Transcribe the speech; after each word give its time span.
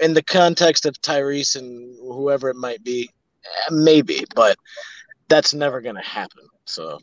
in 0.00 0.14
the 0.14 0.22
context 0.22 0.86
of 0.86 1.00
Tyrese 1.00 1.56
and 1.56 1.96
whoever 2.00 2.48
it 2.50 2.56
might 2.56 2.82
be, 2.84 3.10
eh, 3.44 3.70
maybe, 3.70 4.24
but 4.34 4.56
that's 5.28 5.54
never 5.54 5.80
gonna 5.80 6.04
happen. 6.04 6.46
So 6.64 7.00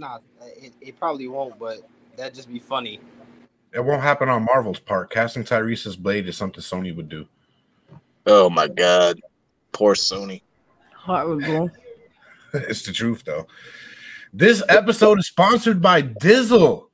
Nah, 0.00 0.18
it, 0.56 0.72
it 0.80 0.98
probably 0.98 1.28
won't, 1.28 1.58
but 1.58 1.80
that'd 2.16 2.34
just 2.34 2.50
be 2.50 2.58
funny. 2.58 3.00
It 3.74 3.84
won't 3.84 4.02
happen 4.02 4.30
on 4.30 4.46
Marvel's 4.46 4.80
part. 4.80 5.10
Casting 5.10 5.44
Tyrese's 5.44 5.94
Blade 5.94 6.26
is 6.26 6.38
something 6.38 6.62
Sony 6.62 6.96
would 6.96 7.10
do. 7.10 7.26
Oh 8.24 8.48
my 8.48 8.66
god. 8.66 9.20
Poor 9.72 9.94
Sony. 9.94 10.40
Horrible. 10.96 11.70
it's 12.54 12.82
the 12.82 12.92
truth, 12.92 13.24
though. 13.26 13.46
This 14.32 14.62
episode 14.70 15.18
is 15.18 15.26
sponsored 15.26 15.82
by 15.82 16.00
Dizzle, 16.00 16.86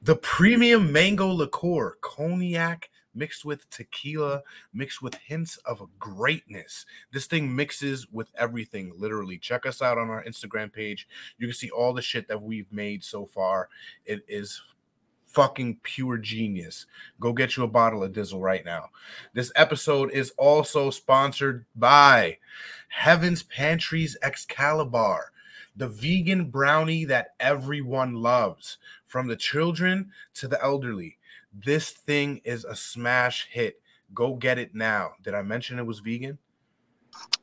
the 0.00 0.16
premium 0.16 0.90
mango 0.90 1.28
liqueur, 1.28 1.98
cognac 2.00 2.88
mixed 3.18 3.44
with 3.44 3.68
tequila, 3.70 4.42
mixed 4.72 5.02
with 5.02 5.14
hints 5.14 5.56
of 5.66 5.86
greatness. 5.98 6.86
This 7.12 7.26
thing 7.26 7.54
mixes 7.54 8.06
with 8.10 8.30
everything, 8.38 8.92
literally. 8.96 9.36
Check 9.38 9.66
us 9.66 9.82
out 9.82 9.98
on 9.98 10.08
our 10.08 10.24
Instagram 10.24 10.72
page. 10.72 11.08
You 11.38 11.48
can 11.48 11.54
see 11.54 11.70
all 11.70 11.92
the 11.92 12.00
shit 12.00 12.28
that 12.28 12.40
we've 12.40 12.72
made 12.72 13.02
so 13.02 13.26
far. 13.26 13.68
It 14.06 14.24
is 14.28 14.62
fucking 15.26 15.78
pure 15.82 16.16
genius. 16.16 16.86
Go 17.20 17.32
get 17.32 17.56
you 17.56 17.64
a 17.64 17.68
bottle 17.68 18.02
of 18.02 18.12
Dizzle 18.12 18.40
right 18.40 18.64
now. 18.64 18.86
This 19.34 19.52
episode 19.56 20.10
is 20.10 20.32
also 20.38 20.90
sponsored 20.90 21.66
by 21.76 22.38
Heaven's 22.88 23.42
Pantry's 23.42 24.16
Excalibur, 24.22 25.32
the 25.76 25.88
vegan 25.88 26.50
brownie 26.50 27.04
that 27.04 27.34
everyone 27.38 28.14
loves, 28.14 28.78
from 29.06 29.26
the 29.26 29.36
children 29.36 30.10
to 30.34 30.48
the 30.48 30.62
elderly. 30.62 31.17
This 31.64 31.90
thing 31.90 32.40
is 32.44 32.64
a 32.64 32.76
smash 32.76 33.48
hit. 33.50 33.80
Go 34.14 34.34
get 34.34 34.58
it 34.58 34.74
now. 34.74 35.12
Did 35.22 35.34
I 35.34 35.42
mention 35.42 35.78
it 35.78 35.86
was 35.86 36.00
vegan? 36.00 36.38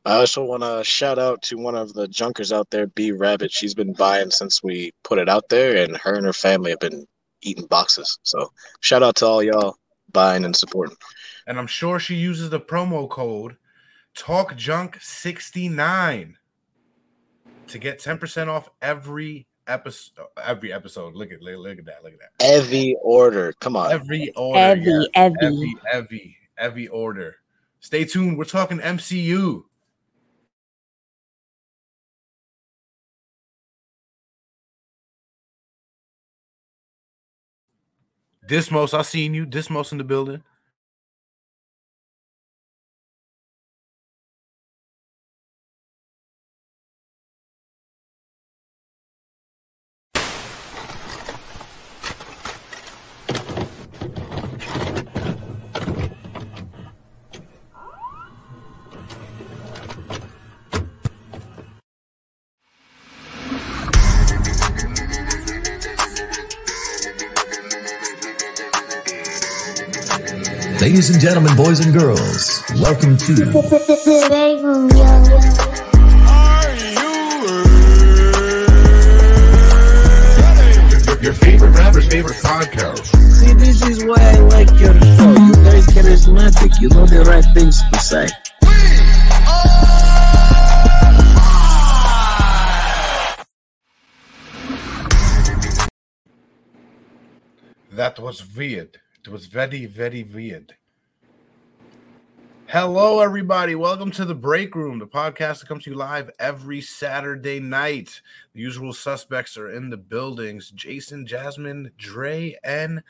I 0.04 0.16
also 0.16 0.44
want 0.44 0.62
to 0.62 0.84
shout 0.84 1.18
out 1.18 1.42
to 1.42 1.56
one 1.56 1.74
of 1.74 1.92
the 1.92 2.08
junkers 2.08 2.52
out 2.52 2.70
there, 2.70 2.86
B 2.86 3.12
Rabbit. 3.12 3.52
She's 3.52 3.74
been 3.74 3.92
buying 3.92 4.30
since 4.30 4.62
we 4.62 4.92
put 5.02 5.18
it 5.18 5.28
out 5.28 5.48
there, 5.48 5.82
and 5.82 5.96
her 5.98 6.14
and 6.14 6.24
her 6.24 6.32
family 6.32 6.70
have 6.70 6.80
been 6.80 7.06
eating 7.42 7.66
boxes. 7.66 8.18
So 8.22 8.50
shout 8.80 9.02
out 9.02 9.16
to 9.16 9.26
all 9.26 9.42
y'all 9.42 9.76
buying 10.12 10.44
and 10.44 10.56
supporting. 10.56 10.96
And 11.46 11.58
I'm 11.58 11.66
sure 11.66 11.98
she 11.98 12.14
uses 12.14 12.50
the 12.50 12.60
promo 12.60 13.08
code 13.08 13.56
TalkJunk69 14.16 16.34
to 17.66 17.78
get 17.78 17.98
10% 17.98 18.48
off 18.48 18.68
every 18.80 19.46
episode. 19.66 20.26
Every 20.42 20.72
episode. 20.72 21.14
Look 21.14 21.32
at 21.32 21.42
look, 21.42 21.58
look 21.58 21.78
at 21.78 21.84
that. 21.86 22.04
Look 22.04 22.14
at 22.14 22.18
that. 22.20 22.44
Every 22.44 22.96
order. 23.02 23.52
Come 23.60 23.76
on. 23.76 23.92
Every 23.92 24.32
order. 24.36 24.58
Every, 24.58 24.92
yes. 24.92 25.08
every. 25.14 25.46
every, 25.46 25.74
every, 25.92 26.36
every 26.58 26.88
order. 26.88 27.36
Stay 27.80 28.04
tuned. 28.04 28.38
We're 28.38 28.44
talking 28.44 28.78
MCU. 28.78 29.64
Dismos, 38.46 38.94
I 38.94 39.02
seen 39.02 39.34
you. 39.34 39.44
Dismos 39.44 39.90
in 39.92 39.98
the 39.98 40.04
building. 40.04 40.42
And 71.16 71.22
gentlemen, 71.22 71.56
boys 71.56 71.80
and 71.80 71.94
girls, 71.94 72.62
welcome 72.74 73.16
to 73.16 73.32
Your 81.22 81.32
favorite 81.32 81.70
rapper's 81.70 82.06
favorite 82.08 82.36
podcast. 82.36 83.06
See, 83.32 83.54
this 83.54 83.80
is 83.88 84.04
why 84.04 84.16
I 84.20 84.38
like 84.40 84.68
your 84.78 84.92
show. 84.92 85.30
You 85.30 85.54
guys 85.64 85.86
charismatic. 85.86 86.78
You 86.82 86.90
know 86.90 87.06
the 87.06 87.24
right 87.24 87.44
things 87.54 87.80
to 87.92 87.98
say. 87.98 88.28
That 97.92 98.18
was 98.18 98.54
weird. 98.54 99.00
It 99.24 99.28
was 99.30 99.46
very, 99.46 99.86
very 99.86 100.22
weird. 100.22 100.74
Hello, 102.78 103.20
everybody. 103.20 103.74
Welcome 103.74 104.10
to 104.10 104.26
the 104.26 104.34
Break 104.34 104.74
Room, 104.74 104.98
the 104.98 105.06
podcast 105.06 105.60
that 105.60 105.66
comes 105.66 105.84
to 105.84 105.90
you 105.92 105.96
live 105.96 106.30
every 106.38 106.82
Saturday 106.82 107.58
night. 107.58 108.20
The 108.52 108.60
usual 108.60 108.92
suspects 108.92 109.56
are 109.56 109.70
in 109.72 109.88
the 109.88 109.96
buildings 109.96 110.72
Jason, 110.72 111.26
Jasmine, 111.26 111.90
Dre, 111.96 112.54
and 112.62 113.02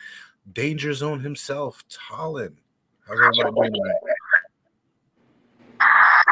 Danger 0.53 0.95
Zone 0.95 1.19
himself, 1.19 1.83
Talon. 1.89 2.57
How's 3.09 3.19
everybody 3.19 3.51
doing 3.57 3.73
tonight? 3.73 3.97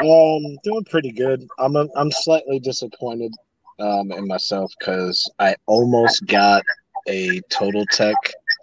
Um, 0.03 0.56
doing 0.62 0.84
pretty 0.89 1.11
good. 1.11 1.44
I'm 1.59 1.75
I'm 1.75 2.12
slightly 2.12 2.61
disappointed 2.61 3.33
um 3.81 4.12
in 4.12 4.28
myself 4.28 4.73
because 4.78 5.28
I 5.41 5.56
almost 5.67 6.25
got 6.27 6.62
a 7.09 7.41
total 7.50 7.84
tech 7.87 8.15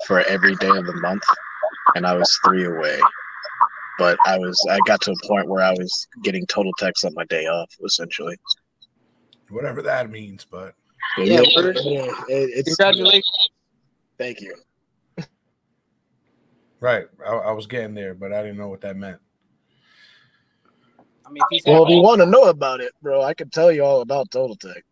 for 0.07 0.21
every 0.21 0.55
day 0.55 0.69
of 0.69 0.85
the 0.85 0.95
month, 1.01 1.23
and 1.95 2.07
I 2.07 2.13
was 2.13 2.39
three 2.45 2.63
away. 2.63 3.01
But 3.97 4.17
I 4.25 4.37
was 4.37 4.59
I 4.69 4.79
got 4.87 5.01
to 5.01 5.11
a 5.11 5.27
point 5.27 5.47
where 5.47 5.63
I 5.63 5.71
was 5.71 6.07
getting 6.23 6.45
total 6.47 6.71
techs 6.79 7.03
on 7.03 7.13
my 7.13 7.25
day 7.25 7.45
off, 7.45 7.69
essentially. 7.83 8.37
Whatever 9.49 9.81
that 9.81 10.09
means, 10.09 10.45
but 10.49 10.73
Yeah, 11.17 11.41
yeah, 11.41 11.41
word. 11.55 11.77
it- 11.77 12.15
it's 12.29 12.75
Congratulations. 12.75 13.49
Thank 14.17 14.39
you. 14.41 14.55
right. 16.79 17.07
I, 17.25 17.31
I 17.31 17.51
was 17.51 17.67
getting 17.67 17.93
there, 17.93 18.13
but 18.13 18.31
I 18.31 18.41
didn't 18.41 18.57
know 18.57 18.69
what 18.69 18.81
that 18.81 18.95
meant. 18.95 19.19
I 21.25 21.29
mean, 21.31 21.41
if 21.41 21.47
he's 21.49 21.63
Well, 21.65 21.83
if 21.85 21.89
you 21.89 22.01
want 22.01 22.19
to 22.21 22.25
know 22.25 22.43
about 22.43 22.81
it, 22.81 22.93
bro, 23.01 23.21
I 23.21 23.33
can 23.33 23.49
tell 23.49 23.71
you 23.71 23.83
all 23.83 24.01
about 24.01 24.31
Total 24.31 24.55
Tech. 24.55 24.83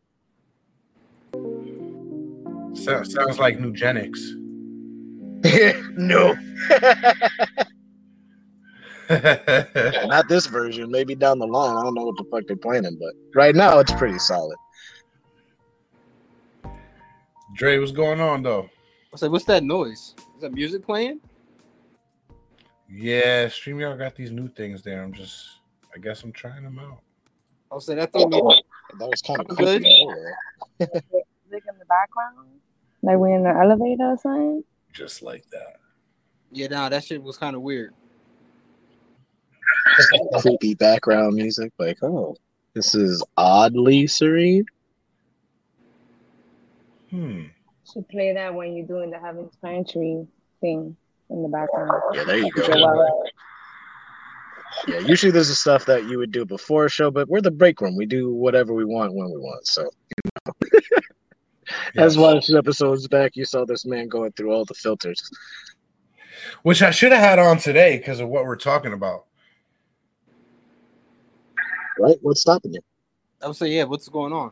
So, 2.73 3.03
sounds 3.03 3.39
like 3.39 3.59
Nugenics. 3.59 4.19
no, 5.97 6.35
not 9.09 10.27
this 10.27 10.45
version. 10.45 10.91
Maybe 10.91 11.15
down 11.15 11.39
the 11.39 11.47
line. 11.47 11.75
I 11.75 11.83
don't 11.83 11.93
know 11.93 12.05
what 12.05 12.17
the 12.17 12.25
fuck 12.31 12.43
they're 12.47 12.55
planning, 12.55 12.97
but 12.99 13.13
right 13.33 13.55
now 13.55 13.79
it's 13.79 13.93
pretty 13.93 14.19
solid. 14.19 14.57
Dre, 17.55 17.79
what's 17.79 17.91
going 17.91 18.21
on 18.21 18.43
though? 18.43 18.69
I 19.13 19.17
said, 19.17 19.31
what's 19.31 19.45
that 19.45 19.63
noise? 19.63 20.13
Is 20.35 20.41
that 20.41 20.53
music 20.53 20.85
playing? 20.85 21.19
Yeah, 22.87 23.47
StreamYard 23.47 23.97
got 23.97 24.15
these 24.15 24.31
new 24.31 24.47
things 24.47 24.83
there. 24.83 25.03
I'm 25.03 25.13
just, 25.13 25.59
I 25.93 25.99
guess 25.99 26.23
I'm 26.23 26.31
trying 26.31 26.63
them 26.63 26.79
out. 26.79 27.01
I 27.71 27.75
was 27.75 27.85
saying 27.85 27.99
that 27.99 28.11
threw 28.11 28.27
me. 28.27 28.63
That 28.97 29.09
was 29.09 29.21
kind 29.21 29.39
of 29.39 29.47
Good. 29.47 29.81
creepy. 29.81 30.05
Music 30.79 31.63
in 31.69 31.79
the 31.79 31.85
background. 31.85 32.49
Like 33.01 33.17
we 33.17 33.33
in 33.33 33.43
the 33.43 33.49
elevator 33.49 34.11
or 34.11 34.17
something. 34.17 34.63
Just 34.93 35.21
like 35.21 35.47
that. 35.51 35.77
Yeah, 36.51 36.67
nah, 36.67 36.89
that 36.89 37.03
shit 37.03 37.21
was 37.21 37.37
kind 37.37 37.55
of 37.55 37.61
weird. 37.61 37.93
Creepy 40.41 40.75
background 40.75 41.35
music. 41.35 41.71
Like, 41.77 42.01
oh, 42.03 42.35
this 42.73 42.95
is 42.95 43.23
oddly 43.37 44.07
serene. 44.07 44.65
Hmm. 47.09 47.45
Should 47.91 48.07
play 48.09 48.33
that 48.33 48.53
when 48.53 48.75
you're 48.75 48.85
doing 48.85 49.09
the 49.09 49.19
Heaven's 49.19 49.55
Pantry 49.63 50.27
thing 50.61 50.95
in 51.29 51.43
the 51.43 51.49
background. 51.49 51.91
Yeah, 52.13 52.23
there 52.23 52.37
you 52.37 52.51
go. 52.51 52.61
Okay, 52.61 53.31
Yeah, 54.87 54.99
usually 54.99 55.31
this 55.31 55.49
is 55.49 55.59
stuff 55.59 55.85
that 55.85 56.05
you 56.07 56.19
would 56.19 56.31
do 56.31 56.45
before 56.45 56.85
a 56.85 56.89
show, 56.89 57.09
but 57.09 57.27
we're 57.27 57.41
the 57.41 57.49
break 57.51 57.81
room. 57.81 57.95
We 57.95 58.05
do 58.05 58.31
whatever 58.33 58.73
we 58.73 58.85
want 58.85 59.13
when 59.13 59.29
we 59.31 59.37
want. 59.39 59.65
So, 59.65 59.83
you 59.83 60.31
know. 60.45 60.53
as 62.03 62.15
Yes. 62.15 62.17
one 62.17 62.37
of 62.37 62.45
the 62.45 62.57
episodes 62.57 63.07
back, 63.07 63.35
you 63.35 63.45
saw 63.45 63.65
this 63.65 63.85
man 63.85 64.07
going 64.07 64.31
through 64.33 64.51
all 64.53 64.65
the 64.65 64.73
filters. 64.75 65.27
Which 66.63 66.81
I 66.81 66.91
should 66.91 67.11
have 67.11 67.21
had 67.21 67.39
on 67.39 67.57
today 67.57 67.97
because 67.97 68.19
of 68.19 68.29
what 68.29 68.45
we're 68.45 68.55
talking 68.55 68.93
about. 68.93 69.25
Right? 71.99 72.17
What's 72.21 72.41
stopping 72.41 72.73
you? 72.73 72.79
I 73.41 73.47
was 73.47 73.57
say, 73.57 73.67
yeah, 73.69 73.83
what's 73.83 74.07
going 74.07 74.33
on? 74.33 74.51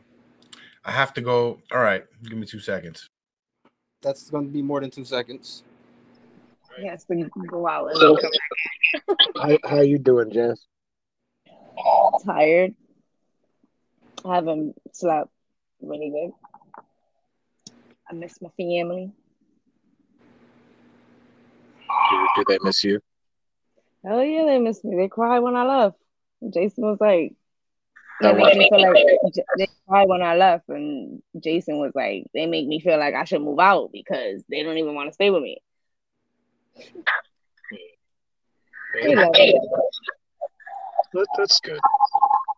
I 0.84 0.92
have 0.92 1.12
to 1.14 1.20
go. 1.20 1.60
All 1.72 1.80
right, 1.80 2.04
give 2.22 2.36
me 2.38 2.46
two 2.46 2.60
seconds. 2.60 3.08
That's 4.02 4.30
going 4.30 4.46
to 4.46 4.52
be 4.52 4.62
more 4.62 4.80
than 4.80 4.90
two 4.90 5.04
seconds. 5.04 5.64
He 6.78 6.86
has 6.86 7.04
to 7.06 7.30
go 7.50 7.66
out 7.66 7.88
and 7.90 7.96
So- 7.96 8.16
then 8.16 9.16
come 9.16 9.58
How, 9.64 9.68
how 9.68 9.80
you 9.80 9.98
doing, 9.98 10.30
Jess? 10.30 10.66
tired. 12.24 12.74
I 14.24 14.34
haven't 14.34 14.74
slept 14.92 15.30
really 15.80 16.10
good. 16.10 16.82
I 18.10 18.14
miss 18.14 18.40
my 18.42 18.48
family. 18.56 19.12
Do, 22.10 22.26
do 22.36 22.44
they 22.48 22.58
miss 22.62 22.82
you? 22.82 23.00
Hell 24.04 24.24
yeah, 24.24 24.44
they 24.46 24.58
miss 24.58 24.82
me. 24.82 24.96
They 24.96 25.08
cry 25.08 25.38
when 25.38 25.54
I 25.56 25.64
left. 25.64 25.96
Jason 26.52 26.84
was 26.84 26.98
like, 27.00 27.34
they 28.20 28.28
That 28.28 28.36
make 28.36 28.44
was- 28.46 28.56
me 28.56 28.68
feel 28.68 28.80
like 28.80 29.06
they 29.56 29.68
cried 29.88 30.08
when 30.08 30.22
I 30.22 30.36
left, 30.36 30.68
and 30.68 31.22
Jason 31.38 31.78
was 31.78 31.92
like, 31.94 32.24
they 32.34 32.46
make 32.46 32.66
me 32.66 32.80
feel 32.80 32.98
like 32.98 33.14
I 33.14 33.24
should 33.24 33.42
move 33.42 33.58
out 33.60 33.90
because 33.92 34.42
they 34.48 34.62
don't 34.62 34.78
even 34.78 34.94
want 34.94 35.08
to 35.08 35.14
stay 35.14 35.30
with 35.30 35.42
me. 35.42 35.58
They 38.94 39.14
love. 39.14 39.32
That, 41.14 41.26
that's 41.36 41.60
good. 41.60 41.80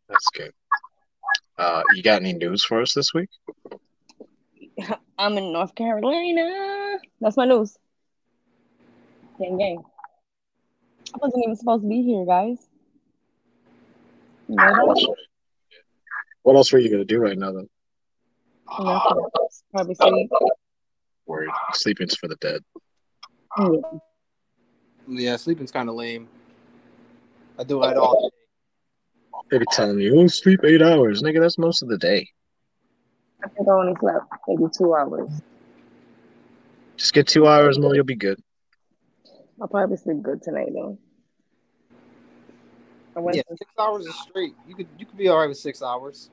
That's 0.09 0.29
good. 0.35 0.53
Uh, 1.59 1.83
you 1.95 2.03
got 2.03 2.21
any 2.23 2.33
news 2.33 2.65
for 2.65 2.81
us 2.81 2.95
this 2.95 3.13
week? 3.15 3.29
I'm 5.19 5.37
in 5.37 5.53
North 5.53 5.75
Carolina. 5.75 6.99
That's 7.21 7.37
my 7.37 7.45
news. 7.45 7.77
Gang 9.39 9.59
gang. 9.59 9.83
I 11.15 11.19
wasn't 11.21 11.43
even 11.45 11.57
supposed 11.57 11.83
to 11.83 11.89
be 11.89 12.03
here, 12.03 12.25
guys. 12.25 12.59
You 14.51 14.57
know 14.57 14.95
that? 14.95 15.17
What 16.43 16.57
else 16.57 16.73
were 16.73 16.81
you 16.81 16.91
gonna 16.91 17.05
do 17.05 17.19
right 17.19 17.39
now, 17.39 17.53
then? 17.53 17.69
Nothing. 18.79 19.27
Probably 19.73 19.95
sleep. 19.95 20.31
Word. 21.27 21.51
Sleeping's 21.75 22.17
for 22.17 22.27
the 22.27 22.35
dead. 22.37 22.63
Yeah. 23.59 23.81
Yeah, 25.07 25.37
sleeping's 25.37 25.71
kind 25.71 25.89
of 25.89 25.95
lame. 25.95 26.29
I 27.59 27.65
do 27.65 27.83
it 27.85 27.97
all. 27.97 28.33
They 29.51 29.59
be 29.59 29.67
telling 29.71 30.01
you, 30.01 30.19
oh, 30.19 30.27
sleep 30.27 30.61
eight 30.65 30.83
hours, 30.83 31.23
nigga. 31.23 31.41
That's 31.41 31.59
most 31.59 31.83
of 31.83 31.89
the 31.89 31.99
day. 31.99 32.29
I 33.45 33.49
think 33.49 33.69
I 33.69 33.73
only 33.73 33.95
slept 34.01 34.27
maybe 34.49 34.65
two 34.77 34.95
hours. 34.95 35.31
Just 36.97 37.13
get 37.13 37.29
two 37.29 37.47
hours 37.47 37.79
more, 37.79 37.95
you'll 37.95 38.05
be 38.05 38.17
good. 38.17 38.41
I'll 39.61 39.69
probably 39.69 39.97
sleep 39.97 40.23
good 40.23 40.43
tonight 40.43 40.71
though. 40.73 40.99
I 43.21 43.23
went 43.23 43.37
Yeah, 43.37 43.43
six 43.59 43.71
hours 43.79 44.07
is 44.07 44.17
straight. 44.17 44.55
You 44.67 44.75
could 44.75 44.89
you 44.99 45.05
could 45.05 45.19
be 45.19 45.29
all 45.29 45.39
right 45.39 45.49
with 45.49 45.59
six 45.59 45.83
hours. 45.83 46.31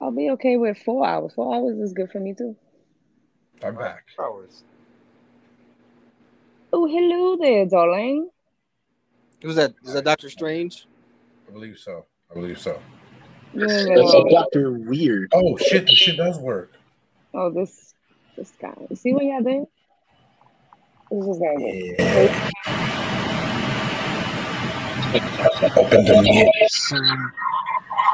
I'll 0.00 0.12
be 0.12 0.30
okay 0.30 0.56
with 0.56 0.78
four 0.78 1.04
hours. 1.04 1.32
Four 1.34 1.52
hours 1.52 1.76
is 1.78 1.92
good 1.92 2.12
for 2.12 2.20
me 2.20 2.34
too. 2.34 2.54
I'm 3.64 3.74
back. 3.74 4.04
Four 4.14 4.26
hours. 4.26 4.62
Oh, 6.72 6.86
hello 6.86 7.36
there, 7.36 7.66
darling. 7.66 8.30
Who's 9.42 9.56
that? 9.56 9.74
Is 9.84 9.94
that 9.94 10.04
Doctor 10.04 10.30
Strange? 10.30 10.86
I 11.48 11.52
believe 11.52 11.78
so. 11.78 12.06
I 12.30 12.34
believe 12.34 12.60
so. 12.60 12.80
You 13.52 13.66
That's 13.66 14.14
a 14.14 14.24
Doctor 14.30 14.72
Weird. 14.72 15.32
Oh 15.34 15.56
shit, 15.56 15.86
The 15.88 15.96
shit 15.96 16.16
does 16.16 16.38
work. 16.38 16.74
Oh, 17.34 17.50
this 17.50 17.92
this 18.36 18.52
guy. 18.60 18.74
You 18.88 18.94
see 18.94 19.12
what 19.12 19.24
y'all 19.24 19.42
did? 19.42 19.64
This 21.10 21.26
is 21.26 21.38
gonna 21.40 21.58
be. 21.58 23.07
Open 25.76 26.04
the 26.04 26.20
mute. 26.22 26.48
Son, 26.70 27.32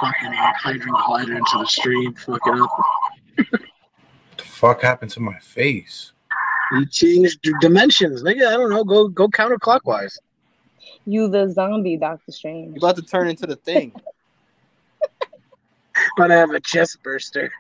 fucking 0.01 0.33
hydrant 0.33 0.97
glider 1.07 1.37
into 1.37 1.59
the 1.59 1.67
stream, 1.67 2.15
fucking 2.15 2.61
up. 2.61 2.71
What 3.51 3.61
the 4.39 4.45
fuck 4.45 4.83
happened 4.83 5.11
to 5.13 5.21
my 5.21 5.39
face? 5.39 6.13
You 6.73 6.87
changed 6.87 7.41
dimensions, 7.61 8.23
nigga. 8.23 8.47
I 8.47 8.53
don't 8.53 8.71
know. 8.71 8.85
Go 8.85 9.09
go 9.09 9.29
counterclockwise. 9.29 10.19
You 11.07 11.29
the 11.29 11.51
zombie, 11.51 11.97
Doctor 11.97 12.31
Strange. 12.33 12.75
You 12.75 12.79
about 12.79 12.97
to 12.97 13.03
turn 13.03 13.29
into 13.29 13.47
the 13.47 13.57
thing. 13.57 13.93
But 16.17 16.33
I 16.33 16.35
have 16.37 16.51
a 16.51 16.59
chest 16.61 17.01
burster. 17.05 17.53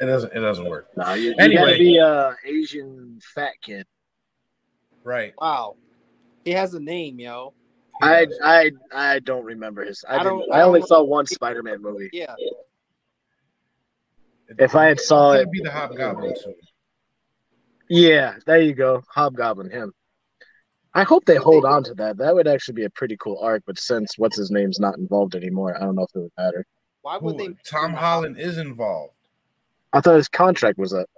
It 0.00 0.06
doesn't. 0.06 0.32
It 0.32 0.40
doesn't 0.40 0.64
work. 0.68 0.88
Nah, 0.96 1.12
you, 1.14 1.30
you 1.30 1.34
Anyway. 1.38 1.60
gotta 1.62 1.78
be 1.78 1.98
a 1.98 2.34
Asian 2.46 3.20
fat 3.34 3.52
kid. 3.62 3.86
Right. 5.04 5.34
Wow. 5.40 5.76
He 6.44 6.50
has 6.52 6.74
a 6.74 6.80
name, 6.80 7.20
yo. 7.20 7.52
I 8.02 8.26
I 8.42 8.70
I 8.92 9.18
don't 9.20 9.44
remember 9.44 9.84
his. 9.84 10.04
I, 10.08 10.16
I 10.18 10.22
don't- 10.24 10.52
I 10.52 10.58
I 10.58 10.62
only 10.62 10.80
don't- 10.80 10.88
saw 10.88 11.02
one 11.04 11.26
Spider-Man 11.26 11.80
movie. 11.80 12.10
Yeah. 12.12 12.34
If 14.58 14.74
I 14.74 14.86
had 14.86 15.00
saw 15.00 15.32
It's 15.32 15.42
it, 15.42 15.44
gonna 15.44 15.50
be 15.50 15.60
the 15.62 15.70
Hobgoblin 15.70 16.34
soon. 16.36 16.54
yeah, 17.88 18.34
there 18.46 18.60
you 18.60 18.74
go, 18.74 19.02
Hobgoblin, 19.08 19.70
him. 19.70 19.92
I 20.92 21.02
hope 21.02 21.24
they 21.24 21.36
hold 21.36 21.64
on 21.64 21.82
to 21.84 21.94
that. 21.94 22.18
That 22.18 22.34
would 22.34 22.46
actually 22.46 22.74
be 22.74 22.84
a 22.84 22.90
pretty 22.90 23.16
cool 23.18 23.38
arc. 23.40 23.62
But 23.66 23.78
since 23.80 24.16
what's 24.16 24.36
his 24.36 24.50
name's 24.50 24.78
not 24.78 24.96
involved 24.98 25.34
anymore, 25.34 25.76
I 25.76 25.80
don't 25.80 25.96
know 25.96 26.02
if 26.04 26.10
it 26.14 26.18
would 26.20 26.32
matter. 26.38 26.64
Why 27.02 27.16
would 27.18 27.36
Who- 27.40 27.48
they? 27.48 27.54
Tom 27.64 27.94
Holland 27.94 28.38
is 28.38 28.58
involved. 28.58 29.14
I 29.92 30.00
thought 30.00 30.16
his 30.16 30.28
contract 30.28 30.78
was 30.78 30.92
up. 30.92 31.08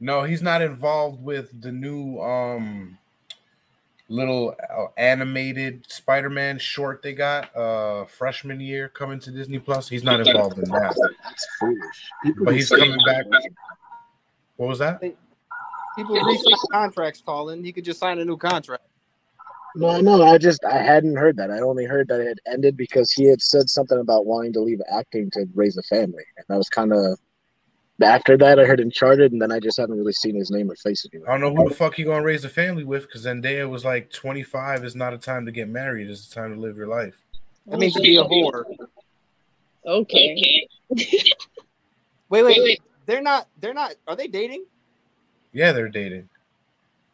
No, 0.00 0.22
he's 0.24 0.42
not 0.42 0.60
involved 0.62 1.22
with 1.22 1.60
the 1.60 1.72
new 1.72 2.18
um 2.20 2.98
little 4.08 4.54
uh, 4.70 4.86
animated 4.98 5.86
Spider-Man 5.88 6.58
short 6.58 7.02
they 7.02 7.14
got 7.14 7.54
uh 7.56 8.04
freshman 8.04 8.60
year 8.60 8.88
coming 8.88 9.18
to 9.20 9.30
Disney 9.30 9.58
Plus. 9.58 9.88
He's 9.88 10.04
not 10.04 10.26
involved 10.26 10.58
in 10.58 10.68
that. 10.70 10.94
That's 11.22 11.46
foolish. 11.58 12.10
People 12.22 12.44
But 12.44 12.54
he's 12.54 12.68
coming 12.68 12.98
back. 13.06 13.24
What 14.56 14.68
was 14.68 14.78
that? 14.78 15.00
People 15.00 16.16
resign 16.16 16.54
contracts, 16.70 17.22
Colin. 17.24 17.64
He 17.64 17.72
could 17.72 17.84
just 17.84 18.00
sign 18.00 18.18
a 18.18 18.24
new 18.24 18.36
contract. 18.36 18.84
No, 19.76 20.00
no, 20.00 20.22
I 20.22 20.38
just 20.38 20.64
I 20.64 20.78
hadn't 20.78 21.16
heard 21.16 21.36
that. 21.38 21.50
I 21.50 21.60
only 21.60 21.84
heard 21.84 22.06
that 22.08 22.20
it 22.20 22.28
had 22.28 22.40
ended 22.46 22.76
because 22.76 23.10
he 23.10 23.24
had 23.24 23.42
said 23.42 23.68
something 23.68 23.98
about 23.98 24.26
wanting 24.26 24.52
to 24.52 24.60
leave 24.60 24.80
acting 24.92 25.30
to 25.32 25.46
raise 25.54 25.76
a 25.76 25.82
family, 25.82 26.22
and 26.36 26.44
that 26.48 26.56
was 26.56 26.68
kind 26.68 26.92
of. 26.92 27.18
After 28.02 28.36
that, 28.38 28.58
I 28.58 28.64
heard 28.64 28.80
Uncharted, 28.80 29.30
and 29.32 29.40
then 29.40 29.52
I 29.52 29.60
just 29.60 29.78
haven't 29.78 29.96
really 29.96 30.12
seen 30.12 30.34
his 30.34 30.50
name 30.50 30.70
or 30.70 30.74
face 30.74 31.06
I 31.14 31.30
don't 31.30 31.40
know 31.40 31.54
who 31.54 31.68
the 31.68 31.74
fuck 31.74 31.94
he 31.94 32.02
gonna 32.02 32.24
raise 32.24 32.44
a 32.44 32.48
family 32.48 32.82
with 32.84 33.02
because 33.02 33.24
Zendaya 33.24 33.68
was 33.68 33.84
like 33.84 34.10
25 34.10 34.84
is 34.84 34.96
not 34.96 35.14
a 35.14 35.18
time 35.18 35.46
to 35.46 35.52
get 35.52 35.68
married, 35.68 36.10
it's 36.10 36.26
a 36.26 36.30
time 36.34 36.52
to 36.54 36.60
live 36.60 36.76
your 36.76 36.88
life. 36.88 37.14
That 37.66 37.78
means 37.78 37.94
to 37.94 38.00
be 38.00 38.16
a 38.16 38.24
whore. 38.24 38.64
Okay. 39.86 40.66
Wait, 42.30 42.42
wait, 42.42 42.58
wait. 42.62 42.82
They're 43.06 43.22
not. 43.22 43.46
They're 43.60 43.74
not. 43.74 43.94
Are 44.08 44.16
they 44.16 44.26
dating 44.28 44.64
Yeah, 45.52 45.72
they're 45.72 45.88
dating. 45.88 46.28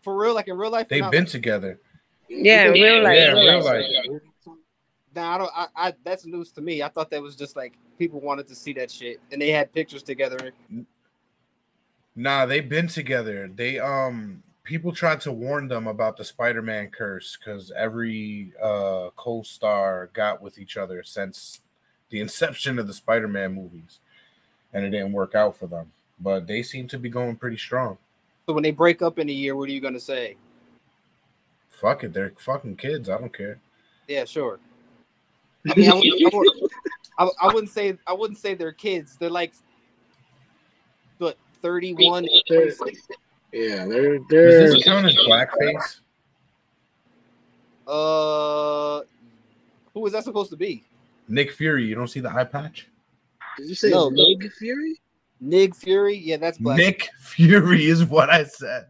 for 0.02 0.16
real? 0.16 0.34
Like 0.34 0.48
in 0.48 0.56
real 0.56 0.70
life? 0.70 0.88
they're 0.88 0.96
They've 0.96 1.02
not- 1.04 1.12
been 1.12 1.26
together. 1.26 1.78
Yeah, 2.28 2.66
in 2.66 2.72
real 2.72 3.02
life. 3.02 3.16
Yeah, 3.16 3.32
real 3.32 3.44
real 3.58 3.64
life. 3.64 3.84
Nah, 5.14 5.34
I 5.34 5.38
don't. 5.38 5.50
I, 5.54 5.66
I. 5.76 5.94
That's 6.04 6.24
news 6.24 6.52
to 6.52 6.60
me. 6.60 6.82
I 6.82 6.88
thought 6.88 7.10
that 7.10 7.22
was 7.22 7.34
just 7.34 7.56
like 7.56 7.74
people 7.98 8.20
wanted 8.20 8.46
to 8.48 8.54
see 8.54 8.72
that 8.74 8.90
shit, 8.90 9.20
and 9.32 9.40
they 9.42 9.50
had 9.50 9.72
pictures 9.72 10.02
together. 10.02 10.52
Nah, 12.14 12.46
they've 12.46 12.68
been 12.68 12.86
together. 12.86 13.50
They 13.54 13.78
um 13.78 14.42
people 14.62 14.92
tried 14.92 15.20
to 15.22 15.32
warn 15.32 15.68
them 15.68 15.86
about 15.86 16.16
the 16.16 16.24
Spider-Man 16.24 16.90
curse 16.90 17.36
because 17.36 17.72
every 17.76 18.52
uh 18.62 19.10
co-star 19.16 20.10
got 20.12 20.40
with 20.40 20.58
each 20.58 20.76
other 20.76 21.02
since 21.02 21.60
the 22.10 22.20
inception 22.20 22.78
of 22.78 22.86
the 22.86 22.94
Spider-Man 22.94 23.54
movies, 23.54 23.98
and 24.72 24.84
it 24.84 24.90
didn't 24.90 25.12
work 25.12 25.34
out 25.34 25.56
for 25.56 25.66
them. 25.66 25.92
But 26.20 26.46
they 26.46 26.62
seem 26.62 26.86
to 26.88 26.98
be 26.98 27.08
going 27.08 27.36
pretty 27.36 27.56
strong. 27.56 27.98
So 28.46 28.52
when 28.52 28.62
they 28.62 28.72
break 28.72 29.02
up 29.02 29.18
in 29.18 29.28
a 29.28 29.32
year, 29.32 29.56
what 29.56 29.68
are 29.68 29.72
you 29.72 29.80
gonna 29.80 30.00
say? 30.00 30.36
Fuck 31.68 32.04
it, 32.04 32.12
they're 32.12 32.32
fucking 32.36 32.76
kids. 32.76 33.08
I 33.08 33.18
don't 33.18 33.32
care. 33.32 33.58
Yeah, 34.06 34.24
sure. 34.24 34.58
I 35.68 35.74
mean, 35.74 35.90
I, 35.90 35.94
wouldn't- 35.94 36.34
I, 36.34 36.36
wouldn't- 36.36 36.72
I, 37.18 37.28
I 37.42 37.46
wouldn't 37.52 37.70
say 37.70 37.96
I 38.06 38.12
wouldn't 38.12 38.38
say 38.38 38.54
they're 38.54 38.72
kids. 38.72 39.16
They're 39.18 39.28
like 39.30 39.52
what 41.18 41.36
31, 41.62 42.26
They're- 42.48 42.72
Yeah, 43.52 43.84
they're 43.86 44.18
they're. 44.30 44.70
this 44.72 44.84
count 44.84 45.06
as 45.06 45.14
blackface? 45.16 46.00
Uh, 47.86 49.02
who 49.92 50.06
is 50.06 50.12
that 50.12 50.24
supposed 50.24 50.50
to 50.50 50.56
be? 50.56 50.84
Nick 51.28 51.52
Fury, 51.52 51.84
you 51.84 51.94
don't 51.94 52.08
see 52.08 52.20
the 52.20 52.30
eye 52.30 52.44
patch? 52.44 52.88
Did 53.58 53.68
you 53.68 53.74
say 53.74 53.90
No, 53.90 54.08
Nick 54.08 54.52
Fury? 54.52 55.00
nick 55.40 55.74
Fury? 55.74 56.16
Yeah, 56.16 56.36
that's 56.36 56.58
black. 56.58 56.78
Nick 56.78 57.08
Fury 57.20 57.86
is 57.86 58.04
what 58.04 58.30
I 58.30 58.44
said. 58.44 58.86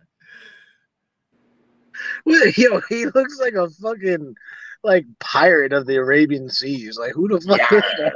Wait, 2.26 2.56
yo, 2.58 2.80
he 2.88 3.06
looks 3.06 3.38
like 3.40 3.54
a 3.54 3.68
fucking 3.70 4.36
like 4.82 5.04
pirate 5.18 5.72
of 5.72 5.86
the 5.86 5.96
Arabian 5.96 6.48
Seas. 6.48 6.98
Like 6.98 7.12
who 7.12 7.28
the 7.28 7.40
fuck 7.40 7.72
is 7.72 7.82
that? 7.98 8.14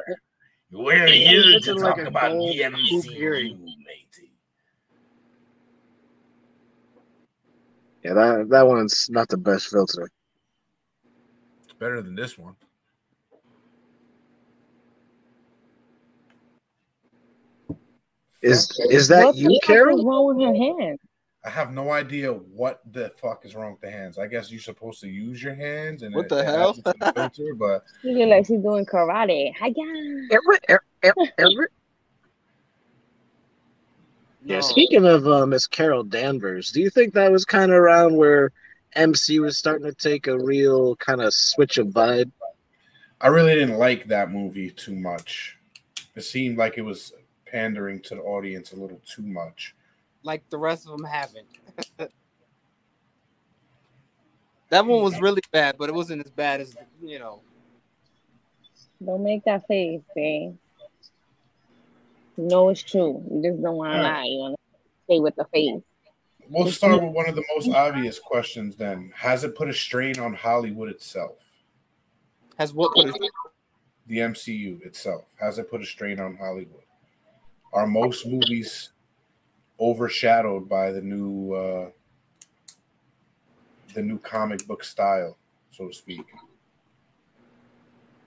We're 0.72 1.06
He's 1.06 1.28
here 1.28 1.60
to 1.60 1.74
talk 1.80 1.98
like 1.98 2.06
about 2.06 2.32
gold 2.32 2.54
hoop 2.56 3.04
the 3.04 3.10
MCU, 3.10 3.60
matey. 3.60 4.32
Yeah, 8.02 8.14
that 8.14 8.48
that 8.50 8.66
one's 8.66 9.08
not 9.10 9.28
the 9.28 9.36
best 9.36 9.68
filter. 9.68 10.10
It's 11.64 11.74
better 11.74 12.02
than 12.02 12.14
this 12.14 12.36
one. 12.36 12.56
Is 18.42 18.70
is 18.90 19.08
that 19.08 19.26
what 19.26 19.36
you, 19.36 19.48
the 19.48 19.60
fuck 19.62 19.68
Carol? 19.68 19.98
is 19.98 20.04
wrong 20.04 20.36
with 20.36 20.46
her 20.46 20.54
hand? 20.54 20.98
I 21.46 21.50
have 21.50 21.72
no 21.72 21.90
idea 21.90 22.32
what 22.32 22.80
the 22.90 23.10
fuck 23.16 23.44
is 23.44 23.54
wrong 23.54 23.72
with 23.72 23.80
the 23.82 23.90
hands. 23.90 24.18
I 24.18 24.26
guess 24.26 24.50
you're 24.50 24.60
supposed 24.60 25.00
to 25.02 25.08
use 25.08 25.42
your 25.42 25.54
hands 25.54 26.02
and 26.02 26.14
What 26.14 26.24
it- 26.26 26.28
the 26.30 26.38
it 26.38 26.44
hell? 26.46 26.68
adds 26.70 26.78
it 26.78 26.84
to 26.84 26.94
the 26.98 27.12
filter, 27.14 27.54
but 27.58 27.84
She 28.00 28.14
look 28.14 28.28
like 28.30 28.46
she's 28.46 28.60
doing 28.62 28.86
karate. 28.86 29.52
Hiya. 29.56 30.78
Yeah. 34.46 34.60
Speaking 34.60 35.06
of 35.06 35.26
uh, 35.26 35.46
Miss 35.46 35.66
Carol 35.66 36.04
Danvers, 36.04 36.70
do 36.70 36.80
you 36.82 36.90
think 36.90 37.14
that 37.14 37.32
was 37.32 37.46
kind 37.46 37.72
of 37.72 37.78
around 37.78 38.14
where 38.14 38.52
MC 38.94 39.38
was 39.40 39.56
starting 39.56 39.86
to 39.86 39.94
take 39.94 40.26
a 40.26 40.38
real 40.38 40.96
kind 40.96 41.22
of 41.22 41.32
switch 41.32 41.78
of 41.78 41.86
vibe? 41.88 42.30
I 43.22 43.28
really 43.28 43.54
didn't 43.54 43.78
like 43.78 44.06
that 44.08 44.30
movie 44.30 44.70
too 44.70 44.94
much. 44.94 45.56
It 46.14 46.24
seemed 46.24 46.58
like 46.58 46.76
it 46.76 46.82
was 46.82 47.14
pandering 47.46 48.00
to 48.02 48.16
the 48.16 48.20
audience 48.20 48.72
a 48.72 48.76
little 48.76 49.00
too 49.06 49.22
much. 49.22 49.74
Like 50.24 50.48
the 50.50 50.58
rest 50.58 50.86
of 50.86 50.96
them 50.96 51.04
haven't. 51.04 51.46
that 54.70 54.86
one 54.86 55.02
was 55.02 55.20
really 55.20 55.42
bad, 55.52 55.76
but 55.78 55.88
it 55.88 55.94
wasn't 55.94 56.24
as 56.24 56.30
bad 56.32 56.60
as 56.60 56.76
you 57.02 57.18
know. 57.18 57.40
Don't 59.04 59.22
make 59.22 59.44
that 59.44 59.66
face, 59.68 60.00
babe. 60.14 60.56
You 62.36 62.44
know 62.44 62.68
it's 62.70 62.82
true. 62.82 63.22
You 63.30 63.42
just 63.42 63.62
don't 63.62 63.76
want 63.76 63.92
to 63.92 63.98
Alright. 63.98 64.12
lie. 64.12 64.24
You 64.24 64.38
want 64.38 64.54
to 64.54 64.60
stay 65.04 65.20
with 65.20 65.36
the 65.36 65.44
face. 65.52 65.82
We'll 66.48 66.70
start 66.70 67.02
with 67.02 67.12
one 67.12 67.28
of 67.28 67.36
the 67.36 67.44
most 67.54 67.70
obvious 67.70 68.18
questions 68.18 68.76
then. 68.76 69.12
Has 69.14 69.44
it 69.44 69.56
put 69.56 69.68
a 69.68 69.72
strain 69.72 70.18
on 70.18 70.34
Hollywood 70.34 70.90
itself? 70.90 71.36
Has 72.58 72.74
what 72.74 72.94
put 72.94 73.08
it? 73.08 73.30
The 74.06 74.18
MCU 74.18 74.84
itself? 74.84 75.24
Has 75.40 75.58
it 75.58 75.70
put 75.70 75.80
a 75.80 75.86
strain 75.86 76.20
on 76.20 76.36
Hollywood? 76.36 76.82
Are 77.72 77.86
most 77.86 78.26
movies 78.26 78.90
overshadowed 79.80 80.68
by 80.68 80.92
the 80.92 81.00
new 81.00 81.52
uh 81.52 81.90
the 83.94 84.02
new 84.02 84.18
comic 84.18 84.66
book 84.66 84.82
style, 84.82 85.36
so 85.70 85.88
to 85.88 85.94
speak? 85.94 86.24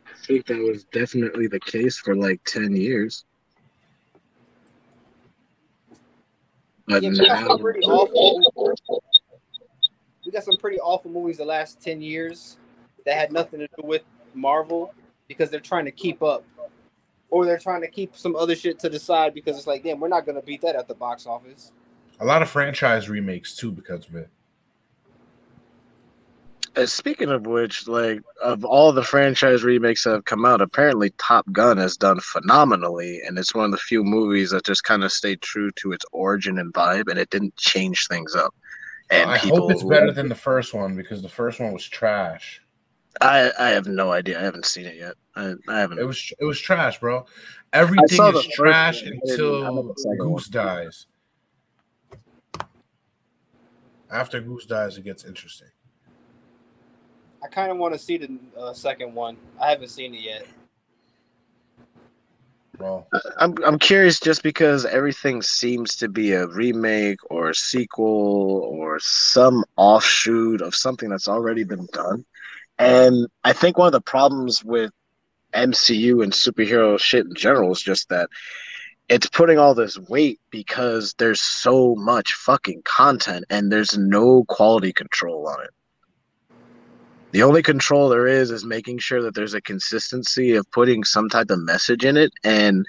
I 0.06 0.25
think 0.25 0.46
that 0.48 0.58
was 0.58 0.86
definitely 0.86 1.48
the 1.48 1.60
case 1.60 1.98
for 1.98 2.16
like 2.16 2.42
10 2.46 2.75
years. 2.75 3.25
But 6.88 7.04
Yeah, 7.04 7.10
we 7.10 7.18
got 7.18 7.42
now, 7.42 7.48
some 7.48 7.60
pretty 7.60 7.82
awful. 7.82 8.72
We 10.25 10.32
got 10.32 10.44
some 10.44 10.58
pretty 10.58 10.80
awful 10.80 11.12
movies 11.12 11.38
the 11.38 11.46
last 11.46 11.82
ten 11.82 12.01
years 12.01 12.58
that 13.06 13.18
had 13.18 13.32
nothing 13.32 13.60
to 13.60 13.68
do 13.77 13.84
with 13.84 14.04
Marvel 14.34 14.94
because 15.27 15.50
they're 15.50 15.60
trying 15.60 15.86
to 15.86 15.92
keep 15.92 16.24
up, 16.24 16.44
or 17.30 17.46
they're 17.46 17.58
trying 17.58 17.82
to 17.82 17.88
keep 17.88 18.16
some 18.16 18.36
other 18.36 18.56
shit 18.56 18.80
to 18.80 18.90
the 18.90 19.00
side 19.00 19.34
because 19.34 19.58
it's 19.58 19.68
like, 19.68 19.84
damn, 19.84 20.00
we're 20.00 20.08
not 20.08 20.26
gonna 20.26 20.42
beat 20.42 20.62
that 20.62 20.76
at 20.76 20.88
the 20.88 20.96
box 20.96 21.26
office. 21.26 21.72
A 22.20 22.26
lot 22.26 22.42
of 22.42 22.50
franchise 22.50 23.10
remakes 23.10 23.56
too 23.56 23.72
because 23.72 24.08
of 24.08 24.16
it. 24.16 24.30
uh, 26.78 26.86
speaking 26.86 27.30
of 27.30 27.46
which, 27.48 27.88
like 27.88 28.22
of 28.44 28.64
all 28.64 28.92
the 28.92 29.04
franchise 29.04 29.64
remakes 29.64 30.04
that 30.04 30.12
have 30.12 30.26
come 30.26 30.46
out, 30.46 30.62
apparently 30.62 31.12
Top 31.18 31.52
Gun 31.52 31.78
has 31.78 31.98
done 31.98 32.20
phenomenally, 32.20 33.22
and 33.26 33.38
it's 33.38 33.56
one 33.56 33.66
of 33.66 33.72
the 33.72 33.78
few 33.78 34.04
movies 34.04 34.52
that 34.52 34.66
just 34.66 34.84
kind 34.84 35.04
of 35.04 35.12
stayed 35.12 35.42
true 35.42 35.72
to 35.78 35.92
its 35.92 36.06
origin 36.12 36.60
and 36.60 36.74
vibe, 36.74 37.10
and 37.10 37.20
it 37.20 37.30
didn't 37.30 37.56
change 37.56 38.08
things 38.08 38.36
up. 38.36 38.54
And 39.10 39.30
I 39.30 39.38
people, 39.38 39.62
hope 39.62 39.72
it's 39.72 39.84
better 39.84 40.12
than 40.12 40.30
the 40.30 40.36
first 40.36 40.74
one 40.74 40.96
because 40.96 41.22
the 41.22 41.30
first 41.30 41.60
one 41.60 41.74
was 41.74 41.88
trash. 41.88 42.62
I 43.22 43.52
I 43.60 43.70
have 43.70 43.88
no 43.88 44.12
idea. 44.12 44.40
I 44.40 44.44
haven't 44.44 44.66
seen 44.66 44.86
it 44.86 44.96
yet. 44.96 45.16
I, 45.36 45.54
I 45.68 45.80
haven't. 45.80 46.00
It 46.00 46.06
was 46.06 46.32
it 46.40 46.46
was 46.46 46.60
trash, 46.60 47.00
bro. 47.00 47.26
Everything 47.74 48.36
is 48.36 48.46
trash 48.48 49.04
one. 49.04 49.14
I 49.14 49.16
didn't- 49.16 49.30
I 49.30 49.32
until 49.32 49.64
remember 49.66 49.94
the 49.96 50.18
Goose 50.20 50.48
dies. 50.48 51.06
After 54.10 54.40
Goose 54.40 54.66
dies, 54.66 54.98
it 54.98 55.04
gets 55.04 55.26
interesting. 55.26 55.68
I 57.44 57.48
kind 57.48 57.72
of 57.72 57.78
want 57.78 57.94
to 57.94 58.00
see 58.00 58.18
the 58.18 58.30
uh, 58.58 58.74
second 58.74 59.14
one. 59.14 59.38
I 59.60 59.70
haven't 59.70 59.90
seen 59.90 60.14
it 60.16 60.22
yet. 60.22 60.48
Well, 62.80 63.08
I'm 63.38 63.56
I'm 63.66 63.80
curious 63.80 64.20
just 64.20 64.44
because 64.44 64.86
everything 64.86 65.42
seems 65.42 65.96
to 65.96 66.08
be 66.08 66.34
a 66.34 66.46
remake 66.48 67.18
or 67.32 67.50
a 67.50 67.56
sequel 67.56 68.06
or 68.06 69.00
some 69.00 69.66
offshoot 69.78 70.62
of 70.62 70.76
something 70.76 71.10
that's 71.10 71.28
already 71.28 71.64
been 71.64 71.88
done. 71.92 72.24
And 72.80 73.28
I 73.44 73.54
think 73.54 73.78
one 73.78 73.88
of 73.88 73.94
the 73.94 74.02
problems 74.02 74.64
with 74.64 74.92
MCU 75.54 76.24
and 76.24 76.32
superhero 76.32 77.00
shit 77.00 77.26
in 77.26 77.34
general 77.34 77.72
is 77.72 77.82
just 77.82 78.10
that 78.10 78.30
it's 79.10 79.28
putting 79.28 79.58
all 79.58 79.74
this 79.74 79.98
weight 79.98 80.40
because 80.52 81.16
there's 81.18 81.42
so 81.42 81.96
much 81.96 82.34
fucking 82.34 82.82
content 82.84 83.46
and 83.50 83.72
there's 83.72 83.98
no 83.98 84.44
quality 84.46 84.92
control 84.92 85.48
on 85.48 85.64
it. 85.64 85.70
The 87.32 87.44
only 87.44 87.62
control 87.62 88.10
there 88.10 88.28
is 88.28 88.52
is 88.52 88.66
making 88.66 89.00
sure 89.00 89.22
that 89.22 89.36
there's 89.36 89.54
a 89.54 89.62
consistency 89.62 90.56
of 90.56 90.70
putting 90.72 91.04
some 91.04 91.30
type 91.30 91.50
of 91.50 91.60
message 91.60 92.06
in 92.06 92.18
it. 92.18 92.32
And 92.44 92.86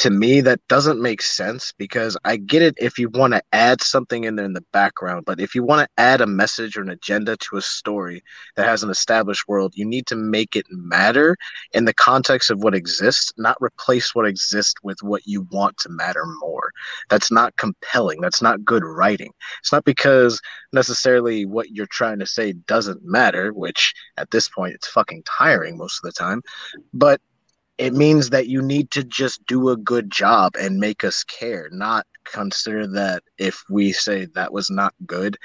to 0.00 0.08
me, 0.08 0.40
that 0.40 0.66
doesn't 0.66 1.02
make 1.02 1.20
sense 1.20 1.74
because 1.76 2.16
I 2.24 2.38
get 2.38 2.62
it 2.62 2.74
if 2.78 2.98
you 2.98 3.10
want 3.10 3.34
to 3.34 3.42
add 3.52 3.82
something 3.82 4.24
in 4.24 4.34
there 4.34 4.46
in 4.46 4.54
the 4.54 4.64
background, 4.72 5.26
but 5.26 5.40
if 5.40 5.54
you 5.54 5.62
want 5.62 5.82
to 5.82 6.02
add 6.02 6.22
a 6.22 6.26
message 6.26 6.78
or 6.78 6.80
an 6.80 6.88
agenda 6.88 7.36
to 7.36 7.58
a 7.58 7.60
story 7.60 8.24
that 8.56 8.64
has 8.64 8.82
an 8.82 8.88
established 8.88 9.46
world, 9.46 9.74
you 9.76 9.84
need 9.84 10.06
to 10.06 10.16
make 10.16 10.56
it 10.56 10.64
matter 10.70 11.36
in 11.74 11.84
the 11.84 11.92
context 11.92 12.50
of 12.50 12.62
what 12.62 12.74
exists, 12.74 13.30
not 13.36 13.58
replace 13.60 14.14
what 14.14 14.26
exists 14.26 14.72
with 14.82 15.02
what 15.02 15.26
you 15.26 15.46
want 15.50 15.76
to 15.76 15.90
matter 15.90 16.24
more. 16.40 16.70
That's 17.10 17.30
not 17.30 17.54
compelling. 17.58 18.22
That's 18.22 18.40
not 18.40 18.64
good 18.64 18.84
writing. 18.86 19.34
It's 19.58 19.70
not 19.72 19.84
because 19.84 20.40
necessarily 20.72 21.44
what 21.44 21.72
you're 21.72 21.84
trying 21.84 22.20
to 22.20 22.26
say 22.26 22.54
doesn't 22.54 23.04
matter, 23.04 23.52
which 23.52 23.92
at 24.16 24.30
this 24.30 24.48
point 24.48 24.74
it's 24.74 24.88
fucking 24.88 25.24
tiring 25.24 25.76
most 25.76 26.00
of 26.02 26.08
the 26.08 26.18
time, 26.18 26.40
but 26.94 27.20
it 27.80 27.94
means 27.94 28.28
that 28.28 28.46
you 28.46 28.60
need 28.60 28.90
to 28.90 29.02
just 29.02 29.44
do 29.46 29.70
a 29.70 29.76
good 29.76 30.10
job 30.10 30.54
and 30.60 30.78
make 30.78 31.02
us 31.02 31.24
care, 31.24 31.70
not 31.72 32.06
consider 32.24 32.86
that 32.86 33.22
if 33.38 33.64
we 33.70 33.90
say 33.90 34.26
that 34.34 34.52
was 34.52 34.70
not 34.70 34.92
good, 35.06 35.38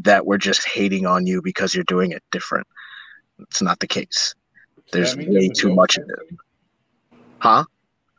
that 0.00 0.24
we're 0.24 0.38
just 0.38 0.64
hating 0.64 1.06
on 1.06 1.26
you 1.26 1.42
because 1.42 1.74
you're 1.74 1.82
doing 1.84 2.12
it 2.12 2.22
different. 2.30 2.68
It's 3.40 3.60
not 3.60 3.80
the 3.80 3.88
case. 3.88 4.32
There's 4.92 5.16
way 5.16 5.24
a 5.24 5.48
too 5.48 5.68
ghost 5.68 5.76
much 5.76 5.96
of 5.98 6.04
it. 6.08 6.36
Huh? 7.38 7.64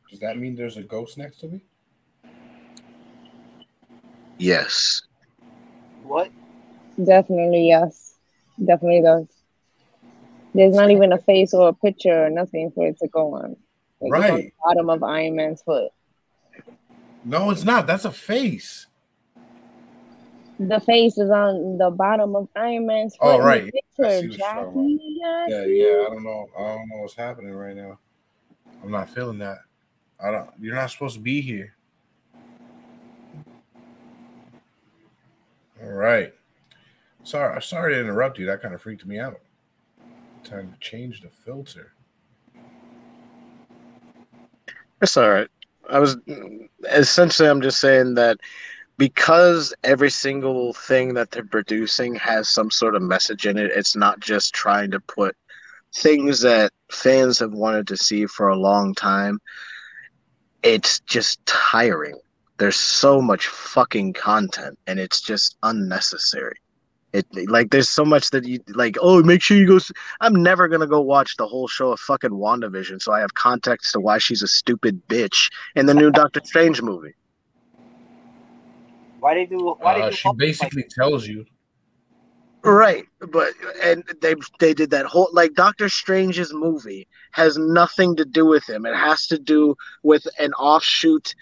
Does 0.09 0.19
that 0.19 0.37
mean 0.37 0.55
there's 0.55 0.75
a 0.75 0.83
ghost 0.83 1.17
next 1.17 1.39
to 1.39 1.47
me? 1.47 1.61
Yes. 4.37 5.03
What? 6.03 6.31
Definitely, 7.01 7.69
yes. 7.69 8.15
Definitely 8.59 9.03
does. 9.03 9.42
There's 10.53 10.75
not 10.75 10.91
even 10.91 11.11
a 11.11 11.17
face 11.17 11.53
or 11.53 11.69
a 11.69 11.73
picture 11.73 12.25
or 12.25 12.29
nothing 12.29 12.71
for 12.71 12.87
it 12.87 12.97
to 12.99 13.07
go 13.07 13.33
on. 13.33 13.55
Like, 13.99 14.21
it's 14.21 14.31
on 14.31 14.35
Right. 14.35 14.53
bottom 14.63 14.89
of 14.89 15.03
Iron 15.03 15.35
Man's 15.35 15.61
foot. 15.61 15.91
No, 17.25 17.49
it's 17.49 17.63
not. 17.63 17.87
That's 17.87 18.05
a 18.05 18.11
face. 18.11 18.87
The 20.59 20.79
face 20.79 21.17
is 21.17 21.31
on 21.31 21.77
the 21.77 21.89
bottom 21.89 22.35
of 22.35 22.47
Iron 22.55 22.85
Man's 22.85 23.15
oh, 23.19 23.31
foot. 23.31 23.41
Oh, 23.41 23.45
right. 23.45 23.63
Picture, 23.63 23.81
see 23.97 24.03
what 24.03 24.23
you're 24.23 24.37
talking 24.37 24.99
Jackie. 24.99 25.51
Yeah, 25.51 25.65
yeah. 25.65 26.05
I 26.05 26.09
don't 26.09 26.23
know. 26.23 26.49
I 26.57 26.61
don't 26.75 26.89
know 26.89 26.97
what's 26.97 27.15
happening 27.15 27.53
right 27.53 27.75
now. 27.75 27.97
I'm 28.83 28.91
not 28.91 29.09
feeling 29.09 29.39
that. 29.39 29.59
I 30.19 30.31
don't. 30.31 30.49
You're 30.59 30.75
not 30.75 30.91
supposed 30.91 31.15
to 31.15 31.21
be 31.21 31.41
here. 31.41 31.75
All 35.81 35.91
right. 35.91 36.33
Sorry. 37.23 37.61
Sorry 37.61 37.93
to 37.93 37.99
interrupt 37.99 38.37
you. 38.37 38.45
That 38.45 38.61
kind 38.61 38.73
of 38.73 38.81
freaked 38.81 39.05
me 39.05 39.17
out. 39.19 39.39
Time 40.43 40.73
to 40.73 40.79
change 40.79 41.21
the 41.21 41.29
filter. 41.29 41.93
It's 45.01 45.17
all 45.17 45.29
right. 45.29 45.47
I 45.89 45.99
was 45.99 46.17
essentially, 46.91 47.49
I'm 47.49 47.61
just 47.61 47.79
saying 47.79 48.13
that 48.15 48.37
because 48.97 49.73
every 49.83 50.09
single 50.09 50.73
thing 50.73 51.13
that 51.15 51.31
they're 51.31 51.45
producing 51.45 52.15
has 52.15 52.49
some 52.49 52.69
sort 52.69 52.95
of 52.95 53.01
message 53.01 53.47
in 53.47 53.57
it, 53.57 53.71
it's 53.71 53.95
not 53.95 54.19
just 54.19 54.53
trying 54.53 54.91
to 54.91 54.99
put 54.99 55.35
things 55.95 56.41
that 56.41 56.71
fans 56.91 57.39
have 57.39 57.53
wanted 57.53 57.87
to 57.87 57.97
see 57.97 58.25
for 58.25 58.49
a 58.49 58.55
long 58.55 58.93
time. 58.93 59.39
It's 60.61 60.99
just 61.01 61.45
tiring. 61.45 62.19
There's 62.57 62.75
so 62.75 63.21
much 63.21 63.47
fucking 63.47 64.13
content, 64.13 64.77
and 64.87 64.99
it's 64.99 65.21
just 65.21 65.57
unnecessary. 65.63 66.57
It 67.13 67.27
like 67.47 67.69
there's 67.69 67.89
so 67.89 68.03
much 68.03 68.31
that 68.31 68.43
you 68.45 68.59
like. 68.69 68.97
Oh, 68.99 69.21
make 69.21 69.41
sure 69.41 69.55
you 69.55 69.67
go. 69.67 69.79
I'm 70.19 70.41
never 70.41 70.67
gonna 70.67 70.87
go 70.87 70.99
watch 70.99 71.37
the 71.37 71.45
whole 71.45 71.67
show 71.67 71.91
of 71.91 71.99
fucking 71.99 72.31
WandaVision, 72.31 73.01
so 73.01 73.13
I 73.13 73.19
have 73.19 73.35
context 73.35 73.93
to 73.93 73.99
why 73.99 74.17
she's 74.17 74.41
a 74.41 74.47
stupid 74.47 74.99
bitch 75.07 75.51
in 75.75 75.85
the 75.85 75.93
new 75.93 76.09
Doctor 76.09 76.41
Strange 76.43 76.81
movie. 76.81 77.13
Why 79.19 79.35
they 79.35 79.45
do? 79.45 79.75
Why 79.79 79.93
Uh, 79.93 80.05
they 80.05 80.09
do? 80.09 80.15
she 80.15 80.29
basically 80.35 80.85
tells 80.89 81.27
you. 81.27 81.45
Right, 82.63 83.05
but 83.19 83.53
and 83.81 84.03
they 84.21 84.35
they 84.59 84.73
did 84.73 84.89
that 84.91 85.05
whole 85.05 85.29
like 85.33 85.53
Doctor 85.53 85.89
Strange's 85.89 86.53
movie 86.53 87.07
has 87.31 87.57
nothing 87.57 88.15
to 88.15 88.25
do 88.25 88.45
with 88.45 88.67
him. 88.67 88.85
It 88.85 88.95
has 88.95 89.27
to 89.27 89.37
do 89.37 89.75
with 90.01 90.25
an 90.39 90.53
offshoot 90.53 91.35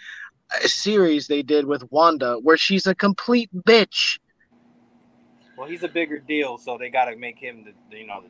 series 0.65 1.27
they 1.27 1.43
did 1.43 1.65
with 1.65 1.89
Wanda 1.91 2.39
where 2.41 2.57
she's 2.57 2.87
a 2.87 2.95
complete 2.95 3.49
bitch. 3.55 4.19
Well, 5.61 5.69
he's 5.69 5.83
a 5.83 5.87
bigger 5.87 6.17
deal, 6.17 6.57
so 6.57 6.75
they 6.75 6.89
got 6.89 7.05
to 7.05 7.15
make 7.15 7.37
him 7.37 7.63
the, 7.63 7.73
the 7.91 7.99
you 7.99 8.07
know 8.07 8.23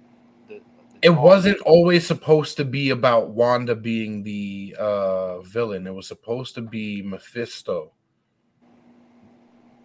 the. 0.50 0.56
the, 0.56 0.60
the 0.60 1.00
It 1.02 1.12
wasn't 1.12 1.62
always 1.62 2.06
supposed 2.06 2.58
to 2.58 2.66
be 2.66 2.90
about 2.90 3.30
Wanda 3.30 3.74
being 3.74 4.24
the 4.24 4.76
uh 4.78 5.40
villain. 5.40 5.88
It 5.88 5.94
was 5.94 6.10
supposed 6.10 6.56
to 6.56 6.62
be 6.62 7.02
Mephisto. 7.02 7.94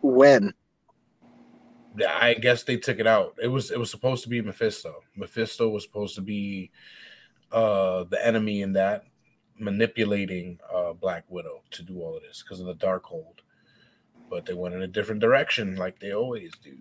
When? 0.02 0.54
Yeah, 1.96 2.18
I 2.20 2.34
guess 2.34 2.64
they 2.64 2.78
took 2.78 2.98
it 2.98 3.06
out. 3.06 3.36
It 3.40 3.46
was 3.46 3.70
it 3.70 3.78
was 3.78 3.92
supposed 3.92 4.24
to 4.24 4.28
be 4.28 4.42
Mephisto. 4.42 5.04
Mephisto 5.14 5.68
was 5.68 5.84
supposed 5.84 6.16
to 6.16 6.22
be 6.22 6.72
uh 7.52 8.06
the 8.10 8.26
enemy 8.26 8.62
in 8.62 8.72
that 8.72 9.04
manipulating 9.56 10.58
uh 10.74 10.94
Black 10.94 11.22
Widow 11.28 11.62
to 11.70 11.84
do 11.84 12.00
all 12.00 12.16
of 12.16 12.24
this 12.24 12.42
because 12.42 12.58
of 12.58 12.66
the 12.66 12.74
Darkhold. 12.74 13.38
But 14.28 14.46
they 14.46 14.54
went 14.54 14.74
in 14.74 14.82
a 14.82 14.88
different 14.88 15.20
direction 15.20 15.76
like 15.76 16.00
they 16.00 16.12
always 16.12 16.50
do. 16.60 16.78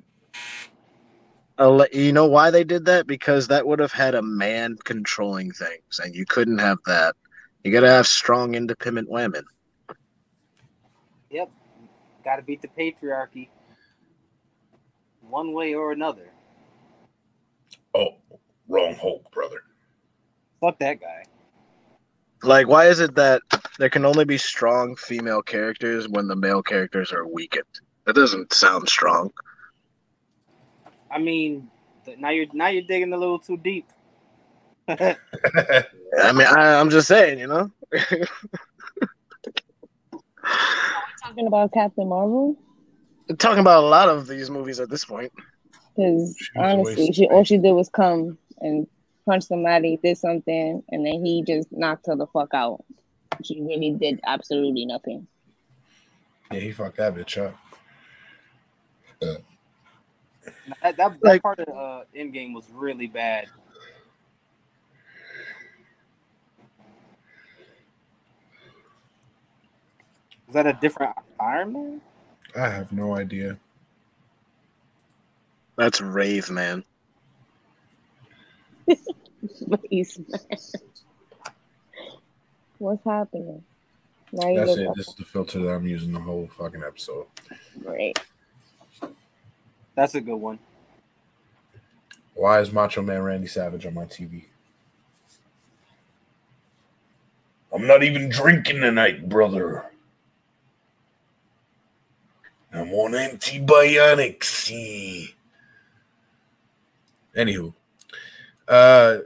I'll 1.58 1.76
let- 1.76 1.94
you 1.94 2.12
know 2.12 2.26
why 2.26 2.52
they 2.52 2.64
did 2.64 2.86
that? 2.86 3.08
Because 3.08 3.48
that 3.48 3.66
would 3.66 3.80
have 3.80 3.94
had 3.94 4.16
a 4.16 4.22
man 4.22 4.76
controlling 4.84 5.52
things, 5.52 6.00
and 6.04 6.14
you 6.14 6.26
couldn't 6.26 6.58
have 6.58 6.80
that. 6.86 7.16
You 7.64 7.72
gotta 7.72 7.90
have 7.90 8.08
strong, 8.08 8.56
independent 8.56 9.10
women. 9.10 9.46
Yep, 11.30 11.50
got 12.24 12.36
to 12.38 12.42
beat 12.42 12.62
the 12.62 12.68
patriarchy. 12.68 13.50
One 15.22 15.54
way 15.54 15.74
or 15.74 15.92
another. 15.92 16.30
Oh, 17.94 18.16
wrong 18.68 18.96
Hulk, 18.96 19.32
brother. 19.32 19.64
Fuck 20.62 20.80
that 20.80 21.02
guy. 21.02 21.24
Like, 22.44 22.68
why 22.68 22.88
is 22.88 23.00
it 23.00 23.16
that 23.16 23.42
there 23.80 23.90
can 23.90 24.06
only 24.06 24.26
be 24.26 24.38
strong 24.38 24.96
female 24.96 25.42
characters 25.42 26.08
when 26.08 26.28
the 26.28 26.36
male 26.36 26.62
characters 26.62 27.12
are 27.12 27.26
weakened? 27.26 27.64
That 28.06 28.16
doesn't 28.16 28.54
sound 28.54 28.88
strong. 28.88 29.32
I 31.16 31.18
mean, 31.18 31.70
now 32.18 32.30
you're 32.30 32.48
now 32.52 32.68
you're 32.68 32.84
digging 32.84 33.14
a 33.14 33.18
little 33.18 33.40
too 33.40 33.56
deep. 33.56 33.90
I 34.90 35.16
mean, 36.34 36.46
I, 36.46 36.78
I'm 36.78 36.90
just 36.90 37.08
saying, 37.08 37.40
you 37.40 37.48
know. 37.48 37.72
Talking 41.24 41.48
about 41.48 41.72
Captain 41.72 42.10
Marvel 42.10 42.58
Talking 43.38 43.60
about 43.60 43.86
a 43.86 43.88
lot 43.88 44.10
of 44.10 44.28
these 44.28 44.50
movies 44.50 44.82
at 44.82 44.90
this 44.90 45.06
point. 45.06 45.32
because 45.96 46.36
honestly, 46.58 47.14
she 47.14 47.28
all 47.28 47.46
she 47.46 47.58
did 47.58 47.72
was 47.72 47.88
come 47.88 48.38
and 48.60 48.86
punch 49.26 49.46
somebody, 49.46 49.98
did 50.04 50.18
something, 50.18 50.84
and 50.90 51.06
then 51.06 51.26
he 51.26 51.44
just 51.48 51.72
knocked 51.72 52.08
her 52.08 52.18
the 52.18 52.28
fuck 52.28 52.54
out. 52.54 52.84
She 53.42 53.62
really 53.62 53.92
did 53.92 54.20
absolutely 54.26 54.86
nothing. 54.86 55.28
Yeah, 56.52 56.60
he 56.60 56.74
fucked 56.74 56.98
that 56.98 57.16
bitch 57.16 57.42
up. 57.42 57.56
That, 59.22 59.42
that, 60.82 60.98
that 60.98 61.24
Like- 61.24 61.42
part 61.42 61.60
of 61.60 61.70
uh, 61.70 62.04
Endgame 62.16 62.54
was 62.54 62.66
really 62.72 63.08
bad. 63.08 63.48
Is 70.48 70.54
that 70.54 70.68
a 70.68 70.74
different 70.74 71.14
Iron 71.40 71.74
Man? 71.74 72.02
I 72.56 72.70
have 72.70 72.92
no 72.92 73.16
idea. 73.18 73.58
That's 75.76 76.00
Rave 76.00 76.50
Man. 76.50 76.84
Please, 79.90 80.20
man. 80.30 80.40
What's 82.78 83.04
happening? 83.04 83.64
Now 84.32 84.50
you 84.50 84.58
That's 84.58 84.70
look 84.72 84.80
it. 84.80 84.90
This 84.96 85.08
is 85.10 85.16
the 85.16 85.26
filter 85.26 85.60
that 85.60 85.70
I'm 85.70 85.86
using 85.88 86.12
the 86.12 86.20
whole 86.20 86.48
fucking 86.58 86.84
episode. 86.84 87.26
great. 87.84 88.20
That's 89.96 90.16
a 90.16 90.22
good 90.22 90.36
one. 90.36 90.60
Why 92.34 92.60
is 92.60 92.72
Macho 92.72 93.02
Man 93.02 93.22
Randy 93.22 93.48
Savage 93.48 93.86
on 93.86 93.94
my 93.94 94.06
TV? 94.06 94.46
I'm 97.74 97.88
not 97.88 98.04
even 98.04 98.30
drinking 98.30 98.82
tonight, 98.82 99.28
brother. 99.28 99.86
I'm 102.74 102.92
on 102.94 103.16
antibiotics. 103.16 104.70
Anywho, 107.38 107.74
uh, 108.68 109.18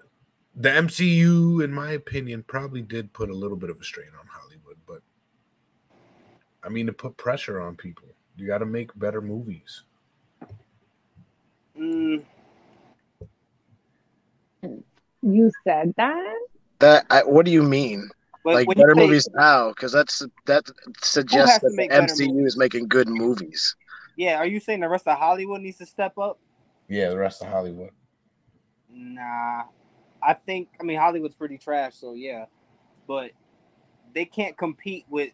the 0.56 0.70
MCU, 0.70 1.64
in 1.64 1.74
my 1.74 1.92
opinion, 1.92 2.44
probably 2.44 2.82
did 2.82 3.14
put 3.14 3.30
a 3.30 3.36
little 3.36 3.58
bit 3.58 3.70
of 3.72 3.80
a 3.82 3.84
strain 3.84 4.10
on 4.20 4.28
Hollywood, 4.28 4.78
but 4.88 5.02
I 6.64 6.70
mean, 6.70 6.86
to 6.88 6.94
put 6.94 7.18
pressure 7.18 7.60
on 7.60 7.76
people, 7.76 8.08
you 8.36 8.46
got 8.46 8.60
to 8.60 8.66
make 8.66 8.98
better 8.98 9.22
movies. 9.22 9.84
Mm, 11.80 12.24
You 15.22 15.52
said 15.64 15.94
that? 15.98 16.38
That 16.80 17.06
I, 17.10 17.24
what 17.24 17.46
do 17.46 17.52
you 17.52 17.64
mean? 17.64 18.10
but 18.44 18.56
like 18.56 18.68
better 18.68 18.96
say- 18.96 19.02
movies 19.02 19.28
now, 19.34 19.70
Because 19.70 19.92
that's 19.92 20.24
that 20.46 20.70
suggests 21.02 21.60
that 21.60 21.76
the 21.76 21.90
MCU 21.92 22.34
movies? 22.34 22.54
is 22.54 22.58
making 22.58 22.88
good 22.88 23.08
movies. 23.10 23.76
Yeah, 24.16 24.38
are 24.38 24.46
you 24.46 24.60
saying 24.60 24.82
the 24.82 24.90
rest 24.90 25.08
of 25.08 25.18
Hollywood 25.18 25.62
needs 25.62 25.78
to 25.78 25.86
step 25.86 26.18
up? 26.18 26.40
Yeah, 26.88 27.10
the 27.10 27.18
rest 27.18 27.42
of 27.42 27.48
Hollywood. 27.50 27.92
Nah, 28.92 29.64
I 30.22 30.34
think 30.34 30.70
I 30.80 30.84
mean 30.84 30.98
Hollywood's 30.98 31.36
pretty 31.36 31.58
trash, 31.58 31.96
so 31.96 32.14
yeah, 32.14 32.46
but 33.08 33.32
they 34.14 34.26
can't 34.26 34.58
compete 34.58 35.06
with 35.10 35.32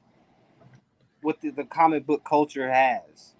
what 1.22 1.40
the, 1.42 1.52
the 1.52 1.64
comic 1.64 2.06
book 2.06 2.24
culture 2.28 2.70
has. 2.72 3.35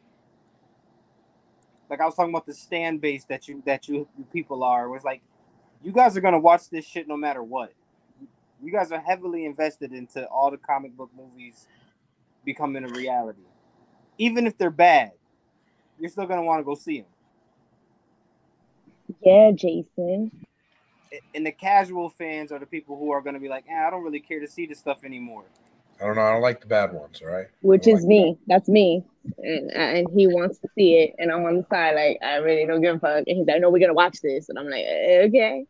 Like 1.90 2.02
I 2.02 2.06
was 2.06 2.16
talking 2.16 2.34
about 2.34 2.46
the 2.46 2.54
stand 2.54 3.02
base 3.02 3.26
that 3.26 3.48
you 3.48 3.62
that 3.66 3.88
you, 3.88 4.08
you 4.18 4.26
people 4.34 4.64
are. 4.64 4.90
Was 4.90 5.04
like, 5.04 5.22
you 5.84 5.92
guys 5.92 6.18
are 6.18 6.22
gonna 6.22 6.40
watch 6.40 6.70
this 6.70 6.86
shit 6.86 7.08
no 7.08 7.18
matter 7.18 7.44
what. 7.44 7.74
You 8.64 8.72
guys 8.72 8.92
are 8.92 9.00
heavily 9.00 9.46
invested 9.46 9.94
into 9.94 10.26
all 10.28 10.50
the 10.50 10.58
comic 10.58 10.96
book 10.96 11.12
movies 11.16 11.68
becoming 12.44 12.84
a 12.84 12.90
reality, 12.90 13.42
even 14.18 14.48
if 14.48 14.58
they're 14.58 14.70
bad. 14.70 15.12
You're 16.00 16.10
still 16.10 16.26
gonna 16.26 16.44
want 16.44 16.60
to 16.60 16.64
go 16.64 16.76
see 16.76 17.02
them. 17.02 17.10
Yeah, 19.22 19.52
Jason. 19.52 20.32
and 21.34 21.46
the 21.46 21.52
casual 21.52 22.10
fans 22.10 22.52
are 22.52 22.60
the 22.60 22.66
people 22.66 22.98
who 22.98 23.12
are 23.12 23.22
going 23.22 23.36
to 23.36 23.40
be 23.40 23.48
like, 23.48 23.66
eh, 23.70 23.88
I 23.88 23.90
don't 23.90 24.04
really 24.04 24.20
care 24.20 24.40
to 24.40 24.48
see 24.48 24.66
this 24.66 24.80
stuff 24.80 25.04
anymore. 25.04 25.46
I 26.02 26.06
don't 26.06 26.16
know. 26.16 26.22
I 26.22 26.34
don't 26.34 26.42
like 26.42 26.62
the 26.62 26.68
bad 26.68 26.94
ones. 26.94 27.22
All 27.22 27.32
right. 27.32 27.48
Which 27.62 27.88
is 27.88 28.02
like- 28.02 28.06
me. 28.06 28.38
That's 28.48 28.68
me. 28.68 29.04
And 29.40 29.72
and 29.72 30.08
he 30.14 30.28
wants 30.28 30.60
to 30.60 30.68
see 30.76 30.98
it, 30.98 31.16
and 31.18 31.32
I'm 31.32 31.44
on 31.46 31.56
the 31.58 31.66
side 31.70 31.96
like 31.96 32.20
I 32.22 32.36
really 32.36 32.68
don't 32.68 32.82
give 32.82 32.98
a 32.98 33.00
fuck. 33.00 33.24
And 33.26 33.38
he's 33.38 33.48
like, 33.48 33.60
"No, 33.60 33.72
we're 33.72 33.80
gonna 33.80 33.94
watch 33.94 34.22
this," 34.22 34.50
and 34.50 34.60
I'm 34.60 34.70
like, 34.70 34.86
"Eh, 34.86 35.28
"Okay." 35.28 35.66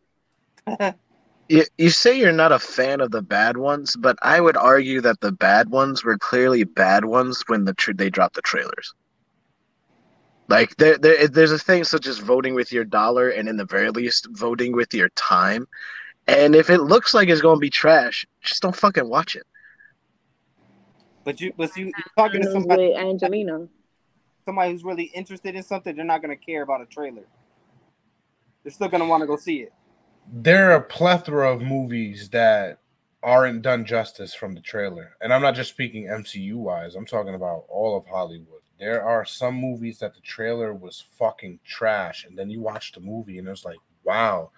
You, 1.48 1.62
you 1.78 1.90
say 1.90 2.18
you're 2.18 2.32
not 2.32 2.50
a 2.50 2.58
fan 2.58 3.00
of 3.00 3.12
the 3.12 3.22
bad 3.22 3.56
ones, 3.56 3.94
but 3.94 4.18
I 4.20 4.40
would 4.40 4.56
argue 4.56 5.00
that 5.02 5.20
the 5.20 5.30
bad 5.30 5.68
ones 5.68 6.02
were 6.02 6.18
clearly 6.18 6.64
bad 6.64 7.04
ones 7.04 7.44
when 7.46 7.64
the 7.64 7.72
tr- 7.72 7.92
they 7.92 8.10
dropped 8.10 8.34
the 8.34 8.42
trailers. 8.42 8.92
Like 10.48 10.74
there, 10.76 10.98
there, 10.98 11.28
there's 11.28 11.52
a 11.52 11.58
thing 11.58 11.84
such 11.84 12.08
as 12.08 12.18
voting 12.18 12.54
with 12.54 12.72
your 12.72 12.84
dollar, 12.84 13.28
and 13.28 13.48
in 13.48 13.56
the 13.56 13.64
very 13.64 13.90
least, 13.90 14.26
voting 14.32 14.72
with 14.72 14.92
your 14.92 15.08
time. 15.10 15.68
And 16.26 16.56
if 16.56 16.68
it 16.68 16.82
looks 16.82 17.14
like 17.14 17.28
it's 17.28 17.40
going 17.40 17.58
to 17.58 17.60
be 17.60 17.70
trash, 17.70 18.26
just 18.42 18.62
don't 18.62 18.74
fucking 18.74 19.08
watch 19.08 19.36
it. 19.36 19.46
But 21.26 21.40
you, 21.40 21.52
but 21.56 21.76
you, 21.76 21.90
talking 22.16 22.40
to 22.40 22.46
With 22.46 22.52
somebody, 22.52 22.94
Angelina. 22.94 23.66
somebody 24.44 24.70
who's 24.70 24.84
really 24.84 25.06
interested 25.06 25.56
in 25.56 25.64
something. 25.64 25.96
They're 25.96 26.04
not 26.04 26.22
going 26.22 26.30
to 26.30 26.42
care 26.42 26.62
about 26.62 26.80
a 26.80 26.86
trailer. 26.86 27.24
They're 28.62 28.70
still 28.70 28.86
going 28.86 29.02
to 29.02 29.08
want 29.08 29.22
to 29.22 29.26
go 29.26 29.36
see 29.36 29.56
it. 29.62 29.72
There 30.32 30.70
are 30.70 30.76
a 30.76 30.80
plethora 30.80 31.52
of 31.52 31.62
movies 31.62 32.28
that 32.28 32.78
aren't 33.24 33.62
done 33.62 33.84
justice 33.84 34.34
from 34.34 34.54
the 34.54 34.60
trailer. 34.60 35.16
And 35.20 35.34
I'm 35.34 35.42
not 35.42 35.56
just 35.56 35.70
speaking 35.70 36.04
MCU 36.04 36.54
wise, 36.54 36.94
I'm 36.94 37.06
talking 37.06 37.34
about 37.34 37.64
all 37.68 37.96
of 37.96 38.06
Hollywood. 38.06 38.60
There 38.78 39.02
are 39.02 39.24
some 39.24 39.56
movies 39.56 39.98
that 39.98 40.14
the 40.14 40.20
trailer 40.20 40.72
was 40.72 41.02
fucking 41.18 41.58
trash. 41.64 42.24
And 42.24 42.38
then 42.38 42.50
you 42.50 42.60
watch 42.60 42.92
the 42.92 43.00
movie 43.00 43.38
and 43.38 43.48
it's 43.48 43.64
like, 43.64 43.78
wow, 44.04 44.52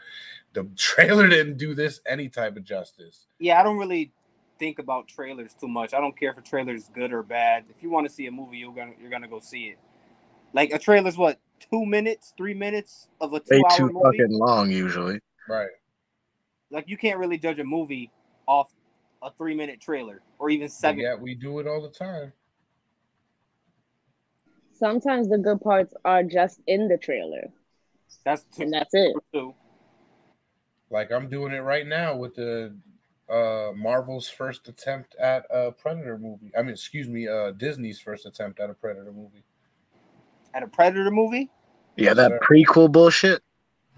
the 0.52 0.64
trailer 0.76 1.28
didn't 1.28 1.56
do 1.56 1.74
this 1.74 2.02
any 2.06 2.28
type 2.28 2.58
of 2.58 2.64
justice. 2.64 3.24
Yeah, 3.38 3.58
I 3.58 3.62
don't 3.62 3.78
really 3.78 4.12
think 4.58 4.78
about 4.78 5.08
trailers 5.08 5.54
too 5.54 5.68
much. 5.68 5.94
I 5.94 6.00
don't 6.00 6.18
care 6.18 6.30
if 6.30 6.38
a 6.38 6.42
trailer 6.42 6.74
is 6.74 6.88
good 6.92 7.12
or 7.12 7.22
bad. 7.22 7.64
If 7.70 7.82
you 7.82 7.90
want 7.90 8.06
to 8.06 8.12
see 8.12 8.26
a 8.26 8.30
movie, 8.30 8.58
you're 8.58 8.74
gonna 8.74 8.92
you're 9.00 9.10
gonna 9.10 9.28
go 9.28 9.40
see 9.40 9.66
it. 9.66 9.78
Like 10.52 10.72
a 10.72 10.78
trailer's 10.78 11.16
what 11.16 11.40
two 11.70 11.84
minutes, 11.86 12.32
three 12.36 12.54
minutes 12.54 13.08
of 13.20 13.32
a 13.32 13.36
Way 13.36 13.40
two-hour 13.60 13.76
too 13.76 13.90
movie. 13.92 14.18
fucking 14.18 14.38
long, 14.38 14.70
usually. 14.70 15.20
Right. 15.48 15.70
Like 16.70 16.88
you 16.88 16.96
can't 16.96 17.18
really 17.18 17.38
judge 17.38 17.58
a 17.58 17.64
movie 17.64 18.10
off 18.46 18.70
a 19.22 19.30
three-minute 19.32 19.80
trailer 19.80 20.22
or 20.38 20.50
even 20.50 20.64
And 20.64 20.72
seven. 20.72 21.00
yet 21.00 21.20
we 21.20 21.34
do 21.34 21.58
it 21.58 21.66
all 21.66 21.82
the 21.82 21.88
time. 21.90 22.32
Sometimes 24.74 25.28
the 25.28 25.38
good 25.38 25.60
parts 25.60 25.92
are 26.04 26.22
just 26.22 26.60
in 26.68 26.86
the 26.86 26.96
trailer, 26.96 27.48
That's 28.24 28.44
two. 28.54 28.62
and 28.62 28.72
that's 28.72 28.94
it. 28.94 29.12
two. 29.34 29.54
Like 30.90 31.10
I'm 31.10 31.28
doing 31.28 31.52
it 31.52 31.58
right 31.60 31.86
now 31.86 32.16
with 32.16 32.36
the 32.36 32.76
uh 33.30 33.72
Marvel's 33.76 34.28
first 34.28 34.68
attempt 34.68 35.14
at 35.16 35.44
a 35.50 35.72
Predator 35.72 36.18
movie. 36.18 36.50
I 36.56 36.62
mean, 36.62 36.70
excuse 36.72 37.08
me, 37.08 37.28
uh 37.28 37.52
Disney's 37.52 38.00
first 38.00 38.26
attempt 38.26 38.60
at 38.60 38.70
a 38.70 38.74
Predator 38.74 39.12
movie. 39.12 39.44
At 40.54 40.62
a 40.62 40.66
Predator 40.68 41.10
movie? 41.10 41.50
Yeah, 41.96 42.06
Yes, 42.10 42.16
that 42.16 42.30
sir. 42.30 42.40
prequel 42.42 42.90
bullshit. 42.90 43.42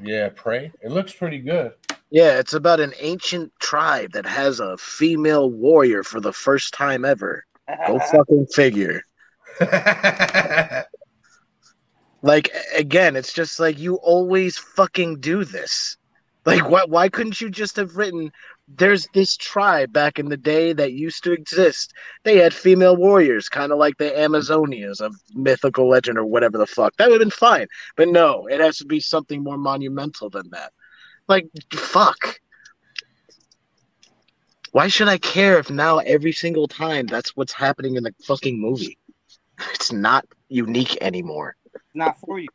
Yeah, 0.02 0.30
Prey. 0.34 0.72
It 0.82 0.90
looks 0.90 1.12
pretty 1.12 1.38
good. 1.38 1.72
Yeah, 2.10 2.38
it's 2.38 2.54
about 2.54 2.80
an 2.80 2.92
ancient 2.98 3.52
tribe 3.60 4.12
that 4.12 4.26
has 4.26 4.58
a 4.58 4.76
female 4.78 5.50
warrior 5.50 6.02
for 6.02 6.20
the 6.20 6.32
first 6.32 6.72
time 6.74 7.04
ever. 7.04 7.44
Go 7.86 7.98
fucking 8.10 8.46
figure. 8.46 9.02
Like 12.22 12.50
again, 12.76 13.16
it's 13.16 13.32
just 13.32 13.58
like 13.58 13.78
you 13.78 13.94
always 13.96 14.58
fucking 14.58 15.20
do 15.20 15.42
this. 15.44 15.96
Like 16.44 16.68
why 16.68 16.84
why 16.86 17.08
couldn't 17.08 17.40
you 17.40 17.48
just 17.48 17.76
have 17.76 17.96
written 17.96 18.30
there's 18.76 19.08
this 19.14 19.36
tribe 19.36 19.92
back 19.92 20.18
in 20.18 20.28
the 20.28 20.36
day 20.36 20.72
that 20.72 20.92
used 20.92 21.24
to 21.24 21.32
exist. 21.32 21.92
They 22.24 22.38
had 22.38 22.54
female 22.54 22.96
warriors, 22.96 23.48
kind 23.48 23.72
of 23.72 23.78
like 23.78 23.96
the 23.98 24.12
Amazonias 24.24 25.00
of 25.00 25.14
mythical 25.34 25.88
legend 25.88 26.18
or 26.18 26.24
whatever 26.24 26.58
the 26.58 26.66
fuck. 26.66 26.96
That 26.96 27.08
would 27.08 27.20
have 27.20 27.26
been 27.26 27.30
fine. 27.30 27.66
But 27.96 28.08
no, 28.08 28.46
it 28.46 28.60
has 28.60 28.78
to 28.78 28.84
be 28.84 29.00
something 29.00 29.42
more 29.42 29.58
monumental 29.58 30.30
than 30.30 30.50
that. 30.50 30.72
Like 31.28 31.48
fuck. 31.72 32.40
Why 34.72 34.86
should 34.86 35.08
I 35.08 35.18
care 35.18 35.58
if 35.58 35.68
now 35.70 35.98
every 35.98 36.32
single 36.32 36.68
time 36.68 37.06
that's 37.06 37.36
what's 37.36 37.52
happening 37.52 37.96
in 37.96 38.04
the 38.04 38.14
fucking 38.24 38.60
movie? 38.60 38.98
It's 39.74 39.92
not 39.92 40.24
unique 40.48 40.96
anymore. 41.00 41.56
not 41.94 42.18
for 42.20 42.38
you. 42.38 42.48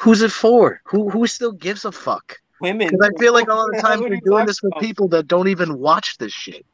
Who's 0.00 0.22
it 0.22 0.32
for? 0.32 0.80
Who 0.84 1.10
who 1.10 1.26
still 1.26 1.52
gives 1.52 1.84
a 1.84 1.92
fuck? 1.92 2.36
Women. 2.60 2.88
Because 2.88 3.10
I 3.14 3.18
feel 3.18 3.32
like 3.32 3.48
a 3.48 3.54
lot 3.54 3.68
of 3.68 3.70
the 3.74 3.80
hell 3.80 3.90
times 3.90 4.02
are 4.02 4.08
they're 4.08 4.20
doing 4.24 4.46
this 4.46 4.58
for 4.58 4.68
about? 4.68 4.80
people 4.80 5.08
that 5.08 5.26
don't 5.26 5.48
even 5.48 5.78
watch 5.78 6.18
this 6.18 6.32
shit. 6.32 6.64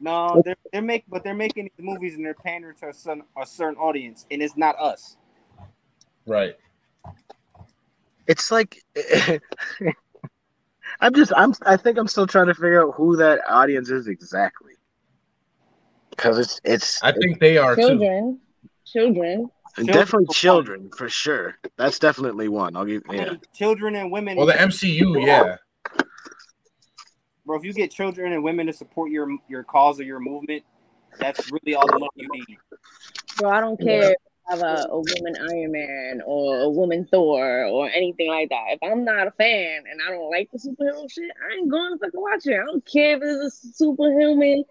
No, 0.00 0.42
they're 0.44 0.56
they're 0.72 0.82
make 0.82 1.04
but 1.08 1.22
they're 1.22 1.34
making 1.34 1.64
these 1.64 1.84
movies 1.84 2.14
and 2.14 2.24
they're 2.24 2.34
pandering 2.34 2.76
to 2.76 2.88
a 2.88 2.92
certain, 2.94 3.22
a 3.40 3.46
certain 3.46 3.76
audience, 3.76 4.26
and 4.30 4.42
it's 4.42 4.56
not 4.56 4.78
us. 4.78 5.16
right. 6.26 6.56
It's 8.26 8.50
like 8.50 8.82
I'm 11.00 11.14
just 11.14 11.32
I'm 11.36 11.52
I 11.66 11.76
think 11.76 11.98
I'm 11.98 12.08
still 12.08 12.26
trying 12.26 12.46
to 12.46 12.54
figure 12.54 12.86
out 12.86 12.94
who 12.94 13.16
that 13.16 13.40
audience 13.48 13.90
is 13.90 14.06
exactly. 14.08 14.74
Because 16.10 16.38
it's 16.38 16.60
it's 16.64 17.02
I 17.02 17.12
think 17.12 17.40
they 17.40 17.58
are 17.58 17.76
too. 17.76 18.38
Children, 18.86 19.50
children. 19.76 19.96
definitely 19.96 20.26
for 20.26 20.34
children 20.34 20.90
for 20.96 21.08
sure. 21.08 21.56
That's 21.76 21.98
definitely 21.98 22.48
one. 22.48 22.76
I'll 22.76 22.84
give 22.84 23.02
I 23.08 23.14
yeah. 23.14 23.24
mean, 23.30 23.40
children 23.54 23.96
and 23.96 24.10
women. 24.10 24.36
Well, 24.36 24.46
the 24.46 24.54
MCU, 24.54 25.26
yeah. 25.26 25.56
bro, 27.44 27.58
if 27.58 27.64
you 27.64 27.72
get 27.72 27.90
children 27.90 28.32
and 28.32 28.42
women 28.42 28.66
to 28.66 28.72
support 28.72 29.10
your 29.10 29.28
your 29.48 29.62
cause 29.64 30.00
or 30.00 30.04
your 30.04 30.20
movement, 30.20 30.64
that's 31.18 31.50
really 31.50 31.74
all 31.74 31.86
the 31.86 31.98
money 31.98 32.10
you 32.16 32.28
need. 32.32 32.58
Bro, 33.38 33.50
I 33.50 33.60
don't 33.60 33.80
care 33.80 34.10
if 34.10 34.16
I 34.48 34.54
have 34.54 34.62
a, 34.62 34.86
a 34.90 34.96
woman 34.96 35.36
Iron 35.50 35.72
Man 35.72 36.20
or 36.24 36.60
a 36.60 36.68
woman 36.68 37.06
Thor 37.10 37.64
or 37.66 37.88
anything 37.88 38.28
like 38.28 38.48
that. 38.50 38.64
If 38.70 38.78
I'm 38.82 39.04
not 39.04 39.26
a 39.26 39.32
fan 39.32 39.84
and 39.90 40.00
I 40.06 40.10
don't 40.10 40.30
like 40.30 40.50
the 40.52 40.58
superhero 40.58 41.10
shit, 41.10 41.30
I 41.48 41.56
ain't 41.56 41.70
going 41.70 41.92
to 41.92 41.98
fucking 41.98 42.20
watch 42.20 42.46
it. 42.46 42.54
I 42.54 42.64
don't 42.64 42.84
care 42.84 43.16
if 43.16 43.22
it's 43.22 43.64
a 43.64 43.72
superhuman, 43.72 44.64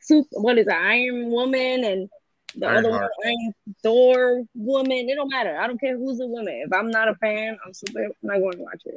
super, 0.00 0.28
what 0.32 0.58
is 0.58 0.66
it, 0.66 0.72
Iron 0.72 1.30
Woman 1.30 1.84
and 1.84 2.08
the 2.56 2.68
other 2.68 2.90
one, 2.90 3.00
Ironheart. 3.00 3.54
Thor 3.82 4.42
woman. 4.54 5.08
It 5.08 5.14
don't 5.14 5.30
matter. 5.30 5.58
I 5.58 5.66
don't 5.66 5.80
care 5.80 5.96
who's 5.96 6.18
the 6.18 6.26
woman. 6.26 6.62
If 6.66 6.72
I'm 6.72 6.90
not 6.90 7.08
a 7.08 7.14
fan, 7.16 7.58
I'm 7.64 7.72
super. 7.72 8.08
Not 8.22 8.38
going 8.38 8.52
to 8.52 8.62
watch 8.62 8.82
it. 8.86 8.96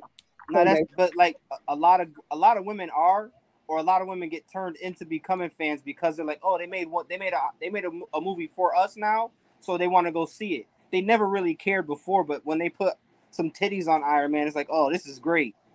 No, 0.50 0.63
that's 0.63 0.82
but 0.96 1.15
like 1.15 1.38
a, 1.52 1.74
a 1.74 1.76
lot 1.76 2.02
of 2.02 2.10
a 2.32 2.36
lot 2.36 2.58
of 2.58 2.65
women 2.65 2.89
are, 2.96 3.32
or 3.67 3.80
a 3.80 3.84
lot 3.84 4.02
of 4.02 4.08
women 4.08 4.30
get 4.30 4.46
turned 4.52 4.78
into 4.78 5.06
becoming 5.06 5.50
fans 5.50 5.82
because 5.82 6.15
they're 6.15 6.26
like, 6.26 6.39
oh, 6.43 6.58
they 6.58 6.67
made 6.67 6.88
what 6.88 7.10
they 7.10 7.17
made 7.17 7.34
a 7.34 7.39
they 7.60 7.70
made 7.70 7.86
a, 7.86 7.91
a 8.13 8.22
movie 8.22 8.50
for 8.56 8.76
us 8.76 8.96
now, 8.96 9.32
so 9.60 9.78
they 9.78 9.88
want 9.88 10.08
to 10.08 10.12
go 10.12 10.26
see 10.26 10.56
it. 10.56 10.67
They 10.91 11.02
never 11.02 11.28
really 11.28 11.54
cared 11.54 11.86
before, 11.86 12.24
but 12.24 12.46
when 12.46 12.60
they 12.60 12.70
put 12.70 12.93
some 13.32 13.52
titties 13.52 13.88
on 13.88 14.04
Iron 14.04 14.32
Man, 14.32 14.48
it's 14.48 14.56
like, 14.56 14.70
oh, 14.70 14.91
this 14.91 15.06
is 15.06 15.20
great. 15.20 15.56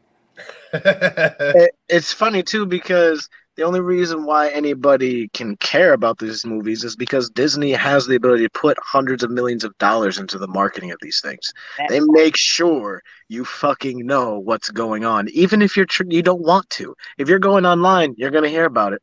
It, 0.75 1.75
it's 1.91 2.11
funny 2.11 2.43
too 2.43 2.65
because 2.65 3.29
the 3.57 3.63
only 3.65 3.81
reason 3.81 4.25
why 4.25 4.49
anybody 4.49 5.29
can 5.29 5.57
care 5.57 5.93
about 5.93 6.19
these 6.19 6.45
movies 6.47 6.85
is 6.85 6.97
because 6.97 7.29
Disney 7.29 7.73
has 7.73 8.07
the 8.07 8.15
ability 8.17 8.45
to 8.45 8.51
put 8.51 8.79
hundreds 8.83 9.23
of 9.23 9.31
millions 9.31 9.63
of 9.63 9.77
dollars 9.77 10.19
into 10.19 10.39
the 10.39 10.49
marketing 10.49 10.91
of 10.91 10.99
these 11.03 11.21
things. 11.21 11.53
That- 11.77 11.91
They 11.91 12.01
make 12.01 12.37
sure 12.37 13.03
you 13.29 13.45
fucking 13.45 14.07
know 14.07 14.39
what's 14.39 14.71
going 14.71 15.05
on, 15.05 15.29
even 15.31 15.61
if 15.61 15.77
you're 15.77 15.87
tr- 15.87 16.05
you 16.09 16.23
don't 16.23 16.41
want 16.43 16.69
to. 16.71 16.95
If 17.19 17.29
you're 17.29 17.39
going 17.39 17.67
online, 17.67 18.15
you're 18.17 18.31
gonna 18.31 18.49
hear 18.49 18.65
about 18.65 18.95
it. 18.95 19.03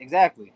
Exactly. 0.00 0.52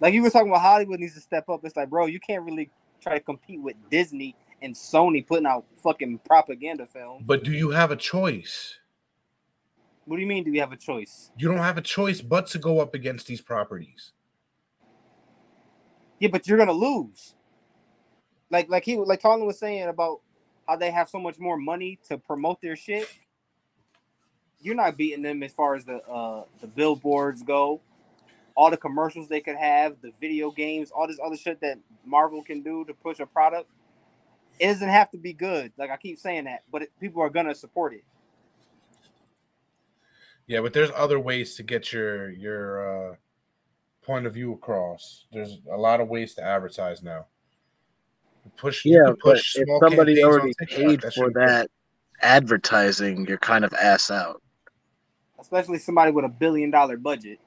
Like 0.00 0.14
you 0.14 0.22
were 0.22 0.30
talking 0.30 0.48
about 0.48 0.62
Hollywood 0.62 0.98
needs 0.98 1.14
to 1.14 1.20
step 1.20 1.48
up. 1.50 1.60
It's 1.64 1.76
like, 1.76 1.90
bro, 1.90 2.06
you 2.06 2.20
can't 2.20 2.42
really 2.42 2.70
try 3.02 3.14
to 3.18 3.20
compete 3.20 3.60
with 3.60 3.76
Disney 3.90 4.34
and 4.62 4.74
Sony 4.74 5.26
putting 5.26 5.46
out 5.46 5.64
fucking 5.82 6.20
propaganda 6.26 6.86
films. 6.86 7.22
but 7.26 7.44
do 7.44 7.52
you 7.52 7.70
have 7.70 7.90
a 7.90 7.96
choice? 7.96 8.79
What 10.04 10.16
do 10.16 10.22
you 10.22 10.28
mean? 10.28 10.44
Do 10.44 10.50
we 10.50 10.58
have 10.58 10.72
a 10.72 10.76
choice? 10.76 11.30
You 11.36 11.48
don't 11.48 11.58
have 11.58 11.78
a 11.78 11.82
choice 11.82 12.20
but 12.20 12.46
to 12.48 12.58
go 12.58 12.80
up 12.80 12.94
against 12.94 13.26
these 13.26 13.40
properties. 13.40 14.12
Yeah, 16.18 16.28
but 16.28 16.46
you're 16.46 16.58
gonna 16.58 16.72
lose. 16.72 17.34
Like, 18.50 18.68
like 18.68 18.84
he, 18.84 18.96
like 18.96 19.22
Colin 19.22 19.46
was 19.46 19.58
saying 19.58 19.88
about 19.88 20.20
how 20.68 20.76
they 20.76 20.90
have 20.90 21.08
so 21.08 21.18
much 21.18 21.38
more 21.38 21.56
money 21.56 21.98
to 22.08 22.18
promote 22.18 22.60
their 22.60 22.76
shit. 22.76 23.08
You're 24.60 24.74
not 24.74 24.96
beating 24.96 25.22
them 25.22 25.42
as 25.42 25.52
far 25.52 25.74
as 25.74 25.84
the 25.84 26.04
uh 26.06 26.44
the 26.60 26.66
billboards 26.66 27.42
go. 27.42 27.80
All 28.56 28.70
the 28.70 28.76
commercials 28.76 29.28
they 29.28 29.40
could 29.40 29.56
have, 29.56 29.96
the 30.02 30.12
video 30.20 30.50
games, 30.50 30.90
all 30.90 31.06
this 31.06 31.18
other 31.24 31.36
shit 31.36 31.60
that 31.60 31.78
Marvel 32.04 32.42
can 32.42 32.62
do 32.62 32.84
to 32.84 32.92
push 32.92 33.20
a 33.20 33.26
product. 33.26 33.70
It 34.58 34.66
doesn't 34.66 34.88
have 34.88 35.10
to 35.12 35.18
be 35.18 35.32
good. 35.32 35.72
Like 35.78 35.90
I 35.90 35.96
keep 35.96 36.18
saying 36.18 36.44
that, 36.44 36.64
but 36.70 36.82
it, 36.82 36.90
people 37.00 37.22
are 37.22 37.30
gonna 37.30 37.54
support 37.54 37.94
it. 37.94 38.04
Yeah, 40.50 40.62
but 40.62 40.72
there's 40.72 40.90
other 40.96 41.20
ways 41.20 41.54
to 41.54 41.62
get 41.62 41.92
your 41.92 42.30
your 42.30 43.12
uh, 43.12 43.14
point 44.02 44.26
of 44.26 44.34
view 44.34 44.52
across. 44.52 45.26
There's 45.30 45.58
a 45.72 45.76
lot 45.76 46.00
of 46.00 46.08
ways 46.08 46.34
to 46.34 46.42
advertise 46.42 47.04
now. 47.04 47.26
You 48.44 48.50
Push, 48.56 48.84
you 48.84 48.94
Yeah, 48.94 49.04
can 49.04 49.10
but 49.10 49.20
push 49.20 49.54
if 49.54 49.68
somebody 49.78 50.24
already 50.24 50.52
TikTok. 50.58 50.76
paid 50.76 51.00
That 51.02 51.14
for 51.14 51.28
shit- 51.28 51.34
that 51.34 51.70
advertising, 52.20 53.26
you're 53.28 53.38
kind 53.38 53.64
of 53.64 53.72
ass 53.74 54.10
out. 54.10 54.42
Especially 55.38 55.78
somebody 55.78 56.10
with 56.10 56.24
a 56.24 56.28
billion 56.28 56.72
dollar 56.72 56.96
budget. 56.96 57.38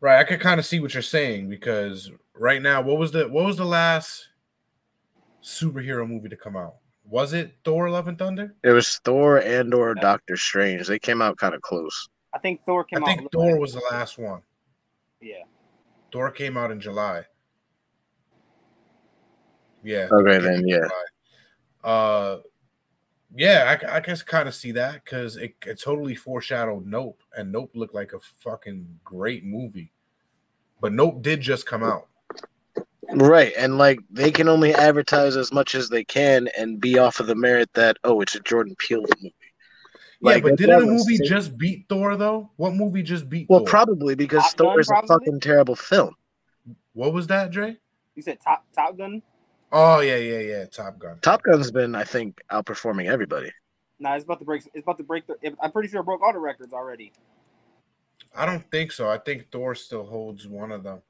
Right, 0.00 0.18
I 0.18 0.24
could 0.24 0.40
kind 0.40 0.58
of 0.58 0.64
see 0.64 0.80
what 0.80 0.94
you're 0.94 1.02
saying 1.02 1.50
because 1.50 2.10
right 2.34 2.62
now, 2.62 2.80
what 2.80 2.96
was 2.96 3.12
the 3.12 3.28
what 3.28 3.44
was 3.44 3.58
the 3.58 3.66
last 3.66 4.28
superhero 5.42 6.08
movie 6.08 6.30
to 6.30 6.36
come 6.36 6.56
out? 6.56 6.76
Was 7.08 7.32
it 7.32 7.54
Thor: 7.64 7.90
Love 7.90 8.08
and 8.08 8.18
Thunder? 8.18 8.54
It 8.62 8.70
was 8.70 8.96
Thor 9.04 9.38
and 9.38 9.74
or 9.74 9.94
Doctor 9.94 10.36
Strange. 10.36 10.86
They 10.86 10.98
came 10.98 11.20
out 11.20 11.36
kind 11.36 11.54
of 11.54 11.60
close. 11.62 12.08
I 12.32 12.38
think 12.38 12.64
Thor 12.64 12.84
came 12.84 13.02
out. 13.02 13.08
I 13.08 13.16
think 13.16 13.30
Thor 13.30 13.58
was 13.58 13.74
the 13.74 13.82
last 13.90 14.18
one. 14.18 14.42
Yeah. 15.20 15.44
Thor 16.12 16.30
came 16.30 16.56
out 16.56 16.70
in 16.70 16.80
July. 16.80 17.24
Yeah. 19.82 20.08
Okay, 20.10 20.38
then 20.38 20.66
yeah. 20.66 20.88
Uh, 21.82 22.38
yeah, 23.36 23.76
I, 23.82 23.96
I 23.96 24.00
guess 24.00 24.22
kind 24.22 24.48
of 24.48 24.54
see 24.54 24.72
that 24.72 25.04
because 25.04 25.36
it, 25.36 25.54
it 25.66 25.80
totally 25.80 26.14
foreshadowed 26.14 26.86
Nope, 26.86 27.20
and 27.36 27.52
Nope 27.52 27.72
looked 27.74 27.94
like 27.94 28.12
a 28.12 28.20
fucking 28.40 29.00
great 29.04 29.44
movie. 29.44 29.92
But 30.80 30.92
Nope 30.92 31.22
did 31.22 31.40
just 31.40 31.66
come 31.66 31.82
out. 31.82 32.08
Right, 33.12 33.52
and 33.56 33.78
like 33.78 33.98
they 34.10 34.30
can 34.30 34.48
only 34.48 34.74
advertise 34.74 35.36
as 35.36 35.52
much 35.52 35.74
as 35.74 35.88
they 35.88 36.04
can 36.04 36.48
and 36.56 36.80
be 36.80 36.98
off 36.98 37.20
of 37.20 37.26
the 37.26 37.34
merit 37.34 37.70
that 37.74 37.98
oh, 38.04 38.20
it's 38.20 38.34
a 38.34 38.40
Jordan 38.40 38.74
Peele 38.78 39.00
movie. 39.02 39.34
Yeah, 40.20 40.32
Like, 40.34 40.42
but 40.42 40.56
didn't 40.56 40.78
that 40.78 40.84
a 40.84 40.86
movie 40.86 41.16
sick- 41.16 41.26
just 41.26 41.58
beat 41.58 41.86
Thor 41.88 42.16
though? 42.16 42.50
What 42.56 42.74
movie 42.74 43.02
just 43.02 43.28
beat 43.28 43.48
Well, 43.48 43.60
Thor? 43.60 43.68
probably 43.68 44.14
because 44.14 44.42
Top 44.44 44.56
Gun, 44.56 44.66
Thor 44.68 44.80
is 44.80 44.90
a 44.90 45.02
fucking 45.06 45.40
terrible 45.40 45.76
film. 45.76 46.14
What 46.92 47.12
was 47.12 47.26
that, 47.26 47.50
Dre? 47.50 47.76
You 48.14 48.22
said 48.22 48.38
Top 48.40 48.64
Top 48.74 48.96
Gun? 48.96 49.22
Oh 49.72 50.00
yeah, 50.00 50.16
yeah, 50.16 50.38
yeah. 50.38 50.64
Top 50.66 50.98
Gun. 50.98 51.18
Top 51.20 51.42
Gun's 51.42 51.70
been, 51.70 51.94
I 51.94 52.04
think, 52.04 52.40
outperforming 52.50 53.06
everybody. 53.06 53.50
Nah, 53.98 54.14
it's 54.14 54.24
about 54.24 54.38
to 54.38 54.44
break. 54.44 54.62
It's 54.72 54.84
about 54.84 54.98
to 54.98 55.04
break. 55.04 55.26
The, 55.26 55.36
I'm 55.60 55.72
pretty 55.72 55.88
sure 55.88 56.00
it 56.00 56.04
broke 56.04 56.22
all 56.22 56.32
the 56.32 56.38
records 56.38 56.72
already. 56.72 57.12
I 58.34 58.46
don't 58.46 58.68
think 58.70 58.92
so. 58.92 59.08
I 59.08 59.18
think 59.18 59.50
Thor 59.50 59.74
still 59.74 60.04
holds 60.04 60.46
one 60.46 60.72
of 60.72 60.82
them. 60.82 61.02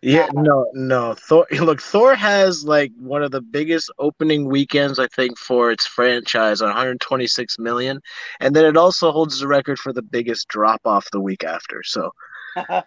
Yeah, 0.00 0.28
no, 0.32 0.70
no. 0.74 1.14
Thor 1.14 1.46
look, 1.60 1.82
Thor 1.82 2.14
has 2.14 2.64
like 2.64 2.92
one 2.98 3.22
of 3.22 3.30
the 3.30 3.40
biggest 3.40 3.90
opening 3.98 4.46
weekends, 4.46 4.98
I 4.98 5.08
think, 5.08 5.38
for 5.38 5.70
its 5.70 5.86
franchise, 5.86 6.62
126 6.62 7.58
million. 7.58 8.00
And 8.40 8.54
then 8.54 8.64
it 8.64 8.76
also 8.76 9.10
holds 9.10 9.40
the 9.40 9.48
record 9.48 9.78
for 9.78 9.92
the 9.92 10.02
biggest 10.02 10.48
drop 10.48 10.80
off 10.84 11.10
the 11.10 11.20
week 11.20 11.42
after. 11.42 11.82
So 11.82 12.12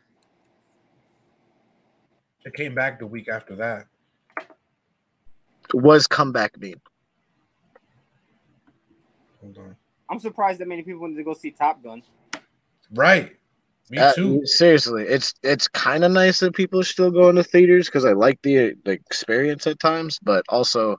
It 2.43 2.54
came 2.56 2.74
back 2.74 3.00
the 3.00 3.08
week 3.08 3.30
after 3.30 3.56
that. 3.58 3.86
was 5.74 6.08
comeback 6.08 6.58
mean. 6.60 6.82
Hold 9.41 9.58
on. 9.58 9.76
I'm 10.10 10.19
surprised 10.19 10.60
that 10.60 10.67
many 10.67 10.82
people 10.82 11.02
wanted 11.02 11.17
to 11.17 11.24
go 11.24 11.34
see 11.34 11.52
Top 11.52 11.84
Gun. 11.84 12.04
Right. 12.93 13.38
Me 13.91 13.97
Uh, 13.97 14.13
seriously, 14.45 15.04
it's 15.04 15.34
it's 15.43 15.67
kind 15.67 16.06
of 16.06 16.13
nice 16.13 16.39
that 16.39 16.56
people 16.56 16.80
are 16.80 16.84
still 16.84 17.12
going 17.12 17.36
to 17.36 17.43
theaters 17.43 17.88
because 17.88 18.06
I 18.06 18.13
like 18.13 18.41
the 18.41 18.73
the 18.86 18.91
experience 18.91 19.67
at 19.67 19.82
times, 19.82 20.17
but 20.23 20.45
also 20.47 20.95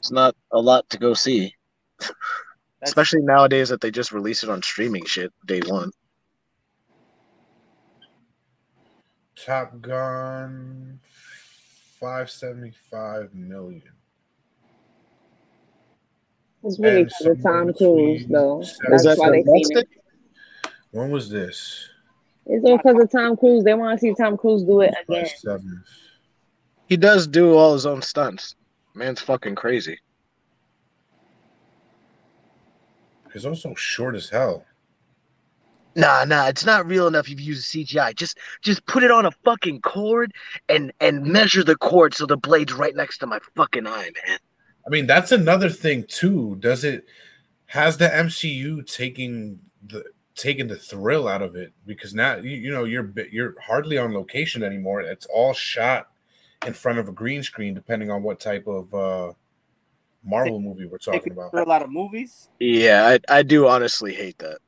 it's 0.00 0.10
not 0.10 0.36
a 0.52 0.60
lot 0.60 0.86
to 0.90 0.98
go 0.98 1.14
see, 1.14 1.54
especially 2.82 3.22
nowadays 3.22 3.70
that 3.70 3.80
they 3.80 3.90
just 3.90 4.12
release 4.12 4.42
it 4.42 4.50
on 4.50 4.62
streaming 4.62 5.06
shit 5.06 5.32
day 5.46 5.60
one. 5.66 5.90
Top 9.36 9.80
Gun, 9.80 11.00
five 11.98 12.30
seventy 12.30 12.74
five 12.90 13.32
million. 13.32 13.82
It's 16.62 16.78
really 16.78 16.96
And 17.00 17.06
because 17.08 17.26
of 17.26 17.42
Tom 17.42 17.72
Cruise, 17.72 18.26
though. 18.28 18.60
seven- 18.60 18.90
That's 19.02 19.18
why 19.18 19.30
they 19.30 19.42
seen 19.44 19.78
it. 19.78 19.88
When 20.96 21.10
was 21.10 21.28
this? 21.28 21.90
It's 22.46 22.64
all 22.64 22.78
because 22.78 22.98
of 22.98 23.10
Tom 23.10 23.36
Cruise. 23.36 23.64
They 23.64 23.74
want 23.74 24.00
to 24.00 24.02
see 24.02 24.14
Tom 24.14 24.38
Cruise 24.38 24.62
do 24.62 24.80
it 24.80 24.94
again. 25.06 25.26
seventh. 25.26 25.86
He 26.86 26.96
does 26.96 27.26
do 27.26 27.52
all 27.52 27.74
his 27.74 27.84
own 27.84 28.00
stunts. 28.00 28.54
Man's 28.94 29.20
fucking 29.20 29.56
crazy. 29.56 29.98
He's 33.30 33.44
also 33.44 33.74
short 33.74 34.14
as 34.14 34.30
hell. 34.30 34.64
Nah, 35.96 36.24
nah, 36.24 36.46
it's 36.46 36.64
not 36.64 36.86
real 36.86 37.08
enough. 37.08 37.26
if 37.26 37.30
You've 37.30 37.40
used 37.40 37.70
CGI. 37.70 38.14
Just, 38.16 38.38
just 38.62 38.86
put 38.86 39.02
it 39.02 39.10
on 39.10 39.26
a 39.26 39.32
fucking 39.44 39.82
cord 39.82 40.32
and 40.70 40.94
and 41.00 41.22
measure 41.24 41.62
the 41.62 41.76
cord 41.76 42.14
so 42.14 42.24
the 42.24 42.38
blade's 42.38 42.72
right 42.72 42.96
next 42.96 43.18
to 43.18 43.26
my 43.26 43.38
fucking 43.54 43.86
eye, 43.86 44.10
man. 44.26 44.38
I 44.86 44.88
mean, 44.88 45.06
that's 45.06 45.30
another 45.30 45.68
thing 45.68 46.06
too. 46.08 46.56
Does 46.60 46.84
it 46.84 47.04
has 47.66 47.98
the 47.98 48.08
MCU 48.08 48.90
taking 48.90 49.58
the 49.86 50.02
taking 50.36 50.68
the 50.68 50.76
thrill 50.76 51.26
out 51.26 51.42
of 51.42 51.56
it? 51.56 51.72
Because 51.86 52.14
now 52.14 52.36
you, 52.36 52.56
you 52.56 52.70
know 52.70 52.84
you're 52.84 53.12
you're 53.30 53.60
hardly 53.60 53.98
on 53.98 54.12
location 54.12 54.62
anymore. 54.62 55.00
It's 55.00 55.26
all 55.26 55.54
shot 55.54 56.08
in 56.66 56.72
front 56.72 56.98
of 56.98 57.08
a 57.08 57.12
green 57.12 57.42
screen, 57.42 57.74
depending 57.74 58.10
on 58.10 58.22
what 58.22 58.38
type 58.38 58.66
of 58.66 58.94
uh 58.94 59.32
Marvel 60.24 60.60
movie 60.60 60.86
we're 60.86 60.98
talking 60.98 61.20
taking 61.20 61.32
about. 61.32 61.50
for 61.50 61.60
a 61.60 61.68
lot 61.68 61.82
of 61.82 61.90
movies. 61.90 62.48
Yeah, 62.60 63.18
I 63.28 63.38
I 63.38 63.42
do 63.42 63.66
honestly 63.66 64.14
hate 64.14 64.38
that. 64.38 64.58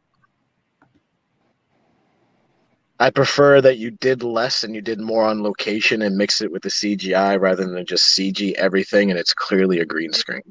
I 3.00 3.10
prefer 3.10 3.60
that 3.60 3.78
you 3.78 3.92
did 3.92 4.24
less 4.24 4.64
and 4.64 4.74
you 4.74 4.80
did 4.80 5.00
more 5.00 5.22
on 5.22 5.42
location 5.42 6.02
and 6.02 6.16
mix 6.16 6.40
it 6.40 6.50
with 6.50 6.62
the 6.62 6.68
CGI 6.68 7.40
rather 7.40 7.64
than 7.64 7.86
just 7.86 8.18
CG 8.18 8.54
everything 8.54 9.10
and 9.10 9.18
it's 9.18 9.32
clearly 9.32 9.78
a 9.78 9.84
green 9.84 10.12
screen. 10.12 10.42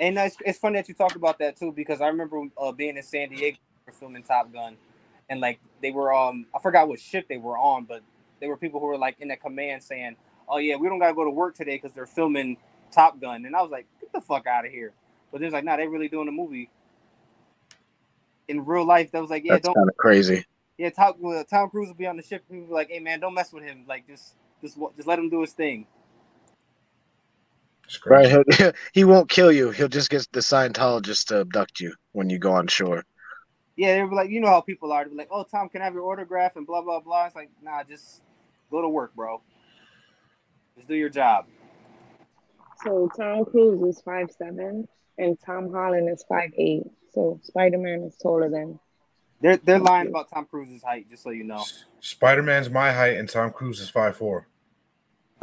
And 0.00 0.18
it's, 0.18 0.36
it's 0.44 0.58
funny 0.58 0.80
that 0.80 0.88
you 0.88 0.94
talked 0.94 1.14
about 1.14 1.38
that 1.38 1.56
too 1.56 1.70
because 1.70 2.00
I 2.00 2.08
remember 2.08 2.42
uh, 2.58 2.72
being 2.72 2.96
in 2.96 3.02
San 3.04 3.28
Diego 3.28 3.58
for 3.84 3.92
filming 3.92 4.22
Top 4.22 4.52
Gun, 4.52 4.76
and 5.28 5.40
like 5.40 5.60
they 5.82 5.90
were 5.90 6.12
um 6.12 6.46
I 6.54 6.58
forgot 6.60 6.88
what 6.88 7.00
ship 7.00 7.26
they 7.28 7.36
were 7.36 7.58
on, 7.58 7.84
but 7.84 8.02
there 8.40 8.48
were 8.48 8.56
people 8.56 8.80
who 8.80 8.86
were 8.86 8.98
like 8.98 9.16
in 9.20 9.28
the 9.28 9.36
command 9.36 9.82
saying, 9.82 10.16
"Oh 10.48 10.58
yeah, 10.58 10.76
we 10.76 10.88
don't 10.88 10.98
gotta 10.98 11.14
go 11.14 11.24
to 11.24 11.30
work 11.30 11.54
today 11.54 11.76
because 11.76 11.92
they're 11.92 12.06
filming 12.06 12.56
Top 12.90 13.20
Gun," 13.20 13.44
and 13.44 13.54
I 13.54 13.62
was 13.62 13.70
like, 13.70 13.86
"Get 14.00 14.12
the 14.12 14.20
fuck 14.20 14.46
out 14.46 14.64
of 14.66 14.72
here!" 14.72 14.92
But 15.30 15.40
then 15.40 15.48
it's 15.48 15.54
like, 15.54 15.64
"Nah, 15.64 15.76
they're 15.76 15.90
really 15.90 16.08
doing 16.08 16.28
a 16.28 16.32
movie." 16.32 16.70
In 18.48 18.64
real 18.64 18.86
life, 18.86 19.10
that 19.12 19.20
was 19.20 19.30
like, 19.30 19.44
"Yeah, 19.44 19.54
That's 19.54 19.64
don't 19.64 19.74
kind 19.74 19.88
of 19.88 19.96
crazy. 19.96 20.44
yeah." 20.78 20.90
Tom 20.90 21.14
uh, 21.24 21.44
Tom 21.44 21.70
Cruise 21.70 21.88
will 21.88 21.94
be 21.94 22.06
on 22.06 22.16
the 22.16 22.22
ship. 22.22 22.44
People 22.50 22.66
were 22.66 22.74
like, 22.74 22.90
"Hey 22.90 23.00
man, 23.00 23.20
don't 23.20 23.34
mess 23.34 23.52
with 23.52 23.64
him. 23.64 23.84
Like 23.86 24.06
just 24.06 24.34
just 24.62 24.78
just 24.96 25.08
let 25.08 25.18
him 25.18 25.28
do 25.28 25.42
his 25.42 25.52
thing." 25.52 25.86
Right? 28.06 28.28
He'll, 28.30 28.72
he 28.94 29.04
won't 29.04 29.28
kill 29.28 29.52
you. 29.52 29.70
He'll 29.70 29.88
just 29.88 30.10
get 30.10 30.26
the 30.32 30.40
Scientologist 30.40 31.26
to 31.26 31.40
abduct 31.40 31.80
you 31.80 31.94
when 32.12 32.30
you 32.30 32.38
go 32.38 32.52
on 32.52 32.66
shore. 32.66 33.04
Yeah, 33.76 33.94
they 33.94 34.02
were 34.02 34.14
like, 34.14 34.30
you 34.30 34.40
know 34.40 34.48
how 34.48 34.60
people 34.60 34.92
are. 34.92 35.04
They're 35.04 35.14
like, 35.14 35.28
"Oh, 35.30 35.44
Tom, 35.44 35.68
can 35.68 35.82
I 35.82 35.84
have 35.84 35.94
your 35.94 36.10
autograph?" 36.10 36.56
and 36.56 36.66
blah 36.66 36.82
blah 36.82 37.00
blah. 37.00 37.26
It's 37.26 37.34
like, 37.34 37.50
nah, 37.62 37.82
just 37.82 38.22
go 38.70 38.80
to 38.80 38.88
work, 38.88 39.14
bro. 39.14 39.42
Just 40.76 40.88
do 40.88 40.94
your 40.94 41.08
job. 41.08 41.46
So 42.84 43.08
Tom 43.16 43.44
Cruise 43.44 43.82
is 43.82 44.02
five 44.02 44.30
seven 44.30 44.86
and 45.18 45.38
Tom 45.44 45.72
Holland 45.72 46.08
is 46.08 46.24
five 46.28 46.50
eight. 46.58 46.84
So 47.12 47.40
Spider 47.42 47.78
Man 47.78 48.02
is 48.02 48.16
taller 48.16 48.48
than. 48.50 48.78
They're 49.40 49.58
they're 49.58 49.78
lying 49.78 50.08
about 50.08 50.30
Tom 50.30 50.46
Cruise's 50.46 50.82
height, 50.82 51.08
just 51.10 51.22
so 51.22 51.30
you 51.30 51.44
know. 51.44 51.64
Spider 52.00 52.42
Man's 52.42 52.70
my 52.70 52.92
height, 52.92 53.16
and 53.18 53.28
Tom 53.28 53.50
Cruise 53.52 53.80
is 53.80 53.90
five 53.90 54.16
four. 54.16 54.48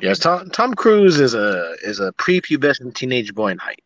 Yes, 0.01 0.19
Tom 0.19 0.49
Tom 0.49 0.73
Cruise 0.73 1.19
is 1.19 1.33
a 1.33 1.75
is 1.83 1.99
a 1.99 2.11
prepubescent 2.13 2.95
teenage 2.95 3.33
boy 3.35 3.49
in 3.49 3.57
height. 3.57 3.81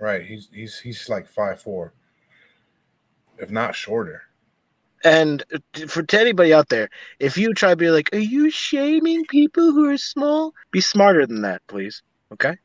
Right? 0.00 0.24
He's 0.24 0.48
he's 0.52 0.80
he's 0.80 1.08
like 1.08 1.28
five 1.28 1.60
four, 1.60 1.94
if 3.38 3.50
not 3.50 3.74
shorter. 3.74 4.22
And 5.04 5.44
for 5.86 6.02
to 6.02 6.20
anybody 6.20 6.54
out 6.54 6.70
there, 6.70 6.88
if 7.18 7.36
you 7.36 7.52
try 7.52 7.70
to 7.70 7.76
be 7.76 7.90
like, 7.90 8.08
"Are 8.14 8.18
you 8.18 8.50
shaming 8.50 9.24
people 9.26 9.72
who 9.72 9.90
are 9.90 9.98
small?" 9.98 10.54
Be 10.70 10.80
smarter 10.80 11.26
than 11.26 11.42
that, 11.42 11.60
please. 11.66 12.02
Okay. 12.32 12.56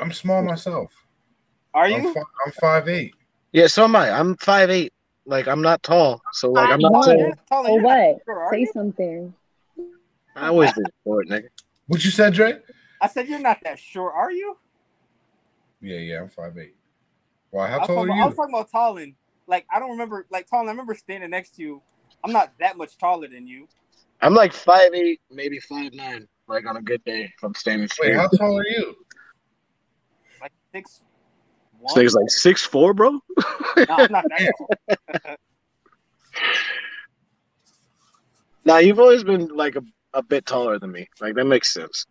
I'm 0.00 0.12
small 0.12 0.42
myself. 0.42 0.92
Are 1.72 1.88
I'm, 1.88 2.02
you? 2.02 2.12
fi- 2.14 2.20
I'm 2.44 2.52
five 2.52 2.88
eight. 2.88 3.14
Yeah, 3.52 3.68
so 3.68 3.84
am 3.84 3.94
I. 3.94 4.10
I'm 4.10 4.36
five 4.38 4.70
eight. 4.70 4.92
Like 5.24 5.46
I'm 5.46 5.62
not 5.62 5.82
tall, 5.82 6.20
so 6.32 6.50
like 6.50 6.68
I'm 6.70 6.80
not 6.80 6.90
tall. 6.90 7.04
saying 7.04 7.34
Oh 7.50 7.74
what? 7.76 8.16
short, 8.26 8.52
Say 8.52 8.60
you? 8.60 8.70
something. 8.74 9.34
I 10.36 10.48
always 10.48 10.72
been 10.72 10.84
short, 11.04 11.28
nigga. 11.28 11.48
What 11.86 12.04
you 12.04 12.10
said, 12.10 12.34
Dre? 12.34 12.58
I 13.00 13.06
said 13.06 13.28
you're 13.28 13.38
not 13.38 13.58
that 13.62 13.78
short, 13.78 14.14
are 14.14 14.32
you? 14.32 14.56
Yeah, 15.80 15.98
yeah, 15.98 16.20
I'm 16.22 16.28
five 16.28 16.58
eight. 16.58 16.74
Why? 17.50 17.68
How 17.68 17.78
tall 17.86 18.00
are 18.00 18.04
about, 18.06 18.18
I 18.18 18.24
was 18.24 18.32
you? 18.32 18.36
talking 18.36 18.54
about 18.54 18.70
Talon. 18.70 19.16
Like 19.46 19.66
I 19.72 19.78
don't 19.78 19.90
remember, 19.90 20.26
like 20.30 20.46
Talon. 20.48 20.68
I 20.68 20.70
remember 20.70 20.94
standing 20.94 21.30
next 21.30 21.56
to 21.56 21.62
you. 21.62 21.82
I'm 22.22 22.32
not 22.32 22.52
that 22.60 22.76
much 22.76 22.96
taller 22.98 23.28
than 23.28 23.46
you. 23.46 23.68
I'm 24.22 24.34
like 24.34 24.52
five 24.52 24.94
eight, 24.94 25.20
maybe 25.30 25.58
five 25.60 25.92
nine. 25.92 26.26
Like 26.46 26.66
on 26.66 26.76
a 26.76 26.82
good 26.82 27.02
day, 27.04 27.32
if 27.36 27.42
I'm 27.42 27.54
standing 27.54 27.88
Wait, 28.00 28.14
how 28.14 28.28
tall 28.28 28.58
are 28.58 28.66
you? 28.66 28.94
Like 30.40 30.52
six. 30.72 31.00
This 31.82 31.94
One. 31.94 32.04
nigga's 32.04 32.14
like 32.14 32.30
six 32.30 32.64
four, 32.64 32.94
bro. 32.94 33.20
No, 33.76 33.84
I'm 33.88 34.12
not 34.12 34.24
that 34.28 34.52
tall. 34.56 35.36
Nah, 38.66 38.78
you've 38.78 38.98
always 39.00 39.22
been 39.24 39.48
like 39.48 39.76
a, 39.76 39.82
a 40.14 40.22
bit 40.22 40.46
taller 40.46 40.78
than 40.78 40.90
me. 40.92 41.08
Like 41.20 41.34
that 41.34 41.44
makes 41.44 41.72
sense. 41.72 42.06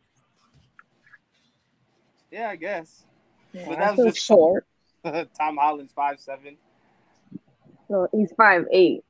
Yeah, 2.31 2.49
I 2.49 2.55
guess. 2.55 3.03
Yeah, 3.53 3.65
But 3.67 3.77
I 3.77 3.85
that 3.85 3.95
feel 3.95 4.05
was 4.05 4.13
just- 4.15 4.25
short. 4.27 4.65
Tom 5.03 5.57
Holland's 5.57 5.93
five 5.93 6.19
seven. 6.19 6.57
No, 7.89 8.07
he's 8.11 8.31
five 8.37 8.65
eight. 8.71 9.03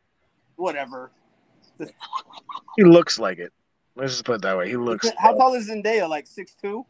Whatever. 0.55 1.12
He 2.77 2.83
looks 2.83 3.19
like 3.19 3.39
it. 3.39 3.51
Let's 3.95 4.13
just 4.13 4.25
put 4.25 4.36
it 4.36 4.41
that 4.43 4.57
way. 4.57 4.69
He 4.69 4.77
looks 4.77 5.09
How 5.17 5.33
tall 5.36 5.53
is 5.53 5.69
Zendaya? 5.69 6.07
Like 6.09 6.27
six 6.27 6.53
two? 6.55 6.86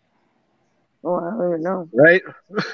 Oh, 1.03 1.15
I 1.15 1.31
don't 1.31 1.47
even 1.49 1.61
know. 1.63 1.89
right. 1.93 2.21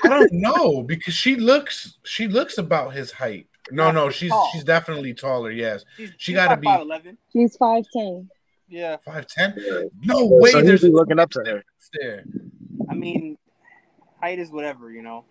I 0.04 0.08
don't 0.10 0.32
know 0.34 0.84
because 0.84 1.14
she 1.16 1.36
looks 1.36 1.98
she 2.04 2.28
looks 2.28 2.58
about 2.58 2.94
his 2.94 3.12
height. 3.12 3.48
No, 3.72 3.92
no, 3.92 4.10
she's 4.10 4.32
Tall. 4.32 4.50
she's 4.52 4.64
definitely 4.64 5.14
taller. 5.14 5.52
Yes, 5.52 5.86
She's, 5.98 6.10
She 6.10 6.16
she's 6.18 6.36
gotta 6.36 6.52
like 6.52 6.62
be- 6.62 6.68
5'11". 6.68 7.18
She's 7.34 7.56
five 7.58 7.86
ten. 7.94 8.30
Yeah, 8.68 8.98
five 8.98 9.28
ten. 9.28 9.56
No 10.04 10.26
way. 10.28 10.52
so 10.52 10.62
there's 10.62 10.82
he's 10.82 10.92
looking 10.92 11.20
up 11.20 11.30
to 11.32 11.40
her. 11.46 11.64
there. 12.00 12.24
I 12.90 12.94
mean, 12.96 13.38
height 14.22 14.40
is 14.40 14.50
whatever, 14.52 14.92
you 14.92 15.02
know. 15.04 15.26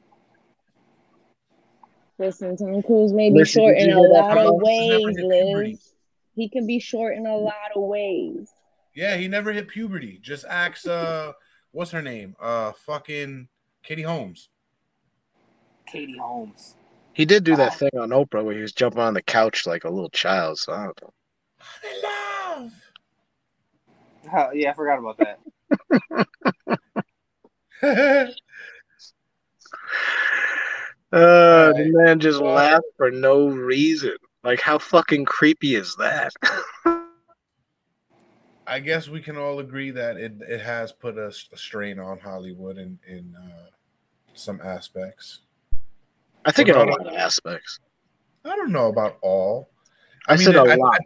Listen, 2.19 2.57
Tom 2.57 2.83
Cruise 2.83 3.13
may 3.13 3.31
be 3.31 3.39
Listen, 3.39 3.63
short 3.63 3.79
in 3.79 3.93
a 3.93 4.01
lot 4.01 4.37
of 4.37 4.39
Alex? 4.39 4.69
He's 4.69 5.17
never 5.17 5.59
ways. 5.59 5.71
Liz. 5.71 5.95
He 6.35 6.49
can 6.49 6.67
be 6.67 6.81
short 6.81 7.17
in 7.17 7.27
a 7.27 7.37
lot 7.37 7.71
of 7.77 7.83
ways. 7.83 8.51
Yeah, 8.95 9.17
he 9.17 9.29
never 9.29 9.53
hit 9.53 9.69
puberty. 9.69 10.19
Just 10.21 10.45
ask 10.45 10.87
uh 10.87 11.33
what's 11.71 11.93
her 11.93 12.03
name? 12.03 12.35
Uh 12.41 12.73
fucking 12.73 13.49
Katie 13.85 14.03
Holmes. 14.03 14.49
Katie 15.87 16.19
Holmes. 16.19 16.75
He 17.13 17.25
did 17.25 17.45
do 17.45 17.57
that 17.57 17.79
thing 17.79 17.91
on 17.99 18.11
Oprah 18.11 18.45
where 18.45 18.55
he 18.55 18.63
was 18.63 18.73
jumping 18.73 19.01
on 19.01 19.15
the 19.15 19.23
couch 19.23 19.67
like 19.67 19.85
a 19.85 19.91
little 19.91 20.11
child. 20.11 20.59
So 20.59 20.73
I 20.73 20.85
don't 20.85 21.03
know. 21.03 21.13
I'm 21.85 22.63
love. 22.63 22.73
Huh, 24.29 24.49
yeah, 24.55 24.71
I 24.71 24.75
forgot 24.75 24.99
about 24.99 25.19
that. 25.19 25.39
Uh, 31.13 31.73
Right. 31.75 31.85
the 31.85 31.91
man 31.93 32.21
just 32.21 32.41
Well- 32.41 32.55
laughed 32.55 32.87
for 32.97 33.11
no 33.11 33.49
reason. 33.49 34.17
Like, 34.45 34.61
how 34.61 34.79
fucking 34.79 35.25
creepy 35.25 35.75
is 35.75 35.95
that? 35.97 36.33
I 38.67 38.81
guess 38.81 39.09
we 39.09 39.21
can 39.23 39.39
all 39.39 39.61
agree 39.61 39.91
that 39.93 40.19
it, 40.19 40.35
it 40.47 40.61
has 40.61 40.93
put 40.93 41.17
a 41.17 41.33
strain 41.33 41.99
on 41.99 42.19
Hollywood 42.19 42.77
in 42.77 42.99
in 43.07 43.35
uh, 43.35 43.69
some 44.35 44.61
aspects. 44.63 45.41
I 46.45 46.53
think 46.53 46.69
in 46.69 46.75
a 46.75 46.79
lot 46.79 46.89
about- 47.01 47.07
of 47.07 47.15
aspects. 47.15 47.81
I 48.45 48.55
don't 48.57 48.71
know 48.73 48.89
about 48.89 49.19
all. 49.23 49.71
I, 50.29 50.37
mean, 50.37 50.45
said 50.45 50.57
a 50.57 50.61
I- 50.61 50.73
I- 50.73 50.77
lot. 50.77 51.01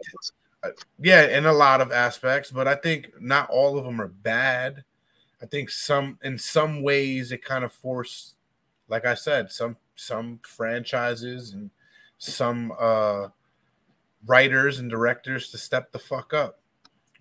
Yeah, 0.99 1.25
in 1.37 1.45
a 1.45 1.51
lot 1.53 1.81
of 1.81 1.91
aspects, 1.91 2.51
but 2.51 2.67
I 2.67 2.75
think 2.75 3.09
not 3.19 3.49
all 3.49 3.77
of 3.77 3.83
them 3.85 3.99
are 3.99 4.07
bad. 4.07 4.83
I 5.41 5.45
think 5.45 5.69
some, 5.69 6.19
in 6.23 6.37
some 6.37 6.81
ways, 6.81 7.33
it 7.33 7.43
kind 7.43 7.65
of 7.65 7.73
forced, 7.73 8.35
like 8.87 9.05
I 9.05 9.13
said, 9.13 9.51
some 9.51 9.75
some 9.95 10.39
franchises 10.43 11.53
and 11.53 11.69
some 12.17 12.71
uh 12.79 13.27
writers 14.25 14.79
and 14.79 14.89
directors 14.89 15.49
to 15.51 15.57
step 15.57 15.91
the 15.91 15.99
fuck 15.99 16.33
up. 16.33 16.59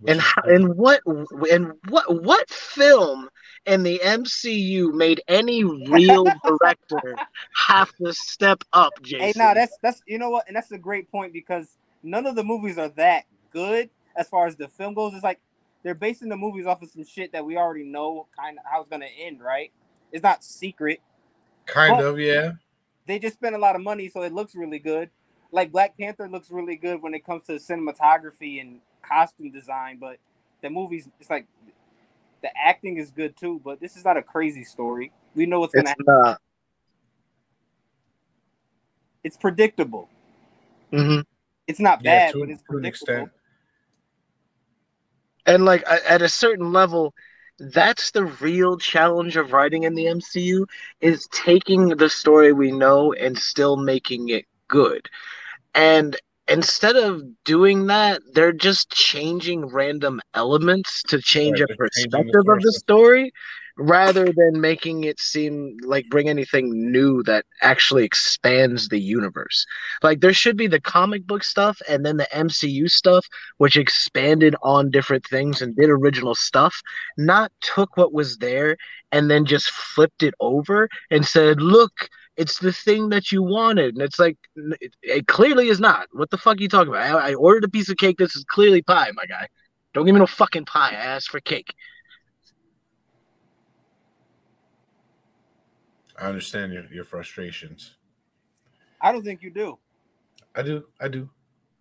And 0.07 0.21
how, 0.21 0.43
and 0.43 0.75
what 0.77 1.01
and 1.07 1.73
what 1.89 2.23
what 2.23 2.51
film 2.51 3.29
in 3.67 3.85
the 3.85 4.01
MCU 4.01 4.93
made 4.93 5.23
any 5.29 5.63
real 5.63 6.25
director 6.45 7.17
have 7.55 7.93
to 8.05 8.13
step 8.13 8.65
up, 8.73 8.93
Jason? 9.03 9.27
Hey, 9.27 9.33
now 9.37 9.55
that's 9.55 9.77
that's 9.81 10.03
you 10.07 10.19
know 10.19 10.31
what, 10.31 10.49
and 10.49 10.57
that's 10.57 10.73
a 10.73 10.79
great 10.79 11.09
point 11.11 11.33
because 11.33 11.77
none 12.03 12.27
of 12.27 12.35
the 12.35 12.43
movies 12.43 12.79
are 12.79 12.89
that 12.91 13.25
good 13.53 13.91
as 14.17 14.29
far 14.29 14.47
as 14.47 14.57
the 14.57 14.67
film 14.67 14.95
goes. 14.95 15.15
It's 15.15 15.23
like 15.23 15.39
they're 15.85 15.95
basing 15.95 16.29
the 16.29 16.37
movies 16.37 16.67
off 16.67 16.83
of 16.83 16.91
some 16.91 17.05
shit 17.05 17.31
that 17.31 17.45
we 17.45 17.57
already 17.57 17.85
know 17.85 18.27
kind 18.37 18.59
of 18.59 18.65
how 18.69 18.81
it's 18.81 18.91
gonna 18.91 19.07
end, 19.07 19.41
right? 19.41 19.71
It's 20.11 20.25
not 20.25 20.43
secret. 20.43 21.01
Kind 21.67 21.99
Well- 21.99 22.09
of, 22.09 22.21
yeah. 22.21 22.53
They 23.07 23.19
just 23.19 23.35
spent 23.35 23.55
a 23.57 23.59
lot 23.59 23.75
of 23.75 23.83
money, 23.83 24.09
so 24.09 24.23
it 24.23 24.33
looks 24.33 24.55
really 24.55 24.79
good. 24.79 25.11
Like 25.51 25.73
Black 25.73 25.99
Panther 25.99 26.29
looks 26.29 26.51
really 26.51 26.77
good 26.77 27.03
when 27.03 27.15
it 27.15 27.25
comes 27.27 27.45
to 27.47 27.55
cinematography 27.55 28.61
and 28.61 28.81
costume 29.03 29.51
design, 29.51 29.99
but 30.01 30.19
the 30.63 30.71
movies, 30.71 31.09
it's 31.21 31.29
like 31.29 31.47
the 32.43 32.49
acting 32.57 32.97
is 32.99 33.11
good 33.11 33.37
too. 33.37 33.61
But 33.65 33.81
this 33.81 33.97
is 33.97 34.05
not 34.05 34.17
a 34.17 34.23
crazy 34.23 34.63
story. 34.65 35.13
We 35.35 35.47
know 35.47 35.61
what's 35.61 35.75
gonna. 35.75 35.89
happen. 35.89 36.05
not. 36.07 36.41
It's 39.25 39.37
predictable. 39.37 40.09
hmm 40.91 41.21
It's 41.67 41.81
not 41.81 42.03
Yeah, 42.03 42.27
bad, 42.27 42.33
to, 42.33 42.41
but 42.41 42.51
it's 42.51 42.63
to 42.63 42.67
an 42.69 42.83
predictable. 42.83 43.13
extent. 43.15 43.31
And 45.45 45.65
like 45.65 45.83
at 45.89 46.23
a 46.23 46.29
certain 46.29 46.73
level, 46.73 47.15
that's 47.71 48.11
the 48.11 48.25
real 48.25 48.77
challenge 48.77 49.37
of 49.37 49.53
writing 49.53 49.85
in 49.85 49.95
the 49.95 50.07
MCU 50.07 50.67
is 51.01 51.29
taking 51.29 51.89
the 51.89 52.11
story 52.11 52.53
we 52.53 52.73
know 52.73 53.13
and 53.13 53.39
still 53.39 53.77
making 53.77 54.31
it 54.31 54.47
good. 54.67 55.09
And 55.75 56.17
instead 56.53 56.97
of 56.97 57.23
doing 57.45 57.87
that, 57.87 58.23
they're 58.35 58.53
just 58.53 58.91
changing 58.93 59.67
random 59.67 60.21
elements 60.35 61.03
to 61.09 61.21
change 61.21 61.61
Right, 61.61 61.63
a 61.63 61.69
they're 61.69 61.77
the 61.77 61.79
perspective 61.79 62.49
of 62.49 62.63
the 62.63 62.73
story 62.73 63.33
rather 63.79 64.27
than 64.27 64.61
making 64.61 65.05
it 65.05 65.19
seem 65.19 65.77
like 65.85 66.07
bring 66.11 66.29
anything 66.29 66.93
new 66.93 67.23
that 67.25 67.45
actually 67.63 68.05
expands 68.05 68.89
the 68.89 69.01
universe. 69.01 69.65
Like 70.03 70.21
there 70.21 70.35
should 70.35 70.57
be 70.57 70.67
the 70.67 70.81
comic 70.81 71.27
book 71.27 71.43
stuff 71.43 71.81
and 71.89 72.05
then 72.05 72.19
the 72.19 72.29
MCU 72.35 72.89
stuff 72.89 73.27
which 73.59 73.77
expanded 73.77 74.55
on 74.63 74.91
different 74.91 75.27
things 75.27 75.63
and 75.63 75.75
did 75.77 75.89
original 75.91 76.35
stuff, 76.35 76.81
not 77.17 77.51
took 77.63 77.97
what 77.97 78.13
was 78.13 78.39
there 78.39 78.77
and 79.11 79.31
then 79.31 79.47
just 79.47 79.71
flipped 79.71 80.23
it 80.23 80.35
over 80.41 80.89
and 81.11 81.27
said, 81.27 81.63
"Look, 81.63 82.09
it's 82.37 82.59
the 82.59 82.73
thing 82.73 83.11
that 83.11 83.33
you 83.33 83.43
wanted." 83.43 83.95
And 83.95 84.03
it's 84.03 84.19
like 84.19 84.37
it, 84.81 84.95
it 85.03 85.27
clearly 85.27 85.69
is 85.69 85.81
not. 85.81 86.09
What 86.13 86.31
the 86.31 86.39
fuck 86.39 86.59
are 86.59 86.63
you 86.63 86.69
talking 86.69 86.93
about? 86.93 87.17
I, 87.17 87.31
I 87.31 87.35
ordered 87.35 87.65
a 87.65 87.69
piece 87.69 87.89
of 87.89 87.97
cake. 87.97 88.19
This 88.19 88.37
is 88.37 88.45
clearly 88.45 88.83
pie, 88.83 89.11
my 89.15 89.27
guy. 89.27 89.49
Don't 89.95 90.07
give 90.07 90.15
me 90.15 90.21
no 90.21 90.27
fucking 90.27 90.65
pie. 90.65 90.91
I 90.91 90.95
asked 90.95 91.31
for 91.31 91.41
cake. 91.41 91.75
I 96.19 96.27
understand 96.27 96.73
your, 96.73 96.85
your 96.93 97.05
frustrations. 97.05 97.97
I 99.01 99.13
don't 99.13 99.25
think 99.25 99.43
you 99.43 99.51
do. 99.51 99.79
I 100.55 100.63
do. 100.63 100.85
I 101.01 101.09
do. 101.09 101.29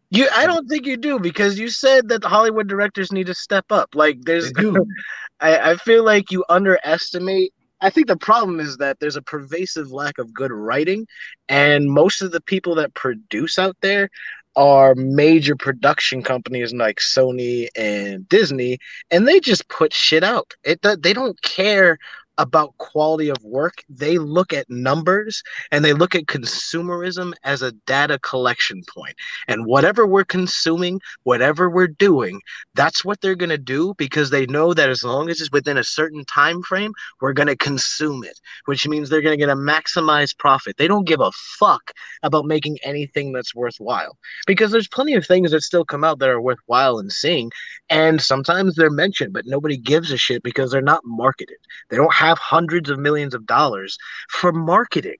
You, 0.10 0.28
I 0.36 0.46
don't 0.46 0.68
think 0.68 0.86
you 0.86 0.98
do 0.98 1.20
because 1.20 1.58
you 1.58 1.70
said 1.70 2.10
that 2.10 2.22
the 2.22 2.28
Hollywood 2.28 2.68
directors 2.68 3.12
need 3.12 3.28
to 3.28 3.34
step 3.34 3.66
up. 3.72 3.96
Like, 3.96 4.18
They 4.24 4.34
there's, 4.34 4.52
do. 4.52 4.86
I, 5.40 5.72
I 5.72 5.76
feel 5.78 6.04
like 6.04 6.32
you 6.32 6.44
underestimate. 6.50 7.54
I 7.82 7.90
think 7.90 8.08
the 8.08 8.18
problem 8.18 8.60
is 8.60 8.78
that 8.78 9.00
there's 9.00 9.16
a 9.16 9.22
pervasive 9.22 9.92
lack 9.92 10.18
of 10.20 10.34
good 10.34 10.52
writing, 10.52 11.08
and 11.50 11.92
most 11.92 12.22
of 12.22 12.32
the 12.32 12.42
people 12.42 12.76
that 12.76 12.94
produce 12.94 13.58
out 13.58 13.76
there 13.82 14.10
are 14.56 14.96
major 14.96 15.56
production 15.56 16.22
companies 16.22 16.74
like 16.74 16.98
Sony 17.00 17.68
and 17.76 18.28
Disney, 18.28 18.78
and 19.10 19.28
they 19.28 19.40
just 19.40 19.68
put 19.70 19.94
shit 19.94 20.24
out. 20.24 20.54
It 20.64 20.82
they 21.02 21.14
don't 21.14 21.42
care 21.42 21.98
about 22.42 22.78
quality 22.78 23.30
of 23.30 23.38
work. 23.44 23.84
They 23.88 24.18
look 24.18 24.52
at 24.52 24.70
numbers 24.70 25.44
and 25.72 25.86
they 25.86 25.94
look 25.94 26.16
at 26.16 26.26
consumerism 26.26 27.34
as 27.44 27.62
a 27.62 27.72
data 27.86 28.20
collection 28.20 28.82
point. 28.94 29.16
And 29.48 29.66
whatever 29.66 30.06
we're 30.06 30.26
consuming, 30.26 31.00
whatever 31.24 31.70
we're 31.70 31.88
doing, 31.88 32.42
that's 32.74 33.06
what 33.06 33.22
they're 33.22 33.36
going 33.36 33.50
to 33.50 33.58
do 33.58 33.94
because 33.98 34.30
they 34.30 34.46
know 34.48 34.74
that 34.74 34.90
as 34.90 35.04
long 35.04 35.30
as 35.30 35.40
it's 35.40 35.52
within 35.52 35.78
a 35.78 35.84
certain 35.84 36.26
time 36.26 36.62
frame 36.64 36.94
we're 37.20 37.34
going 37.34 37.48
to 37.48 37.56
consume 37.56 38.24
it 38.24 38.40
which 38.66 38.88
means 38.88 39.10
they're 39.10 39.22
going 39.22 39.38
to 39.38 39.46
get 39.46 39.50
a 39.50 39.56
maximized 39.56 40.38
profit 40.38 40.78
they 40.78 40.88
don't 40.88 41.08
give 41.08 41.20
a 41.20 41.32
fuck 41.60 41.92
about 42.24 42.46
making 42.46 42.78
anything 42.84 43.32
that's 43.32 43.56
worthwhile 43.56 44.18
because 44.48 44.72
there's 44.72 44.88
plenty 44.88 45.14
of 45.14 45.26
things 45.26 45.52
that 45.52 45.62
still 45.62 45.86
come 45.86 46.04
out 46.04 46.20
that 46.20 46.30
are 46.30 46.42
worthwhile 46.42 46.98
and 46.98 47.12
seeing 47.12 47.52
and 47.90 48.22
sometimes 48.22 48.76
they're 48.76 48.90
mentioned 48.90 49.34
but 49.34 49.46
nobody 49.46 49.78
gives 49.78 50.12
a 50.12 50.18
shit 50.18 50.42
because 50.44 50.72
they're 50.72 50.82
not 50.82 51.02
marketed 51.06 51.58
they 51.90 51.98
don't 51.98 52.14
have 52.14 52.31
hundreds 52.40 52.90
of 52.90 53.00
millions 53.00 53.34
of 53.34 53.46
dollars 53.46 53.98
for 54.30 54.52
marketing 54.52 55.18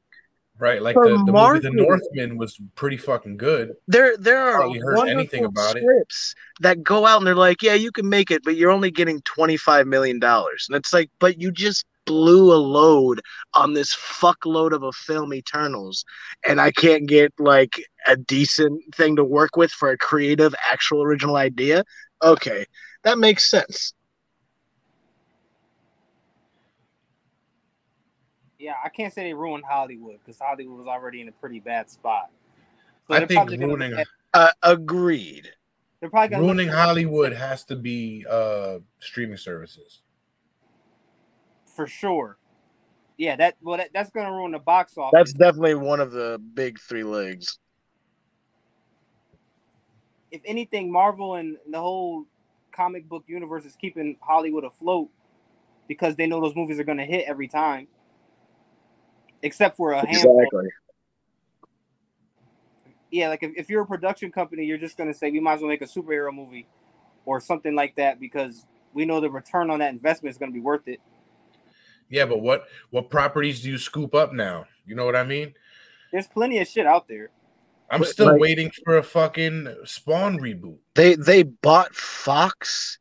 Right. 0.62 0.80
Like 0.80 0.94
For 0.94 1.10
the, 1.10 1.16
the 1.26 1.32
movie 1.32 1.60
The. 1.60 1.72
Northman 1.72 2.38
was 2.38 2.60
pretty 2.76 2.96
fucking 2.96 3.38
good. 3.38 3.74
There, 3.88 4.16
there 4.16 4.38
are 4.38 4.58
Hardly 4.58 4.78
heard 4.78 4.98
wonderful 4.98 5.20
anything 5.20 5.44
about 5.44 5.76
it. 5.76 5.82
scripts 5.82 6.36
that 6.60 6.84
go 6.84 7.08
out 7.08 7.18
and 7.18 7.26
they're 7.26 7.34
like, 7.34 7.64
"Yeah, 7.64 7.74
you 7.74 7.92
can 7.92 8.08
make 8.08 8.30
it, 8.30 8.44
but 8.44 8.56
you're 8.56 8.70
only 8.70 8.92
getting 8.92 9.22
twenty 9.22 9.58
five 9.58 9.88
million 9.88 10.20
dollars." 10.20 10.68
And 10.70 10.76
it's 10.76 10.94
like, 10.94 11.10
but 11.20 11.42
you 11.42 11.52
just 11.52 11.86
blew 12.06 12.54
a 12.54 12.62
load 12.62 13.22
on 13.56 13.74
this 13.74 13.96
fuckload 13.96 14.72
of 14.72 14.84
a 14.84 14.92
film, 14.92 15.34
Eternals, 15.34 16.06
and 16.48 16.62
I 16.62 16.72
can't 16.72 17.08
get 17.08 17.34
like 17.40 17.84
a 18.06 18.16
decent 18.16 18.84
thing 18.94 19.16
to 19.16 19.24
work 19.24 19.58
with 19.58 19.72
for 19.72 19.90
a 19.90 19.98
creative, 19.98 20.54
actual, 20.72 21.02
original 21.02 21.38
idea. 21.38 21.84
Okay, 22.22 22.66
that 23.04 23.18
makes 23.18 23.50
sense. 23.50 23.94
Yeah, 28.62 28.76
I 28.84 28.90
can't 28.90 29.12
say 29.12 29.24
they 29.24 29.34
ruined 29.34 29.64
Hollywood 29.68 30.20
because 30.20 30.40
Hollywood 30.40 30.78
was 30.78 30.88
already 30.88 31.22
in 31.22 31.28
a 31.28 31.32
pretty 31.32 31.60
bad 31.60 31.90
spot. 31.90 32.30
So 33.08 33.16
I 33.16 33.20
think 33.26 33.32
probably 33.32 33.58
gonna 33.58 33.68
ruining 33.68 33.94
at- 33.94 34.08
Uh, 34.34 34.52
agreed. 34.62 35.52
they're 36.00 36.10
probably 36.10 36.30
gonna 36.30 36.44
ruining 36.44 36.68
Hollywood 36.70 37.34
has 37.34 37.64
to 37.66 37.76
be 37.76 38.26
uh 38.30 38.80
streaming 39.00 39.38
services. 39.38 40.04
for 41.66 41.88
sure. 41.88 42.38
Yeah, 43.18 43.38
that 43.38 43.56
well, 43.62 43.78
that, 43.78 43.90
that's 43.94 44.12
gonna 44.12 44.32
ruin 44.32 44.52
the 44.52 44.60
box 44.60 44.98
office. 44.98 45.12
That's 45.14 45.34
definitely 45.34 45.76
one 45.76 46.00
of 46.00 46.12
the 46.12 46.40
big 46.54 46.80
three 46.80 47.04
legs. 47.04 47.58
if 50.32 50.42
anything, 50.46 50.92
Marvel 50.92 51.36
and 51.36 51.58
the 51.70 51.80
whole 51.80 52.26
comic 52.72 53.08
book 53.08 53.24
universe 53.28 53.66
is 53.66 53.76
keeping 53.76 54.16
Hollywood 54.22 54.64
afloat 54.64 55.10
because 55.88 56.16
they 56.16 56.26
know 56.26 56.40
those 56.40 56.56
movies 56.56 56.80
are 56.80 56.84
gonna 56.84 57.06
hit 57.06 57.26
every 57.28 57.48
time. 57.48 57.88
Except 59.44 59.76
for 59.76 59.92
a 59.92 60.06
handful. 60.06 60.40
Exactly. 60.40 60.70
Yeah, 63.12 63.28
like 63.28 63.44
if, 63.44 63.52
if 63.58 63.70
you're 63.70 63.82
a 63.82 63.86
production 63.86 64.32
company, 64.32 64.64
you're 64.64 64.78
just 64.78 64.98
gonna 64.98 65.14
say 65.14 65.32
we 65.32 65.40
might 65.40 65.56
as 65.56 65.62
well 65.62 65.70
make 65.70 65.82
a 65.82 65.86
superhero 65.86 66.34
movie 66.34 66.68
or 67.26 67.40
something 67.42 67.76
like 67.76 67.96
that 67.96 68.20
because 68.20 68.66
we 68.94 69.06
know 69.06 69.20
the 69.20 69.30
return 69.30 69.70
on 69.70 69.80
that 69.80 69.92
investment 69.92 70.32
is 70.32 70.38
gonna 70.38 70.52
be 70.52 70.62
worth 70.62 70.88
it. 70.88 71.02
Yeah, 72.10 72.26
but 72.26 72.42
what 72.42 72.68
what 72.90 73.10
properties 73.10 73.62
do 73.62 73.70
you 73.70 73.78
scoop 73.78 74.16
up 74.16 74.34
now? 74.34 74.66
You 74.86 74.96
know 74.96 75.06
what 75.06 75.16
I 75.16 75.24
mean? 75.24 75.54
There's 76.12 76.28
plenty 76.28 76.60
of 76.60 76.68
shit 76.68 76.86
out 76.86 77.08
there. 77.08 77.32
I'm 77.90 78.06
still 78.06 78.28
like- 78.28 78.40
waiting 78.40 78.72
for 78.86 78.98
a 78.98 79.04
fucking 79.04 79.68
Spawn 79.84 80.40
reboot. 80.40 80.78
They 80.96 81.16
they 81.16 81.44
bought 81.44 81.94
Fox, 81.94 82.98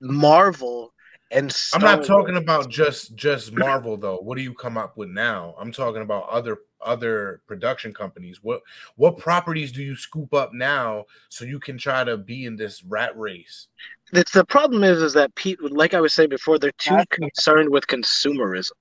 Marvel, 0.00 0.93
and 1.34 1.56
I'm 1.74 1.80
not 1.80 2.04
Star 2.04 2.18
talking 2.18 2.36
about 2.36 2.70
just 2.70 3.16
just 3.16 3.52
Marvel 3.52 3.96
though. 3.96 4.18
What 4.18 4.36
do 4.36 4.42
you 4.42 4.54
come 4.54 4.78
up 4.78 4.96
with 4.96 5.08
now? 5.08 5.54
I'm 5.58 5.72
talking 5.72 6.02
about 6.02 6.28
other 6.28 6.58
other 6.80 7.42
production 7.48 7.92
companies. 7.92 8.38
What 8.42 8.62
what 8.94 9.18
properties 9.18 9.72
do 9.72 9.82
you 9.82 9.96
scoop 9.96 10.32
up 10.32 10.54
now 10.54 11.04
so 11.30 11.44
you 11.44 11.58
can 11.58 11.76
try 11.76 12.04
to 12.04 12.16
be 12.16 12.44
in 12.46 12.54
this 12.54 12.84
rat 12.84 13.18
race? 13.18 13.66
It's 14.12 14.30
the 14.30 14.44
problem 14.44 14.84
is 14.84 15.02
is 15.02 15.12
that 15.14 15.34
Pete, 15.34 15.60
like 15.60 15.92
I 15.92 16.00
was 16.00 16.14
saying 16.14 16.28
before, 16.28 16.58
they're 16.58 16.70
too 16.78 17.02
concerned 17.10 17.70
with 17.70 17.88
consumerism. 17.88 18.72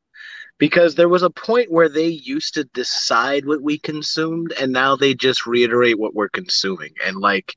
Because 0.59 0.93
there 0.93 1.09
was 1.09 1.23
a 1.23 1.31
point 1.31 1.71
where 1.71 1.89
they 1.89 2.07
used 2.07 2.53
to 2.53 2.63
decide 2.65 3.47
what 3.47 3.63
we 3.63 3.79
consumed, 3.79 4.53
and 4.61 4.71
now 4.71 4.95
they 4.95 5.15
just 5.15 5.47
reiterate 5.47 5.97
what 5.97 6.13
we're 6.13 6.29
consuming. 6.29 6.93
And 7.03 7.17
like, 7.17 7.55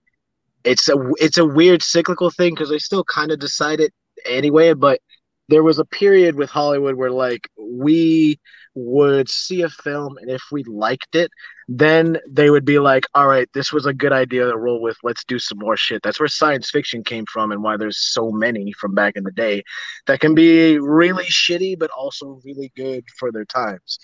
it's 0.64 0.88
a 0.88 0.96
it's 1.18 1.36
a 1.36 1.44
weird 1.44 1.82
cyclical 1.82 2.30
thing 2.30 2.54
because 2.54 2.70
they 2.70 2.78
still 2.78 3.04
kind 3.04 3.30
of 3.30 3.38
decide 3.38 3.80
it 3.80 3.92
anyway. 4.28 4.74
But 4.74 5.00
there 5.48 5.62
was 5.62 5.78
a 5.78 5.84
period 5.84 6.34
with 6.34 6.50
Hollywood 6.50 6.96
where 6.96 7.10
like 7.10 7.48
we 7.58 8.40
would 8.74 9.28
see 9.30 9.62
a 9.62 9.68
film, 9.68 10.18
and 10.18 10.30
if 10.30 10.42
we 10.52 10.62
liked 10.64 11.14
it, 11.14 11.30
then 11.68 12.18
they 12.28 12.50
would 12.50 12.64
be 12.64 12.78
like, 12.78 13.04
all 13.14 13.26
right, 13.26 13.48
this 13.54 13.72
was 13.72 13.86
a 13.86 13.94
good 13.94 14.12
idea 14.12 14.44
to 14.46 14.56
roll 14.56 14.80
with. 14.82 14.96
Let's 15.02 15.24
do 15.24 15.38
some 15.38 15.58
more 15.58 15.76
shit. 15.76 16.02
That's 16.02 16.20
where 16.20 16.28
science 16.28 16.70
fiction 16.70 17.02
came 17.02 17.24
from 17.26 17.52
and 17.52 17.62
why 17.62 17.76
there's 17.76 17.98
so 17.98 18.30
many 18.30 18.72
from 18.72 18.94
back 18.94 19.16
in 19.16 19.24
the 19.24 19.32
day 19.32 19.62
that 20.06 20.20
can 20.20 20.34
be 20.34 20.78
really 20.78 21.24
shitty, 21.24 21.78
but 21.78 21.90
also 21.90 22.40
really 22.44 22.70
good 22.76 23.04
for 23.18 23.32
their 23.32 23.46
times. 23.46 23.98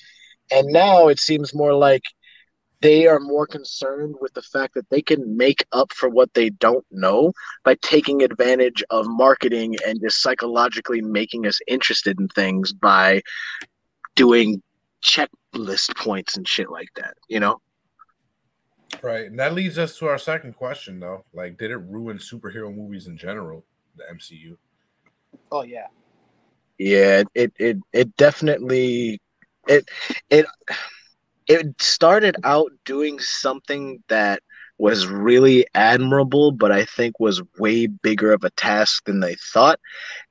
And 0.50 0.68
now 0.68 1.08
it 1.08 1.20
seems 1.20 1.54
more 1.54 1.74
like 1.74 2.02
they 2.82 3.06
are 3.06 3.20
more 3.20 3.46
concerned 3.46 4.16
with 4.20 4.34
the 4.34 4.42
fact 4.42 4.74
that 4.74 4.90
they 4.90 5.00
can 5.00 5.36
make 5.36 5.64
up 5.72 5.92
for 5.92 6.08
what 6.08 6.34
they 6.34 6.50
don't 6.50 6.84
know 6.90 7.32
by 7.64 7.76
taking 7.76 8.22
advantage 8.22 8.82
of 8.90 9.06
marketing 9.08 9.76
and 9.86 10.00
just 10.00 10.20
psychologically 10.20 11.00
making 11.00 11.46
us 11.46 11.60
interested 11.68 12.18
in 12.18 12.26
things 12.28 12.72
by 12.72 13.22
doing 14.16 14.60
checklist 15.02 15.96
points 15.96 16.36
and 16.36 16.46
shit 16.46 16.70
like 16.70 16.88
that, 16.96 17.14
you 17.28 17.38
know? 17.38 17.60
Right. 19.00 19.26
And 19.26 19.38
that 19.38 19.54
leads 19.54 19.78
us 19.78 19.96
to 19.98 20.06
our 20.06 20.18
second 20.18 20.54
question 20.54 20.98
though. 20.98 21.24
Like, 21.32 21.56
did 21.56 21.70
it 21.70 21.78
ruin 21.78 22.18
superhero 22.18 22.74
movies 22.74 23.06
in 23.06 23.16
general, 23.16 23.64
the 23.96 24.04
MCU? 24.12 24.56
Oh 25.50 25.62
yeah. 25.62 25.86
Yeah, 26.78 27.22
it 27.34 27.52
it 27.58 27.78
it 27.92 28.16
definitely 28.16 29.20
it 29.68 29.88
it 30.30 30.46
it 31.46 31.80
started 31.80 32.36
out 32.44 32.70
doing 32.84 33.18
something 33.18 34.02
that 34.08 34.42
was 34.78 35.06
really 35.06 35.64
admirable, 35.74 36.50
but 36.50 36.72
I 36.72 36.84
think 36.84 37.20
was 37.20 37.42
way 37.58 37.86
bigger 37.86 38.32
of 38.32 38.42
a 38.42 38.50
task 38.50 39.04
than 39.04 39.20
they 39.20 39.36
thought. 39.36 39.78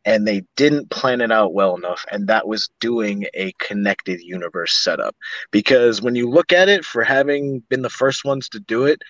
And 0.04 0.28
they 0.28 0.44
didn't 0.58 0.90
plan 0.90 1.22
it 1.22 1.32
out 1.32 1.54
well 1.54 1.76
enough. 1.78 2.06
And 2.12 2.28
that 2.28 2.48
was 2.48 2.70
doing 2.82 3.28
a 3.34 3.54
connected 3.60 4.20
universe 4.20 4.84
setup. 4.84 5.16
Because 5.52 6.02
when 6.02 6.16
you 6.16 6.30
look 6.30 6.52
at 6.52 6.68
it, 6.68 6.84
for 6.84 7.04
having 7.04 7.60
been 7.70 7.82
the 7.82 7.90
first 7.90 8.26
ones 8.26 8.50
to 8.50 8.60
do 8.60 8.86
it, 8.86 9.02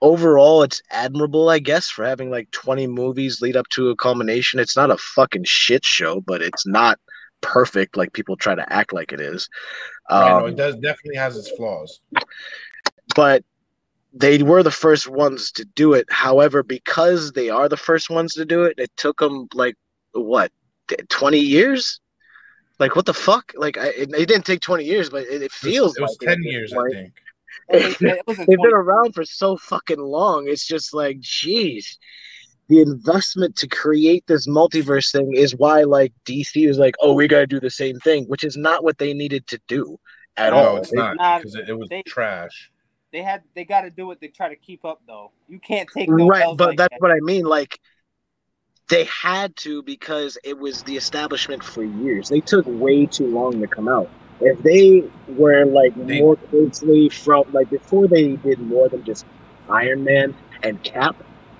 overall, 0.00 0.62
it's 0.62 0.82
admirable, 0.90 1.48
I 1.48 1.60
guess, 1.60 1.88
for 1.88 2.04
having 2.04 2.30
like 2.30 2.50
20 2.50 2.88
movies 2.88 3.40
lead 3.40 3.56
up 3.56 3.68
to 3.68 3.90
a 3.90 3.96
culmination. 3.96 4.58
It's 4.58 4.76
not 4.76 4.90
a 4.90 4.96
fucking 4.96 5.44
shit 5.44 5.84
show, 5.84 6.20
but 6.20 6.42
it's 6.42 6.66
not 6.66 6.98
perfect 7.40 7.96
like 7.96 8.12
people 8.12 8.36
try 8.36 8.54
to 8.54 8.72
act 8.72 8.92
like 8.92 9.12
it 9.12 9.20
is. 9.20 9.48
Right, 10.10 10.28
no, 10.30 10.38
Um, 10.44 10.48
it 10.48 10.56
does 10.56 10.74
definitely 10.76 11.16
has 11.16 11.36
its 11.36 11.50
flaws. 11.50 12.00
but 13.14 13.44
they 14.14 14.42
were 14.42 14.62
the 14.62 14.70
first 14.70 15.08
ones 15.08 15.52
to 15.52 15.64
do 15.64 15.92
it. 15.92 16.06
However, 16.10 16.62
because 16.62 17.32
they 17.32 17.50
are 17.50 17.68
the 17.68 17.76
first 17.76 18.08
ones 18.10 18.32
to 18.34 18.44
do 18.44 18.64
it, 18.64 18.78
it 18.78 18.90
took 18.96 19.18
them 19.18 19.48
like 19.54 19.76
what, 20.12 20.50
twenty 21.08 21.38
years? 21.40 22.00
Like 22.78 22.96
what 22.96 23.06
the 23.06 23.14
fuck? 23.14 23.52
Like 23.56 23.76
I, 23.76 23.88
it, 23.88 24.10
it 24.14 24.26
didn't 24.26 24.46
take 24.46 24.60
twenty 24.60 24.84
years, 24.84 25.10
but 25.10 25.22
it, 25.24 25.42
it 25.42 25.42
It 25.42 25.42
was, 25.42 25.52
feels 25.52 25.96
it 25.98 26.02
was 26.02 26.16
like 26.22 26.28
10 26.30 26.42
this 26.42 26.52
years, 26.52 26.72
I 26.72 26.90
think. 26.90 27.12
It 27.70 27.84
was- 27.84 28.02
it 28.02 28.26
was 28.26 28.38
in 28.38 28.46
They've 28.48 28.58
been 28.62 28.72
around 28.72 29.14
for 29.14 29.24
so 29.24 29.56
fucking 29.58 29.98
long. 30.00 30.48
It's 30.48 30.66
just 30.66 30.94
like, 30.94 31.20
jeez. 31.20 31.84
The 32.68 32.80
investment 32.82 33.56
to 33.56 33.66
create 33.68 34.26
this 34.26 34.46
multiverse 34.46 35.10
thing 35.10 35.32
is 35.34 35.56
why, 35.56 35.84
like, 35.84 36.12
DC 36.26 36.66
was 36.68 36.78
like, 36.78 36.94
"Oh, 37.00 37.14
we 37.14 37.26
gotta 37.28 37.46
do 37.46 37.60
the 37.60 37.70
same 37.70 37.98
thing," 38.00 38.24
which 38.26 38.44
is 38.44 38.56
not 38.56 38.84
what 38.84 38.98
they 38.98 39.14
needed 39.14 39.46
to 39.48 39.60
do 39.68 39.98
at 40.36 40.52
no, 40.52 40.56
all. 40.58 40.76
it's 40.76 40.92
not 40.92 41.16
not- 41.16 41.38
because 41.42 41.54
it, 41.54 41.68
it 41.68 41.78
was 41.78 41.88
they- 41.88 42.02
trash. 42.02 42.70
They 43.10 43.22
had 43.22 43.42
they 43.54 43.64
got 43.64 43.80
to 43.82 43.90
do 43.90 44.10
it 44.10 44.20
to 44.20 44.28
try 44.28 44.50
to 44.50 44.56
keep 44.56 44.84
up 44.84 45.00
though. 45.06 45.32
You 45.48 45.58
can't 45.60 45.88
take 45.88 46.10
no 46.10 46.26
right 46.28 46.54
but 46.58 46.68
like 46.68 46.76
that's 46.76 46.92
that. 46.92 47.00
what 47.00 47.10
i 47.10 47.20
mean 47.20 47.46
like 47.46 47.80
they 48.90 49.04
had 49.04 49.56
to 49.56 49.82
because 49.82 50.36
it 50.44 50.58
was 50.58 50.82
the 50.82 50.94
establishment 50.98 51.64
for 51.64 51.82
years 51.82 52.28
they 52.28 52.40
took 52.40 52.66
way 52.68 53.06
too 53.06 53.26
long 53.28 53.62
to 53.62 53.66
come 53.66 53.88
out 53.88 54.10
if 54.42 54.62
they 54.62 55.04
were 55.26 55.64
like 55.64 55.94
They- 56.06 56.20
more 56.20 56.36
closely 56.36 57.08
from 57.08 57.44
like 57.52 57.70
before 57.70 58.08
they 58.08 58.36
did 58.36 58.58
more 58.60 58.90
than 58.90 59.04
just 59.04 59.24
iron 59.70 60.04
man 60.04 60.34
and 60.62 60.82
cap 60.82 61.16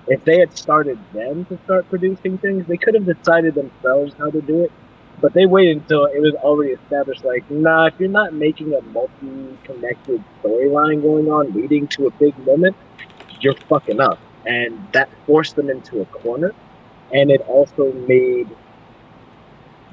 if 0.09 0.23
they 0.25 0.39
had 0.39 0.55
started 0.57 0.99
then 1.13 1.45
to 1.49 1.57
start 1.65 1.89
producing 1.89 2.37
things 2.39 2.65
they 2.67 2.77
could 2.77 2.95
have 2.95 3.05
decided 3.05 3.55
themselves 3.55 4.15
how 4.19 4.29
to 4.31 4.41
do 4.41 4.63
it 4.63 4.73
but 5.21 5.33
they 5.33 5.47
waited 5.47 5.77
until 5.77 6.05
it 6.05 6.21
was 6.21 6.35
already 6.43 6.71
established 6.73 7.23
like 7.25 7.45
nah 7.49 7.87
if 7.87 7.95
you're 7.99 8.09
not 8.09 8.33
making 8.33 8.73
a 8.73 8.81
multi-connected 8.91 10.25
storyline 10.43 11.01
going 11.01 11.27
on 11.27 11.53
leading 11.53 11.87
to 11.89 12.07
a 12.07 12.11
big 12.19 12.37
moment 12.39 12.77
you're 13.41 13.55
fucking 13.69 14.01
up. 14.01 14.19
And 14.45 14.91
that 14.93 15.09
forced 15.25 15.55
them 15.55 15.69
into 15.69 16.01
a 16.01 16.05
corner. 16.07 16.55
And 17.11 17.31
it 17.31 17.41
also 17.47 17.93
made 18.07 18.55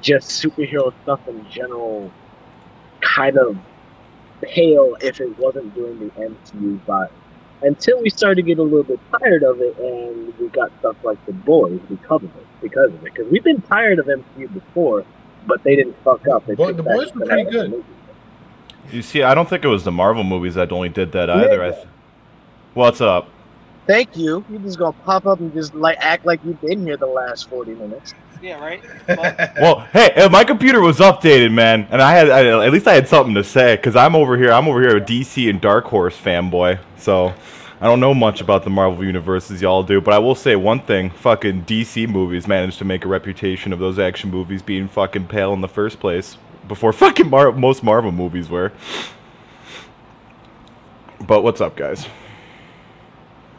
just 0.00 0.42
superhero 0.42 0.92
stuff 1.02 1.20
in 1.26 1.44
general 1.48 2.14
kind 3.02 3.38
of 3.38 3.58
pale 4.42 4.96
if 5.00 5.20
it 5.20 5.38
wasn't 5.38 5.74
doing 5.74 5.98
the 5.98 6.12
MCU 6.22 6.80
vibe. 6.86 7.25
Until 7.62 8.00
we 8.02 8.10
started 8.10 8.36
to 8.36 8.42
get 8.42 8.58
a 8.58 8.62
little 8.62 8.82
bit 8.82 9.00
tired 9.10 9.42
of 9.42 9.60
it 9.60 9.76
and 9.78 10.36
we 10.38 10.48
got 10.48 10.70
stuff 10.80 10.96
like 11.02 11.24
The 11.26 11.32
Boys 11.32 11.80
because 11.88 12.22
of 12.22 12.36
it. 12.36 12.46
Because 12.60 12.88
of 12.92 12.94
it. 12.96 13.04
Because 13.04 13.30
we've 13.30 13.42
been 13.44 13.62
tired 13.62 13.98
of 13.98 14.06
MCU 14.06 14.52
before, 14.52 15.04
but 15.46 15.62
they 15.62 15.74
didn't 15.76 15.96
fuck 16.04 16.26
up. 16.28 16.44
They 16.46 16.54
But 16.54 16.76
The 16.76 16.82
Boys 16.82 17.14
were 17.14 17.24
pretty 17.26 17.32
out 17.42 17.46
of 17.46 17.52
the 17.52 17.58
good. 17.60 17.70
movie. 17.70 17.84
You 18.92 19.02
see, 19.02 19.22
I 19.22 19.34
don't 19.34 19.48
think 19.48 19.64
it 19.64 19.68
was 19.68 19.84
the 19.84 19.90
Marvel 19.90 20.22
movies 20.22 20.54
that 20.54 20.70
only 20.70 20.88
did 20.90 21.12
that 21.12 21.28
either. 21.30 21.62
I 21.64 21.70
th- 21.70 21.86
What's 22.74 23.00
up? 23.00 23.28
Thank 23.86 24.16
you. 24.16 24.44
You 24.50 24.58
just 24.58 24.78
gonna 24.78 24.92
pop 25.04 25.26
up 25.26 25.40
and 25.40 25.52
just 25.54 25.74
like 25.74 25.96
act 26.00 26.26
like 26.26 26.40
you've 26.44 26.60
been 26.60 26.84
here 26.84 26.96
the 26.96 27.06
last 27.06 27.48
forty 27.48 27.74
minutes. 27.74 28.14
Yeah, 28.42 28.60
right. 28.60 28.82
But 29.06 29.54
Well, 29.60 29.80
hey, 29.92 30.28
my 30.30 30.44
computer 30.44 30.80
was 30.80 30.98
updated, 30.98 31.52
man, 31.52 31.86
and 31.90 32.02
I 32.02 32.12
had 32.12 32.30
I, 32.30 32.64
at 32.64 32.72
least 32.72 32.86
I 32.86 32.94
had 32.94 33.08
something 33.08 33.34
to 33.34 33.44
say 33.44 33.76
because 33.76 33.96
I'm 33.96 34.14
over 34.14 34.36
here. 34.36 34.52
I'm 34.52 34.68
over 34.68 34.80
here 34.80 34.96
a 34.96 35.00
DC 35.00 35.48
and 35.48 35.60
Dark 35.60 35.86
Horse 35.86 36.16
fanboy, 36.16 36.78
so 36.98 37.34
I 37.80 37.86
don't 37.86 38.00
know 38.00 38.14
much 38.14 38.40
about 38.40 38.64
the 38.64 38.70
Marvel 38.70 39.04
universe 39.04 39.50
as 39.50 39.62
y'all 39.62 39.82
do. 39.82 40.00
But 40.00 40.14
I 40.14 40.18
will 40.18 40.34
say 40.34 40.56
one 40.56 40.80
thing: 40.80 41.10
fucking 41.10 41.64
DC 41.64 42.08
movies 42.08 42.46
managed 42.46 42.78
to 42.78 42.84
make 42.84 43.04
a 43.04 43.08
reputation 43.08 43.72
of 43.72 43.78
those 43.78 43.98
action 43.98 44.30
movies 44.30 44.62
being 44.62 44.88
fucking 44.88 45.28
pale 45.28 45.52
in 45.52 45.60
the 45.60 45.68
first 45.68 46.00
place 46.00 46.36
before 46.68 46.92
fucking 46.92 47.28
Mar- 47.28 47.52
most 47.52 47.82
Marvel 47.82 48.12
movies 48.12 48.48
were. 48.48 48.72
But 51.20 51.42
what's 51.42 51.60
up, 51.60 51.76
guys? 51.76 52.06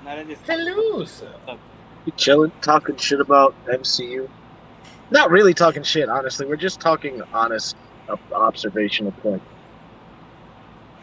now 0.06 0.16
that 0.16 0.30
is 0.30 0.38
Hello, 0.46 1.04
sir. 1.04 1.34
Oh. 1.48 1.58
You 2.06 2.14
chilling, 2.16 2.54
talking 2.62 2.96
shit 2.96 3.20
about 3.20 3.54
MCU. 3.66 4.30
Not 5.10 5.32
really 5.32 5.54
talking 5.54 5.84
shit, 5.84 6.10
honestly. 6.10 6.46
We're 6.46 6.58
just 6.58 6.80
talking 6.80 7.22
honest 7.34 7.76
ob- 8.10 8.20
observational 8.34 9.12
point. 9.14 9.42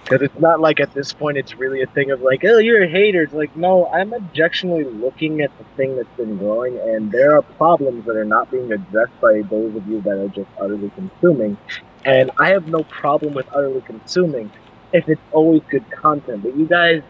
Because 0.04 0.20
it's 0.20 0.38
not 0.38 0.60
like 0.60 0.80
at 0.80 0.92
this 0.92 1.14
point 1.14 1.38
it's 1.38 1.54
really 1.54 1.80
a 1.80 1.86
thing 1.86 2.10
of 2.10 2.20
like, 2.20 2.44
oh, 2.44 2.58
you're 2.58 2.82
a 2.82 2.88
hater. 2.88 3.22
It's 3.22 3.32
like, 3.32 3.56
no, 3.56 3.86
I'm 3.86 4.12
objectionally 4.12 4.84
looking 4.84 5.40
at 5.40 5.56
the 5.56 5.64
thing 5.76 5.96
that's 5.96 6.14
been 6.18 6.36
growing, 6.36 6.78
and 6.78 7.10
there 7.10 7.34
are 7.34 7.40
problems 7.40 8.04
that 8.04 8.14
are 8.14 8.24
not 8.24 8.50
being 8.50 8.70
addressed 8.70 9.18
by 9.22 9.40
those 9.48 9.74
of 9.74 9.88
you 9.88 10.02
that 10.02 10.18
are 10.18 10.28
just 10.28 10.48
utterly 10.60 10.90
consuming. 10.90 11.56
And 12.04 12.30
I 12.38 12.50
have 12.50 12.68
no 12.68 12.84
problem 12.84 13.32
with 13.32 13.46
utterly 13.54 13.80
consuming 13.80 14.52
if 14.92 15.08
it's 15.08 15.22
always 15.32 15.62
good 15.70 15.90
content. 15.90 16.42
But 16.42 16.54
you 16.54 16.66
guys 16.66 17.02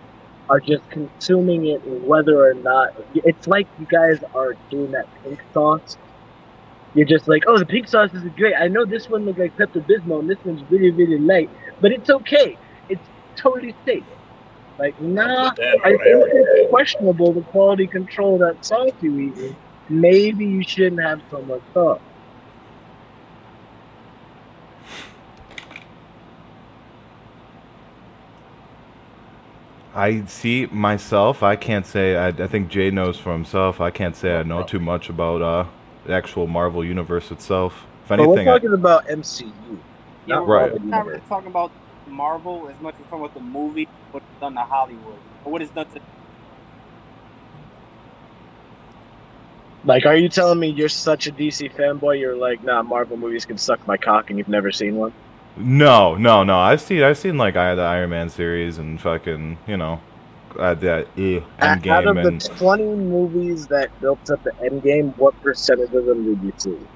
are 0.49 0.61
just 0.61 0.89
consuming 0.91 1.67
it 1.67 1.85
whether 2.07 2.49
or 2.49 2.55
not 2.55 2.95
it's 3.15 3.49
like 3.49 3.67
you 3.81 3.87
guys 3.87 4.21
are 4.35 4.55
doing 4.71 4.93
that 4.93 5.09
pink 5.25 5.41
sauce. 5.53 5.97
You're 6.95 7.07
just 7.07 7.27
like, 7.27 7.43
oh, 7.47 7.59
the 7.59 7.67
pink 7.67 7.89
sauce 7.89 8.15
is 8.15 8.23
great. 8.37 8.55
I 8.55 8.69
know 8.69 8.85
this 8.85 9.09
one 9.09 9.25
looks 9.25 9.39
like 9.39 9.57
Pepto 9.57 9.85
Bismol 9.85 10.21
and 10.21 10.31
this 10.31 10.39
one's 10.45 10.63
really, 10.71 10.91
really 10.91 11.19
light, 11.19 11.51
but 11.81 11.91
it's 11.93 12.09
okay. 12.09 12.57
It's 12.89 13.03
totally 13.37 13.75
safe. 13.85 14.05
Like, 14.79 15.01
nah, 15.01 15.51
I 15.51 15.91
think 15.91 16.01
it's 16.03 16.71
questionable 16.71 17.33
the 17.33 17.43
quality 17.43 17.87
control 17.87 18.35
of 18.35 18.41
that 18.41 18.65
sauce 18.65 18.91
you 19.01 19.19
eat. 19.19 19.57
Maybe 19.89 20.47
you 20.47 20.63
shouldn't 20.63 21.03
have 21.03 21.21
so 21.31 21.43
much 21.43 21.63
sauce. 21.73 22.01
I 29.95 30.25
see 30.25 30.67
myself. 30.67 31.45
I 31.45 31.55
can't 31.55 31.87
say. 31.87 32.17
I, 32.17 32.29
I 32.29 32.49
think 32.49 32.69
Jay 32.69 32.91
knows 32.91 33.17
for 33.17 33.33
himself. 33.33 33.81
I 33.81 33.91
can't 33.91 34.17
say 34.17 34.37
I 34.37 34.43
know 34.43 34.65
too 34.65 34.81
much 34.81 35.09
about 35.09 35.41
uh, 35.41 35.67
the 36.05 36.13
actual 36.13 36.47
Marvel 36.47 36.85
universe 36.85 37.31
itself. 37.31 37.87
If 38.05 38.13
But 38.17 38.29
we're 38.29 38.37
anything, 38.37 38.49
I, 38.49 38.59
talking 38.59 38.73
about 38.73 39.07
MCU. 39.09 39.83
yeah, 40.27 40.37
not 40.37 40.47
we're 40.47 40.55
Right. 40.55 40.81
Not 40.83 41.07
really 41.07 41.21
talking 41.29 41.49
about 41.49 41.73
Marvel 42.07 42.69
as 42.69 42.81
much 42.81 42.95
as 42.97 43.01
we're 43.01 43.07
talking 43.07 43.25
about 43.25 43.35
the 43.35 43.41
movie, 43.41 43.89
what 44.11 44.23
it's 44.25 44.41
done 44.41 44.55
to 44.55 44.63
Hollywood, 44.65 45.23
or 45.45 45.53
what 45.53 45.63
it's 45.63 45.73
done 45.73 45.87
to. 45.91 46.01
Like, 49.85 50.07
are 50.07 50.17
you 50.17 50.29
telling 50.29 50.59
me 50.59 50.69
you're 50.71 50.89
such 50.89 51.27
a 51.27 51.33
DC 51.33 51.69
fanboy? 51.75 52.19
You're 52.21 52.37
like, 52.37 52.63
nah, 52.63 52.83
Marvel 52.83 53.17
movies 53.17 53.45
can 53.47 53.59
suck 53.59 53.87
my 53.87 53.97
cock, 53.99 54.31
and 54.31 54.39
you've 54.39 54.49
never 54.49 54.73
seen 54.73 54.97
one. 54.97 55.15
no, 55.57 56.17
no, 56.17 56.43
no. 56.45 56.59
I've 56.59 56.81
seen. 56.81 57.03
I've 57.03 57.19
seen 57.19 57.37
like 57.37 57.57
I 57.57 57.75
the 57.75 57.83
Iron 57.83 58.11
Man 58.11 58.29
series 58.29 58.79
and 58.79 59.01
fucking 59.01 59.59
you 59.67 59.77
know, 59.77 60.01
uh, 60.59 60.75
uh, 60.75 61.05
Out 61.61 61.79
out 61.91 62.07
of 62.07 62.21
Endgame 62.21 62.23
the 62.23 62.33
20 62.59 62.85
movies 62.97 63.67
that 63.69 63.91
built 64.01 64.21
up 64.33 64.41
the 64.45 64.53
Endgame, 64.63 65.13
what 65.17 65.41
percentage 65.41 65.93
of 65.93 66.05
them 66.07 66.25
did 66.25 66.43
you 66.43 66.53
see? 66.57 66.87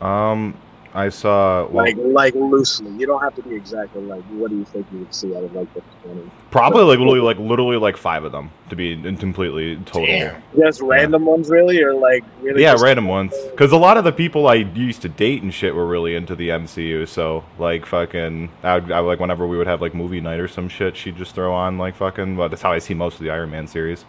um, 0.00 0.60
I 0.96 1.10
saw 1.10 1.66
well, 1.66 1.84
Like 1.84 1.96
like 1.98 2.34
loosely. 2.34 2.90
You 2.92 3.06
don't 3.06 3.22
have 3.22 3.34
to 3.34 3.42
be 3.42 3.54
exactly 3.54 4.02
like 4.02 4.22
what 4.30 4.50
do 4.50 4.56
you 4.56 4.64
think 4.64 4.86
you 4.92 5.00
would 5.00 5.14
see 5.14 5.36
out 5.36 5.44
of 5.44 5.54
like 5.54 5.72
the 5.74 5.82
twenty? 6.02 6.30
probably 6.50 6.84
like 6.84 6.98
literally 6.98 7.20
like 7.20 7.38
literally 7.38 7.76
like 7.76 7.98
five 7.98 8.24
of 8.24 8.32
them 8.32 8.50
to 8.70 8.76
be 8.76 8.92
in 8.92 9.16
completely 9.18 9.76
total. 9.84 10.06
Damn. 10.06 10.42
Just 10.58 10.80
random 10.80 11.26
ones 11.26 11.50
really 11.50 11.82
or 11.82 11.94
like 11.94 12.24
really 12.40 12.62
Yeah, 12.62 12.76
random 12.80 13.06
ones. 13.06 13.34
Because 13.50 13.72
a 13.72 13.76
lot 13.76 13.98
of 13.98 14.04
the 14.04 14.12
people 14.12 14.46
I 14.46 14.54
used 14.54 15.02
to 15.02 15.10
date 15.10 15.42
and 15.42 15.52
shit 15.52 15.74
were 15.74 15.86
really 15.86 16.14
into 16.16 16.34
the 16.34 16.48
MCU. 16.48 17.06
So 17.06 17.44
like 17.58 17.84
fucking, 17.84 18.50
I 18.62 18.78
would, 18.78 18.90
I 18.90 19.00
would 19.02 19.08
like 19.08 19.20
whenever 19.20 19.46
we 19.46 19.58
would 19.58 19.66
have 19.66 19.82
like 19.82 19.94
movie 19.94 20.22
night 20.22 20.40
or 20.40 20.48
some 20.48 20.68
shit, 20.68 20.96
she'd 20.96 21.18
just 21.18 21.34
throw 21.34 21.52
on 21.52 21.76
like 21.76 21.94
fucking. 21.96 22.36
Well, 22.38 22.48
that's 22.48 22.62
how 22.62 22.72
I 22.72 22.78
see 22.78 22.94
most 22.94 23.14
of 23.14 23.20
the 23.20 23.30
Iron 23.30 23.50
Man 23.50 23.66
series. 23.66 24.06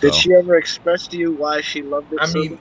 Did 0.00 0.14
she 0.14 0.34
ever 0.34 0.56
express 0.56 1.08
to 1.08 1.16
you 1.16 1.32
why 1.32 1.60
she 1.60 1.82
loved 1.82 2.12
it? 2.12 2.20
I 2.20 2.26
so 2.26 2.38
mean, 2.38 2.58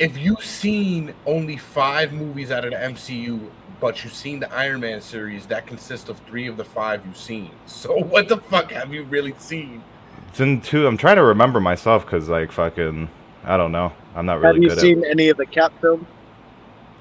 if 0.00 0.16
you've 0.18 0.44
seen 0.44 1.14
only 1.26 1.56
five 1.58 2.12
movies 2.12 2.50
out 2.50 2.64
of 2.64 2.70
the 2.72 2.76
MCU, 2.78 3.50
but 3.80 4.02
you've 4.02 4.14
seen 4.14 4.40
the 4.40 4.52
Iron 4.52 4.80
Man 4.80 5.00
series, 5.00 5.46
that 5.46 5.66
consists 5.66 6.08
of 6.08 6.18
three 6.20 6.46
of 6.48 6.56
the 6.56 6.64
five 6.64 7.04
you've 7.06 7.16
seen. 7.16 7.50
So 7.66 7.96
what 7.98 8.28
the 8.28 8.38
fuck 8.38 8.72
have 8.72 8.92
you 8.92 9.04
really 9.04 9.34
seen? 9.38 9.84
It's 10.28 10.40
in 10.40 10.60
two. 10.60 10.86
I'm 10.86 10.96
trying 10.96 11.16
to 11.16 11.22
remember 11.22 11.60
myself 11.60 12.04
because 12.04 12.28
like 12.28 12.50
fucking, 12.50 13.08
I 13.44 13.56
don't 13.56 13.72
know. 13.72 13.92
I'm 14.14 14.26
not 14.26 14.40
really. 14.40 14.54
have 14.54 14.62
you 14.62 14.68
good 14.70 14.80
seen 14.80 15.04
any 15.04 15.28
of 15.28 15.36
the 15.36 15.46
Cap 15.46 15.72
films? 15.80 16.06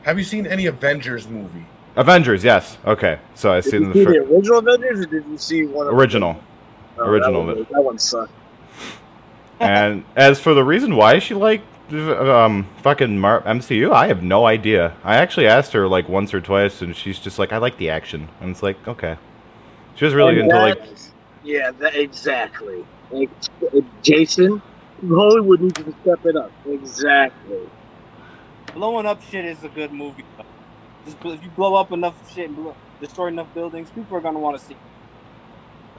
Have 0.04 0.18
you 0.18 0.24
seen 0.24 0.46
any 0.48 0.66
Avengers 0.68 1.28
movie? 1.28 1.66
Avengers. 1.96 2.44
Yes. 2.44 2.78
Okay. 2.86 3.20
So 3.36 3.52
I 3.52 3.62
Did 3.62 3.72
seen 3.72 3.82
you 3.82 3.88
the 3.88 3.94
see 3.94 4.06
the 4.06 4.18
original 4.24 4.60
Avengers 4.60 5.00
or 5.02 5.06
did 5.06 5.26
you 5.26 5.38
see 5.38 5.66
one 5.66 5.88
of 5.88 5.94
the- 5.94 6.00
original. 6.00 6.42
Oh, 6.98 7.06
original 7.06 7.46
That 7.46 7.54
one, 7.56 7.62
of 7.62 7.70
that 7.70 7.82
one 7.82 8.00
sucked. 8.00 8.32
and 9.60 10.04
as 10.16 10.40
for 10.40 10.54
the 10.54 10.64
reason 10.64 10.96
why 10.96 11.20
she 11.20 11.34
liked 11.34 11.66
um 11.94 12.68
fucking 12.82 13.20
Mar- 13.20 13.42
MCU, 13.42 13.92
I 13.92 14.08
have 14.08 14.24
no 14.24 14.46
idea. 14.46 14.96
I 15.04 15.16
actually 15.18 15.48
asked 15.48 15.74
her 15.74 15.88
like 15.88 16.10
once 16.10 16.34
or 16.34 16.42
twice, 16.42 16.82
and 16.82 16.96
she's 16.96 17.20
just 17.20 17.40
like, 17.40 17.52
"I 17.54 17.58
like 17.58 17.78
the 17.78 17.90
action," 17.90 18.30
and 18.42 18.52
it's 18.52 18.64
like, 18.64 18.88
okay. 18.88 19.18
She 19.96 20.06
was 20.06 20.14
really 20.14 20.40
And 20.40 20.52
into 20.52 20.58
like 20.58 20.80
yeah, 21.44 21.72
that, 21.80 21.96
exactly. 21.96 22.86
Like 23.12 23.30
Jason, 24.02 24.62
Hollywood 25.08 25.62
needs 25.62 25.84
to 25.84 25.96
step 26.02 26.26
it 26.26 26.36
up. 26.36 26.52
Exactly. 26.66 27.70
Blowing 28.74 29.06
up 29.06 29.22
shit 29.24 29.46
is 29.46 29.64
a 29.64 29.70
good 29.70 29.92
movie. 29.92 30.26
Just 31.06 31.18
if 31.24 31.44
you 31.44 31.50
blow 31.50 31.76
up 31.76 31.92
enough 31.92 32.16
shit 32.34 32.48
and 32.48 32.56
blow, 32.56 32.76
destroy 33.02 33.28
enough 33.28 33.54
buildings, 33.54 33.90
people 33.92 34.18
are 34.18 34.22
gonna 34.22 34.40
want 34.40 34.60
to 34.60 34.64
see. 34.66 34.78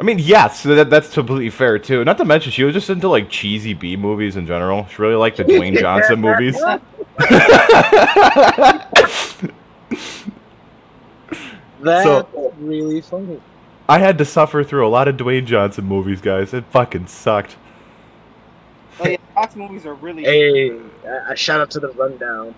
I 0.01 0.03
mean, 0.03 0.19
yes, 0.19 0.63
that, 0.63 0.89
that's 0.89 1.13
completely 1.13 1.51
fair 1.51 1.79
too. 1.79 2.03
Not 2.07 2.17
to 2.19 2.25
mention, 2.25 2.53
she 2.53 2.65
was 2.65 2.73
just 2.73 2.89
into 2.89 3.07
like 3.07 3.29
cheesy 3.29 3.75
B 3.75 3.97
movies 3.97 4.35
in 4.35 4.47
general. 4.47 4.87
She 4.87 5.03
really 5.03 5.15
liked 5.15 5.37
the 5.37 5.45
Dwayne 5.45 5.77
Johnson 5.79 6.23
movies. 6.23 6.59
That's 11.81 12.05
So- 12.05 12.53
really 12.59 13.01
funny. 13.03 13.41
I 13.89 13.99
had 13.99 14.19
to 14.19 14.25
suffer 14.25 14.63
through 14.63 14.87
a 14.87 14.89
lot 14.89 15.09
of 15.09 15.17
Dwayne 15.17 15.47
Johnson 15.47 15.85
movies, 15.85 16.21
guys. 16.21 16.55
It 16.55 16.65
fucking 16.71 17.09
sucked. 17.09 17.57
Oh 19.01 19.09
yeah, 19.09 19.17
Fox 19.35 19.57
movies 19.57 19.85
are 19.85 19.95
really. 19.95 20.23
Hey, 20.23 20.71
I, 20.71 20.77
I 21.09 21.33
uh, 21.33 21.35
shout 21.35 21.61
out 21.61 21.73
to 21.73 21.81
the 21.81 21.89
rundown. 21.89 22.55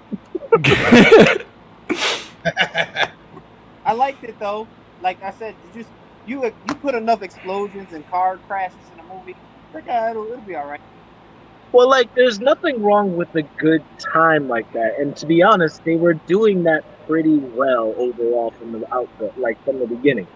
I 3.87 3.95
liked 3.95 4.25
it 4.25 4.39
though. 4.39 4.69
Like 5.01 5.23
I 5.23 5.31
said, 5.31 5.55
you 5.75 5.81
just 5.83 5.91
you 6.27 6.45
you 6.45 6.75
put 6.77 6.95
enough 6.95 7.23
explosions 7.23 7.93
and 7.93 8.09
car 8.11 8.39
crashes 8.49 8.79
in 8.95 9.01
a 9.01 9.15
movie, 9.15 9.37
like 9.75 9.89
uh, 9.89 10.09
it'll, 10.11 10.27
it'll 10.27 10.41
be 10.43 10.55
all 10.55 10.67
right. 10.67 10.81
Well, 11.73 11.89
like, 11.89 12.15
there's 12.15 12.39
nothing 12.39 12.83
wrong 12.83 13.17
with 13.17 13.35
a 13.35 13.43
good 13.43 13.83
time 13.99 14.47
like 14.47 14.71
that. 14.75 15.01
And 15.01 15.17
to 15.17 15.27
be 15.27 15.43
honest, 15.43 15.83
they 15.85 15.97
were 15.97 16.13
doing 16.13 16.65
that 16.65 16.85
pretty 17.07 17.39
well 17.39 17.95
overall 17.97 18.51
from 18.59 18.73
the 18.73 18.95
output, 18.95 19.39
like 19.39 19.63
from 19.65 19.79
the 19.79 19.87
beginning. 19.87 20.27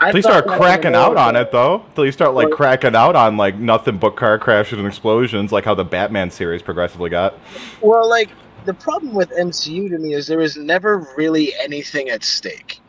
I 0.00 0.06
Until 0.06 0.18
you 0.18 0.22
thought 0.22 0.44
start 0.44 0.58
cracking 0.58 0.94
out 0.94 1.16
on 1.16 1.36
it, 1.36 1.52
though. 1.52 1.82
Until 1.88 2.06
you 2.06 2.12
start 2.12 2.32
like 2.32 2.48
Well- 2.48 2.56
cracking 2.56 2.94
out 2.94 3.16
on 3.16 3.36
like 3.36 3.56
nothing 3.56 3.98
but 3.98 4.16
car 4.16 4.38
crashes 4.38 4.78
and 4.78 4.88
explosions, 4.88 5.52
like 5.52 5.64
how 5.64 5.74
the 5.74 5.84
Batman 5.84 6.30
series 6.30 6.62
progressively 6.62 7.10
got. 7.10 7.38
Well, 7.82 8.08
like 8.08 8.30
the 8.64 8.74
problem 8.74 9.14
with 9.14 9.30
MCU 9.30 9.90
to 9.90 9.98
me 9.98 10.14
is 10.14 10.26
there 10.26 10.38
was 10.38 10.56
never 10.56 11.06
really 11.16 11.52
anything 11.62 12.08
at 12.08 12.24
stake. 12.24 12.80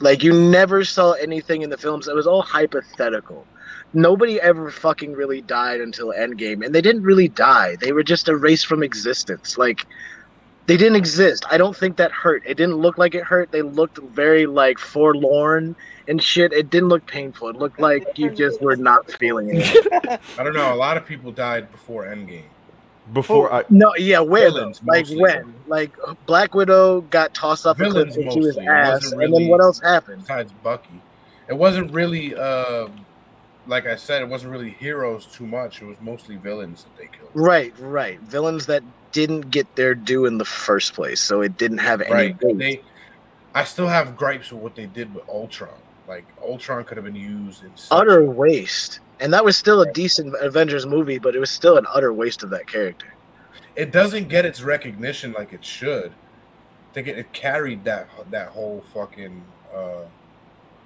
Like 0.00 0.22
you 0.22 0.32
never 0.32 0.84
saw 0.84 1.12
anything 1.12 1.62
in 1.62 1.70
the 1.70 1.78
films. 1.78 2.08
It 2.08 2.14
was 2.14 2.26
all 2.26 2.42
hypothetical. 2.42 3.46
Nobody 3.94 4.40
ever 4.40 4.70
fucking 4.70 5.12
really 5.12 5.40
died 5.40 5.80
until 5.80 6.08
Endgame, 6.08 6.64
and 6.64 6.74
they 6.74 6.82
didn't 6.82 7.02
really 7.02 7.28
die. 7.28 7.76
They 7.76 7.92
were 7.92 8.02
just 8.02 8.28
erased 8.28 8.66
from 8.66 8.82
existence. 8.82 9.56
Like 9.56 9.86
they 10.66 10.76
didn't 10.76 10.96
exist. 10.96 11.44
I 11.50 11.56
don't 11.56 11.74
think 11.74 11.96
that 11.96 12.12
hurt. 12.12 12.42
It 12.44 12.58
didn't 12.58 12.76
look 12.76 12.98
like 12.98 13.14
it 13.14 13.24
hurt. 13.24 13.50
They 13.50 13.62
looked 13.62 13.98
very 13.98 14.46
like 14.46 14.78
forlorn 14.78 15.74
and 16.06 16.22
shit. 16.22 16.52
It 16.52 16.68
didn't 16.68 16.90
look 16.90 17.06
painful. 17.06 17.48
It 17.48 17.56
looked 17.56 17.80
like 17.80 18.18
you 18.18 18.30
just 18.30 18.60
were 18.60 18.76
not 18.76 19.10
feeling 19.12 19.48
it. 19.52 20.20
I 20.38 20.42
don't 20.44 20.54
know. 20.54 20.74
A 20.74 20.76
lot 20.76 20.98
of 20.98 21.06
people 21.06 21.32
died 21.32 21.72
before 21.72 22.04
Endgame. 22.04 22.44
Before 23.12 23.52
I, 23.52 23.64
No, 23.70 23.94
yeah, 23.96 24.20
where 24.20 24.50
though? 24.50 24.58
Villains, 24.58 24.80
Like 24.84 25.06
mostly. 25.06 25.20
when? 25.22 25.54
Like 25.66 25.92
Black 26.26 26.54
Widow 26.54 27.02
got 27.02 27.34
tossed 27.34 27.66
off 27.66 27.78
a 27.80 27.84
cliff 27.84 27.92
Villains 27.92 28.16
and 28.16 28.32
she 28.32 28.40
was 28.40 28.58
ass, 28.58 29.02
wasn't 29.02 29.22
and 29.22 29.34
then 29.34 29.48
what 29.48 29.60
else 29.60 29.80
happened? 29.80 30.22
Besides 30.22 30.52
Bucky, 30.62 31.00
it 31.48 31.54
wasn't 31.54 31.92
really. 31.92 32.34
Uh, 32.34 32.88
like 33.66 33.86
I 33.86 33.96
said, 33.96 34.22
it 34.22 34.28
wasn't 34.28 34.52
really 34.52 34.70
heroes 34.70 35.26
too 35.26 35.46
much. 35.46 35.82
It 35.82 35.84
was 35.84 35.98
mostly 36.00 36.36
villains 36.36 36.84
that 36.84 36.96
they 36.96 37.06
killed. 37.06 37.30
Right, 37.34 37.74
right. 37.78 38.18
Villains 38.20 38.64
that 38.66 38.82
didn't 39.12 39.50
get 39.50 39.76
their 39.76 39.94
due 39.94 40.24
in 40.24 40.38
the 40.38 40.44
first 40.44 40.94
place, 40.94 41.20
so 41.20 41.42
it 41.42 41.58
didn't 41.58 41.78
have 41.78 42.00
any 42.00 42.12
Right. 42.12 42.58
They. 42.58 42.80
I 43.54 43.64
still 43.64 43.88
have 43.88 44.16
gripes 44.16 44.52
with 44.52 44.62
what 44.62 44.74
they 44.74 44.86
did 44.86 45.14
with 45.14 45.28
Ultron. 45.28 45.70
Like 46.06 46.24
Ultron 46.42 46.84
could 46.84 46.96
have 46.96 47.04
been 47.04 47.14
used 47.14 47.62
in 47.62 47.76
such 47.76 47.98
utter 47.98 48.22
waste. 48.24 49.00
And 49.20 49.32
that 49.32 49.44
was 49.44 49.56
still 49.56 49.80
a 49.82 49.86
decent 49.92 50.34
Avengers 50.40 50.86
movie, 50.86 51.18
but 51.18 51.34
it 51.34 51.40
was 51.40 51.50
still 51.50 51.76
an 51.78 51.86
utter 51.92 52.12
waste 52.12 52.42
of 52.42 52.50
that 52.50 52.66
character. 52.66 53.14
it 53.76 53.92
doesn't 53.92 54.28
get 54.28 54.44
its 54.46 54.62
recognition 54.62 55.32
like 55.32 55.52
it 55.52 55.64
should. 55.64 56.12
I 56.90 56.94
think 56.94 57.08
it, 57.08 57.18
it 57.18 57.32
carried 57.32 57.84
that 57.84 58.08
that 58.30 58.48
whole 58.50 58.82
fucking 58.94 59.44
uh 59.74 60.04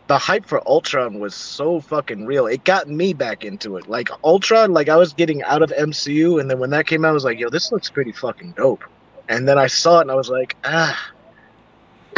The 0.09 0.19
hype 0.19 0.47
for 0.47 0.61
Ultron 0.69 1.21
was 1.21 1.35
so 1.35 1.81
fucking 1.81 2.27
real. 2.27 2.47
It 2.47 2.65
got 2.65 2.89
me 2.89 3.15
back 3.15 3.45
into 3.45 3.77
it. 3.77 3.89
Like 3.89 4.11
Ultron, 4.25 4.73
like 4.73 4.89
I 4.89 4.97
was 4.97 5.13
getting 5.15 5.43
out 5.45 5.63
of 5.63 5.71
MCU, 5.71 6.41
and 6.41 6.51
then 6.51 6.59
when 6.59 6.71
that 6.71 6.87
came 6.87 7.05
out, 7.05 7.11
I 7.11 7.13
was 7.13 7.25
like, 7.25 7.39
"Yo, 7.39 7.49
this 7.51 7.73
looks 7.73 7.91
pretty 7.91 8.13
fucking 8.13 8.53
dope." 8.53 8.85
And 9.29 9.49
then 9.49 9.59
I 9.59 9.69
saw 9.69 9.99
it, 9.99 10.03
and 10.03 10.11
I 10.11 10.15
was 10.17 10.29
like, 10.31 10.57
"Ah." 10.65 10.99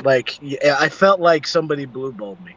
Like 0.02 0.38
yeah, 0.42 0.76
I 0.80 0.88
felt 0.88 1.20
like 1.20 1.46
somebody 1.46 1.84
blue 1.86 2.12
balled 2.12 2.40
me. 2.44 2.56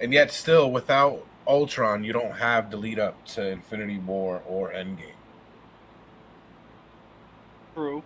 and 0.00 0.12
yet 0.12 0.30
still 0.30 0.70
without 0.70 1.26
Ultron 1.46 2.04
you 2.04 2.12
don't 2.12 2.32
have 2.32 2.70
the 2.70 2.76
lead 2.76 2.98
up 2.98 3.24
to 3.26 3.48
Infinity 3.48 3.98
War 3.98 4.42
or 4.46 4.70
Endgame. 4.72 5.12
True. 7.74 8.02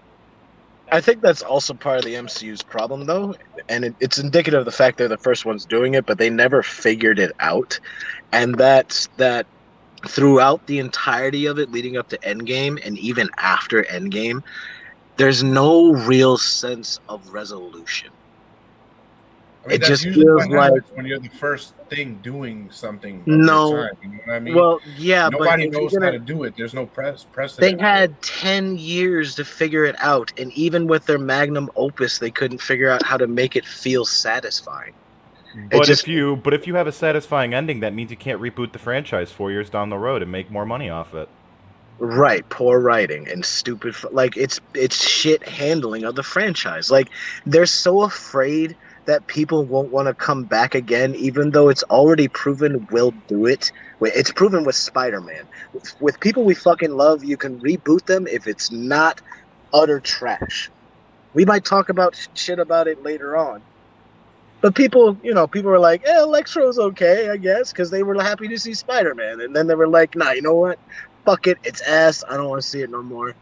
I 0.92 1.00
think 1.00 1.20
that's 1.20 1.42
also 1.42 1.72
part 1.72 1.98
of 1.98 2.04
the 2.04 2.14
MCU's 2.14 2.62
problem, 2.62 3.06
though, 3.06 3.36
and 3.68 3.84
it, 3.84 3.94
it's 4.00 4.18
indicative 4.18 4.58
of 4.58 4.64
the 4.64 4.72
fact 4.72 4.98
they're 4.98 5.06
the 5.06 5.16
first 5.16 5.44
ones 5.44 5.64
doing 5.64 5.94
it, 5.94 6.04
but 6.04 6.18
they 6.18 6.30
never 6.30 6.62
figured 6.62 7.20
it 7.20 7.32
out, 7.38 7.78
and 8.32 8.56
that's 8.56 9.06
that 9.16 9.46
throughout 10.06 10.66
the 10.66 10.78
entirety 10.78 11.46
of 11.46 11.58
it, 11.58 11.70
leading 11.70 11.96
up 11.96 12.08
to 12.08 12.18
Endgame, 12.18 12.84
and 12.84 12.98
even 12.98 13.28
after 13.38 13.84
Endgame, 13.84 14.42
there's 15.16 15.44
no 15.44 15.92
real 15.92 16.36
sense 16.38 16.98
of 17.08 17.28
resolution. 17.32 18.10
I 19.64 19.68
mean, 19.68 19.76
It 19.76 19.82
just 19.84 20.04
feels 20.04 20.46
like- 20.46 20.72
when 20.94 21.04
you're 21.04 21.18
the 21.18 21.28
first 21.28 21.74
thing 21.90 22.18
doing 22.22 22.68
something. 22.72 23.22
No. 23.26 23.76
time, 23.76 23.90
you 24.02 24.08
know 24.08 24.18
what 24.24 24.34
I 24.34 24.38
mean? 24.40 24.54
well, 24.54 24.80
yeah, 24.96 25.28
nobody 25.28 25.64
if 25.64 25.72
knows 25.72 25.92
gonna- 25.92 26.06
how 26.06 26.12
to 26.12 26.18
do 26.18 26.44
it. 26.44 26.54
There's 26.56 26.72
no 26.72 26.86
press 26.86 27.24
They 27.24 27.28
precedent. 27.32 27.80
had 27.80 28.22
10 28.22 28.78
years 28.78 29.34
to 29.34 29.44
figure 29.44 29.84
it 29.84 29.96
out, 29.98 30.32
and 30.38 30.50
even 30.54 30.86
with 30.86 31.04
their 31.04 31.18
magnum 31.18 31.70
opus, 31.76 32.18
they 32.18 32.30
couldn't 32.30 32.62
figure 32.62 32.88
out 32.88 33.04
how 33.04 33.18
to 33.18 33.26
make 33.26 33.54
it 33.54 33.66
feel 33.66 34.04
satisfying. 34.06 34.92
but 35.72 35.82
just- 35.84 36.02
if 36.04 36.08
you 36.08 36.36
but 36.36 36.54
if 36.54 36.66
you 36.68 36.76
have 36.76 36.86
a 36.86 36.92
satisfying 36.92 37.52
ending, 37.52 37.80
that 37.80 37.92
means 37.92 38.10
you 38.12 38.16
can't 38.16 38.40
reboot 38.40 38.70
the 38.72 38.78
franchise 38.78 39.32
four 39.32 39.50
years 39.50 39.68
down 39.68 39.88
the 39.90 39.98
road 39.98 40.22
and 40.22 40.30
make 40.30 40.48
more 40.48 40.64
money 40.64 40.88
off 40.88 41.12
it. 41.12 41.28
Right, 41.98 42.48
poor 42.50 42.78
writing 42.78 43.28
and 43.28 43.44
stupid. 43.44 43.96
Like 44.12 44.36
it's 44.36 44.60
it's 44.74 44.96
shit 44.96 45.42
handling 45.46 46.04
of 46.04 46.14
the 46.14 46.22
franchise. 46.22 46.90
Like 46.90 47.08
they're 47.46 47.66
so 47.66 48.02
afraid 48.02 48.76
that 49.06 49.26
people 49.26 49.64
won't 49.64 49.90
want 49.90 50.08
to 50.08 50.14
come 50.14 50.44
back 50.44 50.74
again, 50.74 51.14
even 51.16 51.50
though 51.50 51.68
it's 51.68 51.82
already 51.84 52.28
proven 52.28 52.86
will 52.90 53.12
do 53.28 53.46
it. 53.46 53.70
It's 54.00 54.32
proven 54.32 54.64
with 54.64 54.76
Spider-Man. 54.76 55.48
With, 55.72 55.94
with 56.00 56.20
people 56.20 56.44
we 56.44 56.54
fucking 56.54 56.92
love, 56.92 57.24
you 57.24 57.36
can 57.36 57.58
reboot 57.60 58.06
them 58.06 58.26
if 58.26 58.46
it's 58.46 58.70
not 58.70 59.20
utter 59.72 60.00
trash. 60.00 60.70
We 61.34 61.44
might 61.44 61.64
talk 61.64 61.88
about 61.88 62.18
shit 62.34 62.58
about 62.58 62.88
it 62.88 63.02
later 63.02 63.36
on. 63.36 63.62
But 64.60 64.74
people, 64.74 65.16
you 65.22 65.32
know, 65.32 65.46
people 65.46 65.70
were 65.70 65.78
like, 65.78 66.06
"Eh, 66.06 66.20
Electro's 66.20 66.78
okay, 66.78 67.30
I 67.30 67.38
guess," 67.38 67.72
because 67.72 67.90
they 67.90 68.02
were 68.02 68.20
happy 68.22 68.46
to 68.48 68.58
see 68.58 68.74
Spider-Man, 68.74 69.40
and 69.40 69.56
then 69.56 69.66
they 69.66 69.74
were 69.74 69.88
like, 69.88 70.14
"Nah, 70.14 70.32
you 70.32 70.42
know 70.42 70.54
what? 70.54 70.78
fuck 71.24 71.46
it, 71.46 71.58
it's 71.62 71.80
ass. 71.82 72.24
I 72.28 72.36
don't 72.36 72.48
want 72.48 72.62
to 72.62 72.68
see 72.68 72.82
it 72.82 72.90
no 72.90 73.02
more. 73.02 73.34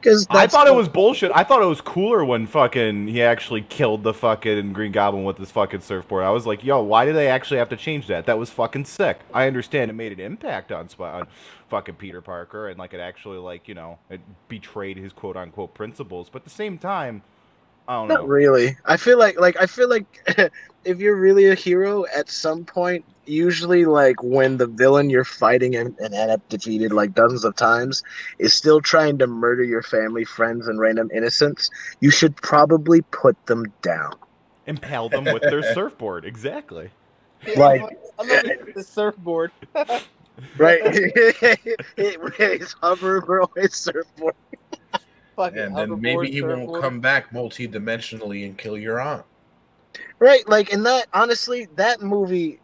Because 0.00 0.26
I 0.30 0.46
thought 0.46 0.66
it 0.68 0.74
was 0.74 0.88
bullshit. 0.88 1.32
I 1.34 1.42
thought 1.42 1.62
it 1.62 1.66
was 1.66 1.80
cooler 1.80 2.24
when 2.24 2.46
fucking 2.46 3.08
he 3.08 3.22
actually 3.22 3.62
killed 3.62 4.02
the 4.02 4.14
fucking 4.14 4.72
Green 4.72 4.92
Goblin 4.92 5.24
with 5.24 5.38
his 5.38 5.50
fucking 5.50 5.80
surfboard. 5.80 6.22
I 6.24 6.30
was 6.30 6.46
like, 6.46 6.62
yo, 6.62 6.82
why 6.82 7.04
did 7.04 7.16
they 7.16 7.28
actually 7.28 7.58
have 7.58 7.68
to 7.70 7.76
change 7.76 8.06
that? 8.06 8.26
That 8.26 8.38
was 8.38 8.50
fucking 8.50 8.84
sick. 8.84 9.20
I 9.34 9.46
understand 9.46 9.90
it 9.90 9.94
made 9.94 10.12
an 10.12 10.20
impact 10.20 10.70
on, 10.70 10.88
on 11.00 11.26
fucking 11.68 11.96
Peter 11.96 12.20
Parker 12.20 12.68
and 12.68 12.78
like 12.78 12.94
it 12.94 13.00
actually 13.00 13.38
like 13.38 13.66
you 13.66 13.74
know 13.74 13.98
it 14.08 14.20
betrayed 14.48 14.96
his 14.96 15.12
quote 15.12 15.36
unquote 15.36 15.74
principles, 15.74 16.28
but 16.30 16.42
at 16.42 16.44
the 16.44 16.50
same 16.50 16.78
time, 16.78 17.22
I 17.88 17.94
don't 17.94 18.08
Not 18.08 18.22
know. 18.22 18.26
really. 18.26 18.76
I 18.84 18.96
feel 18.96 19.18
like 19.18 19.38
like 19.40 19.56
I 19.60 19.66
feel 19.66 19.88
like 19.88 20.06
if 20.86 21.00
you're 21.00 21.16
really 21.16 21.48
a 21.48 21.54
hero 21.54 22.06
at 22.16 22.30
some 22.30 22.64
point, 22.64 23.04
usually 23.26 23.84
like 23.84 24.22
when 24.22 24.56
the 24.56 24.66
villain 24.66 25.10
you're 25.10 25.24
fighting 25.24 25.74
and, 25.74 25.98
and 25.98 26.14
end 26.14 26.30
up 26.30 26.48
defeated 26.48 26.92
like 26.92 27.12
dozens 27.12 27.44
of 27.44 27.56
times 27.56 28.04
is 28.38 28.54
still 28.54 28.80
trying 28.80 29.18
to 29.18 29.26
murder 29.26 29.64
your 29.64 29.82
family, 29.82 30.24
friends, 30.24 30.68
and 30.68 30.78
random 30.78 31.10
innocents, 31.12 31.68
you 32.00 32.10
should 32.10 32.36
probably 32.36 33.02
put 33.10 33.36
them 33.46 33.66
down. 33.82 34.14
Impale 34.66 35.08
them 35.08 35.24
with 35.24 35.42
their 35.42 35.62
surfboard. 35.74 36.24
Exactly. 36.24 36.90
Like 37.56 37.82
I 38.18 38.22
love 38.22 38.44
it, 38.44 38.74
the 38.74 38.82
surfboard. 38.84 39.50
right, 40.58 40.94
his 40.94 42.74
hoverboard, 42.82 43.48
his 43.56 43.74
surfboard. 43.74 44.34
And 45.38 45.76
then 45.76 46.00
maybe 46.00 46.30
he 46.30 46.42
won't 46.42 46.80
come 46.80 47.00
back 47.00 47.32
multi-dimensionally 47.32 48.44
and 48.44 48.56
kill 48.56 48.76
your 48.78 49.00
aunt. 49.00 49.24
Right, 50.18 50.48
like 50.48 50.72
in 50.72 50.82
that 50.84 51.06
honestly, 51.12 51.68
that 51.76 52.00
movie 52.00 52.60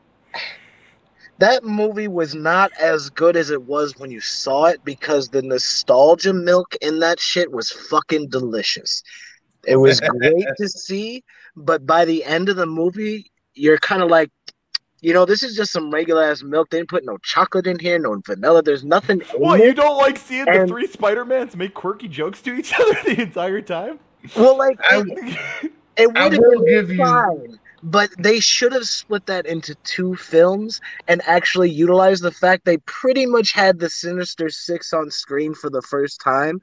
that 1.39 1.65
movie 1.65 2.09
was 2.09 2.35
not 2.35 2.71
as 2.81 3.11
good 3.11 3.37
as 3.37 3.51
it 3.51 3.63
was 3.63 3.97
when 3.99 4.11
you 4.11 4.21
saw 4.21 4.67
it 4.67 4.85
because 4.85 5.29
the 5.29 5.43
nostalgia 5.43 6.33
milk 6.33 6.77
in 6.81 7.01
that 7.01 7.19
shit 7.19 7.51
was 7.51 7.71
fucking 7.71 8.29
delicious. 8.29 9.03
It 9.67 9.77
was 9.77 10.01
great 10.21 10.47
to 10.59 10.69
see, 10.69 11.25
but 11.57 11.85
by 11.85 12.05
the 12.05 12.25
end 12.25 12.49
of 12.49 12.57
the 12.57 12.67
movie, 12.67 13.31
you're 13.55 13.79
kind 13.79 14.03
of 14.03 14.09
like, 14.09 14.31
you 15.01 15.13
know, 15.13 15.25
this 15.25 15.43
is 15.43 15.57
just 15.57 15.73
some 15.73 15.91
regular 15.91 16.23
ass 16.23 16.45
milk. 16.45 16.71
They 16.71 16.79
didn't 16.79 16.91
put 16.91 17.05
no 17.05 17.19
chocolate 17.19 17.67
in 17.67 17.79
here, 17.81 17.99
no 17.99 18.21
vanilla. 18.25 18.63
There's 18.63 18.85
nothing. 18.85 19.21
it. 19.21 19.65
you 19.65 19.75
don't 19.75 19.99
like 19.99 20.19
seeing 20.19 20.45
the 20.45 20.65
three 20.69 20.87
Spider 20.87 21.25
Mans 21.25 21.57
make 21.57 21.75
quirky 21.75 22.07
jokes 22.07 22.41
to 22.43 22.55
each 22.55 22.73
other 22.79 22.95
the 23.05 23.21
entire 23.21 23.61
time? 23.61 23.99
Well, 24.37 24.57
like 24.57 24.79
I- 24.81 25.69
it, 25.97 26.07
would 26.09 26.17
have 26.17 26.43
been 26.43 26.65
give 26.67 26.91
you- 26.91 26.97
fine, 26.99 27.59
but 27.83 28.11
they 28.19 28.41
should 28.41 28.73
have 28.73 28.85
split 28.85 29.27
that 29.27 29.47
into 29.47 29.75
two 29.85 30.15
films 30.17 30.81
and 31.09 31.21
actually 31.27 31.71
utilized 31.71 32.23
the 32.23 32.31
fact 32.31 32.65
they 32.65 32.79
pretty 32.79 33.27
much 33.27 33.53
had 33.53 33.79
the 33.79 33.89
Sinister 33.89 34.49
Six 34.51 34.93
on 34.93 35.11
screen 35.11 35.55
for 35.55 35.69
the 35.69 35.83
first 35.83 36.21
time, 36.21 36.61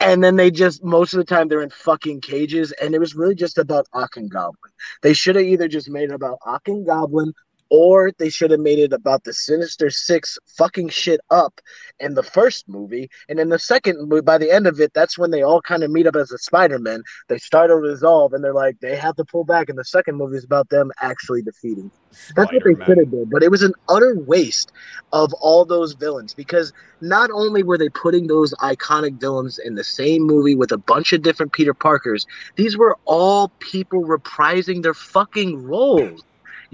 and 0.00 0.22
then 0.22 0.36
they 0.36 0.50
just 0.50 0.84
most 0.84 1.14
of 1.14 1.18
the 1.18 1.24
time 1.24 1.48
they're 1.48 1.62
in 1.62 1.70
fucking 1.70 2.20
cages, 2.20 2.72
and 2.72 2.94
it 2.94 2.98
was 2.98 3.14
really 3.14 3.34
just 3.34 3.58
about 3.58 3.86
Ock 3.92 4.16
and 4.16 4.30
Goblin. 4.30 4.72
They 5.02 5.12
should 5.14 5.36
have 5.36 5.44
either 5.44 5.68
just 5.68 5.90
made 5.90 6.10
it 6.10 6.14
about 6.14 6.38
Ock 6.46 6.68
and 6.68 6.86
Goblin. 6.86 7.32
Or 7.76 8.12
they 8.20 8.30
should 8.30 8.52
have 8.52 8.60
made 8.60 8.78
it 8.78 8.92
about 8.92 9.24
the 9.24 9.32
Sinister 9.32 9.90
Six 9.90 10.38
fucking 10.56 10.90
shit 10.90 11.20
up 11.28 11.60
in 11.98 12.14
the 12.14 12.22
first 12.22 12.68
movie, 12.68 13.10
and 13.28 13.40
in 13.40 13.48
the 13.48 13.58
second 13.58 14.08
movie, 14.08 14.22
by 14.22 14.38
the 14.38 14.52
end 14.52 14.68
of 14.68 14.78
it, 14.78 14.92
that's 14.94 15.18
when 15.18 15.32
they 15.32 15.42
all 15.42 15.60
kind 15.60 15.82
of 15.82 15.90
meet 15.90 16.06
up 16.06 16.14
as 16.14 16.30
a 16.30 16.38
Spider-Man. 16.38 17.02
They 17.28 17.38
start 17.38 17.70
to 17.70 17.74
resolve, 17.74 18.32
and 18.32 18.44
they're 18.44 18.54
like, 18.54 18.78
they 18.78 18.94
have 18.94 19.16
to 19.16 19.24
pull 19.24 19.42
back. 19.42 19.68
And 19.68 19.76
the 19.76 19.84
second 19.84 20.14
movie 20.14 20.36
is 20.36 20.44
about 20.44 20.68
them 20.68 20.92
actually 21.00 21.42
defeating. 21.42 21.90
That's 22.36 22.52
what 22.52 22.62
they 22.62 22.74
Spider-Man. 22.74 22.86
could 22.86 22.98
have 22.98 23.10
did, 23.10 23.30
but 23.30 23.42
it 23.42 23.50
was 23.50 23.62
an 23.64 23.72
utter 23.88 24.14
waste 24.20 24.70
of 25.12 25.32
all 25.40 25.64
those 25.64 25.94
villains 25.94 26.32
because 26.32 26.72
not 27.00 27.32
only 27.32 27.64
were 27.64 27.76
they 27.76 27.88
putting 27.88 28.28
those 28.28 28.54
iconic 28.54 29.18
villains 29.20 29.58
in 29.58 29.74
the 29.74 29.82
same 29.82 30.22
movie 30.22 30.54
with 30.54 30.70
a 30.70 30.78
bunch 30.78 31.12
of 31.12 31.22
different 31.22 31.52
Peter 31.52 31.74
Parkers, 31.74 32.24
these 32.54 32.78
were 32.78 32.96
all 33.04 33.50
people 33.58 34.04
reprising 34.04 34.80
their 34.80 34.94
fucking 34.94 35.60
roles. 35.60 36.22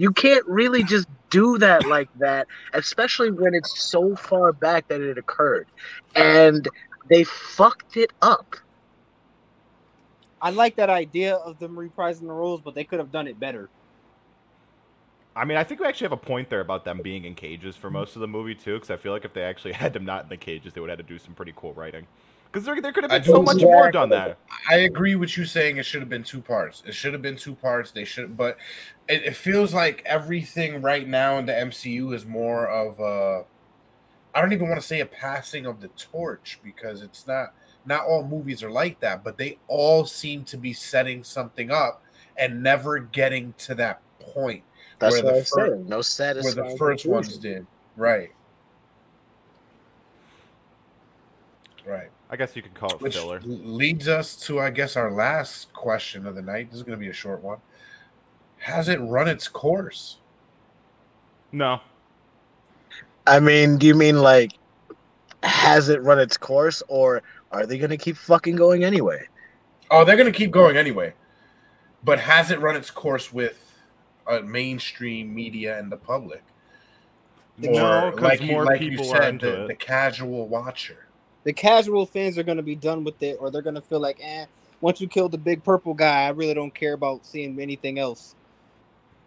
You 0.01 0.11
can't 0.11 0.43
really 0.47 0.83
just 0.83 1.07
do 1.29 1.59
that 1.59 1.85
like 1.85 2.09
that, 2.17 2.47
especially 2.73 3.29
when 3.29 3.53
it's 3.53 3.91
so 3.91 4.15
far 4.15 4.51
back 4.51 4.87
that 4.87 4.99
it 4.99 5.19
occurred. 5.19 5.67
And 6.15 6.67
they 7.07 7.23
fucked 7.23 7.97
it 7.97 8.11
up. 8.19 8.55
I 10.41 10.49
like 10.49 10.77
that 10.77 10.89
idea 10.89 11.35
of 11.35 11.59
them 11.59 11.75
reprising 11.75 12.21
the 12.21 12.33
roles, 12.33 12.61
but 12.61 12.73
they 12.73 12.83
could 12.83 12.97
have 12.97 13.11
done 13.11 13.27
it 13.27 13.39
better. 13.39 13.69
I 15.35 15.45
mean, 15.45 15.59
I 15.59 15.63
think 15.63 15.79
we 15.79 15.85
actually 15.85 16.05
have 16.05 16.13
a 16.13 16.17
point 16.17 16.49
there 16.49 16.61
about 16.61 16.83
them 16.83 17.01
being 17.03 17.25
in 17.25 17.35
cages 17.35 17.75
for 17.75 17.91
most 17.91 18.15
of 18.15 18.21
the 18.21 18.27
movie 18.27 18.55
too, 18.55 18.73
because 18.73 18.89
I 18.89 18.97
feel 18.97 19.11
like 19.11 19.23
if 19.23 19.35
they 19.35 19.43
actually 19.43 19.73
had 19.83 19.93
them 19.93 20.05
not 20.05 20.23
in 20.23 20.29
the 20.29 20.37
cages, 20.37 20.73
they 20.73 20.81
would 20.81 20.89
have 20.89 20.97
had 20.97 21.07
to 21.07 21.13
do 21.13 21.19
some 21.19 21.35
pretty 21.35 21.53
cool 21.55 21.73
writing. 21.73 22.07
Because 22.51 22.65
there, 22.65 22.81
there 22.81 22.91
could 22.91 23.05
have 23.05 23.11
been 23.11 23.23
so 23.23 23.41
much 23.41 23.61
more 23.61 23.91
done 23.91 24.09
that. 24.09 24.37
I 24.69 24.77
agree 24.79 25.15
with 25.15 25.37
you 25.37 25.45
saying 25.45 25.77
it 25.77 25.85
should 25.85 26.01
have 26.01 26.09
been 26.09 26.23
two 26.23 26.41
parts. 26.41 26.83
It 26.85 26.93
should 26.93 27.13
have 27.13 27.21
been 27.21 27.37
two 27.37 27.55
parts. 27.55 27.91
They 27.91 28.03
should, 28.03 28.35
but 28.35 28.57
it, 29.07 29.23
it 29.23 29.35
feels 29.37 29.73
like 29.73 30.01
everything 30.05 30.81
right 30.81 31.07
now 31.07 31.37
in 31.37 31.45
the 31.45 31.53
MCU 31.53 32.13
is 32.13 32.25
more 32.25 32.67
of 32.67 32.99
a. 32.99 33.45
I 34.35 34.41
don't 34.41 34.51
even 34.51 34.67
want 34.67 34.81
to 34.81 34.87
say 34.87 34.99
a 34.99 35.05
passing 35.05 35.65
of 35.65 35.79
the 35.79 35.87
torch 35.89 36.59
because 36.63 37.01
it's 37.01 37.25
not. 37.25 37.53
Not 37.85 38.05
all 38.05 38.23
movies 38.23 38.61
are 38.61 38.69
like 38.69 38.99
that, 38.99 39.23
but 39.23 39.37
they 39.37 39.57
all 39.67 40.05
seem 40.05 40.43
to 40.45 40.57
be 40.57 40.71
setting 40.71 41.23
something 41.23 41.71
up 41.71 42.03
and 42.37 42.61
never 42.61 42.99
getting 42.99 43.53
to 43.59 43.75
that 43.75 44.01
point 44.19 44.63
That's 44.99 45.15
Where 45.15 45.23
what 45.23 45.31
the 45.33 45.39
I'm 45.39 45.45
fir- 45.45 45.67
saying. 45.69 45.87
No 45.87 45.95
where 45.97 46.03
satisfying. 46.03 46.69
the 46.69 46.77
first 46.77 47.05
ones 47.07 47.37
did. 47.37 47.65
Right. 47.97 48.31
Right. 51.85 52.09
I 52.31 52.37
guess 52.37 52.55
you 52.55 52.61
could 52.61 52.73
call 52.73 52.93
it 52.93 53.01
Which 53.01 53.15
filler. 53.17 53.41
leads 53.43 54.07
us 54.07 54.35
to, 54.47 54.59
I 54.59 54.69
guess, 54.69 54.95
our 54.95 55.11
last 55.11 55.73
question 55.73 56.25
of 56.25 56.33
the 56.35 56.41
night. 56.41 56.69
This 56.71 56.77
is 56.77 56.83
going 56.83 56.97
to 56.97 57.03
be 57.03 57.09
a 57.09 57.13
short 57.13 57.43
one. 57.43 57.57
Has 58.59 58.87
it 58.87 58.99
run 59.01 59.27
its 59.27 59.47
course? 59.49 60.17
No, 61.51 61.81
I 63.27 63.39
mean, 63.41 63.77
do 63.77 63.85
you 63.85 63.93
mean 63.95 64.21
like 64.21 64.53
has 65.43 65.89
it 65.89 66.01
run 66.01 66.17
its 66.17 66.37
course 66.37 66.81
or 66.87 67.21
are 67.51 67.65
they 67.65 67.77
gonna 67.77 67.97
keep 67.97 68.15
fucking 68.15 68.55
going 68.55 68.83
anyway? 68.85 69.27
Oh, 69.89 70.05
they're 70.05 70.15
going 70.15 70.31
to 70.31 70.37
keep 70.37 70.51
going 70.51 70.77
anyway. 70.77 71.13
But 72.03 72.17
has 72.19 72.49
it 72.49 72.61
run 72.61 72.77
its 72.77 72.89
course 72.89 73.33
with 73.33 73.77
uh, 74.25 74.39
mainstream 74.39 75.35
media 75.35 75.77
and 75.77 75.91
the 75.91 75.97
public? 75.97 76.43
No, 77.57 78.13
'cause 78.15 78.39
more 78.41 78.65
people 78.77 79.11
are 79.13 79.23
into 79.23 79.45
the, 79.47 79.63
it. 79.65 79.67
the 79.67 79.75
casual 79.75 80.47
watcher. 80.47 81.07
The 81.43 81.53
casual 81.53 82.05
fans 82.05 82.37
are 82.37 82.43
going 82.43 82.57
to 82.57 82.63
be 82.63 82.75
done 82.75 83.03
with 83.03 83.21
it, 83.23 83.37
or 83.39 83.49
they're 83.49 83.61
going 83.61 83.75
to 83.75 83.81
feel 83.81 83.99
like, 83.99 84.19
eh, 84.21 84.45
once 84.79 85.01
you 85.01 85.07
kill 85.07 85.29
the 85.29 85.37
big 85.37 85.63
purple 85.63 85.93
guy, 85.93 86.23
I 86.25 86.29
really 86.29 86.53
don't 86.53 86.73
care 86.73 86.93
about 86.93 87.25
seeing 87.25 87.59
anything 87.59 87.97
else. 87.99 88.35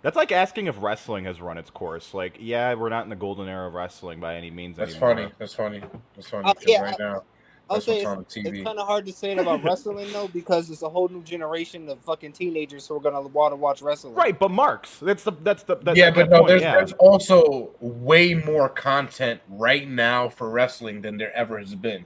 that's 0.03 0.17
like 0.17 0.33
asking 0.33 0.67
if 0.67 0.77
wrestling 0.83 1.25
has 1.25 1.41
run 1.41 1.57
its 1.59 1.71
course. 1.71 2.13
Like, 2.13 2.37
yeah, 2.41 2.75
we're 2.75 2.89
not 2.91 3.05
in 3.05 3.11
the 3.11 3.17
golden 3.17 3.49
era 3.49 3.67
of 3.69 3.75
wrestling 3.75 4.21
by 4.21 4.37
any 4.37 4.51
means 4.51 4.77
That's 4.77 4.93
anymore. 4.93 5.17
funny. 5.17 5.33
That's 5.39 5.55
funny. 5.55 5.83
That's 6.15 6.29
funny. 6.29 6.45
Uh, 6.51 6.55
'cause 6.55 6.65
yeah, 6.67 6.83
right 6.83 6.99
now, 6.99 7.23
I'll 7.71 7.81
say 7.81 8.03
it's, 8.03 8.37
it's 8.37 8.63
kind 8.63 8.79
of 8.79 8.87
hard 8.87 9.07
to 9.07 9.13
say 9.13 9.33
it 9.33 9.39
about 9.39 9.65
wrestling 9.65 10.13
though, 10.13 10.29
because 10.29 10.69
it's 10.71 10.83
a 10.83 10.89
whole 10.89 11.09
new 11.09 11.23
generation 11.23 11.89
of 11.89 11.99
fucking 12.01 12.33
teenagers 12.33 12.87
who 12.87 12.97
are 12.97 13.01
going 13.01 13.15
to 13.15 13.23
want 13.29 13.53
to 13.53 13.57
watch 13.57 13.81
wrestling. 13.81 14.15
Right, 14.15 14.39
but 14.39 14.51
Marks. 14.51 14.99
That's 14.99 15.25
the 15.25 15.33
that's 15.33 15.63
the 15.63 15.77
that's 15.77 15.99
yeah, 15.99 16.11
the 16.11 16.17
but 16.17 16.31
no, 16.31 16.37
point, 16.39 16.49
there's, 16.49 16.63
yeah. 16.63 16.73
there's 16.73 16.93
also 16.93 17.71
way 17.81 18.35
more 18.35 18.69
content 18.69 19.41
right 19.49 19.89
now 19.89 20.29
for 20.29 20.51
wrestling 20.51 21.01
than 21.01 21.17
there 21.17 21.35
ever 21.35 21.59
has 21.59 21.75
been. 21.75 22.05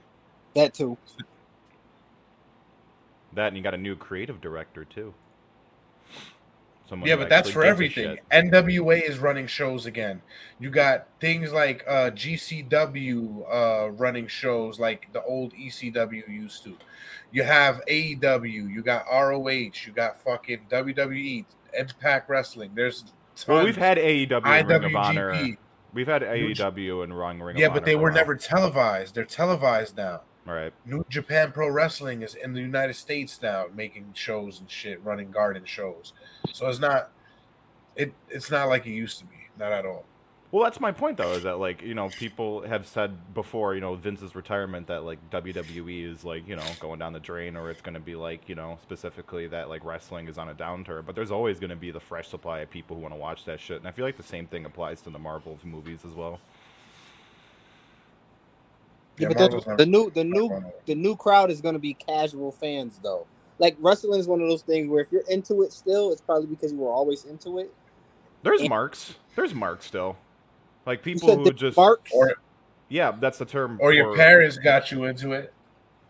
That 0.55 0.73
too. 0.73 0.97
that, 3.33 3.47
and 3.47 3.57
you 3.57 3.63
got 3.63 3.73
a 3.73 3.77
new 3.77 3.95
creative 3.95 4.39
director 4.39 4.85
too. 4.85 5.13
Someone 6.89 7.07
yeah, 7.07 7.17
but 7.17 7.29
that's 7.29 7.51
for 7.51 7.63
everything. 7.63 8.17
NWA 8.31 9.07
is 9.07 9.19
running 9.19 9.45
shows 9.45 9.85
again. 9.85 10.23
You 10.59 10.71
got 10.71 11.05
things 11.19 11.53
like 11.53 11.83
uh, 11.87 12.09
GCW 12.09 13.43
uh, 13.47 13.91
running 13.91 14.25
shows 14.25 14.79
like 14.79 15.07
the 15.13 15.21
old 15.21 15.53
ECW 15.53 16.27
used 16.27 16.63
to. 16.63 16.75
You 17.31 17.43
have 17.43 17.83
AEW. 17.87 18.73
You 18.73 18.81
got 18.81 19.05
ROH. 19.11 19.49
You 19.85 19.91
got 19.93 20.19
fucking 20.19 20.61
WWE, 20.71 21.45
Impact 21.77 22.27
Wrestling. 22.27 22.71
There's 22.73 23.03
tons. 23.35 23.47
Well, 23.47 23.65
we've 23.65 23.77
had 23.77 23.99
AEW 23.99 24.41
and 24.43 24.67
Ring 24.67 24.83
of 24.83 24.95
Honor. 24.95 25.57
We've 25.93 26.07
had 26.07 26.23
AEW 26.23 27.03
and 27.03 27.15
Wrong 27.15 27.39
Ring 27.39 27.55
of 27.55 27.59
Yeah, 27.59 27.67
Honor 27.67 27.75
but 27.75 27.85
they 27.85 27.95
were 27.95 28.09
never 28.09 28.35
televised. 28.35 29.13
They're 29.13 29.25
televised 29.25 29.95
now. 29.95 30.21
Right. 30.45 30.73
New 30.85 31.05
Japan 31.09 31.51
Pro 31.51 31.69
Wrestling 31.69 32.21
is 32.21 32.33
in 32.33 32.53
the 32.53 32.61
United 32.61 32.95
States 32.95 33.41
now, 33.41 33.65
making 33.73 34.13
shows 34.13 34.59
and 34.59 34.69
shit, 34.69 35.03
running 35.03 35.31
garden 35.31 35.65
shows. 35.65 36.13
So 36.53 36.67
it's 36.67 36.79
not, 36.79 37.11
it 37.95 38.13
it's 38.29 38.49
not 38.49 38.69
like 38.69 38.85
it 38.85 38.91
used 38.91 39.19
to 39.19 39.25
be, 39.25 39.35
not 39.57 39.71
at 39.71 39.85
all. 39.85 40.05
Well, 40.51 40.63
that's 40.63 40.79
my 40.79 40.91
point, 40.91 41.17
though, 41.17 41.33
is 41.33 41.43
that 41.43 41.59
like 41.59 41.83
you 41.83 41.93
know 41.93 42.09
people 42.09 42.63
have 42.63 42.87
said 42.87 43.35
before, 43.35 43.75
you 43.75 43.81
know, 43.81 43.93
Vince's 43.93 44.33
retirement 44.33 44.87
that 44.87 45.03
like 45.03 45.19
WWE 45.29 46.11
is 46.11 46.23
like 46.23 46.47
you 46.47 46.55
know 46.55 46.65
going 46.79 46.97
down 46.97 47.13
the 47.13 47.19
drain, 47.19 47.55
or 47.55 47.69
it's 47.69 47.81
going 47.81 47.93
to 47.93 47.99
be 47.99 48.15
like 48.15 48.49
you 48.49 48.55
know 48.55 48.79
specifically 48.81 49.45
that 49.47 49.69
like 49.69 49.85
wrestling 49.85 50.27
is 50.27 50.39
on 50.39 50.49
a 50.49 50.55
downturn. 50.55 51.05
But 51.05 51.13
there's 51.13 51.29
always 51.29 51.59
going 51.59 51.69
to 51.69 51.75
be 51.75 51.91
the 51.91 51.99
fresh 51.99 52.29
supply 52.29 52.61
of 52.61 52.69
people 52.71 52.95
who 52.95 53.03
want 53.03 53.13
to 53.13 53.19
watch 53.19 53.45
that 53.45 53.59
shit, 53.59 53.77
and 53.77 53.87
I 53.87 53.91
feel 53.91 54.05
like 54.05 54.17
the 54.17 54.23
same 54.23 54.47
thing 54.47 54.65
applies 54.65 55.01
to 55.01 55.11
the 55.11 55.19
Marvel 55.19 55.59
movies 55.63 55.99
as 56.03 56.13
well. 56.13 56.39
Yeah, 59.19 59.27
Yeah, 59.29 59.33
but 59.35 59.51
Marvel's 59.51 59.77
the, 59.77 59.85
new 59.85 60.09
the 60.11 60.23
new 60.23 60.63
the 60.85 60.95
new 60.95 61.15
crowd 61.15 61.51
is 61.51 61.61
going 61.61 61.73
to 61.75 61.79
be 61.79 61.93
casual 61.93 62.51
fans 62.51 62.99
though. 63.03 63.27
Like 63.59 63.75
wrestling 63.79 64.19
is 64.19 64.27
one 64.27 64.41
of 64.41 64.47
those 64.47 64.61
things 64.61 64.89
where 64.89 65.01
if 65.01 65.11
you're 65.11 65.27
into 65.29 65.61
it 65.63 65.73
still, 65.73 66.11
it's 66.11 66.21
probably 66.21 66.47
because 66.47 66.71
you 66.71 66.77
were 66.79 66.91
always 66.91 67.25
into 67.25 67.59
it. 67.59 67.73
There's 68.43 68.61
And- 68.61 68.69
marks. 68.69 69.15
There's 69.35 69.53
marks 69.53 69.85
still. 69.85 70.17
Like 70.85 70.99
You 71.05 71.13
people 71.13 71.29
said 71.29 71.37
who 71.39 71.51
just 71.53 71.77
marks. 71.77 72.11
Or 72.13 72.33
yeah, 72.87 73.11
that's 73.19 73.37
the 73.37 73.45
term. 73.45 73.77
or 73.81 73.91
your 73.93 74.11
for- 74.11 74.17
parents 74.17 74.57
got 74.57 74.91
you 74.91 75.03
into 75.03 75.33
it. 75.33 75.53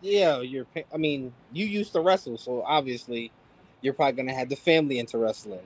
Yeah, 0.00 0.40
you're. 0.40 0.64
I 0.94 0.96
mean, 0.96 1.32
you 1.52 1.66
used 1.66 1.92
to 1.92 2.00
wrestle, 2.00 2.38
so 2.38 2.62
obviously, 2.62 3.30
you're 3.82 3.92
probably 3.92 4.22
gonna 4.22 4.34
have 4.34 4.48
the 4.48 4.56
family 4.56 4.98
into 4.98 5.18
wrestling. 5.18 5.60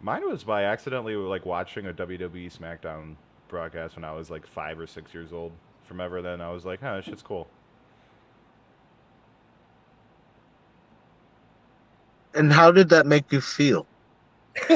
Mine 0.00 0.28
was 0.28 0.44
by 0.44 0.64
accidentally 0.64 1.14
like 1.16 1.44
watching 1.46 1.86
a 1.86 1.92
WWE 1.92 2.56
SmackDown 2.56 3.16
broadcast 3.48 3.96
when 3.96 4.04
I 4.04 4.12
was 4.12 4.30
like 4.30 4.46
five 4.46 4.78
or 4.78 4.86
six 4.86 5.12
years 5.12 5.32
old. 5.32 5.52
From 5.84 6.00
ever 6.00 6.20
then, 6.20 6.40
I 6.40 6.50
was 6.50 6.64
like, 6.64 6.80
"Huh, 6.80 6.96
this 6.96 7.06
shit's 7.06 7.22
cool." 7.22 7.48
And 12.34 12.52
how 12.52 12.70
did 12.70 12.90
that 12.90 13.06
make 13.06 13.32
you 13.32 13.40
feel? 13.40 13.86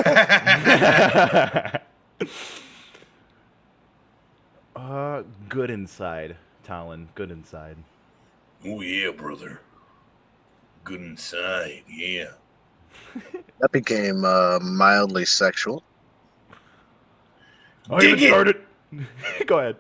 uh, 4.75 5.23
good 5.49 5.71
inside, 5.71 6.37
Talon. 6.65 7.09
Good 7.15 7.31
inside. 7.31 7.77
Oh 8.65 8.81
yeah, 8.81 9.11
brother. 9.11 9.61
Good 10.85 11.01
inside, 11.01 11.83
yeah. 11.89 12.31
That 13.61 13.71
became 13.71 14.25
uh, 14.25 14.59
mildly 14.61 15.25
sexual. 15.25 15.85
Oh, 17.91 17.99
Dig 17.99 18.21
you 18.21 18.27
it! 18.27 18.31
started. 18.31 18.57
Go 19.47 19.59
ahead. 19.59 19.77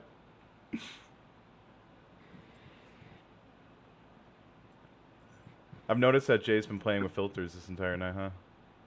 I've 5.88 5.98
noticed 5.98 6.26
that 6.28 6.42
Jay's 6.44 6.66
been 6.66 6.78
playing 6.78 7.02
with 7.02 7.12
filters 7.12 7.52
this 7.52 7.68
entire 7.68 7.96
night, 7.96 8.14
huh? 8.14 8.30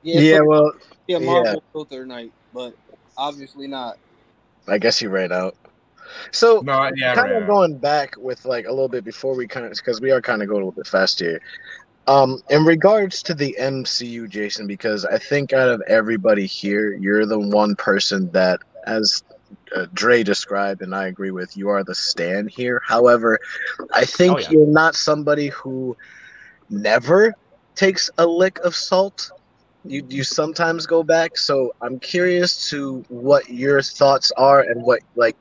Yeah, 0.02 0.20
Yeah, 0.20 0.38
but- 0.40 0.48
well, 0.48 0.72
yeah, 1.08 1.18
yeah. 1.20 1.26
Marvel 1.26 1.64
filter 1.72 2.06
night, 2.06 2.32
but 2.54 2.74
obviously 3.18 3.68
not. 3.68 3.98
I 4.68 4.78
guess 4.78 4.98
he 4.98 5.08
ran 5.08 5.32
out. 5.32 5.56
So 6.32 6.62
No, 6.62 6.92
yeah, 6.96 7.16
kind 7.16 7.32
of 7.32 7.48
going 7.48 7.78
back 7.78 8.16
with 8.18 8.46
like 8.46 8.66
a 8.66 8.70
little 8.70 8.88
bit 8.88 9.04
before 9.04 9.36
we 9.36 9.48
kind 9.48 9.66
of 9.66 9.74
because 9.74 10.00
we 10.02 10.12
are 10.12 10.22
kind 10.22 10.42
of 10.42 10.48
going 10.48 10.62
a 10.62 10.66
little 10.66 10.72
bit 10.72 10.88
fast 10.88 11.20
here. 11.20 11.42
Um, 12.08 12.42
in 12.52 12.64
regards 12.64 13.24
to 13.24 13.34
the 13.34 13.56
MCU, 13.60 14.30
Jason, 14.30 14.68
because 14.68 15.06
I 15.06 15.18
think 15.18 15.54
out 15.54 15.70
of 15.70 15.82
everybody 15.88 16.46
here, 16.46 16.94
you're 16.94 17.26
the 17.26 17.40
one 17.40 17.76
person 17.76 18.30
that, 18.32 18.60
as 18.86 19.24
uh, 19.76 19.86
Dre 19.94 20.24
described, 20.24 20.82
and 20.82 20.96
I 20.96 21.08
agree 21.08 21.32
with, 21.32 21.56
you 21.58 21.70
are 21.70 21.84
the 21.84 21.96
stand 21.96 22.50
here. 22.50 22.82
However, 22.86 23.40
I 23.94 24.06
think 24.06 24.38
Oh, 24.38 24.40
yeah. 24.40 24.50
you're 24.52 24.68
not 24.68 24.96
somebody 24.96 25.48
who 25.50 25.96
never 26.70 27.34
takes 27.76 28.10
a 28.18 28.26
lick 28.26 28.60
of 28.60 28.76
salt. 28.76 29.32
You 29.84 30.04
you 30.10 30.24
sometimes 30.24 30.86
go 30.86 31.04
back. 31.04 31.38
So 31.38 31.74
I'm 31.82 32.00
curious 32.00 32.70
to 32.70 33.04
what 33.10 33.50
your 33.50 33.82
thoughts 33.82 34.32
are 34.38 34.62
and 34.62 34.82
what 34.84 35.02
like 35.16 35.36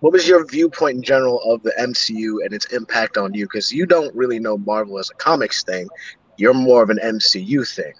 what 0.00 0.12
was 0.12 0.26
your 0.26 0.44
viewpoint 0.46 0.96
in 0.96 1.02
general 1.02 1.40
of 1.42 1.62
the 1.62 1.72
MCU 1.78 2.44
and 2.44 2.54
its 2.54 2.66
impact 2.66 3.18
on 3.18 3.34
you? 3.34 3.44
Because 3.44 3.70
you 3.72 3.86
don't 3.86 4.14
really 4.14 4.38
know 4.38 4.56
Marvel 4.58 4.98
as 4.98 5.10
a 5.10 5.14
comics 5.14 5.62
thing. 5.62 5.88
You're 6.38 6.54
more 6.54 6.82
of 6.82 6.90
an 6.90 6.98
MCU 7.02 7.64
thing. 7.74 7.92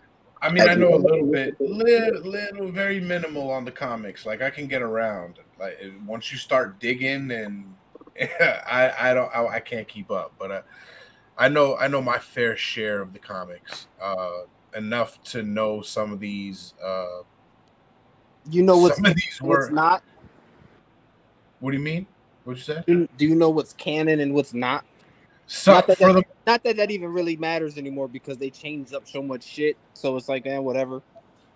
I 0.42 0.50
mean, 0.50 0.68
I 0.68 0.74
know 0.74 0.94
a 0.94 0.96
little 0.96 1.26
bit, 1.26 1.60
little, 1.60 2.22
little, 2.22 2.70
very 2.70 2.98
minimal 2.98 3.50
on 3.50 3.64
the 3.64 3.70
comics. 3.70 4.24
Like 4.24 4.40
I 4.40 4.50
can 4.50 4.66
get 4.66 4.80
around. 4.80 5.38
Like 5.58 5.78
once 6.06 6.32
you 6.32 6.38
start 6.38 6.80
digging, 6.80 7.30
and 7.30 7.74
I, 8.20 8.92
I 8.98 9.14
don't, 9.14 9.30
I, 9.34 9.46
I 9.46 9.60
can't 9.60 9.86
keep 9.86 10.10
up. 10.10 10.32
But 10.38 10.50
uh, 10.50 10.62
I 11.36 11.48
know, 11.48 11.76
I 11.76 11.88
know 11.88 12.00
my 12.00 12.18
fair 12.18 12.56
share 12.56 13.02
of 13.02 13.12
the 13.12 13.18
comics. 13.18 13.86
Uh, 14.00 14.44
enough 14.74 15.22
to 15.24 15.42
know 15.42 15.82
some 15.82 16.12
of 16.12 16.20
these. 16.20 16.74
Uh, 16.82 17.22
You 18.50 18.62
know 18.62 18.78
what's 18.78 18.96
some 18.96 19.06
of 19.06 19.14
these 19.14 19.38
what's 19.42 19.68
were. 19.68 19.74
not. 19.74 20.02
What 21.60 21.72
do 21.72 21.76
you 21.76 21.82
mean? 21.82 22.06
What 22.44 22.56
you 22.56 22.62
said? 22.62 22.86
Do 22.86 23.06
do 23.18 23.26
you 23.26 23.34
know 23.34 23.50
what's 23.50 23.74
canon 23.74 24.20
and 24.20 24.32
what's 24.32 24.54
not? 24.54 24.84
So 25.52 25.72
Not 25.72 25.88
that 25.88 25.98
for 25.98 26.12
the 26.12 26.22
Not 26.46 26.62
that 26.62 26.76
that 26.76 26.90
even 26.92 27.08
really 27.12 27.36
matters 27.36 27.76
anymore 27.76 28.06
because 28.06 28.38
they 28.38 28.50
changed 28.50 28.94
up 28.94 29.08
so 29.08 29.20
much 29.20 29.42
shit. 29.42 29.76
So 29.94 30.16
it's 30.16 30.28
like, 30.28 30.46
eh, 30.46 30.58
whatever. 30.58 31.02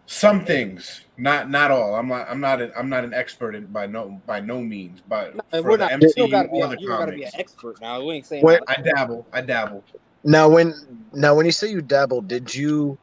some 0.07 0.45
things, 0.45 1.03
not 1.17 1.49
not 1.49 1.71
all. 1.71 1.95
I'm 1.95 2.09
not. 2.09 2.27
I'm 2.29 2.41
not. 2.41 2.61
An, 2.61 2.73
I'm 2.77 2.89
not 2.89 3.05
an 3.05 3.15
expert 3.15 3.55
in 3.55 3.67
by 3.67 3.87
no 3.87 4.21
by 4.27 4.41
no 4.41 4.61
means. 4.61 5.01
But 5.09 5.35
And 5.53 5.63
for 5.65 5.71
we're 5.71 5.77
the 5.79 5.85
not. 5.85 5.93
You 6.03 6.09
MCU 6.09 6.17
don't 6.17 6.31
gotta 6.31 6.49
be. 6.49 6.55
or 6.57 6.67
A, 6.67 6.69
the 6.71 6.81
you 6.81 6.89
gotta 6.89 7.13
be 7.13 7.23
an 7.23 7.31
expert 7.39 7.81
now. 7.81 8.05
We 8.05 8.15
ain't 8.15 8.27
saying. 8.27 8.45
Wait. 8.45 8.61
I 8.67 8.77
dabble. 8.83 9.27
I 9.33 9.41
dabble. 9.41 9.85
Now, 10.25 10.49
when 10.49 10.75
now 11.13 11.37
when 11.37 11.47
you 11.47 11.53
say 11.53 11.71
you 11.71 11.83
dabble, 11.83 12.23
did 12.23 12.53
you 12.53 12.99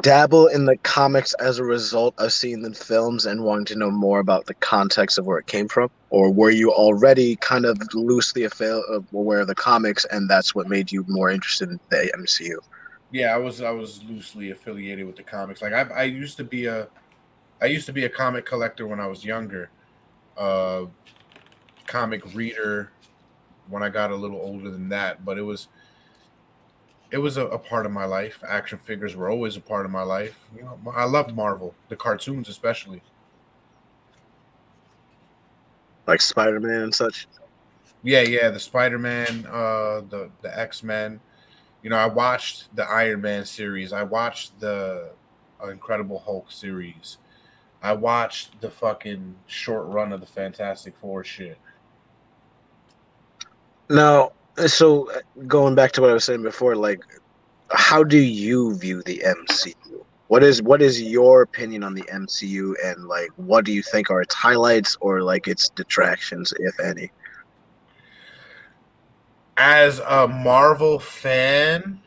dabble 0.00 0.48
in 0.48 0.66
the 0.66 0.76
comics 0.78 1.34
as 1.34 1.58
a 1.58 1.64
result 1.64 2.14
of 2.18 2.32
seeing 2.32 2.62
the 2.62 2.74
films 2.74 3.26
and 3.26 3.44
wanting 3.44 3.64
to 3.66 3.76
know 3.76 3.90
more 3.90 4.20
about 4.20 4.46
the 4.46 4.54
context 4.54 5.18
of 5.18 5.26
where 5.26 5.38
it 5.38 5.46
came 5.46 5.68
from, 5.68 5.90
or 6.10 6.30
were 6.32 6.50
you 6.50 6.70
already 6.70 7.36
kind 7.36 7.64
of 7.64 7.80
loosely 7.94 8.44
aware 8.44 9.40
of 9.40 9.46
the 9.46 9.54
comics 9.54 10.04
and 10.06 10.28
that's 10.28 10.54
what 10.54 10.68
made 10.68 10.92
you 10.92 11.04
more 11.08 11.30
interested 11.30 11.70
in 11.70 11.80
the 11.90 12.12
MCU? 12.18 12.56
Yeah, 13.10 13.34
I 13.34 13.38
was 13.38 13.62
I 13.62 13.70
was 13.70 14.02
loosely 14.04 14.50
affiliated 14.50 15.06
with 15.06 15.16
the 15.16 15.22
comics. 15.22 15.62
Like 15.62 15.72
I 15.72 15.82
I 15.82 16.02
used 16.04 16.36
to 16.36 16.44
be 16.44 16.66
a 16.66 16.88
I 17.60 17.66
used 17.66 17.86
to 17.86 17.92
be 17.92 18.04
a 18.04 18.08
comic 18.08 18.44
collector 18.44 18.86
when 18.86 19.00
I 19.00 19.06
was 19.06 19.24
younger. 19.24 19.70
Uh 20.36 20.86
comic 21.86 22.22
reader 22.34 22.92
when 23.68 23.82
I 23.82 23.88
got 23.88 24.10
a 24.10 24.16
little 24.16 24.40
older 24.40 24.70
than 24.70 24.90
that, 24.90 25.24
but 25.24 25.38
it 25.38 25.42
was 25.42 25.68
it 27.10 27.18
was 27.18 27.36
a, 27.36 27.46
a 27.46 27.58
part 27.58 27.86
of 27.86 27.92
my 27.92 28.04
life. 28.04 28.42
Action 28.46 28.78
figures 28.78 29.16
were 29.16 29.30
always 29.30 29.56
a 29.56 29.60
part 29.60 29.86
of 29.86 29.92
my 29.92 30.02
life. 30.02 30.48
You 30.56 30.62
know, 30.62 30.78
I 30.94 31.04
loved 31.04 31.34
Marvel, 31.34 31.74
the 31.88 31.96
cartoons 31.96 32.48
especially. 32.48 33.02
Like 36.06 36.20
Spider 36.20 36.60
Man 36.60 36.82
and 36.82 36.94
such. 36.94 37.26
Yeah, 38.02 38.20
yeah, 38.22 38.50
the 38.50 38.60
Spider-Man, 38.60 39.46
uh 39.46 40.02
the 40.08 40.30
the 40.42 40.58
X-Men. 40.58 41.20
You 41.82 41.90
know, 41.90 41.96
I 41.96 42.06
watched 42.06 42.74
the 42.74 42.84
Iron 42.84 43.20
Man 43.20 43.44
series. 43.44 43.92
I 43.92 44.02
watched 44.02 44.58
the 44.60 45.10
uh, 45.62 45.68
Incredible 45.68 46.18
Hulk 46.18 46.50
series. 46.50 47.18
I 47.82 47.92
watched 47.92 48.60
the 48.60 48.70
fucking 48.70 49.36
short 49.46 49.86
run 49.86 50.12
of 50.12 50.20
the 50.20 50.26
Fantastic 50.26 50.96
Four 51.00 51.24
shit. 51.24 51.58
Now, 53.88 54.32
so 54.66 55.10
going 55.46 55.74
back 55.74 55.92
to 55.92 56.00
what 56.00 56.10
I 56.10 56.14
was 56.14 56.24
saying 56.24 56.42
before, 56.42 56.76
like, 56.76 57.00
how 57.70 58.02
do 58.02 58.18
you 58.18 58.76
view 58.76 59.02
the 59.02 59.22
MCU? 59.24 60.04
What 60.28 60.42
is 60.42 60.62
what 60.62 60.82
is 60.82 61.00
your 61.00 61.42
opinion 61.42 61.82
on 61.82 61.94
the 61.94 62.02
MCU, 62.02 62.74
and 62.84 63.08
like, 63.08 63.30
what 63.36 63.64
do 63.64 63.72
you 63.72 63.82
think 63.82 64.10
are 64.10 64.20
its 64.20 64.34
highlights 64.34 64.96
or 65.00 65.22
like 65.22 65.48
its 65.48 65.70
detractions, 65.70 66.52
if 66.58 66.78
any? 66.80 67.10
As 69.56 70.00
a 70.00 70.28
Marvel 70.28 70.98
fan, 70.98 72.00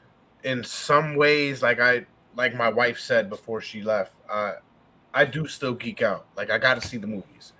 in 0.43 0.63
some 0.63 1.15
ways, 1.15 1.63
like 1.63 1.79
I 1.79 2.05
like 2.35 2.55
my 2.55 2.69
wife 2.69 2.99
said 2.99 3.29
before 3.29 3.59
she 3.59 3.81
left, 3.81 4.13
uh, 4.29 4.53
I 5.13 5.25
do 5.25 5.47
still 5.47 5.73
geek 5.73 6.01
out. 6.01 6.27
Like 6.37 6.51
I 6.51 6.57
got 6.57 6.79
to 6.79 6.87
see 6.87 6.97
the 6.97 7.07
movies. 7.07 7.53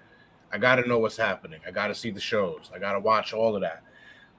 I 0.52 0.58
got 0.58 0.76
to 0.76 0.88
know 0.88 1.00
what's 1.00 1.18
happening. 1.18 1.62
I 1.66 1.72
got 1.72 1.88
to 1.88 1.96
see 1.96 2.12
the 2.12 2.20
shows. 2.20 2.70
I 2.74 2.80
got 2.80 2.94
to 2.94 3.00
watch 3.00 3.34
all 3.34 3.56
of 3.56 3.62
that. 3.62 3.84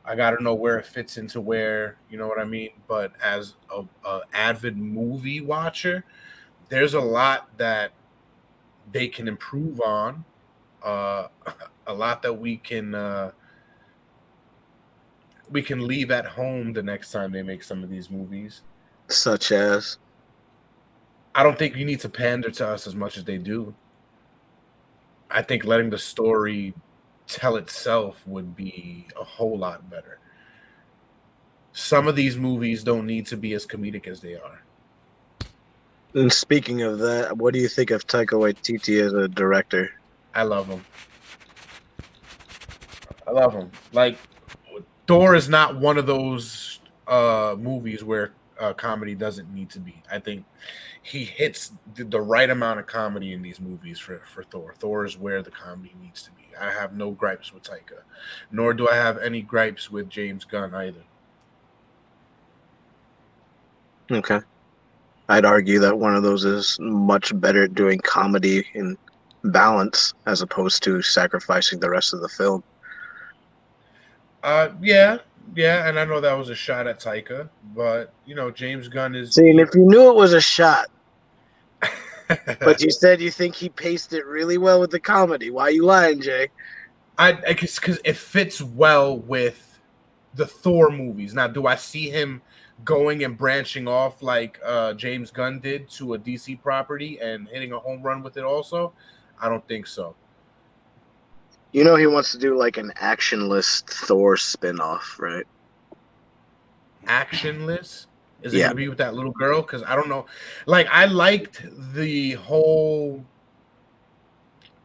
I 0.05 0.17
got 0.17 0.31
to 0.31 0.43
know 0.43 0.55
where 0.55 0.79
it 0.79 0.87
fits 0.87 1.17
into 1.17 1.41
where, 1.41 1.97
you 2.11 2.19
know 2.19 2.27
what 2.27 2.39
I 2.39 2.45
mean? 2.45 2.71
But 2.89 3.13
as 3.23 3.55
a, 3.71 3.85
a 4.05 4.21
avid 4.33 4.77
movie 4.77 5.41
watcher, 5.41 6.05
there's 6.69 6.95
a 6.95 7.01
lot 7.01 7.57
that 7.59 7.93
they 8.91 9.09
can 9.09 9.29
improve 9.29 9.81
on. 9.81 10.25
Uh, 10.83 11.29
a 11.87 11.95
lot 11.95 12.23
that 12.23 12.35
we 12.35 12.57
can 12.57 12.95
uh, 12.95 13.31
we 15.51 15.63
can 15.63 15.87
leave 15.87 16.11
at 16.11 16.25
home 16.25 16.73
the 16.73 16.83
next 16.83 17.13
time 17.13 17.31
they 17.31 17.43
make 17.43 17.63
some 17.63 17.83
of 17.85 17.91
these 17.91 18.11
movies. 18.11 18.63
Such 19.09 19.53
as, 19.53 19.99
I 21.35 21.43
don't 21.43 21.59
think 21.59 21.77
you 21.77 21.85
need 21.85 22.01
to 22.01 22.09
pander 22.09 22.51
to 22.51 22.69
us 22.69 22.87
as 22.87 22.95
much 22.95 23.19
as 23.19 23.25
they 23.25 23.39
do. 23.39 23.75
I 25.31 25.43
think 25.43 25.65
letting 25.65 25.91
the 25.91 25.99
story 25.99 26.75
tell 27.33 27.57
itself 27.57 28.23
would 28.27 28.55
be 28.55 29.07
a 29.19 29.25
whole 29.25 29.57
lot 29.57 29.89
better. 29.89 30.19
Some 31.73 32.07
of 32.07 32.17
these 32.17 32.37
movies 32.37 32.85
don't 32.85 33.07
need 33.07 33.27
to 33.27 33.37
be 33.37 33.55
as 33.55 33.67
comedic 33.67 34.07
as 34.07 34.21
they 34.21 34.35
are. 34.35 34.63
and 36.15 36.33
speaking 36.33 36.83
of 36.83 36.99
that, 36.99 37.37
what 37.37 37.55
do 37.55 37.61
you 37.61 37.69
think 37.69 37.91
of 37.91 38.07
Taika 38.07 38.33
Waititi 38.33 39.01
as 39.01 39.15
a 39.15 39.29
director? 39.29 39.91
I 40.35 40.43
love 40.43 40.67
him. 40.67 40.85
I 43.27 43.31
love 43.31 43.53
him. 43.55 43.71
Like 43.93 44.19
Thor 45.07 45.35
is 45.35 45.49
not 45.49 45.79
one 45.79 45.99
of 45.99 46.07
those 46.07 46.81
uh 47.07 47.57
movies 47.59 48.05
where 48.05 48.33
uh, 48.61 48.73
comedy 48.73 49.15
doesn't 49.15 49.53
need 49.53 49.71
to 49.71 49.81
be. 49.81 50.03
I 50.11 50.19
think 50.19 50.45
he 51.03 51.25
hits 51.25 51.73
the, 51.95 52.05
the 52.05 52.21
right 52.21 52.49
amount 52.49 52.79
of 52.79 52.87
comedy 52.87 53.33
in 53.33 53.43
these 53.43 53.61
movies 53.61 53.99
for, 53.99 54.23
for 54.27 54.45
Thor. 54.45 54.75
Thor 54.79 55.05
is 55.05 55.19
where 55.19 55.43
the 55.43 55.51
comedy 55.51 55.95
needs 56.01 56.23
to 56.23 56.31
be. 56.33 56.42
I 56.61 56.71
have 56.71 56.95
no 56.95 57.11
gripes 57.11 57.53
with 57.53 57.63
Taika, 57.63 58.03
nor 58.51 58.75
do 58.75 58.89
I 58.89 58.97
have 58.97 59.19
any 59.19 59.43
gripes 59.43 59.91
with 59.91 60.09
James 60.09 60.45
Gunn 60.45 60.75
either. 60.75 61.03
Okay. 64.11 64.41
I'd 65.29 65.45
argue 65.45 65.79
that 65.79 65.99
one 65.99 66.15
of 66.15 66.23
those 66.23 66.45
is 66.45 66.77
much 66.81 67.39
better 67.41 67.65
at 67.65 67.75
doing 67.75 67.99
comedy 68.01 68.67
in 68.75 68.99
balance 69.45 70.13
as 70.27 70.43
opposed 70.43 70.83
to 70.85 71.03
sacrificing 71.03 71.81
the 71.81 71.91
rest 71.91 72.13
of 72.13 72.21
the 72.21 72.29
film. 72.29 72.63
Uh, 74.43 74.71
yeah, 74.81 75.19
yeah, 75.55 75.89
and 75.89 75.99
I 75.99 76.05
know 76.05 76.21
that 76.21 76.33
was 76.35 76.49
a 76.49 76.55
shot 76.55 76.87
at 76.87 77.01
Taika, 77.01 77.49
but 77.75 78.13
you 78.27 78.35
know 78.35 78.51
James 78.51 78.89
Gunn 78.89 79.15
is. 79.15 79.35
See, 79.35 79.49
and 79.49 79.61
if 79.61 79.75
you 79.75 79.83
knew 79.83 80.11
it 80.11 80.17
was 80.17 80.33
a 80.33 80.41
shot, 80.41 80.89
but 82.61 82.83
you 82.83 82.91
said 82.91 83.21
you 83.21 83.31
think 83.31 83.55
he 83.55 83.69
paced 83.69 84.13
it 84.13 84.27
really 84.27 84.59
well 84.59 84.81
with 84.81 84.91
the 84.91 85.01
comedy, 85.01 85.51
why 85.51 85.69
you 85.69 85.85
lying, 85.85 86.21
Jay? 86.21 86.49
I 87.19 87.33
because 87.33 88.01
it 88.05 88.17
fits 88.17 88.61
well 88.61 89.19
with 89.19 89.79
the 90.35 90.47
Thor 90.47 90.91
movies. 90.91 91.35
Now, 91.35 91.47
do 91.47 91.67
I 91.67 91.77
see 91.77 92.11
him 92.11 92.43
going 92.85 93.23
and 93.23 93.37
branching 93.37 93.87
off 93.87 94.23
like 94.23 94.59
uh, 94.65 94.95
James 94.95 95.31
Gunn 95.31 95.61
did 95.61 95.89
to 95.91 96.15
a 96.15 96.19
DC 96.19 96.61
property 96.63 97.19
and 97.21 97.49
hitting 97.49 97.73
a 97.73 97.79
home 97.79 98.03
run 98.03 98.23
with 98.23 98.37
it? 98.37 98.45
Also, 98.45 98.93
I 99.41 99.49
don't 99.49 99.67
think 99.69 99.87
so. 99.87 100.15
You 101.73 101.85
know 101.85 101.97
he 101.97 102.07
wants 102.07 102.33
to 102.33 102.39
do 102.39 102.57
like 102.57 102.77
an 102.77 102.93
actionless 103.01 103.83
Thor 103.89 104.37
spin-off, 104.37 105.17
right? 105.19 105.47
Actionless? 107.07 108.07
Is 108.43 108.55
it 108.55 108.59
Yeah. 108.59 108.65
gonna 108.67 108.75
be 108.77 108.89
with 108.89 108.99
that 108.99 109.15
little 109.15 109.33
girl? 109.33 109.63
Because 109.63 109.83
I 109.83 109.95
don't 109.95 110.09
know. 110.09 110.27
Like 110.67 110.87
I 110.91 111.07
liked 111.07 111.65
the 111.95 112.33
whole, 112.33 113.25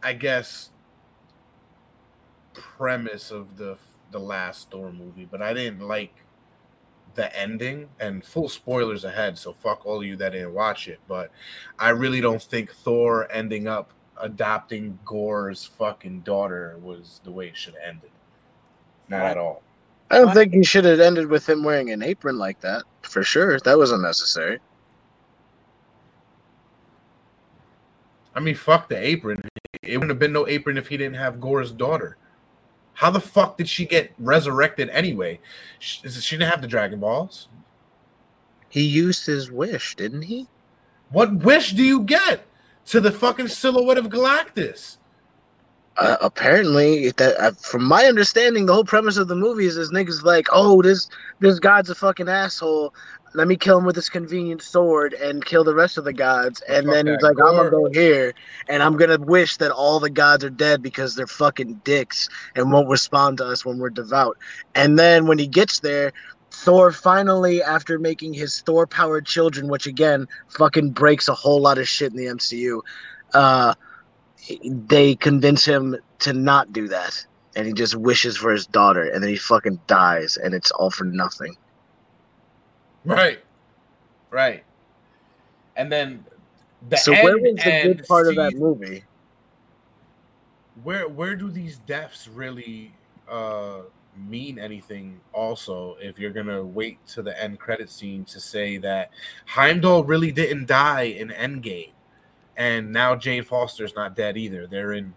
I 0.03 0.13
guess, 0.13 0.69
premise 2.53 3.31
of 3.31 3.57
the 3.57 3.77
the 4.11 4.19
last 4.19 4.71
Thor 4.71 4.91
movie, 4.91 5.25
but 5.29 5.41
I 5.41 5.53
didn't 5.53 5.81
like 5.85 6.23
the 7.15 7.35
ending. 7.37 7.89
And 7.99 8.23
full 8.23 8.47
spoilers 8.47 9.03
ahead, 9.03 9.37
so 9.37 9.53
fuck 9.53 9.85
all 9.85 9.99
of 9.99 10.05
you 10.05 10.15
that 10.17 10.31
didn't 10.31 10.53
watch 10.53 10.87
it. 10.87 10.99
But 11.07 11.31
I 11.77 11.89
really 11.89 12.21
don't 12.21 12.41
think 12.41 12.71
Thor 12.71 13.27
ending 13.31 13.67
up 13.67 13.91
adopting 14.19 14.99
Gorr's 15.05 15.65
fucking 15.65 16.21
daughter 16.21 16.77
was 16.81 17.21
the 17.23 17.31
way 17.31 17.47
it 17.49 17.57
should 17.57 17.73
have 17.75 17.83
ended. 17.83 18.11
Not 19.09 19.25
at 19.25 19.37
all. 19.37 19.61
I 20.09 20.19
don't 20.19 20.33
think 20.33 20.53
he 20.53 20.63
should 20.63 20.85
have 20.85 20.99
ended 20.99 21.27
with 21.27 21.47
him 21.47 21.63
wearing 21.63 21.91
an 21.91 22.01
apron 22.01 22.37
like 22.37 22.59
that. 22.61 22.83
For 23.01 23.23
sure, 23.23 23.59
that 23.59 23.77
was 23.77 23.91
unnecessary. 23.91 24.59
I 28.35 28.39
mean, 28.39 28.55
fuck 28.55 28.87
the 28.87 28.97
apron. 28.97 29.41
It 29.81 29.97
wouldn't 29.97 30.11
have 30.11 30.19
been 30.19 30.33
no 30.33 30.47
apron 30.47 30.77
if 30.77 30.87
he 30.87 30.97
didn't 30.97 31.15
have 31.17 31.41
Gorr's 31.41 31.71
daughter. 31.71 32.17
How 32.93 33.09
the 33.09 33.19
fuck 33.19 33.57
did 33.57 33.67
she 33.67 33.85
get 33.85 34.13
resurrected 34.17 34.89
anyway? 34.89 35.39
She, 35.79 36.07
she 36.09 36.37
didn't 36.37 36.51
have 36.51 36.61
the 36.61 36.67
Dragon 36.67 36.99
Balls. 36.99 37.47
He 38.69 38.81
used 38.81 39.25
his 39.25 39.51
wish, 39.51 39.95
didn't 39.95 40.23
he? 40.23 40.47
What 41.09 41.33
wish 41.33 41.71
do 41.73 41.83
you 41.83 42.01
get 42.01 42.45
to 42.87 42.99
the 42.99 43.11
fucking 43.11 43.47
silhouette 43.47 43.97
of 43.97 44.09
Galactus? 44.09 44.97
Uh, 45.97 46.15
apparently, 46.21 47.09
that 47.11 47.39
uh, 47.39 47.51
from 47.51 47.83
my 47.83 48.05
understanding, 48.05 48.67
the 48.67 48.73
whole 48.73 48.83
premise 48.83 49.17
of 49.17 49.27
the 49.27 49.35
movie 49.35 49.65
is 49.65 49.75
this 49.75 49.91
nigga's 49.91 50.23
like, 50.23 50.47
"Oh, 50.51 50.81
this 50.83 51.09
this 51.39 51.59
god's 51.59 51.89
a 51.89 51.95
fucking 51.95 52.29
asshole. 52.29 52.93
Let 53.33 53.47
me 53.47 53.55
kill 53.55 53.79
him 53.79 53.85
with 53.85 53.95
this 53.95 54.09
convenient 54.09 54.61
sword 54.61 55.13
and 55.13 55.43
kill 55.43 55.63
the 55.63 55.73
rest 55.73 55.97
of 55.97 56.03
the 56.03 56.13
gods." 56.13 56.61
And 56.69 56.85
Fuck 56.85 56.93
then 56.93 57.07
he's 57.07 57.21
like, 57.21 57.37
"I'm 57.43 57.55
gonna 57.55 57.71
go 57.71 57.89
here 57.91 58.35
and 58.69 58.83
I'm 58.83 58.95
gonna 58.95 59.17
wish 59.17 59.57
that 59.57 59.71
all 59.71 59.99
the 59.99 60.11
gods 60.11 60.43
are 60.43 60.51
dead 60.51 60.83
because 60.83 61.15
they're 61.15 61.25
fucking 61.25 61.81
dicks 61.83 62.29
and 62.55 62.71
won't 62.71 62.89
respond 62.89 63.39
to 63.39 63.47
us 63.47 63.65
when 63.65 63.79
we're 63.79 63.89
devout." 63.89 64.37
And 64.75 64.99
then 64.99 65.25
when 65.25 65.39
he 65.39 65.47
gets 65.47 65.79
there. 65.79 66.13
Thor 66.49 66.93
finally, 66.93 67.61
after 67.61 67.99
making 67.99 68.33
his 68.33 68.61
Thor 68.61 68.87
powered 68.87 69.25
children, 69.25 69.67
which 69.67 69.85
again 69.85 70.27
fucking 70.47 70.91
breaks 70.91 71.27
a 71.27 71.33
whole 71.33 71.61
lot 71.61 71.77
of 71.77 71.89
shit 71.89 72.11
in 72.11 72.17
the 72.17 72.25
MCU, 72.25 72.81
uh, 73.33 73.73
they 74.63 75.15
convince 75.15 75.65
him 75.65 75.95
to 76.19 76.33
not 76.33 76.71
do 76.73 76.87
that 76.87 77.25
and 77.55 77.65
he 77.65 77.73
just 77.73 77.95
wishes 77.95 78.37
for 78.37 78.51
his 78.51 78.67
daughter 78.67 79.09
and 79.09 79.21
then 79.21 79.29
he 79.29 79.35
fucking 79.35 79.79
dies 79.87 80.37
and 80.37 80.53
it's 80.53 80.71
all 80.71 80.91
for 80.91 81.05
nothing. 81.05 81.55
Right, 83.03 83.39
right. 84.29 84.63
And 85.75 85.91
then 85.91 86.23
the 86.89 86.97
so 86.97 87.11
where 87.11 87.37
was 87.37 87.55
the 87.55 87.81
good 87.83 88.07
part 88.07 88.27
of 88.27 88.35
that 88.35 88.55
movie? 88.55 89.03
Where 90.83 91.07
where 91.07 91.35
do 91.35 91.49
these 91.49 91.79
deaths 91.79 92.27
really 92.27 92.93
uh 93.29 93.81
mean 94.27 94.57
anything 94.57 95.19
also 95.31 95.95
if 96.01 96.17
you're 96.17 96.31
gonna 96.31 96.63
wait 96.63 97.05
to 97.07 97.21
the 97.21 97.41
end 97.41 97.59
credit 97.59 97.89
scene 97.89 98.23
to 98.25 98.39
say 98.39 98.77
that 98.77 99.11
Heimdall 99.45 100.03
really 100.03 100.31
didn't 100.31 100.67
die 100.67 101.03
in 101.03 101.29
Endgame 101.29 101.91
and 102.57 102.91
now 102.91 103.15
Jane 103.15 103.43
Foster's 103.43 103.95
not 103.95 104.15
dead 104.15 104.35
either. 104.35 104.67
They're 104.67 104.93
in 104.93 105.13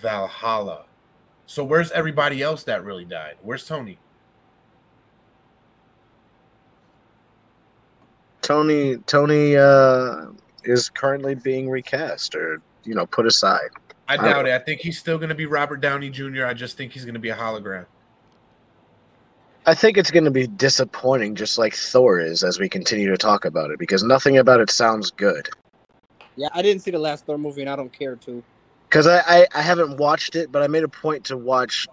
Valhalla. 0.00 0.84
So 1.46 1.64
where's 1.64 1.90
everybody 1.90 2.42
else 2.42 2.62
that 2.64 2.84
really 2.84 3.04
died? 3.04 3.34
Where's 3.42 3.66
Tony? 3.66 3.98
Tony 8.42 8.96
tony 9.06 9.56
uh 9.56 10.26
is 10.64 10.88
currently 10.88 11.34
being 11.34 11.68
recast 11.68 12.34
or 12.34 12.60
you 12.84 12.94
know 12.94 13.06
put 13.06 13.26
aside. 13.26 13.70
I 14.08 14.14
I 14.14 14.16
doubt 14.16 14.34
don't- 14.34 14.46
it. 14.46 14.52
I 14.54 14.58
think 14.58 14.80
he's 14.80 14.98
still 14.98 15.18
gonna 15.18 15.34
be 15.34 15.46
Robert 15.46 15.80
Downey 15.80 16.10
Jr. 16.10 16.44
I 16.46 16.54
just 16.54 16.76
think 16.76 16.92
he's 16.92 17.04
gonna 17.04 17.18
be 17.18 17.30
a 17.30 17.36
hologram. 17.36 17.86
I 19.66 19.74
think 19.74 19.98
it's 19.98 20.10
going 20.10 20.24
to 20.24 20.30
be 20.30 20.46
disappointing 20.46 21.34
just 21.34 21.58
like 21.58 21.74
thor 21.74 22.18
is 22.18 22.42
as 22.42 22.58
we 22.58 22.66
continue 22.66 23.10
to 23.10 23.18
talk 23.18 23.44
about 23.44 23.70
it 23.70 23.78
because 23.78 24.02
nothing 24.02 24.38
about 24.38 24.58
it 24.58 24.70
sounds 24.70 25.10
good 25.10 25.50
Yeah, 26.40 26.48
I 26.54 26.62
didn't 26.62 26.80
see 26.82 26.90
the 26.90 26.98
last 26.98 27.26
Thor 27.26 27.36
movie, 27.36 27.60
and 27.60 27.68
I 27.70 27.76
don't 27.76 27.92
care 27.92 28.16
to. 28.16 28.42
because 28.88 29.06
I, 29.06 29.18
I 29.36 29.46
i 29.54 29.62
haven't 29.62 29.98
watched 29.98 30.34
it 30.36 30.50
but 30.50 30.62
i 30.62 30.66
made 30.66 30.82
a 30.84 30.88
point 30.88 31.22
to 31.26 31.36
watch 31.36 31.86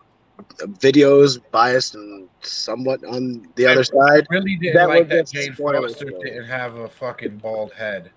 videos 0.85 1.39
biased 1.51 1.95
and 1.95 2.29
somewhat 2.41 3.03
on 3.03 3.47
the 3.55 3.65
other 3.67 3.83
side 3.83 4.25
really 4.29 4.55
didn't 4.55 4.75
That 4.75 4.87
like 4.89 5.09
that 5.09 5.27
Jane 5.29 5.53
Foster 5.53 6.05
though. 6.11 6.23
didn't 6.23 6.45
have 6.45 6.75
a 6.77 6.87
fucking 6.87 7.37
bald 7.37 7.73
head. 7.73 8.11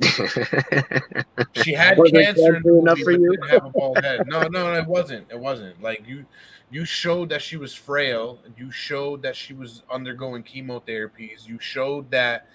She 1.52 1.72
had 1.72 1.98
Was 1.98 2.10
it 2.12 2.24
cancer 2.24 2.56
in 2.56 2.62
the 2.62 2.78
enough 2.78 2.98
movie, 2.98 3.04
for 3.04 3.10
you? 3.12 3.30
didn't 3.36 3.48
have 3.50 3.64
a 3.66 3.70
bald 3.70 3.98
head. 4.02 4.26
No, 4.26 4.42
no, 4.48 4.72
it 4.74 4.86
wasn't. 4.86 5.26
It 5.30 5.38
wasn't. 5.38 5.80
Like 5.82 6.02
you, 6.06 6.24
you 6.70 6.84
showed 6.84 7.28
that 7.28 7.42
she 7.42 7.56
was 7.56 7.74
frail. 7.74 8.38
You 8.56 8.70
showed 8.70 9.22
that 9.22 9.36
she 9.36 9.52
was 9.54 9.82
undergoing 9.90 10.42
chemotherapies. 10.42 11.46
You 11.46 11.58
showed 11.60 12.10
that 12.10 12.48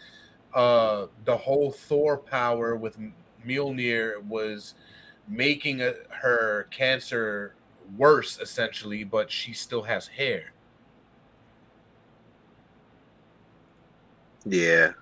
uh 0.57 1.07
the 1.25 1.37
whole 1.37 1.71
Thor 1.71 2.17
power 2.17 2.75
with 2.75 2.97
Mjolnir 3.45 4.23
was 4.23 4.73
making 5.27 5.81
a, 5.81 5.93
her 6.21 6.67
cancer 6.71 7.53
worse, 7.95 8.39
essentially. 8.39 9.03
But 9.03 9.31
she 9.31 9.53
still 9.53 9.83
has 9.83 10.07
hair. 10.07 10.51
Yeah. 14.45 14.93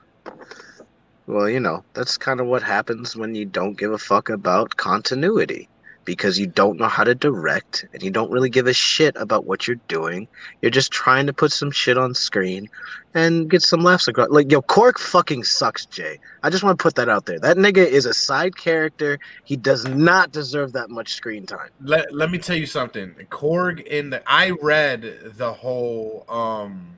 Well, 1.28 1.50
you 1.50 1.60
know, 1.60 1.84
that's 1.94 2.18
kind 2.18 2.40
of 2.40 2.48
what 2.48 2.62
happens 2.62 3.16
when 3.16 3.34
you 3.34 3.46
don't 3.46 3.78
give 3.78 3.92
a 3.92 3.98
fuck 3.98 4.30
about 4.30 4.76
continuity 4.78 5.70
because 6.06 6.40
you 6.40 6.48
don't 6.48 6.78
know 6.78 6.88
how 6.88 7.04
to 7.04 7.16
direct 7.16 7.86
and 7.94 8.02
you 8.02 8.12
don't 8.12 8.32
really 8.32 8.50
give 8.50 8.68
a 8.68 8.74
shit 8.74 9.16
about 9.18 9.46
what 9.46 9.68
you're 9.68 9.80
doing. 9.88 10.28
You're 10.62 10.72
just 10.72 10.92
trying 10.92 11.26
to 11.28 11.34
put 11.34 11.52
some 11.52 11.72
shit 11.72 11.98
on 11.98 12.14
screen 12.14 12.70
and 13.16 13.50
get 13.50 13.62
some 13.62 13.82
laughs 13.82 14.08
across. 14.08 14.30
Like, 14.30 14.52
yo, 14.52 14.62
Korg 14.62 15.00
fucking 15.00 15.44
sucks, 15.44 15.86
Jay. 15.86 16.20
I 16.44 16.50
just 16.50 16.64
want 16.64 16.78
to 16.78 16.84
put 16.84 16.96
that 16.96 17.10
out 17.10 17.26
there. 17.26 17.40
That 17.40 17.58
nigga 17.58 17.86
is 17.86 18.06
a 18.06 18.14
side 18.14 18.56
character. 18.56 19.20
He 19.44 19.56
does 19.56 19.86
not 19.86 20.32
deserve 20.32 20.74
that 20.74 20.90
much 20.90 21.14
screen 21.14 21.46
time. 21.46 21.70
let, 21.82 22.14
let 22.14 22.30
me 22.30 22.38
tell 22.38 22.56
you 22.56 22.66
something 22.66 23.16
korg 23.30 23.84
in 23.86 24.10
the 24.10 24.22
i 24.28 24.52
read 24.62 25.20
the 25.38 25.54
whole 25.54 26.26
um 26.30 26.98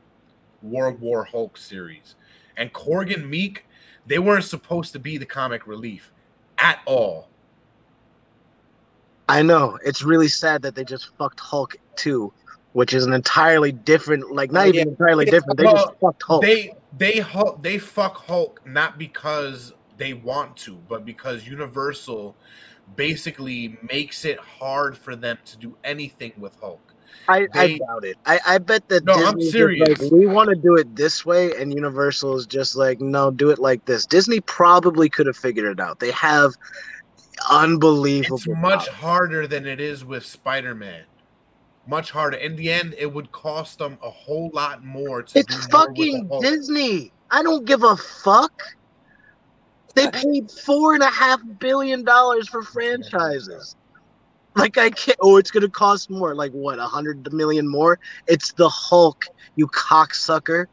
world 0.62 1.00
war 1.00 1.24
hulk 1.24 1.58
series 1.58 2.16
and 2.56 2.74
korg 2.74 3.14
and 3.14 3.32
Miek 3.32 3.60
they 4.06 4.20
weren't 4.20 4.44
supposed 4.44 4.94
to 4.94 5.00
be 5.00 5.18
the 5.18 5.26
comic 5.26 5.66
relief 5.68 6.12
at 6.58 6.80
all 6.86 7.30
I 9.30 9.42
know. 9.42 9.78
It's 9.84 10.04
really 10.04 10.28
sad 10.28 10.62
that 10.62 10.76
they 10.76 10.84
just 10.84 11.10
fucked 11.18 11.40
Hulk 11.40 11.76
too, 11.96 12.32
which 12.74 12.94
is 12.94 13.06
an 13.06 13.14
entirely 13.14 13.72
different, 13.72 14.32
like 14.32 14.52
not 14.52 14.66
Oh, 14.66 14.70
even 14.70 14.80
yeah. 14.80 14.84
entirely 14.86 15.26
different. 15.26 15.58
They 15.58 15.66
Well, 15.66 15.76
just 15.76 16.00
fucked 16.02 16.24
Hulk. 16.24 16.44
they 16.44 16.74
they 16.98 17.20
hulk 17.20 17.62
they 17.64 17.78
fuck 17.78 18.18
hulk 18.18 18.62
not 18.66 18.98
because 18.98 19.74
they 19.98 20.14
want 20.14 20.56
to 20.56 20.76
but 20.88 21.06
because 21.06 21.46
universal 21.46 22.36
basically 22.96 23.78
makes 23.92 24.24
it 24.24 24.40
hard 24.40 24.98
for 24.98 25.16
them 25.16 25.38
to 25.46 25.58
do 25.58 25.76
anything 25.84 26.32
with 26.38 26.56
hulk 26.62 26.94
I, 27.30 27.48
I 27.54 27.78
doubt 27.78 28.06
it. 28.06 28.16
I, 28.26 28.40
I 28.48 28.58
bet 28.58 28.88
that 28.88 29.04
No, 29.06 29.14
I'm 29.16 29.42
serious. 29.42 30.00
like, 30.00 30.12
we 30.12 30.26
want 30.26 30.50
to 30.50 30.56
do 30.56 30.76
it 30.76 30.96
this 30.96 31.26
way, 31.26 31.54
and 31.56 31.74
Universal 31.74 32.38
is 32.38 32.46
just 32.46 32.78
like, 32.78 33.02
no, 33.02 33.32
do 33.32 33.50
it 33.50 33.60
like 33.60 33.84
this. 33.86 34.06
Disney 34.06 34.40
probably 34.40 35.10
could 35.10 35.28
have 35.28 35.36
figured 35.36 35.66
it 35.70 35.80
out. 35.82 36.00
They 36.00 36.12
have 36.12 36.54
unbelievable. 37.50 38.38
It's 38.38 38.48
much 38.48 38.88
power. 38.88 38.96
harder 38.96 39.48
than 39.48 39.66
it 39.66 39.80
is 39.80 40.04
with 40.04 40.26
Spider-Man. 40.26 41.04
Much 41.88 42.12
harder. 42.12 42.38
In 42.38 42.56
the 42.56 42.72
end, 42.72 42.96
it 42.98 43.12
would 43.12 43.32
cost 43.32 43.80
them 43.80 43.98
a 44.04 44.10
whole 44.10 44.52
lot 44.54 44.84
more 44.84 45.24
to 45.24 45.40
It's 45.40 45.68
do 45.68 45.72
more 45.72 45.88
fucking. 45.88 46.30
Disney. 46.42 47.12
I 47.32 47.44
don't 47.44 47.66
give 47.66 47.84
a 47.84 47.96
fuck. 47.96 48.62
They 49.96 50.12
paid 50.12 50.52
four 50.52 50.94
and 50.94 51.02
a 51.02 51.10
half 51.10 51.40
billion 51.60 52.04
dollars 52.04 52.48
for 52.48 52.62
franchises. 52.62 53.76
Like 54.56 54.78
I 54.78 54.90
can't. 54.90 55.18
Oh, 55.22 55.38
it's 55.38 55.50
gonna 55.50 55.70
cost 55.70 56.10
more. 56.10 56.36
Like 56.36 56.52
what? 56.52 56.78
A 56.78 56.86
hundred 56.86 57.32
million 57.34 57.68
more? 57.68 58.00
It's 58.28 58.52
the 58.54 58.70
Hulk. 58.70 59.26
You 59.56 59.68
cocksucker. 59.68 60.68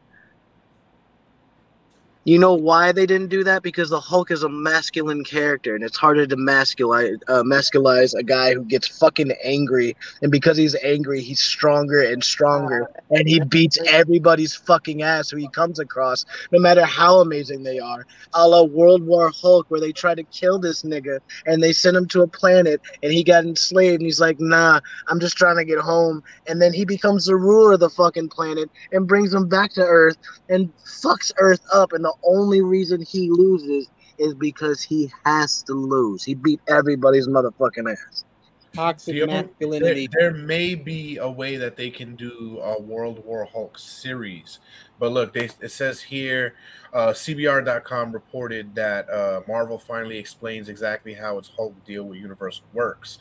You 2.27 2.39
know 2.39 2.55
why 2.55 2.91
they 2.91 3.05
didn't 3.05 3.29
do 3.29 3.43
that? 3.43 3.61
Because 3.61 3.91
the 3.91 3.99
Hulk 3.99 4.31
is 4.31 4.41
a 4.41 4.49
masculine 4.49 5.23
character, 5.23 5.75
and 5.75 5.83
it's 5.83 5.95
harder 5.95 6.25
to 6.25 6.35
masculize 6.35 7.17
uh, 7.27 7.43
masculize 7.43 8.15
a 8.17 8.23
guy 8.23 8.55
who 8.55 8.63
gets 8.65 8.87
fucking 8.87 9.31
angry, 9.43 9.95
and 10.23 10.31
because 10.31 10.57
he's 10.57 10.75
angry, 10.83 11.21
he's 11.21 11.39
stronger 11.39 12.01
and 12.01 12.23
stronger, 12.23 12.89
and 13.11 13.29
he 13.29 13.39
beats 13.41 13.77
everybody's 13.85 14.55
fucking 14.55 15.03
ass 15.03 15.29
who 15.29 15.37
he 15.37 15.47
comes 15.49 15.77
across, 15.77 16.25
no 16.51 16.57
matter 16.57 16.83
how 16.83 17.19
amazing 17.19 17.61
they 17.61 17.77
are. 17.77 18.07
A 18.33 18.47
la 18.47 18.63
World 18.63 19.05
War 19.05 19.29
Hulk, 19.29 19.67
where 19.69 19.79
they 19.79 19.91
try 19.91 20.15
to 20.15 20.23
kill 20.23 20.57
this 20.57 20.81
nigga, 20.81 21.19
and 21.45 21.61
they 21.61 21.73
send 21.73 21.95
him 21.95 22.07
to 22.07 22.23
a 22.23 22.27
planet, 22.27 22.81
and 23.03 23.13
he 23.13 23.23
got 23.23 23.45
enslaved, 23.45 24.01
and 24.01 24.07
he's 24.07 24.19
like, 24.19 24.39
"Nah, 24.39 24.79
I'm 25.09 25.19
just 25.19 25.37
trying 25.37 25.57
to 25.57 25.63
get 25.63 25.77
home," 25.77 26.23
and 26.47 26.59
then 26.59 26.73
he 26.73 26.85
becomes 26.85 27.25
the 27.25 27.35
ruler 27.35 27.73
of 27.73 27.81
the 27.81 27.89
fucking 27.91 28.29
planet 28.29 28.71
and 28.91 29.07
brings 29.07 29.31
him 29.31 29.47
back 29.47 29.73
to 29.73 29.81
Earth 29.81 30.17
and 30.49 30.73
fucks 30.85 31.31
Earth 31.37 31.61
up. 31.71 31.93
And 31.93 32.03
the 32.03 32.14
only 32.23 32.61
reason 32.61 33.01
he 33.01 33.29
loses 33.29 33.89
is 34.17 34.33
because 34.33 34.81
he 34.81 35.11
has 35.25 35.61
to 35.63 35.73
lose. 35.73 36.23
He 36.23 36.35
beat 36.35 36.61
everybody's 36.67 37.27
motherfucking 37.27 37.91
ass. 37.91 38.23
Toxic 38.73 39.13
The 39.13 39.21
only- 39.23 39.33
there, 39.33 39.43
masculinity. 39.43 40.09
there 40.19 40.33
may 40.33 40.75
be 40.75 41.17
a 41.17 41.29
way 41.29 41.55
that 41.55 41.77
they 41.77 41.89
can 41.89 42.15
do 42.15 42.59
a 42.61 42.81
World 42.81 43.23
War 43.25 43.45
Hulk 43.45 43.77
series, 43.79 44.59
but 44.99 45.11
look, 45.13 45.33
they, 45.33 45.45
it 45.61 45.71
says 45.71 46.01
here, 46.01 46.55
uh, 46.93 47.13
CBR.com 47.13 48.11
reported 48.11 48.75
that 48.75 49.09
uh, 49.09 49.41
Marvel 49.47 49.77
finally 49.77 50.17
explains 50.17 50.67
exactly 50.67 51.13
how 51.13 51.37
its 51.37 51.51
Hulk 51.55 51.73
deal 51.85 52.03
with 52.03 52.19
Universal 52.19 52.65
works. 52.73 53.17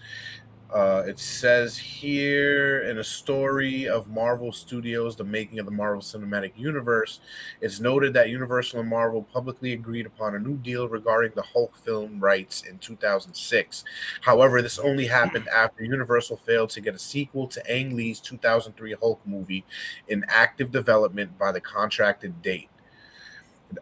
Uh, 0.74 1.04
it 1.06 1.20
says 1.20 1.78
here 1.78 2.80
in 2.80 2.98
a 2.98 3.04
story 3.04 3.88
of 3.88 4.08
Marvel 4.08 4.50
Studios, 4.50 5.14
the 5.14 5.22
making 5.22 5.60
of 5.60 5.66
the 5.66 5.70
Marvel 5.70 6.02
Cinematic 6.02 6.50
Universe, 6.56 7.20
it's 7.60 7.78
noted 7.78 8.12
that 8.14 8.28
Universal 8.28 8.80
and 8.80 8.90
Marvel 8.90 9.22
publicly 9.22 9.72
agreed 9.72 10.04
upon 10.04 10.34
a 10.34 10.38
new 10.40 10.56
deal 10.56 10.88
regarding 10.88 11.30
the 11.36 11.42
Hulk 11.42 11.76
film 11.76 12.18
rights 12.18 12.60
in 12.62 12.78
2006. 12.78 13.84
However, 14.22 14.60
this 14.60 14.80
only 14.80 15.06
happened 15.06 15.46
after 15.46 15.84
Universal 15.84 16.38
failed 16.38 16.70
to 16.70 16.80
get 16.80 16.96
a 16.96 16.98
sequel 16.98 17.46
to 17.46 17.70
Ang 17.70 17.94
Lee's 17.94 18.18
2003 18.18 18.96
Hulk 19.00 19.20
movie 19.24 19.64
in 20.08 20.24
active 20.26 20.72
development 20.72 21.38
by 21.38 21.52
the 21.52 21.60
contracted 21.60 22.42
date. 22.42 22.68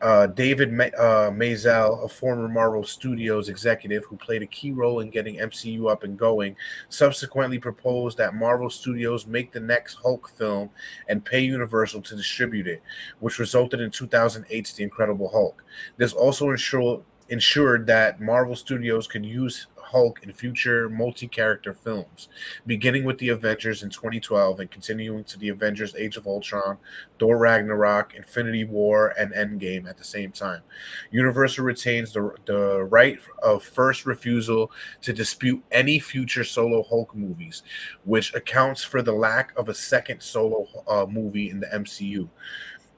Uh, 0.01 0.27
David 0.27 0.73
Ma- 0.73 0.85
uh, 0.85 1.31
Maisel, 1.31 2.05
a 2.05 2.09
former 2.09 2.49
Marvel 2.49 2.85
Studios 2.85 3.49
executive 3.49 4.05
who 4.05 4.17
played 4.17 4.43
a 4.43 4.47
key 4.47 4.73
role 4.73 5.01
in 5.01 5.11
getting 5.11 5.37
MCU 5.37 5.91
up 5.91 6.03
and 6.03 6.19
going, 6.19 6.57
subsequently 6.89 7.59
proposed 7.59 8.19
that 8.19 8.35
Marvel 8.35 8.71
Studios 8.71 9.27
make 9.27 9.53
the 9.53 9.61
next 9.61 9.95
Hulk 9.95 10.29
film 10.29 10.71
and 11.09 11.25
pay 11.25 11.41
Universal 11.41 12.03
to 12.03 12.17
distribute 12.17 12.67
it, 12.67 12.83
which 13.21 13.39
resulted 13.39 13.81
in 13.81 13.91
2008's 13.91 14.75
The 14.75 14.85
Incredible 14.85 15.29
Hulk. 15.29 15.63
This 15.97 16.13
also 16.13 16.51
ensured 16.51 17.03
ensured 17.29 17.87
that 17.87 18.21
Marvel 18.21 18.55
Studios 18.55 19.07
could 19.07 19.25
use 19.25 19.67
Hulk 19.93 20.21
in 20.23 20.33
future 20.33 20.89
multi-character 20.89 21.73
films, 21.75 22.29
beginning 22.67 23.05
with 23.05 23.19
the 23.19 23.29
Avengers 23.29 23.83
in 23.83 23.91
2012 23.91 24.61
and 24.61 24.71
continuing 24.71 25.25
to 25.25 25.39
the 25.39 25.49
Avengers: 25.49 25.95
Age 25.95 26.17
of 26.17 26.27
Ultron, 26.27 26.79
Thor: 27.19 27.39
Ragnarok, 27.39 28.15
Infinity 28.15 28.65
War, 28.65 29.15
and 29.19 29.33
Endgame 29.33 29.89
at 29.89 29.99
the 29.99 30.05
same 30.05 30.33
time. 30.33 30.63
Universal 31.11 31.65
retains 31.65 32.13
the, 32.13 32.35
the 32.47 32.85
right 32.85 33.19
of 33.43 33.63
first 33.63 34.07
refusal 34.07 34.71
to 35.03 35.13
dispute 35.13 35.63
any 35.71 35.99
future 35.99 36.45
solo 36.45 36.83
Hulk 36.83 37.15
movies, 37.15 37.63
which 38.05 38.35
accounts 38.35 38.83
for 38.83 39.03
the 39.03 39.13
lack 39.13 39.53
of 39.57 39.69
a 39.69 39.75
second 39.75 40.23
solo 40.23 40.67
uh, 40.89 41.07
movie 41.09 41.51
in 41.51 41.61
the 41.61 41.67
MCU. 41.67 42.29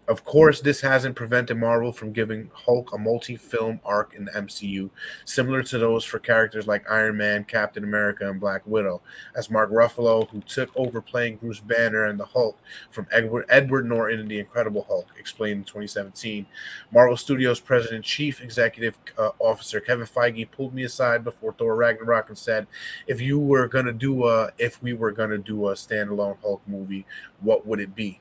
Of 0.07 0.23
course, 0.23 0.61
this 0.61 0.83
hasn't 0.83 1.17
prevented 1.17 1.57
Marvel 1.57 1.91
from 1.91 2.13
giving 2.13 2.51
Hulk 2.53 2.93
a 2.93 2.99
multi 2.99 3.37
film 3.37 3.81
arc 3.87 4.13
in 4.13 4.27
the 4.27 4.33
MCU, 4.33 4.91
similar 5.25 5.63
to 5.63 5.79
those 5.79 6.05
for 6.05 6.19
characters 6.19 6.67
like 6.67 6.91
Iron 6.91 7.17
Man, 7.17 7.45
Captain 7.45 7.83
America, 7.83 8.29
and 8.29 8.39
Black 8.39 8.67
Widow, 8.67 9.01
as 9.35 9.51
Mark 9.51 9.71
Ruffalo, 9.71 10.29
who 10.29 10.43
took 10.43 10.71
over 10.77 11.01
playing 11.01 11.37
Bruce 11.37 11.61
Banner 11.61 12.05
and 12.05 12.21
the 12.21 12.27
Hulk 12.27 12.59
from 12.91 13.07
Edward, 13.11 13.47
Edward 13.49 13.87
Norton 13.87 14.21
in 14.21 14.29
The 14.29 14.41
Incredible 14.41 14.85
Hulk, 14.87 15.07
explained 15.19 15.61
in 15.61 15.65
2017. 15.65 16.45
Marvel 16.93 17.17
Studios 17.17 17.61
President 17.61 18.05
Chief 18.05 18.43
Executive 18.43 18.99
uh, 19.17 19.31
Officer 19.39 19.81
Kevin 19.81 20.07
Feige 20.07 20.51
pulled 20.51 20.75
me 20.75 20.85
aside 20.85 21.25
before 21.25 21.55
Thor 21.55 21.77
Ragnarok 21.77 22.29
and 22.29 22.37
said, 22.37 22.67
"If 23.07 23.23
you 23.23 23.39
were 23.39 23.69
gonna 23.69 23.95
do 23.95 24.27
a, 24.27 24.51
if 24.59 24.83
we 24.83 24.93
were 24.93 25.13
gonna 25.13 25.39
do 25.39 25.69
a 25.69 25.73
standalone 25.73 26.37
Hulk 26.43 26.61
movie, 26.67 27.07
what 27.41 27.67
would 27.67 27.81
it 27.81 27.95
be?" 27.95 28.21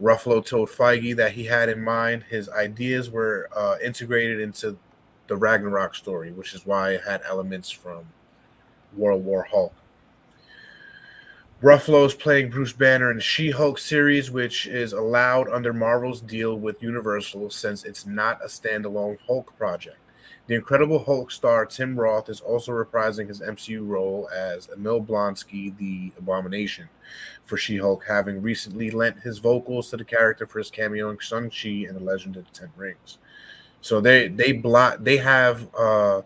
Ruffalo 0.00 0.44
told 0.44 0.70
Feige 0.70 1.14
that 1.16 1.32
he 1.32 1.44
had 1.44 1.68
in 1.68 1.82
mind 1.82 2.24
his 2.28 2.48
ideas 2.48 3.10
were 3.10 3.48
uh, 3.54 3.76
integrated 3.82 4.40
into 4.40 4.76
the 5.28 5.36
Ragnarok 5.36 5.94
story, 5.94 6.32
which 6.32 6.52
is 6.54 6.66
why 6.66 6.92
it 6.92 7.02
had 7.06 7.22
elements 7.28 7.70
from 7.70 8.06
World 8.96 9.24
War 9.24 9.44
Hulk. 9.50 9.74
Ruffalo 11.62 12.04
is 12.04 12.12
playing 12.12 12.50
Bruce 12.50 12.74
Banner 12.74 13.10
in 13.10 13.16
the 13.16 13.22
She 13.22 13.50
Hulk 13.50 13.78
series, 13.78 14.30
which 14.30 14.66
is 14.66 14.92
allowed 14.92 15.48
under 15.48 15.72
Marvel's 15.72 16.20
deal 16.20 16.58
with 16.58 16.82
Universal 16.82 17.50
since 17.50 17.84
it's 17.84 18.04
not 18.04 18.44
a 18.44 18.48
standalone 18.48 19.18
Hulk 19.26 19.56
project. 19.56 19.96
The 20.46 20.54
Incredible 20.54 21.02
Hulk 21.02 21.30
star 21.30 21.64
Tim 21.64 21.98
Roth 21.98 22.28
is 22.28 22.40
also 22.42 22.72
reprising 22.72 23.28
his 23.28 23.40
MCU 23.40 23.86
role 23.86 24.28
as 24.34 24.68
Emil 24.68 25.02
Blonsky, 25.02 25.74
the 25.78 26.12
Abomination, 26.18 26.90
for 27.44 27.56
She 27.56 27.78
Hulk, 27.78 28.04
having 28.06 28.42
recently 28.42 28.90
lent 28.90 29.20
his 29.20 29.38
vocals 29.38 29.88
to 29.90 29.96
the 29.96 30.04
character 30.04 30.46
for 30.46 30.58
his 30.58 30.70
cameo 30.70 31.08
in 31.08 31.18
Shang-Chi 31.18 31.86
and 31.88 31.96
the 31.96 32.04
Legend 32.04 32.36
of 32.36 32.44
the 32.44 32.58
Ten 32.58 32.70
Rings. 32.76 33.18
So 33.80 34.00
they 34.00 34.28
they 34.28 34.52
block 34.52 34.98
they 35.00 35.18
have 35.18 35.74
uh 35.74 36.22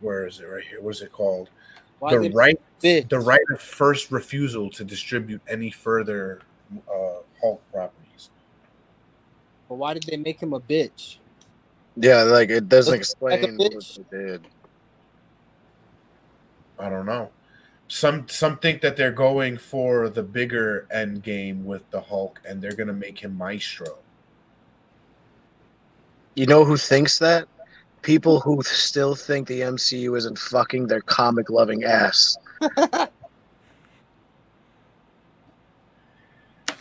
where 0.00 0.26
is 0.26 0.40
it 0.40 0.44
right 0.44 0.64
here? 0.64 0.80
What 0.80 0.94
is 0.96 1.02
it 1.02 1.12
called? 1.12 1.50
Why 1.98 2.16
the 2.16 2.30
right 2.30 2.58
the 2.80 3.18
right 3.18 3.40
of 3.52 3.60
first 3.60 4.10
refusal 4.10 4.70
to 4.70 4.84
distribute 4.84 5.40
any 5.48 5.70
further 5.70 6.42
uh 6.88 7.20
Hulk 7.40 7.62
properties. 7.72 8.30
But 9.68 9.76
why 9.76 9.94
did 9.94 10.02
they 10.02 10.16
make 10.16 10.40
him 10.40 10.52
a 10.52 10.60
bitch? 10.60 11.19
Yeah, 12.02 12.22
like 12.22 12.48
it 12.48 12.68
doesn't 12.68 12.92
Like 12.92 12.98
a 12.98 13.00
explain 13.00 13.56
what 13.58 13.98
they 14.10 14.18
did. 14.18 14.46
I 16.78 16.88
don't 16.88 17.04
know. 17.04 17.30
Some 17.88 18.26
some 18.28 18.56
think 18.58 18.80
that 18.80 18.96
they're 18.96 19.12
going 19.12 19.58
for 19.58 20.08
the 20.08 20.22
bigger 20.22 20.86
end 20.90 21.22
game 21.22 21.66
with 21.66 21.90
the 21.90 22.00
Hulk 22.00 22.40
and 22.48 22.62
they're 22.62 22.72
gonna 22.72 22.94
make 22.94 23.18
him 23.18 23.36
Maestro. 23.36 23.98
You 26.36 26.46
know 26.46 26.64
who 26.64 26.78
thinks 26.78 27.18
that? 27.18 27.46
People 28.00 28.40
who 28.40 28.62
still 28.62 29.14
think 29.14 29.46
the 29.46 29.60
MCU 29.60 30.16
isn't 30.16 30.38
fucking 30.38 30.86
their 30.86 31.02
comic 31.02 31.50
loving 31.50 31.84
ass. 31.84 32.38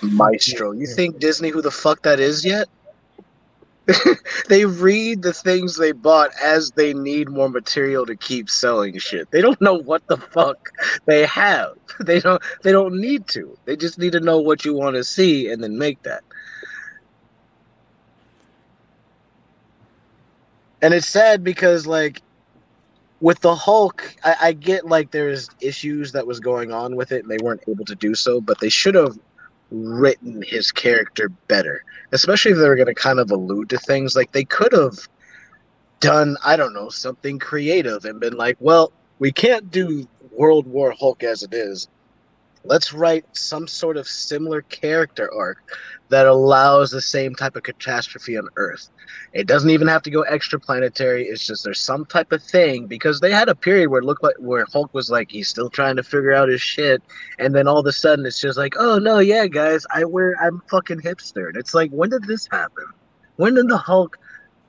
Maestro. 0.02 0.72
You 0.72 0.88
think 0.88 1.20
Disney 1.20 1.50
who 1.50 1.62
the 1.62 1.72
fuck 1.72 2.02
that 2.04 2.22
is 2.22 2.46
yet? 2.46 2.70
they 4.50 4.66
read 4.66 5.22
the 5.22 5.34
things 5.34 5.78
they 5.78 5.92
bought 5.92 6.32
as 6.42 6.72
they 6.72 6.94
need 6.94 7.30
more 7.30 7.50
material 7.50 8.06
to 8.06 8.16
keep 8.16 8.50
selling 8.50 8.98
shit. 8.98 9.30
They 9.32 9.42
don't 9.42 9.60
know 9.62 9.76
what 9.76 10.06
the 10.08 10.18
fuck 10.18 10.70
they 11.06 11.26
have. 11.26 11.74
They 12.02 12.22
don't 12.22 12.42
they 12.64 12.72
don't 12.72 12.96
need 12.96 13.28
to. 13.30 13.58
They 13.66 13.76
just 13.76 14.00
need 14.00 14.14
to 14.14 14.22
know 14.22 14.40
what 14.40 14.64
you 14.64 14.74
want 14.74 14.96
to 14.96 15.04
see 15.04 15.52
and 15.52 15.62
then 15.62 15.78
make 15.78 16.02
that. 16.04 16.24
And 20.82 20.94
it's 20.94 21.08
sad 21.08 21.44
because 21.44 21.86
like 21.86 22.22
with 23.20 23.42
the 23.42 23.54
Hulk, 23.54 24.16
I, 24.24 24.36
I 24.42 24.52
get 24.54 24.86
like 24.86 25.12
there's 25.12 25.50
issues 25.60 26.14
that 26.14 26.26
was 26.26 26.40
going 26.40 26.72
on 26.72 26.96
with 26.96 27.12
it 27.12 27.24
and 27.24 27.30
they 27.30 27.44
weren't 27.44 27.64
able 27.68 27.84
to 27.86 27.96
do 27.96 28.16
so, 28.16 28.40
but 28.40 28.60
they 28.62 28.70
should 28.70 28.96
have 28.96 29.18
written 29.72 30.42
his 30.42 30.72
character 30.72 31.30
better. 31.48 31.84
Especially 32.12 32.52
if 32.52 32.58
they 32.58 32.68
were 32.68 32.76
gonna 32.76 32.96
kind 32.96 33.20
of 33.20 33.32
allude 33.32 33.70
to 33.70 33.78
things. 33.78 34.16
Like 34.16 34.32
they 34.32 34.46
could 34.46 34.74
have 34.74 34.98
done, 36.00 36.38
I 36.44 36.56
don't 36.56 36.74
know, 36.74 36.90
something 36.90 37.40
creative 37.40 38.06
and 38.06 38.20
been 38.20 38.36
like, 38.38 38.58
well, 38.60 38.92
we 39.20 39.32
can't 39.32 39.70
do 39.70 40.08
World 40.32 40.66
War 40.68 40.94
Hulk 40.98 41.24
as 41.24 41.44
it 41.44 41.54
is. 41.54 41.88
Let's 42.66 42.94
write 42.94 43.26
some 43.36 43.68
sort 43.68 43.98
of 43.98 44.08
similar 44.08 44.62
character 44.64 45.34
arc 45.34 45.60
that 46.10 46.26
allows 46.26 46.92
the 46.92 47.02
same 47.02 47.34
type 47.36 47.56
of 47.56 47.64
catastrophe 47.64 48.38
on 48.38 48.50
Earth. 48.58 48.90
It 49.32 49.48
doesn't 49.48 49.70
even 49.70 49.88
have 49.88 50.02
to 50.04 50.10
go 50.10 50.24
extraplanetary. 50.24 51.26
It's 51.26 51.46
just 51.46 51.64
there's 51.64 51.80
some 51.80 52.06
type 52.06 52.32
of 52.32 52.44
thing 52.44 52.88
because 52.88 53.20
they 53.20 53.32
had 53.32 53.48
a 53.48 53.56
period 53.56 53.90
where 53.90 54.02
it 54.02 54.06
looked 54.06 54.24
like 54.24 54.36
where 54.40 54.66
Hulk 54.72 54.94
was 54.94 55.10
like 55.10 55.32
he's 55.32 55.48
still 55.48 55.70
trying 55.70 55.96
to 55.96 56.04
figure 56.04 56.34
out 56.34 56.50
his 56.50 56.62
shit, 56.62 57.02
and 57.38 57.56
then 57.56 57.68
all 57.68 57.80
of 57.80 57.86
a 57.86 57.94
sudden 57.94 58.26
it's 58.26 58.42
just 58.42 58.58
like, 58.58 58.74
oh 58.78 59.00
no, 59.00 59.20
yeah, 59.20 59.48
guys, 59.48 59.86
I 59.92 60.04
wear 60.06 60.36
I'm 60.42 60.62
fucking 60.70 61.02
hipster. 61.02 61.48
And 61.48 61.58
it's 61.58 61.74
like, 61.74 61.92
when 61.92 62.10
did 62.10 62.24
this 62.24 62.48
happen? 62.52 62.86
When 63.38 63.56
did 63.56 63.70
the 63.70 63.78
Hulk 63.78 64.18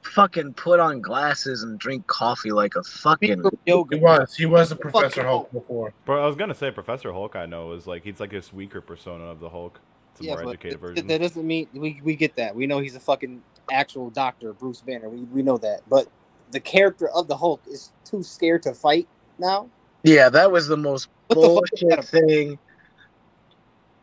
fucking 0.03 0.55
put 0.55 0.80
on 0.80 1.01
glasses 1.01 1.62
and 1.62 1.78
drink 1.78 2.07
coffee 2.07 2.51
like 2.53 2.74
a 2.76 2.82
fucking 2.82 3.42
He 3.64 3.72
was. 3.74 4.34
He 4.34 4.46
was 4.46 4.72
a 4.72 4.76
Professor 4.76 5.24
Hulk 5.24 5.53
before. 5.53 5.92
Bro, 6.05 6.22
I 6.22 6.26
was 6.26 6.36
gonna 6.36 6.55
say 6.55 6.70
Professor 6.70 7.12
Hulk. 7.12 7.36
I 7.36 7.46
know 7.46 7.72
is 7.72 7.86
like 7.86 8.05
he's 8.05 8.20
like 8.20 8.30
this 8.30 8.53
weaker 8.53 8.80
persona 8.80 9.24
of 9.24 9.40
the 9.40 9.48
Hulk. 9.48 9.80
It's 10.12 10.20
a 10.20 10.24
Yeah, 10.24 10.34
more 10.34 10.44
but 10.44 10.51
educated 10.51 10.80
th- 10.80 10.80
version. 10.80 11.07
that 11.07 11.20
doesn't 11.20 11.46
mean 11.46 11.68
we, 11.72 12.01
we 12.03 12.16
get 12.16 12.34
that. 12.36 12.55
We 12.55 12.66
know 12.66 12.78
he's 12.80 12.96
a 12.96 13.01
fucking 13.01 13.42
actual 13.70 14.11
doctor, 14.11 14.53
Bruce 14.53 14.80
Banner. 14.80 15.09
We, 15.09 15.20
we 15.24 15.42
know 15.42 15.59
that. 15.59 15.80
But 15.88 16.09
the 16.51 16.61
character 16.61 17.09
of 17.11 17.28
the 17.28 17.36
Hulk 17.36 17.62
is 17.68 17.92
too 18.05 18.22
scared 18.22 18.62
to 18.64 18.74
fight 18.74 19.07
now. 19.38 19.68
Yeah, 20.03 20.28
that 20.30 20.51
was 20.51 20.66
the 20.66 20.76
most 20.76 21.09
What 21.28 21.36
the 21.36 21.40
fuck 21.42 21.80
bullshit 21.80 21.88
that 21.90 22.05
thing. 22.07 22.59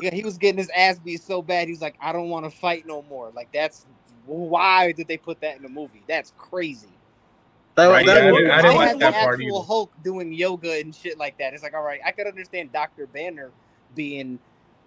Yeah, 0.01 0.13
he 0.13 0.23
was 0.23 0.37
getting 0.37 0.57
his 0.57 0.69
ass 0.75 0.99
beat 0.99 1.23
so 1.23 1.41
bad. 1.41 1.67
He's 1.67 1.81
like, 1.81 1.95
I 2.01 2.11
don't 2.11 2.29
want 2.29 2.45
to 2.45 2.51
fight 2.51 2.85
no 2.85 3.01
more. 3.03 3.31
Like 3.33 3.47
that's 3.53 3.85
why 4.25 4.91
did 4.91 5.07
they 5.07 5.17
put 5.17 5.39
that 5.41 5.57
in 5.57 5.63
the 5.63 5.69
movie? 5.69 6.03
That's 6.07 6.33
crazy. 6.37 6.87
That, 7.75 7.87
Right, 7.87 8.05
that 8.05 8.23
yeah, 8.23 8.29
I 8.29 8.31
was- 8.31 8.39
didn't- 8.39 8.51
I 8.51 8.61
didn't 8.61 8.71
is 8.71 8.77
like 8.77 8.91
the 8.93 8.99
that 8.99 9.13
part 9.15 9.33
actual 9.41 9.57
either. 9.57 9.65
Hulk 9.67 9.91
doing 10.03 10.31
yoga 10.33 10.79
and 10.79 10.95
shit 10.95 11.17
like 11.17 11.37
that? 11.39 11.53
It's 11.53 11.61
like, 11.63 11.73
all 11.73 11.83
right, 11.83 11.99
I 12.05 12.11
could 12.11 12.25
understand 12.27 12.71
Doctor 12.71 13.05
Banner 13.07 13.51
being 13.95 14.39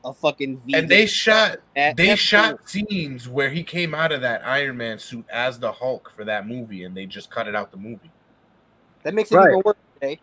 a 0.05 0.15
fucking 0.15 0.57
vegan. 0.59 0.75
And 0.81 0.89
they 0.89 1.05
shot 1.07 1.59
That- 1.75 1.97
they 1.97 2.07
that's 2.09 2.21
shot 2.21 2.59
cool. 2.59 2.67
scenes 2.67 3.29
where 3.29 3.51
he 3.51 3.63
came 3.63 3.95
out 3.95 4.11
of 4.13 4.21
that 4.23 4.47
Iron 4.47 4.77
Man 4.79 4.99
suit 4.99 5.27
as 5.29 5.59
the 5.59 5.73
Hulk 5.73 6.11
for 6.17 6.25
that 6.25 6.47
movie, 6.47 6.85
and 6.85 6.97
they 6.97 7.05
just 7.05 7.31
cut 7.31 7.47
it 7.49 7.55
out 7.55 7.71
the 7.71 7.77
movie. 7.79 8.11
that 9.05 9.15
makes 9.15 9.31
it 9.33 9.37
Right. 9.37 9.49
even 9.51 9.63
worse. 9.65 9.77
Today. 10.01 10.21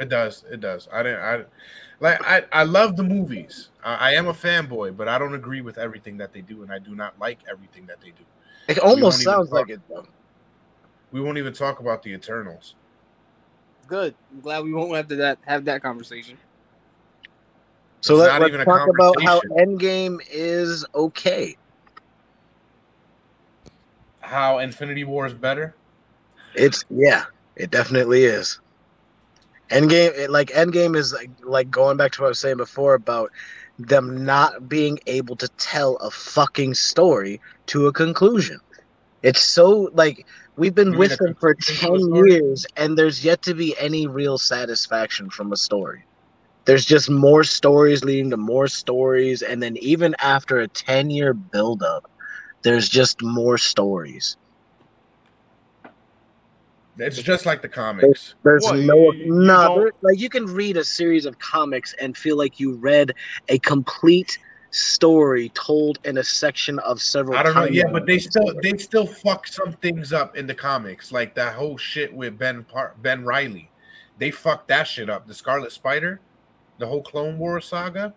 It 0.00 0.08
does. 0.08 0.44
It 0.50 0.60
does. 0.60 0.88
I 0.90 1.02
didn't. 1.02 1.20
I 1.20 1.44
like. 2.00 2.26
I. 2.26 2.44
I 2.52 2.62
love 2.64 2.96
the 2.96 3.02
movies. 3.02 3.68
I, 3.84 3.94
I 3.94 4.12
am 4.14 4.28
a 4.28 4.32
fanboy, 4.32 4.96
but 4.96 5.08
I 5.08 5.18
don't 5.18 5.34
agree 5.34 5.60
with 5.60 5.76
everything 5.76 6.16
that 6.16 6.32
they 6.32 6.40
do, 6.40 6.62
and 6.62 6.72
I 6.72 6.78
do 6.78 6.94
not 6.94 7.18
like 7.20 7.38
everything 7.48 7.84
that 7.86 8.00
they 8.00 8.08
do. 8.08 8.24
it 8.66 8.78
almost 8.78 9.22
sounds 9.22 9.50
talk- 9.50 9.68
like 9.68 9.68
it 9.68 9.80
though. 9.88 10.06
We 11.12 11.20
won't 11.20 11.36
even 11.36 11.52
talk 11.52 11.80
about 11.80 12.02
the 12.02 12.14
Eternals. 12.14 12.74
Good. 13.88 14.14
I'm 14.32 14.40
glad 14.40 14.64
we 14.64 14.72
won't 14.72 14.94
have 14.94 15.08
to 15.08 15.16
that 15.16 15.38
have 15.44 15.66
that 15.66 15.82
conversation. 15.82 16.38
So 18.00 18.14
It's 18.14 18.22
let, 18.22 18.28
not 18.28 18.40
let's 18.40 18.48
even 18.54 18.60
a 18.62 18.64
talk 18.64 18.88
about 18.88 19.22
how. 19.22 19.40
Endgame 19.58 20.18
is 20.30 20.86
okay. 20.94 21.56
How 24.22 24.58
Infinity 24.60 25.04
War 25.04 25.26
is 25.26 25.34
better. 25.34 25.74
It's 26.54 26.86
yeah, 26.88 27.24
it 27.56 27.70
definitely 27.70 28.24
is. 28.24 28.60
Endgame, 29.70 30.16
it, 30.16 30.30
like 30.30 30.48
Endgame, 30.50 30.96
is 30.96 31.12
like, 31.12 31.30
like 31.44 31.70
going 31.70 31.96
back 31.96 32.12
to 32.12 32.20
what 32.22 32.26
I 32.26 32.30
was 32.30 32.40
saying 32.40 32.56
before 32.58 32.94
about 32.94 33.30
them 33.78 34.24
not 34.24 34.68
being 34.68 34.98
able 35.06 35.36
to 35.36 35.48
tell 35.58 35.96
a 35.96 36.10
fucking 36.10 36.74
story 36.74 37.40
to 37.66 37.86
a 37.86 37.92
conclusion. 37.92 38.58
It's 39.22 39.42
so 39.42 39.90
like 39.94 40.26
we've 40.56 40.74
been 40.74 40.92
You 40.92 40.98
with 40.98 41.16
them 41.18 41.34
for 41.40 41.54
conclusion 41.54 41.76
to 41.78 41.90
a 41.94 41.98
ten 41.98 42.14
years, 42.14 42.66
and 42.76 42.96
there's 42.96 43.24
yet 43.24 43.42
to 43.42 43.54
be 43.54 43.76
any 43.78 44.06
real 44.06 44.38
satisfaction 44.38 45.30
from 45.30 45.52
a 45.52 45.56
story. 45.56 46.06
There's 46.66 46.86
just 46.86 47.10
more 47.10 47.44
stories 47.44 48.04
leading 48.04 48.30
to 48.30 48.36
more 48.36 48.68
stories, 48.68 49.42
and 49.42 49.62
then 49.62 49.76
even 49.78 50.14
after 50.20 50.58
a 50.58 50.68
ten 50.68 51.10
year 51.10 51.34
buildup, 51.34 52.10
there's 52.62 52.88
just 52.88 53.22
more 53.22 53.58
stories. 53.58 54.36
It's 56.98 57.22
just 57.22 57.46
like 57.46 57.62
the 57.62 57.68
comics. 57.68 58.34
There's 58.42 58.62
What, 58.64 58.76
no 58.80 59.12
you- 59.12 59.24
you 59.26 59.32
no 59.32 59.78
don't- 59.78 59.94
like 60.02 60.18
you 60.18 60.28
can 60.28 60.46
read 60.46 60.76
a 60.76 60.84
series 60.84 61.24
of 61.24 61.38
comics 61.38 61.94
and 62.00 62.16
feel 62.16 62.36
like 62.36 62.60
you 62.60 62.74
read 62.74 63.14
a 63.48 63.58
complete 63.60 64.38
story 64.72 65.48
told 65.50 65.98
in 66.04 66.18
a 66.18 66.24
section 66.24 66.78
of 66.80 67.00
several. 67.00 67.36
I 67.38 67.42
don't 67.42 67.54
know. 67.54 67.64
Yeah, 67.64 67.90
but 67.90 68.06
they 68.06 68.18
still 68.18 68.52
they 68.62 68.76
still 68.78 69.06
fuck 69.06 69.46
some 69.46 69.72
things 69.74 70.12
up 70.12 70.36
in 70.36 70.46
the 70.46 70.54
comics, 70.54 71.10
like 71.10 71.34
that 71.36 71.54
whole 71.54 71.76
shit 71.78 72.12
with 72.12 72.38
Ben 72.38 72.64
Par- 72.64 72.94
Ben 73.02 73.24
Reilly. 73.24 73.70
They 74.18 74.30
fucked 74.30 74.68
that 74.68 74.86
shit 74.86 75.08
up. 75.08 75.26
The 75.26 75.34
Scarlet 75.34 75.72
Spider, 75.72 76.20
the 76.78 76.86
whole 76.86 77.02
Clone 77.02 77.38
Wars 77.38 77.66
saga. 77.66 78.12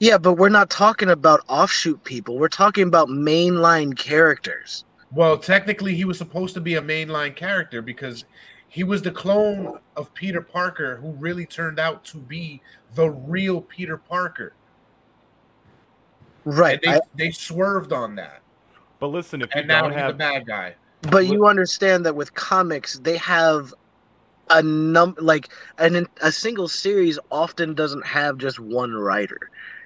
yeah, 0.00 0.18
but 0.18 0.34
we're 0.34 0.48
not 0.48 0.70
talking 0.70 1.10
about 1.10 1.40
offshoot 1.48 2.02
people. 2.04 2.38
We're 2.38 2.48
talking 2.48 2.86
about 2.86 3.08
mainline 3.08 3.96
characters. 3.96 4.84
Well, 5.14 5.38
technically, 5.38 5.94
he 5.94 6.04
was 6.04 6.18
supposed 6.18 6.54
to 6.54 6.60
be 6.60 6.74
a 6.74 6.82
mainline 6.82 7.36
character 7.36 7.80
because 7.80 8.24
he 8.68 8.82
was 8.82 9.00
the 9.02 9.10
clone 9.12 9.78
of 9.96 10.12
Peter 10.14 10.40
Parker, 10.42 10.96
who 10.96 11.12
really 11.12 11.46
turned 11.46 11.78
out 11.78 12.04
to 12.06 12.16
be 12.18 12.60
the 12.94 13.10
real 13.10 13.60
Peter 13.60 13.96
Parker. 13.96 14.54
Right. 16.44 16.80
And 16.84 16.94
they, 16.94 16.98
I- 16.98 17.00
they 17.14 17.30
swerved 17.30 17.92
on 17.92 18.16
that, 18.16 18.40
But 18.98 19.08
listen, 19.08 19.40
if 19.42 19.54
you 19.54 19.60
and 19.60 19.68
now 19.68 19.82
don't 19.82 19.92
he's 19.92 20.00
have 20.00 20.08
the 20.12 20.18
bad 20.18 20.46
guy. 20.46 20.74
but 21.02 21.26
you 21.26 21.46
understand 21.46 22.04
that 22.06 22.14
with 22.16 22.34
comics, 22.34 22.98
they 22.98 23.16
have 23.18 23.72
a 24.50 24.62
num 24.62 25.14
like 25.18 25.48
an 25.78 26.06
a 26.20 26.30
single 26.30 26.68
series 26.68 27.18
often 27.30 27.74
doesn't 27.74 28.04
have 28.04 28.36
just 28.36 28.58
one 28.60 28.92
writer. 28.92 29.38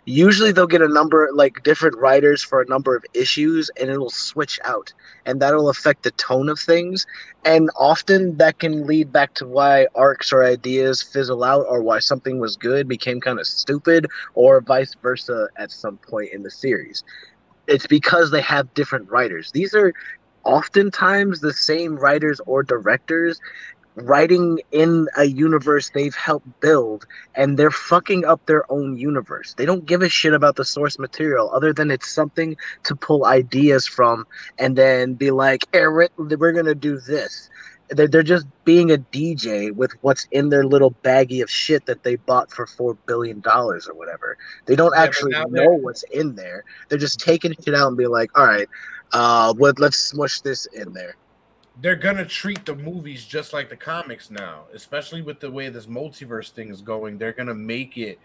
Usually 0.09 0.53
they'll 0.53 0.67
get 0.67 0.81
a 0.81 0.89
number 0.89 1.29
like 1.35 1.63
different 1.65 1.99
writers 1.99 2.43
for 2.43 2.63
a 2.63 2.67
number 2.67 2.97
of 2.97 3.05
issues 3.13 3.71
and 3.79 3.91
it'll 3.91 4.09
switch 4.09 4.59
out 4.65 4.91
and 5.27 5.39
that'll 5.43 5.69
affect 5.69 6.03
the 6.03 6.13
tone 6.13 6.49
of 6.49 6.59
things 6.59 7.07
and 7.45 7.69
often 7.77 8.39
that 8.39 8.59
can 8.59 8.87
lead 8.87 9.13
back 9.13 9.35
to 9.35 9.47
why 9.47 9.87
arcs 9.95 10.33
or 10.33 10.43
ideas 10.43 11.03
fizzle 11.03 11.45
out 11.45 11.67
or 11.69 11.83
why 11.83 11.99
something 11.99 12.41
was 12.41 12.57
good 12.57 12.89
became 12.89 13.21
kind 13.21 13.39
of 13.39 13.47
stupid 13.47 14.07
or 14.33 14.63
vice 14.63 14.95
versa 15.03 15.51
at 15.57 15.71
some 15.71 15.99
point 15.99 16.33
in 16.33 16.43
the 16.43 16.51
series. 16.51 17.05
It's 17.67 17.87
because 17.87 18.31
they 18.31 18.41
have 18.41 18.73
different 18.73 19.11
writers. 19.11 19.53
These 19.53 19.75
are 19.75 19.93
oftentimes 20.45 21.41
the 21.41 21.53
same 21.53 21.97
writers 21.97 22.41
or 22.47 22.63
directors 22.63 23.39
writing 24.03 24.59
in 24.73 25.07
a 25.17 25.25
universe 25.25 25.91
they've 25.91 26.15
helped 26.15 26.47
build 26.61 27.05
and 27.35 27.59
they're 27.59 27.71
fucking 27.71 28.25
up 28.25 28.41
their 28.47 28.71
own 28.71 28.97
universe. 28.97 29.55
They 29.57 29.67
don't 29.67 29.87
give 29.87 30.03
a 30.03 30.09
shit 30.09 30.35
about 30.35 30.57
the 30.57 30.65
source 30.65 30.99
material 30.99 31.51
other 31.55 31.73
than 31.73 31.91
it's 31.91 32.11
something 32.13 32.57
to 32.85 32.97
pull 32.97 33.27
ideas 33.27 33.87
from 33.87 34.25
and 34.59 34.77
then 34.77 35.15
be 35.15 35.31
like, 35.31 35.67
Eric, 35.73 36.13
we're 36.17 36.53
going 36.53 36.67
to 36.67 36.75
do 36.75 36.99
this. 37.01 37.49
They're, 37.91 38.09
they're 38.09 38.23
just 38.23 38.47
being 38.65 38.91
a 38.91 38.99
DJ 38.99 39.73
with 39.75 39.93
what's 40.01 40.27
in 40.31 40.51
their 40.51 40.65
little 40.65 40.95
baggie 41.05 41.43
of 41.43 41.51
shit 41.51 41.87
that 41.87 42.03
they 42.03 42.17
bought 42.17 42.51
for 42.51 42.67
$4 42.67 42.97
billion 43.07 43.43
or 43.47 43.79
whatever. 43.95 44.37
They 44.67 44.77
don't 44.77 44.97
Yeah, 44.99 45.09
actually 45.09 45.37
know 45.39 45.71
what's 45.81 46.05
in 46.13 46.35
there. 46.37 46.65
They're 46.89 46.99
just 46.99 47.21
taking 47.21 47.55
shit 47.65 47.75
out 47.75 47.89
and 47.89 47.97
being 47.97 48.11
like, 48.11 48.31
all 48.37 48.47
right, 48.47 48.69
uh, 49.13 49.55
what, 49.55 49.79
let's 49.79 49.99
smush 49.99 50.41
this 50.41 50.67
in 50.67 50.93
there. 50.93 51.17
They're 51.81 51.97
gonna 51.97 52.25
treat 52.25 52.65
the 52.67 52.75
movies 52.75 53.25
just 53.25 53.53
like 53.53 53.69
the 53.69 53.77
comics 53.77 54.31
now, 54.31 54.65
especially 54.75 55.23
with 55.23 55.39
the 55.39 55.51
way 55.51 55.69
this 55.69 55.87
multiverse 55.87 56.51
thing 56.51 56.71
is 56.71 56.81
going. 56.81 57.19
They're 57.19 57.33
gonna 57.33 57.55
make 57.55 57.97
it 57.97 58.19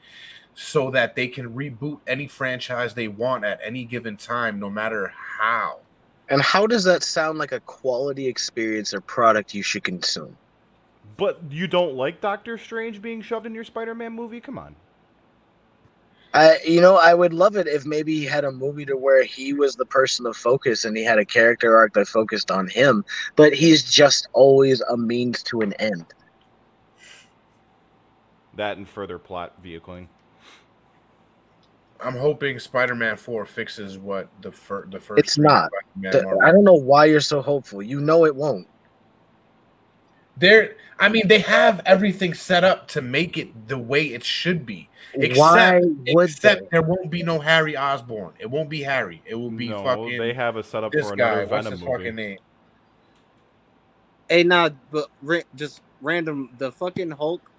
so 0.56 0.90
that 0.92 1.16
they 1.16 1.28
can 1.28 1.54
reboot 1.54 2.00
any 2.08 2.28
franchise 2.28 2.94
they 2.94 3.08
want 3.08 3.44
at 3.46 3.60
any 3.64 3.86
given 3.86 4.18
time, 4.18 4.60
no 4.60 4.70
matter 4.70 5.14
how. 5.16 5.80
And 6.30 6.42
how 6.42 6.66
does 6.66 6.84
that 6.86 7.04
sound 7.04 7.38
like 7.38 7.52
a 7.52 7.60
quality 7.62 8.28
experience 8.28 8.94
or 8.94 9.02
product 9.02 9.54
you 9.54 9.62
should 9.62 9.84
consume? 9.84 10.36
But 11.18 11.40
you 11.50 11.68
don't 11.68 11.96
like 11.96 12.22
Doctor 12.22 12.58
Strange 12.58 13.02
being 13.02 13.22
shoved 13.22 13.46
in 13.46 13.54
your 13.54 13.64
Spider-Man 13.64 14.14
movie? 14.14 14.40
Come 14.40 14.58
on. 14.58 14.76
I, 16.34 16.58
you 16.66 16.82
know, 16.82 16.96
I 16.96 17.14
would 17.14 17.34
love 17.34 17.58
it 17.58 17.68
if 17.68 17.86
maybe 17.86 18.18
he 18.18 18.26
had 18.26 18.44
a 18.44 18.52
movie 18.52 18.86
to 18.86 18.98
where 18.98 19.24
he 19.24 19.54
was 19.54 19.76
the 19.76 19.86
person 19.86 20.26
of 20.26 20.36
focus 20.36 20.84
and 20.84 20.98
he 20.98 21.04
had 21.04 21.20
a 21.20 21.26
character 21.26 21.78
arc 21.78 21.94
that 21.94 22.08
focused 22.08 22.50
on 22.50 22.68
him, 22.68 23.06
but 23.36 23.54
he's 23.54 23.84
just 23.84 24.28
always 24.34 24.82
a 24.82 24.98
means 24.98 25.44
to 25.44 25.62
an 25.62 25.74
end. 25.74 26.06
That 28.56 28.78
and 28.78 28.90
further 28.90 29.20
plot 29.20 29.54
vehicling. 29.62 30.10
I'm 32.00 32.18
hoping 32.18 32.60
Spider-Man 32.60 33.18
Four 33.18 33.46
fixes 33.46 33.98
what 33.98 34.28
the 34.42 34.52
fir- 34.52 34.88
the 34.88 35.00
first. 35.00 35.20
It's 35.20 35.38
not. 35.38 35.72
Spider-Man 35.72 36.12
Th- 36.12 36.24
Marvel- 36.24 36.42
I 36.44 36.52
don't 36.52 36.64
know 36.64 36.74
why 36.74 37.06
you're 37.06 37.22
so 37.22 37.42
hopeful. 37.42 37.82
You 37.82 38.02
know 38.02 38.26
it 38.26 38.36
won't. 38.36 38.68
They're, 40.38 40.76
I 41.00 41.10
mean, 41.10 41.28
they 41.28 41.40
have 41.40 41.82
everything 41.86 42.34
set 42.34 42.64
up 42.64 42.88
to 42.90 43.02
make 43.02 43.38
it 43.38 43.68
the 43.68 43.78
way 43.78 44.08
it 44.08 44.24
should 44.24 44.66
be. 44.66 44.90
Except, 45.14 45.38
why 45.38 45.82
would 46.08 46.30
except 46.30 46.62
they? 46.62 46.68
there 46.72 46.82
won't 46.82 47.12
be 47.12 47.22
no 47.22 47.40
Harry 47.40 47.78
Osborn. 47.78 48.34
It 48.40 48.50
won't 48.50 48.70
be 48.70 48.82
Harry. 48.82 49.22
It 49.26 49.36
will 49.36 49.52
be 49.52 49.70
no, 49.70 49.84
fucking 49.84 50.18
they 50.18 50.34
have 50.34 50.56
a 50.56 50.64
setup 50.64 50.92
this 50.92 51.08
for 51.08 51.16
guy. 51.16 51.30
another 51.30 51.42
What's 51.42 51.66
Venom 51.66 51.72
his 51.74 51.82
movie. 51.82 51.94
fucking 51.94 52.16
name? 52.16 52.38
Hey, 54.28 54.44
nah, 54.44 54.70
but 54.92 55.10
ra- 55.22 55.42
just 55.56 55.82
random. 56.02 56.50
The 56.58 56.72
fucking 56.72 57.12
Hulk 57.12 57.52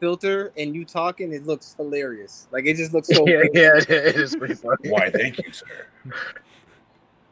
filter 0.00 0.52
and 0.56 0.74
you 0.74 0.84
talking, 0.84 1.32
it 1.32 1.46
looks 1.46 1.74
hilarious. 1.76 2.48
Like 2.50 2.66
it 2.66 2.76
just 2.76 2.92
looks 2.92 3.08
so 3.08 3.24
yeah, 3.26 3.42
yeah, 3.52 3.76
it 3.76 4.16
is 4.16 4.34
pretty 4.34 4.54
funny. 4.54 4.90
Why? 4.90 5.10
Thank 5.10 5.38
you, 5.38 5.52
sir. 5.52 5.66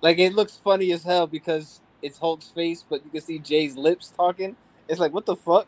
like 0.01 0.19
it 0.19 0.35
looks 0.35 0.57
funny 0.57 0.93
as 0.93 1.03
hell 1.03 1.27
because 1.27 1.81
it's 2.05 2.19
Hulk's 2.19 2.49
face, 2.49 2.85
but 2.89 3.03
you 3.05 3.11
can 3.11 3.21
see 3.23 3.39
Jay's 3.39 3.77
lips 3.77 4.13
talking. 4.17 4.55
It's 4.89 5.01
like 5.01 5.13
what 5.13 5.25
the 5.27 5.35
fuck? 5.37 5.67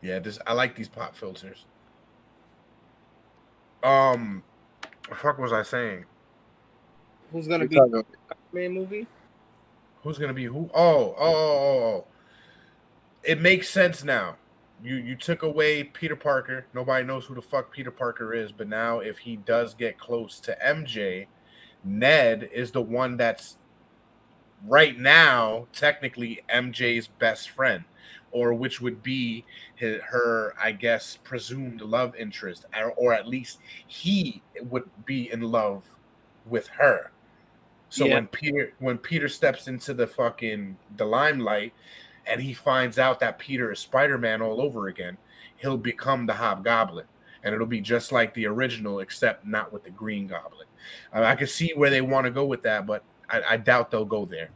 Yeah, 0.00 0.18
this 0.18 0.38
I 0.46 0.54
like 0.54 0.74
these 0.74 0.88
pop 0.88 1.14
filters. 1.14 1.66
Um, 3.82 4.42
what 5.06 5.18
fuck 5.18 5.38
was 5.38 5.52
I 5.52 5.62
saying? 5.62 6.04
Who's 7.32 7.46
gonna 7.46 7.64
You're 7.64 7.68
be 7.68 7.76
talking- 7.76 8.04
man 8.52 8.72
movie? 8.72 9.06
Who's 10.02 10.18
gonna 10.18 10.32
be 10.32 10.44
who? 10.44 10.70
Oh, 10.72 11.14
oh, 11.14 11.14
oh, 11.18 11.58
oh, 11.58 11.84
oh. 11.84 12.06
It 13.22 13.40
makes 13.40 13.68
sense 13.68 14.02
now. 14.02 14.36
You 14.82 14.94
you 14.96 15.16
took 15.16 15.42
away 15.42 15.84
Peter 15.84 16.16
Parker. 16.16 16.66
Nobody 16.72 17.04
knows 17.04 17.26
who 17.26 17.34
the 17.34 17.42
fuck 17.42 17.72
Peter 17.72 17.90
Parker 17.90 18.32
is, 18.32 18.52
but 18.52 18.68
now 18.68 19.00
if 19.00 19.18
he 19.18 19.36
does 19.36 19.74
get 19.74 19.98
close 19.98 20.40
to 20.40 20.56
MJ, 20.64 21.26
Ned 21.84 22.48
is 22.52 22.70
the 22.70 22.80
one 22.80 23.16
that's 23.16 23.58
right 24.66 24.98
now 24.98 25.66
technically 25.72 26.42
MJ's 26.52 27.08
best 27.08 27.50
friend, 27.50 27.84
or 28.32 28.52
which 28.54 28.80
would 28.80 29.02
be 29.02 29.44
his, 29.74 30.00
her, 30.02 30.54
I 30.60 30.72
guess, 30.72 31.16
presumed 31.22 31.80
love 31.80 32.14
interest, 32.16 32.66
or, 32.76 32.92
or 32.92 33.12
at 33.14 33.26
least 33.28 33.60
he 33.86 34.42
would 34.62 34.88
be 35.06 35.30
in 35.30 35.42
love 35.42 35.84
with 36.46 36.68
her. 36.68 37.10
So 37.90 38.06
Yeah. 38.06 38.14
when 38.14 38.26
Peter 38.28 38.72
when 38.80 38.98
Peter 38.98 39.28
steps 39.28 39.66
into 39.68 39.94
the 39.94 40.06
fucking 40.06 40.76
the 40.96 41.06
limelight 41.06 41.72
and 42.26 42.42
he 42.42 42.52
finds 42.52 42.98
out 42.98 43.20
that 43.20 43.38
Peter 43.38 43.72
is 43.72 43.78
Spider-Man 43.78 44.42
all 44.42 44.60
over 44.60 44.88
again, 44.88 45.16
he'll 45.56 45.78
become 45.78 46.26
the 46.26 46.34
Hobgoblin. 46.34 47.06
And 47.42 47.54
it'll 47.54 47.66
be 47.66 47.80
just 47.80 48.12
like 48.12 48.34
the 48.34 48.46
original, 48.46 49.00
except 49.00 49.46
not 49.46 49.72
with 49.72 49.84
the 49.84 49.90
Green 49.90 50.26
Goblin. 50.26 50.66
I, 51.12 51.24
I 51.24 51.36
can 51.36 51.46
see 51.46 51.72
where 51.74 51.88
they 51.88 52.00
want 52.02 52.24
to 52.26 52.30
go 52.30 52.44
with 52.44 52.62
that, 52.64 52.84
but 52.86 53.04
I, 53.30 53.42
I 53.50 53.56
doubt 53.56 53.90
they'll 53.90 54.04
go 54.04 54.24
there. 54.24 54.48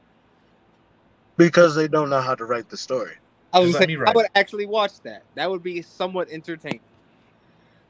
because 1.36 1.74
they 1.74 1.88
don't 1.88 2.10
know 2.10 2.20
how 2.20 2.34
to 2.34 2.44
write 2.44 2.68
the 2.68 2.76
story. 2.76 3.14
I 3.52 3.58
was 3.60 3.70
Just 3.72 3.78
saying, 3.84 4.02
I 4.06 4.12
would 4.12 4.26
it. 4.26 4.30
actually 4.34 4.66
watch 4.66 5.00
that. 5.02 5.24
That 5.34 5.50
would 5.50 5.62
be 5.62 5.82
somewhat 5.82 6.28
entertaining. 6.30 6.80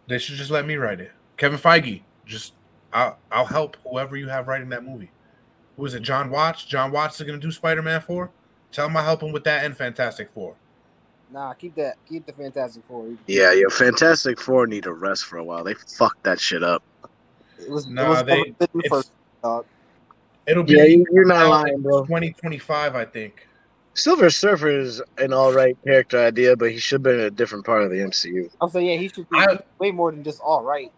They 0.09 0.19
should 0.19 0.35
just 0.37 0.51
let 0.51 0.67
me 0.67 0.75
write 0.77 1.01
it. 1.01 1.13
Kevin 1.37 1.59
Feige, 1.59 2.03
just 2.27 2.55
I'll 2.93 3.17
I'll 3.31 3.47
help 3.47 3.77
whoever 3.89 4.17
you 4.17 4.29
have 4.29 4.49
writing 4.49 4.69
that 4.71 4.85
movie. 4.85 5.11
Who 5.77 5.87
is 5.87 5.95
it? 5.95 6.01
Jon 6.01 6.31
Watts. 6.31 6.65
Jon 6.65 6.91
Watts 6.91 7.21
is 7.21 7.27
gonna 7.27 7.39
do 7.39 7.51
Spider-Man 7.53 8.01
four. 8.01 8.31
Tell 8.73 8.87
him 8.87 8.97
I 8.97 9.03
help 9.03 9.23
him 9.23 9.31
with 9.33 9.45
that 9.45 9.65
and 9.65 9.77
Fantastic 9.77 10.31
Four. 10.33 10.55
Nah, 11.31 11.53
keep 11.55 11.75
that. 11.77 11.97
Keep 12.09 12.27
the 12.27 12.33
Fantastic 12.33 12.83
Four. 12.85 13.07
Yeah, 13.27 13.53
yo, 13.53 13.69
Fantastic 13.69 14.41
Four 14.41 14.67
need 14.67 14.87
a 14.87 14.93
rest 14.93 15.25
for 15.27 15.37
a 15.39 15.45
while. 15.45 15.63
They 15.63 15.75
fucked 15.75 16.23
that 16.25 16.41
shit 16.41 16.63
up. 16.65 16.83
It 17.59 17.71
was. 17.71 17.87
Nah, 17.87 18.05
it 18.05 18.09
was 18.09 18.25
they- 18.25 18.37
forbidden 18.39 18.57
it's- 18.81 18.89
first, 18.91 19.13
dog. 19.43 19.65
It'll 20.47 20.65
be 20.65 20.75
Yeah, 20.75 20.85
you- 20.85 21.07
you're 21.13 21.25
not 21.25 21.49
lying, 21.49 21.83
bro. 21.83 22.05
2025, 22.05 22.95
I 22.95 23.05
think. 23.05 23.47
Silver 23.95 24.31
Surfer 24.31 24.69
is 24.71 25.03
an 25.19 25.33
all 25.33 25.53
right 25.53 25.77
character 25.85 26.19
idea, 26.19 26.57
but 26.57 26.71
he 26.71 26.79
should 26.79 26.97
have 26.97 27.03
been 27.03 27.21
in 27.21 27.27
a 27.27 27.31
different 27.31 27.65
part 27.67 27.83
of 27.83 27.91
the 27.91 28.01
MCU. 28.01 28.49
I'm 28.61 28.71
saying, 28.71 28.87
yeah, 28.87 28.97
he 28.97 29.09
should 29.09 29.29
be 29.29 29.37
I- 29.39 29.59
way 29.79 29.91
more 29.91 30.11
than 30.11 30.25
just 30.25 30.41
all 30.41 30.63
right. 30.65 30.91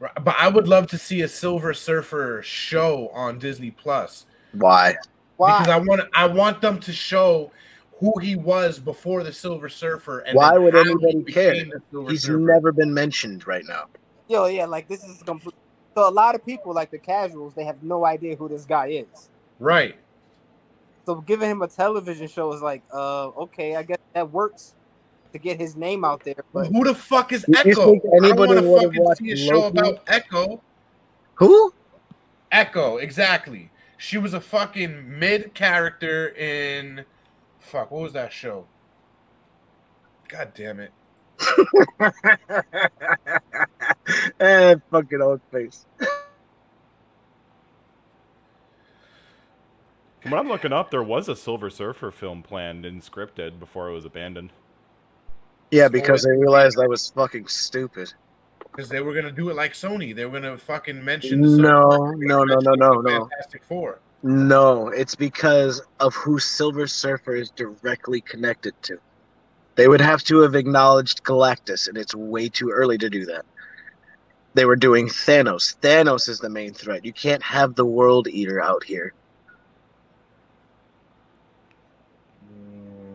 Right, 0.00 0.12
But 0.24 0.34
I 0.38 0.48
would 0.48 0.66
love 0.66 0.86
to 0.88 0.98
see 0.98 1.20
a 1.22 1.28
Silver 1.28 1.72
Surfer 1.74 2.40
show 2.42 3.08
on 3.14 3.38
Disney 3.38 3.70
Plus 3.70 4.26
Why? 4.52 4.96
Why? 5.36 5.58
because 5.58 5.68
I 5.68 5.78
want 5.78 6.02
I 6.14 6.26
want 6.26 6.60
them 6.60 6.80
to 6.80 6.92
show 6.92 7.52
who 8.00 8.18
he 8.18 8.34
was 8.34 8.80
before 8.80 9.22
the 9.22 9.32
Silver 9.32 9.68
Surfer. 9.68 10.20
And 10.20 10.34
Why 10.36 10.58
would 10.58 10.74
how 10.74 10.80
anybody 10.80 11.22
care? 11.32 11.52
became 11.52 11.68
the 11.70 11.80
Silver 11.90 12.10
He's 12.10 12.22
Surfer. 12.24 12.38
never 12.38 12.72
been 12.72 12.92
mentioned 12.92 13.46
right 13.46 13.64
now. 13.68 13.84
Yo, 14.26 14.46
yeah, 14.46 14.64
like 14.66 14.88
this 14.88 15.04
is 15.04 15.22
complete. 15.22 15.54
So 15.94 16.08
a 16.08 16.10
lot 16.10 16.34
of 16.34 16.44
people, 16.44 16.72
like 16.72 16.90
the 16.90 16.98
casuals, 16.98 17.54
they 17.54 17.64
have 17.64 17.82
no 17.82 18.04
idea 18.04 18.36
who 18.36 18.48
this 18.48 18.64
guy 18.64 18.86
is. 18.88 19.30
right. 19.58 19.96
So 21.04 21.16
giving 21.16 21.50
him 21.50 21.62
a 21.62 21.66
television 21.66 22.28
show 22.28 22.52
is 22.52 22.62
like, 22.62 22.82
uh, 22.92 23.28
okay, 23.30 23.74
I 23.74 23.82
guess 23.82 23.98
that 24.14 24.30
works 24.30 24.74
to 25.32 25.38
get 25.38 25.58
his 25.58 25.74
name 25.74 26.04
out 26.04 26.22
there. 26.24 26.44
But 26.52 26.68
Who 26.68 26.84
the 26.84 26.94
fuck 26.94 27.32
is 27.32 27.44
Echo? 27.52 27.86
think 27.86 28.04
I 28.04 28.24
anybody 28.24 28.64
want 28.64 28.92
to 28.92 29.02
fucking 29.04 29.16
see 29.16 29.32
a 29.32 29.36
show 29.36 29.66
about 29.66 30.02
Echo. 30.06 30.62
Who? 31.34 31.74
Echo, 32.52 32.98
exactly. 32.98 33.70
She 33.98 34.16
was 34.16 34.32
a 34.32 34.40
fucking 34.40 35.18
mid 35.18 35.54
character 35.54 36.28
in 36.28 37.04
fuck, 37.58 37.90
what 37.90 38.02
was 38.02 38.12
that 38.12 38.32
show? 38.32 38.66
God 40.28 40.52
damn 40.54 40.80
it. 40.80 40.92
eh, 44.40 44.76
fucking 44.90 45.20
old 45.20 45.40
face. 45.50 45.86
When 50.22 50.34
I'm 50.34 50.48
looking 50.48 50.72
up, 50.72 50.90
there 50.90 51.02
was 51.02 51.28
a 51.28 51.34
Silver 51.34 51.68
Surfer 51.68 52.12
film 52.12 52.42
planned 52.42 52.86
and 52.86 53.02
scripted 53.02 53.58
before 53.58 53.90
it 53.90 53.92
was 53.92 54.04
abandoned. 54.04 54.50
Yeah, 55.72 55.88
because 55.88 56.22
they 56.22 56.30
realized 56.30 56.78
I 56.78 56.86
was 56.86 57.10
fucking 57.10 57.48
stupid. 57.48 58.12
Because 58.70 58.88
they 58.88 59.00
were 59.00 59.14
gonna 59.14 59.32
do 59.32 59.50
it 59.50 59.56
like 59.56 59.72
Sony. 59.72 60.14
They 60.14 60.26
were 60.26 60.40
gonna 60.40 60.56
fucking 60.56 61.04
mention 61.04 61.40
the 61.40 61.48
No, 61.48 62.12
no, 62.16 62.44
no, 62.44 62.60
no, 62.60 62.74
no, 62.74 63.00
no. 63.00 63.28
Fantastic 63.28 63.64
Four. 63.64 63.98
No, 64.22 64.88
it's 64.88 65.16
because 65.16 65.82
of 65.98 66.14
who 66.14 66.38
Silver 66.38 66.86
Surfer 66.86 67.34
is 67.34 67.50
directly 67.50 68.20
connected 68.20 68.74
to. 68.82 68.98
They 69.74 69.88
would 69.88 70.00
have 70.00 70.22
to 70.24 70.40
have 70.40 70.54
acknowledged 70.54 71.24
Galactus, 71.24 71.88
and 71.88 71.96
it's 71.96 72.14
way 72.14 72.48
too 72.48 72.70
early 72.70 72.98
to 72.98 73.08
do 73.08 73.24
that. 73.26 73.44
They 74.54 74.66
were 74.66 74.76
doing 74.76 75.08
Thanos. 75.08 75.76
Thanos 75.80 76.28
is 76.28 76.38
the 76.38 76.50
main 76.50 76.74
threat. 76.74 77.04
You 77.04 77.12
can't 77.12 77.42
have 77.42 77.74
the 77.74 77.86
World 77.86 78.28
Eater 78.28 78.60
out 78.60 78.84
here. 78.84 79.14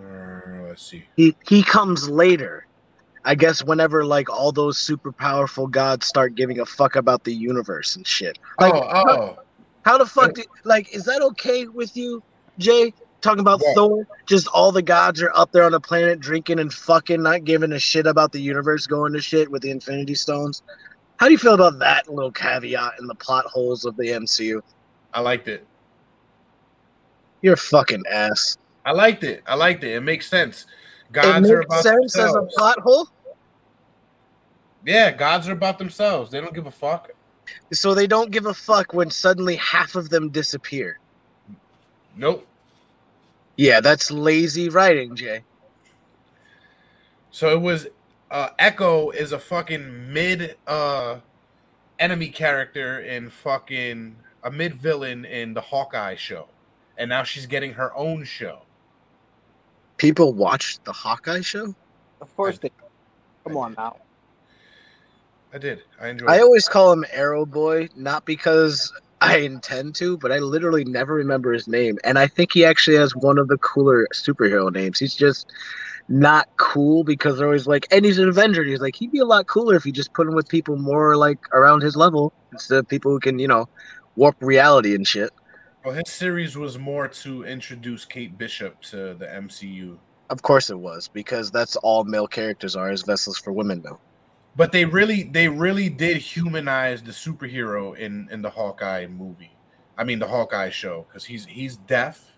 Uh, 0.03 0.63
let's 0.67 0.81
see. 0.81 1.03
He 1.15 1.35
he 1.47 1.61
comes 1.61 2.09
later. 2.09 2.65
I 3.23 3.35
guess 3.35 3.63
whenever 3.63 4.05
like 4.05 4.29
all 4.29 4.51
those 4.51 4.77
super 4.77 5.11
powerful 5.11 5.67
gods 5.67 6.07
start 6.07 6.33
giving 6.33 6.59
a 6.59 6.65
fuck 6.65 6.95
about 6.95 7.23
the 7.23 7.33
universe 7.33 7.95
and 7.97 8.07
shit. 8.07 8.39
Like 8.59 8.73
oh, 8.73 8.89
oh. 8.89 9.39
How 9.83 9.97
the 9.97 10.05
fuck 10.05 10.33
do 10.33 10.43
like 10.63 10.93
is 10.95 11.05
that 11.05 11.21
okay 11.21 11.67
with 11.67 11.95
you, 11.95 12.23
Jay? 12.57 12.93
Talking 13.27 13.41
about 13.41 13.61
Yeah. 13.61 13.73
Thor, 13.73 14.07
just 14.25 14.47
all 14.47 14.71
the 14.71 14.81
gods 14.81 15.21
are 15.21 15.33
up 15.35 15.51
there 15.51 15.65
on 15.65 15.73
the 15.73 15.81
planet 15.81 16.21
drinking 16.21 16.59
and 16.59 16.73
fucking, 16.73 17.21
not 17.21 17.43
giving 17.43 17.73
a 17.73 17.79
shit 17.79 18.07
about 18.07 18.31
the 18.31 18.39
universe 18.39 18.87
going 18.87 19.11
to 19.11 19.19
shit 19.19 19.51
with 19.51 19.61
the 19.63 19.69
Infinity 19.69 20.15
Stones. 20.15 20.63
How 21.17 21.25
do 21.25 21.33
you 21.33 21.37
feel 21.37 21.55
about 21.55 21.77
that 21.79 22.07
little 22.07 22.31
caveat 22.31 22.93
in 23.01 23.05
the 23.05 23.15
plot 23.15 23.43
holes 23.45 23.83
of 23.83 23.97
the 23.97 24.11
MCU? 24.11 24.61
I 25.13 25.19
liked 25.19 25.49
it. 25.49 25.67
You're 27.41 27.55
a 27.55 27.57
fucking 27.57 28.03
ass. 28.09 28.57
I 28.85 28.93
liked 28.93 29.25
it. 29.25 29.43
I 29.45 29.55
liked 29.55 29.83
it. 29.83 29.95
It 29.95 30.01
makes 30.03 30.29
sense. 30.29 30.65
it 31.09 31.11
Gods 31.11 31.49
are 31.49 31.59
about 31.59 31.83
sense 31.83 32.17
as 32.17 32.33
a 32.33 32.43
plot 32.55 32.79
hole, 32.79 33.09
Yeah, 34.85 35.11
gods 35.11 35.49
are 35.49 35.51
about 35.51 35.79
themselves. 35.79 36.31
They 36.31 36.39
don't 36.39 36.53
give 36.53 36.67
a 36.67 36.71
fuck. 36.71 37.11
so 37.73 37.93
they 37.93 38.07
don't 38.07 38.31
give 38.31 38.45
a 38.45 38.53
fuck 38.53 38.93
when 38.93 39.11
suddenly 39.11 39.57
half 39.57 39.95
of 39.95 40.07
them 40.07 40.29
disappear. 40.29 40.97
Nope. 42.15 42.47
Yeah, 43.57 43.81
that's 43.81 44.11
lazy 44.11 44.69
writing, 44.69 45.15
Jay. 45.15 45.43
So 47.31 47.49
it 47.51 47.61
was 47.61 47.87
uh 48.31 48.49
Echo 48.59 49.09
is 49.11 49.31
a 49.31 49.39
fucking 49.39 50.13
mid 50.13 50.55
uh 50.67 51.19
enemy 51.99 52.29
character 52.29 52.99
in 52.99 53.29
fucking 53.29 54.15
a 54.43 54.51
mid 54.51 54.75
villain 54.75 55.25
in 55.25 55.53
the 55.53 55.61
Hawkeye 55.61 56.15
show. 56.15 56.47
And 56.97 57.09
now 57.09 57.23
she's 57.23 57.45
getting 57.45 57.73
her 57.73 57.95
own 57.95 58.23
show. 58.23 58.61
People 59.97 60.33
watched 60.33 60.83
the 60.85 60.93
Hawkeye 60.93 61.41
show. 61.41 61.73
of 62.21 62.35
course 62.35 62.57
they. 62.59 62.71
Come 63.43 63.57
on 63.57 63.73
now. 63.77 63.97
I 65.53 65.57
did. 65.57 65.83
I 65.99 66.09
enjoyed 66.09 66.29
I 66.29 66.37
it. 66.37 66.41
always 66.41 66.67
call 66.67 66.91
him 66.91 67.05
Arrow 67.11 67.45
Boy, 67.45 67.89
not 67.95 68.25
because 68.25 68.91
I 69.19 69.37
intend 69.37 69.95
to, 69.95 70.17
but 70.17 70.31
I 70.31 70.39
literally 70.39 70.85
never 70.85 71.15
remember 71.15 71.51
his 71.51 71.67
name. 71.67 71.97
And 72.03 72.19
I 72.19 72.27
think 72.27 72.51
he 72.53 72.63
actually 72.65 72.97
has 72.97 73.15
one 73.15 73.37
of 73.37 73.47
the 73.47 73.57
cooler 73.57 74.07
superhero 74.13 74.71
names. 74.71 74.99
He's 74.99 75.15
just 75.15 75.51
not 76.07 76.47
cool 76.57 77.03
because 77.03 77.37
they're 77.37 77.47
always 77.47 77.67
like, 77.67 77.87
and 77.91 78.05
he's 78.05 78.19
an 78.19 78.29
Avenger. 78.29 78.63
He's 78.63 78.79
like, 78.79 78.95
he'd 78.95 79.11
be 79.11 79.19
a 79.19 79.25
lot 79.25 79.47
cooler 79.47 79.75
if 79.75 79.85
you 79.85 79.91
just 79.91 80.13
put 80.13 80.27
him 80.27 80.35
with 80.35 80.47
people 80.47 80.77
more 80.77 81.17
like 81.17 81.39
around 81.53 81.81
his 81.81 81.95
level 81.95 82.31
instead 82.51 82.77
of 82.77 82.87
people 82.87 83.11
who 83.11 83.19
can, 83.19 83.39
you 83.39 83.47
know, 83.47 83.67
warp 84.15 84.35
reality 84.39 84.93
and 84.95 85.07
shit. 85.07 85.31
Well, 85.83 85.95
his 85.95 86.09
series 86.09 86.57
was 86.57 86.77
more 86.77 87.07
to 87.07 87.43
introduce 87.43 88.05
Kate 88.05 88.37
Bishop 88.37 88.81
to 88.83 89.13
the 89.13 89.25
MCU. 89.25 89.97
Of 90.29 90.41
course 90.41 90.69
it 90.69 90.77
was, 90.77 91.07
because 91.07 91.51
that's 91.51 91.75
all 91.77 92.03
male 92.03 92.27
characters 92.27 92.75
are 92.75 92.89
as 92.89 93.03
vessels 93.03 93.37
for 93.37 93.53
women 93.53 93.81
now. 93.83 93.99
But 94.57 94.71
they 94.71 94.83
really 94.85 95.23
they 95.23 95.47
really 95.47 95.87
did 95.87 96.17
humanize 96.17 97.03
the 97.03 97.11
superhero 97.11 97.95
in 97.95 98.27
in 98.31 98.41
the 98.41 98.49
Hawkeye 98.49 99.05
movie. 99.07 99.51
I 99.97 100.03
mean 100.03 100.17
the 100.19 100.27
Hawkeye 100.27 100.71
show 100.71 101.05
because 101.07 101.23
he's 101.25 101.45
he's 101.45 101.77
deaf. 101.77 102.33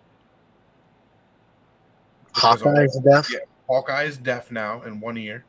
Of- 2.43 2.61
Hawkeye's 2.61 2.99
deaf. 2.99 3.31
Yeah. 3.31 3.39
Hawkeye 3.67 4.03
is 4.03 4.17
deaf 4.17 4.51
now 4.51 4.81
in 4.83 4.99
one 4.99 5.17
ear. 5.17 5.45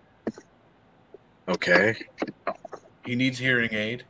Okay. 1.49 1.97
He 3.05 3.17
needs 3.17 3.39
hearing 3.39 3.75
aid. 3.75 4.05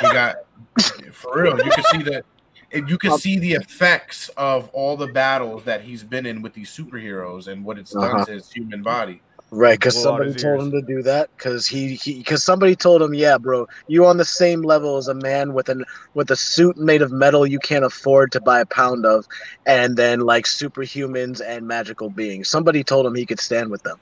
He 0.00 0.06
got 0.12 0.36
for 1.12 1.42
real. 1.42 1.56
You 1.58 1.70
can 1.70 1.84
see 1.84 2.02
that. 2.04 2.24
You 2.72 2.98
can 2.98 3.16
see 3.18 3.38
the 3.38 3.52
effects 3.52 4.28
of 4.36 4.68
all 4.70 4.96
the 4.96 5.06
battles 5.06 5.64
that 5.64 5.82
he's 5.82 6.02
been 6.02 6.26
in 6.26 6.42
with 6.42 6.52
these 6.52 6.70
superheroes 6.70 7.48
and 7.48 7.64
what 7.64 7.78
it's 7.78 7.92
done 7.92 8.04
Uh-huh. 8.04 8.24
to 8.26 8.32
his 8.32 8.50
human 8.50 8.82
body. 8.82 9.22
Right, 9.52 9.78
because 9.78 10.02
somebody 10.02 10.34
told 10.34 10.60
him 10.60 10.70
to 10.72 10.82
do 10.82 11.02
that. 11.02 11.30
Because 11.36 11.66
he, 11.66 11.94
he, 11.94 12.18
because 12.18 12.42
somebody 12.42 12.74
told 12.74 13.00
him, 13.00 13.14
yeah, 13.14 13.38
bro, 13.38 13.66
you 13.86 14.04
on 14.04 14.16
the 14.16 14.24
same 14.24 14.62
level 14.62 14.96
as 14.96 15.06
a 15.06 15.14
man 15.14 15.54
with 15.54 15.68
an 15.68 15.84
with 16.14 16.30
a 16.32 16.36
suit 16.36 16.76
made 16.76 17.00
of 17.00 17.12
metal 17.12 17.46
you 17.46 17.60
can't 17.60 17.84
afford 17.84 18.32
to 18.32 18.40
buy 18.40 18.60
a 18.60 18.66
pound 18.66 19.06
of, 19.06 19.24
and 19.64 19.96
then 19.96 20.20
like 20.20 20.46
superhumans 20.46 21.40
and 21.46 21.66
magical 21.66 22.10
beings. 22.10 22.48
Somebody 22.48 22.82
told 22.82 23.06
him 23.06 23.14
he 23.14 23.24
could 23.24 23.38
stand 23.38 23.70
with 23.70 23.84
them. 23.84 24.00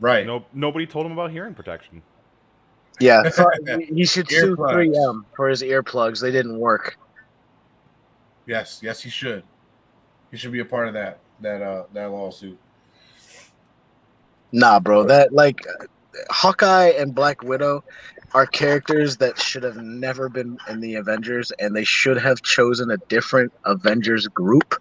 Right. 0.00 0.26
No, 0.26 0.44
nobody 0.52 0.86
told 0.86 1.06
him 1.06 1.12
about 1.12 1.30
hearing 1.30 1.54
protection. 1.54 2.02
Yeah, 3.00 3.30
he 3.88 4.04
should 4.04 4.28
sue 4.28 4.56
Earplugs. 4.56 4.94
3M 4.94 5.24
for 5.34 5.48
his 5.48 5.62
earplugs. 5.62 6.20
They 6.20 6.30
didn't 6.30 6.58
work. 6.58 6.98
Yes. 8.46 8.80
Yes, 8.82 9.02
he 9.02 9.08
should. 9.10 9.42
He 10.30 10.36
should 10.36 10.52
be 10.52 10.60
a 10.60 10.64
part 10.64 10.88
of 10.88 10.94
that 10.94 11.20
that 11.40 11.62
uh 11.62 11.84
that 11.94 12.10
lawsuit. 12.10 12.58
Nah, 14.52 14.80
bro, 14.80 15.04
that 15.04 15.32
like 15.32 15.66
Hawkeye 16.30 16.88
and 16.90 17.14
Black 17.14 17.42
Widow 17.42 17.84
are 18.34 18.46
characters 18.46 19.16
that 19.18 19.38
should 19.40 19.62
have 19.62 19.76
never 19.76 20.28
been 20.28 20.58
in 20.68 20.80
the 20.80 20.96
Avengers, 20.96 21.52
and 21.58 21.74
they 21.74 21.84
should 21.84 22.18
have 22.18 22.42
chosen 22.42 22.90
a 22.90 22.96
different 23.08 23.52
Avengers 23.64 24.26
group. 24.28 24.74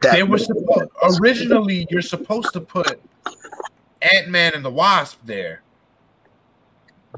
That 0.00 0.12
they 0.12 0.22
were 0.22 0.38
supposed 0.38 0.90
originally. 1.20 1.86
You're 1.90 2.02
supposed 2.02 2.52
to 2.54 2.60
put 2.60 3.00
Ant 4.02 4.28
Man 4.28 4.52
and 4.54 4.64
the 4.64 4.70
Wasp 4.70 5.20
there, 5.24 5.62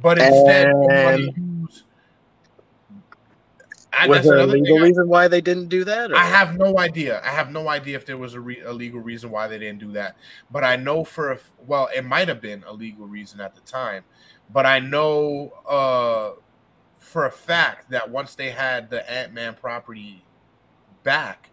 but 0.02 0.18
instead, 0.18 0.68
And- 0.90 1.53
And 4.00 4.10
was 4.10 4.24
there 4.24 4.38
a 4.38 4.46
legal 4.46 4.76
thing. 4.76 4.82
I- 4.82 4.86
reason 4.86 5.08
why 5.08 5.28
they 5.28 5.40
didn't 5.40 5.68
do 5.68 5.84
that? 5.84 6.10
or- 6.10 6.16
I 6.16 6.24
have 6.24 6.56
no 6.56 6.78
idea. 6.78 7.20
I 7.24 7.28
have 7.30 7.50
no 7.50 7.68
idea 7.68 7.96
if 7.96 8.06
there 8.06 8.18
was 8.18 8.34
a, 8.34 8.40
re- 8.40 8.60
a 8.60 8.72
legal 8.72 9.00
reason 9.00 9.30
why 9.30 9.46
they 9.46 9.58
didn't 9.58 9.80
do 9.80 9.92
that. 9.92 10.16
But 10.50 10.64
I 10.64 10.76
know 10.76 11.04
for 11.04 11.32
a 11.32 11.38
well, 11.66 11.88
it 11.94 12.04
might 12.04 12.28
have 12.28 12.40
been 12.40 12.64
a 12.66 12.72
legal 12.72 13.06
reason 13.06 13.40
at 13.40 13.54
the 13.54 13.60
time. 13.62 14.04
But 14.52 14.66
I 14.66 14.78
know 14.78 15.52
uh, 15.68 16.38
for 16.98 17.24
a 17.26 17.30
fact 17.30 17.90
that 17.90 18.10
once 18.10 18.34
they 18.34 18.50
had 18.50 18.90
the 18.90 19.10
Ant 19.10 19.32
Man 19.32 19.54
property 19.54 20.24
back, 21.02 21.50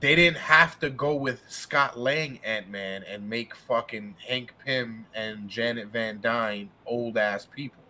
they 0.00 0.14
didn't 0.14 0.38
have 0.38 0.78
to 0.80 0.90
go 0.90 1.14
with 1.14 1.42
Scott 1.48 1.98
Lang 1.98 2.38
Ant 2.44 2.68
Man 2.70 3.02
and 3.02 3.28
make 3.28 3.54
fucking 3.54 4.16
Hank 4.26 4.54
Pym 4.64 5.06
and 5.14 5.48
Janet 5.48 5.88
Van 5.88 6.20
Dyne 6.20 6.70
old 6.86 7.18
ass 7.18 7.46
people. 7.46 7.82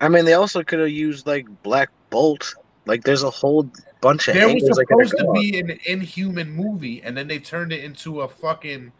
I 0.00 0.08
mean, 0.08 0.24
they 0.24 0.34
also 0.34 0.62
could 0.62 0.78
have 0.80 0.90
used 0.90 1.26
like 1.26 1.46
Black 1.62 1.90
Bolt. 2.10 2.54
Like, 2.84 3.02
there's 3.02 3.22
a 3.22 3.30
whole 3.30 3.68
bunch 4.00 4.28
of 4.28 4.34
There 4.34 4.46
was 4.46 4.54
angles 4.62 4.76
they 4.76 4.84
could 4.84 5.08
supposed 5.08 5.18
to 5.18 5.32
be 5.32 5.58
an 5.58 5.78
inhuman 5.86 6.50
movie, 6.52 7.02
and 7.02 7.16
then 7.16 7.26
they 7.26 7.38
turned 7.38 7.72
it 7.72 7.82
into 7.82 8.20
a 8.20 8.28
fucking 8.28 8.92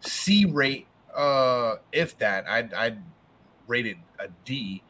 C 0.00 0.44
rate. 0.44 0.86
Uh, 1.14 1.76
if 1.92 2.16
that, 2.18 2.46
I'd 2.48 2.72
I'd 2.74 2.98
rate 3.66 3.96
a 4.18 4.28
D. 4.44 4.82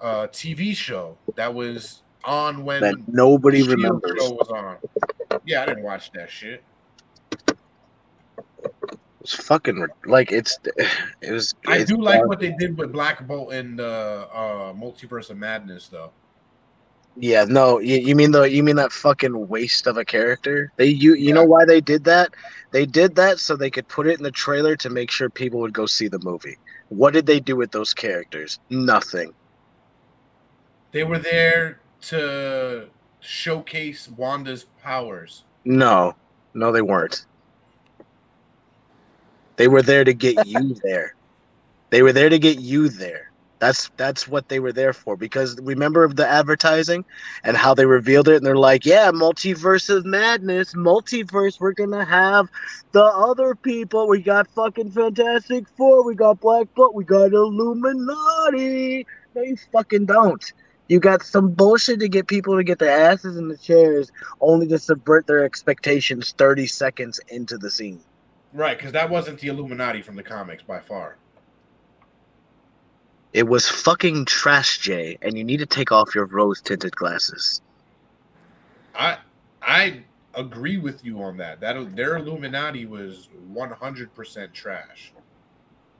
Uh, 0.00 0.26
TV 0.28 0.74
show 0.74 1.18
that 1.36 1.52
was 1.52 2.02
on 2.24 2.64
when 2.64 2.80
that 2.80 2.96
nobody 3.06 3.62
remembers. 3.62 4.18
show 4.18 4.30
was 4.32 4.48
on. 4.48 4.76
Yeah, 5.44 5.62
I 5.62 5.66
didn't 5.66 5.82
watch 5.82 6.10
that 6.12 6.30
shit. 6.30 6.64
It's 9.20 9.34
fucking 9.34 9.86
like 10.06 10.32
it's. 10.32 10.58
It 11.22 11.32
was. 11.32 11.54
I 11.66 11.84
do 11.84 12.00
like 12.00 12.24
what 12.26 12.40
they 12.40 12.54
did 12.58 12.78
with 12.78 12.92
Black 12.92 13.26
Bolt 13.26 13.52
and 13.52 13.80
uh, 13.80 14.26
uh, 14.32 14.72
Multiverse 14.72 15.28
of 15.28 15.36
Madness, 15.36 15.88
though. 15.88 16.12
Yeah, 17.16 17.44
no, 17.44 17.80
you, 17.80 17.98
you 17.98 18.14
mean 18.14 18.30
the 18.30 18.44
you 18.44 18.62
mean 18.62 18.76
that 18.76 18.92
fucking 18.92 19.48
waste 19.48 19.86
of 19.86 19.98
a 19.98 20.04
character? 20.04 20.72
They 20.76 20.86
you 20.86 21.14
you 21.14 21.34
know 21.34 21.44
why 21.44 21.64
they 21.66 21.80
did 21.80 22.04
that? 22.04 22.30
They 22.70 22.86
did 22.86 23.14
that 23.16 23.38
so 23.38 23.56
they 23.56 23.70
could 23.70 23.88
put 23.88 24.06
it 24.06 24.16
in 24.16 24.22
the 24.22 24.30
trailer 24.30 24.76
to 24.76 24.88
make 24.88 25.10
sure 25.10 25.28
people 25.28 25.60
would 25.60 25.74
go 25.74 25.86
see 25.86 26.08
the 26.08 26.20
movie. 26.20 26.56
What 26.88 27.12
did 27.12 27.26
they 27.26 27.40
do 27.40 27.56
with 27.56 27.72
those 27.72 27.92
characters? 27.92 28.58
Nothing. 28.70 29.34
They 30.92 31.04
were 31.04 31.18
there 31.18 31.80
to 32.02 32.88
showcase 33.20 34.08
Wanda's 34.08 34.64
powers. 34.82 35.44
No, 35.64 36.14
no, 36.54 36.72
they 36.72 36.82
weren't. 36.82 37.26
They 39.60 39.68
were 39.68 39.82
there 39.82 40.04
to 40.04 40.14
get 40.14 40.46
you 40.46 40.74
there. 40.82 41.14
They 41.90 42.00
were 42.00 42.14
there 42.14 42.30
to 42.30 42.38
get 42.38 42.60
you 42.60 42.88
there. 42.88 43.30
That's 43.58 43.90
that's 43.98 44.26
what 44.26 44.48
they 44.48 44.58
were 44.58 44.72
there 44.72 44.94
for. 44.94 45.18
Because 45.18 45.60
remember 45.60 46.08
the 46.08 46.26
advertising 46.26 47.04
and 47.44 47.58
how 47.58 47.74
they 47.74 47.84
revealed 47.84 48.28
it, 48.28 48.36
and 48.36 48.46
they're 48.46 48.56
like, 48.56 48.86
"Yeah, 48.86 49.10
multiverse 49.10 49.94
of 49.94 50.06
madness, 50.06 50.72
multiverse. 50.72 51.60
We're 51.60 51.72
gonna 51.72 52.06
have 52.06 52.48
the 52.92 53.04
other 53.04 53.54
people. 53.54 54.08
We 54.08 54.22
got 54.22 54.48
fucking 54.48 54.92
Fantastic 54.92 55.68
Four. 55.76 56.06
We 56.06 56.14
got 56.14 56.40
Black 56.40 56.74
Bolt. 56.74 56.94
We 56.94 57.04
got 57.04 57.34
Illuminati. 57.34 59.06
No, 59.34 59.42
you 59.42 59.58
fucking 59.74 60.06
don't. 60.06 60.52
You 60.88 61.00
got 61.00 61.22
some 61.22 61.50
bullshit 61.50 62.00
to 62.00 62.08
get 62.08 62.28
people 62.28 62.56
to 62.56 62.64
get 62.64 62.78
their 62.78 62.98
asses 63.12 63.36
in 63.36 63.48
the 63.48 63.58
chairs, 63.58 64.10
only 64.40 64.68
to 64.68 64.78
subvert 64.78 65.26
their 65.26 65.44
expectations 65.44 66.32
30 66.38 66.66
seconds 66.66 67.20
into 67.28 67.58
the 67.58 67.70
scene. 67.70 68.00
Right, 68.52 68.76
because 68.76 68.92
that 68.92 69.08
wasn't 69.08 69.38
the 69.38 69.48
Illuminati 69.48 70.02
from 70.02 70.16
the 70.16 70.22
comics 70.22 70.62
by 70.62 70.80
far. 70.80 71.16
It 73.32 73.46
was 73.46 73.68
fucking 73.68 74.24
trash, 74.24 74.78
Jay, 74.78 75.16
and 75.22 75.38
you 75.38 75.44
need 75.44 75.58
to 75.58 75.66
take 75.66 75.92
off 75.92 76.14
your 76.14 76.26
rose 76.26 76.60
tinted 76.60 76.96
glasses. 76.96 77.60
I 78.94 79.18
I 79.62 80.02
agree 80.34 80.78
with 80.78 81.04
you 81.04 81.22
on 81.22 81.36
that. 81.36 81.60
That 81.60 81.94
their 81.94 82.16
Illuminati 82.16 82.86
was 82.86 83.28
one 83.46 83.70
hundred 83.70 84.12
percent 84.14 84.52
trash. 84.52 85.12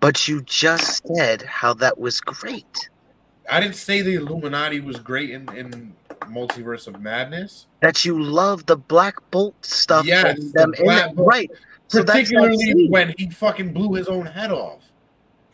But 0.00 0.26
you 0.26 0.42
just 0.42 1.06
said 1.06 1.42
how 1.42 1.74
that 1.74 1.98
was 1.98 2.20
great. 2.20 2.88
I 3.48 3.60
didn't 3.60 3.76
say 3.76 4.02
the 4.02 4.14
Illuminati 4.14 4.80
was 4.80 4.96
great 4.98 5.30
in, 5.30 5.48
in 5.54 5.94
Multiverse 6.22 6.86
of 6.86 7.00
Madness, 7.00 7.66
That 7.80 8.04
you 8.04 8.20
love 8.20 8.66
the 8.66 8.76
Black 8.76 9.16
Bolt 9.30 9.54
stuff 9.64 10.06
Yes, 10.06 10.38
and 10.38 10.52
the 10.52 10.82
Black. 10.82 11.14
Bolt. 11.14 11.28
Right. 11.28 11.50
So 11.90 12.04
particularly 12.04 12.88
when 12.88 13.14
he 13.18 13.30
fucking 13.30 13.72
blew 13.72 13.94
his 13.94 14.06
own 14.08 14.26
head 14.26 14.52
off, 14.52 14.92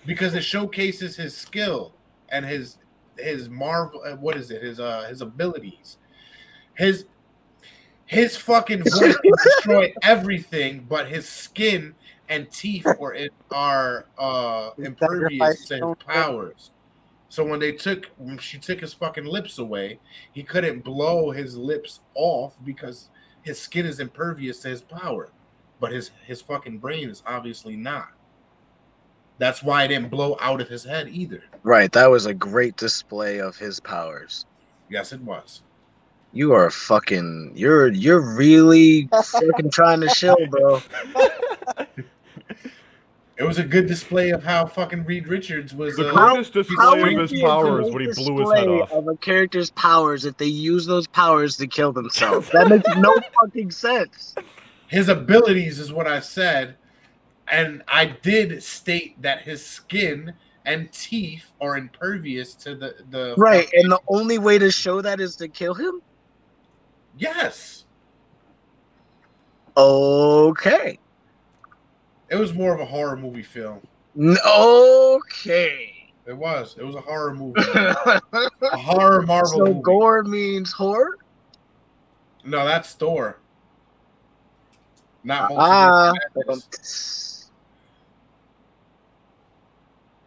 because 0.05 0.35
it 0.35 0.45
showcases 0.45 1.17
his 1.17 1.37
skill 1.37 1.95
and 2.29 2.45
his 2.45 2.77
his 3.19 3.49
marvel. 3.49 4.03
uh, 4.05 4.17
What 4.17 4.37
is 4.37 4.51
it? 4.51 4.63
His 4.63 4.79
uh 4.79 5.07
his 5.09 5.23
abilities, 5.23 5.97
his 6.75 7.07
his 8.05 8.37
fucking 8.37 8.85
voice 8.85 9.17
can 9.17 9.33
destroy 9.45 9.93
everything, 10.03 10.87
but 10.89 11.09
his 11.09 11.27
skin 11.29 11.95
and 12.29 12.51
teeth 12.51 12.87
were 12.99 13.15
in, 13.15 13.31
are 13.51 14.07
uh 14.19 14.71
impervious 14.79 15.65
to 15.69 15.75
his 15.77 15.83
powers. 16.07 16.71
So 17.31 17.45
when 17.45 17.61
they 17.61 17.73
took 17.73 18.11
when 18.19 18.37
she 18.39 18.59
took 18.59 18.81
his 18.81 18.93
fucking 18.93 19.25
lips 19.25 19.59
away, 19.59 20.01
he 20.33 20.43
couldn't 20.43 20.85
blow 20.85 21.31
his 21.31 21.57
lips 21.57 22.01
off 22.15 22.55
because 22.63 23.09
his 23.43 23.59
skin 23.59 23.87
is 23.87 24.01
impervious 24.01 24.61
to 24.61 24.69
his 24.69 24.83
power. 24.83 25.31
But 25.81 25.93
his 25.93 26.11
his 26.25 26.41
fucking 26.41 26.79
brain 26.79 27.11
is 27.11 27.23
obviously 27.27 27.77
not. 27.77 28.09
That's 29.39 29.63
why 29.63 29.85
it 29.85 29.89
didn't 29.89 30.11
blow 30.11 30.37
out 30.41 30.61
of 30.61 30.69
his 30.69 30.85
head 30.85 31.09
either. 31.11 31.43
Right, 31.63 31.93
that 31.93 32.11
was 32.11 32.25
a 32.25 32.33
great 32.33 32.77
display 32.77 33.39
of 33.39 33.57
his 33.57 33.81
powers. 33.81 34.47
Yes, 34.89 35.13
it 35.13 35.21
was. 35.21 35.63
You 36.33 36.53
are 36.53 36.71
fucking 36.71 37.53
you're 37.55 37.89
you're 37.89 38.21
really 38.21 39.09
fucking 39.13 39.71
trying 39.71 40.01
to 40.01 40.09
chill, 40.09 40.37
bro. 40.49 40.81
It 43.39 43.45
was 43.45 43.59
a 43.59 43.65
good 43.65 43.87
display 43.87 44.31
of 44.31 44.43
how 44.43 44.65
fucking 44.65 45.05
Reed 45.05 45.29
Richards 45.29 45.75
was. 45.75 45.95
The 45.97 46.09
uh, 46.09 46.33
greatest 46.33 46.55
display 46.55 47.03
would 47.03 47.21
of 47.21 47.31
his 47.31 47.43
powers 47.43 47.91
great 47.91 47.93
when 47.93 48.07
he 48.07 48.25
blew 48.25 48.41
his 48.41 48.53
head 48.59 48.69
off. 48.69 48.91
Of 48.93 49.09
a 49.09 49.17
character's 49.17 49.71
powers 49.71 50.25
if 50.25 50.39
they 50.39 50.47
use 50.47 50.87
those 50.87 51.07
powers 51.07 51.59
to 51.59 51.67
kill 51.67 51.93
themselves. 51.93 52.49
That 52.53 52.69
makes 52.69 52.89
no 52.97 53.15
fucking 53.43 53.71
sense. 53.73 54.35
His 54.89 55.09
abilities 55.09 55.79
is 55.79 55.93
what 55.93 56.07
I 56.07 56.21
said, 56.21 56.77
and 57.49 57.83
I 57.89 58.07
did 58.07 58.63
state 58.63 59.21
that 59.23 59.43
his 59.43 59.65
skin 59.65 60.33
and 60.65 60.91
teeth 60.93 61.53
are 61.61 61.77
impervious 61.77 62.55
to 62.55 62.75
the 62.75 62.97
the 63.11 63.35
Right, 63.37 63.69
and 63.73 63.91
the 63.91 64.01
only 64.09 64.39
way 64.39 64.59
to 64.59 64.71
show 64.71 65.01
that 65.01 65.21
is 65.21 65.37
to 65.37 65.49
kill 65.49 65.75
him? 65.75 66.01
yes. 67.19 67.85
Okay. 69.77 70.99
It 72.31 72.37
was 72.37 72.55
more 72.55 72.75
of 72.75 72.81
a 72.81 72.85
horror 72.87 73.17
movie 73.17 73.43
film. 73.43 73.87
Okay. 74.19 76.11
It 76.27 76.37
was. 76.37 76.77
It 76.79 76.85
was 76.85 76.97
a 76.97 77.01
horror 77.01 77.35
movie. 77.35 77.61
a 77.75 78.21
horror 78.77 79.23
Marvel 79.23 79.59
so 79.59 79.65
movie. 79.67 79.81
gore 79.83 80.25
means 80.25 80.73
horror? 80.73 81.19
No, 82.45 82.65
that's 82.65 82.95
Thor. 82.95 83.39
Not 85.27 85.51
Ah, 85.57 86.13
Multiverse 86.37 86.47
Madness. 86.47 87.51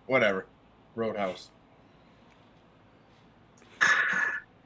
whatever. 0.08 0.46
Roadhouse. 0.96 1.50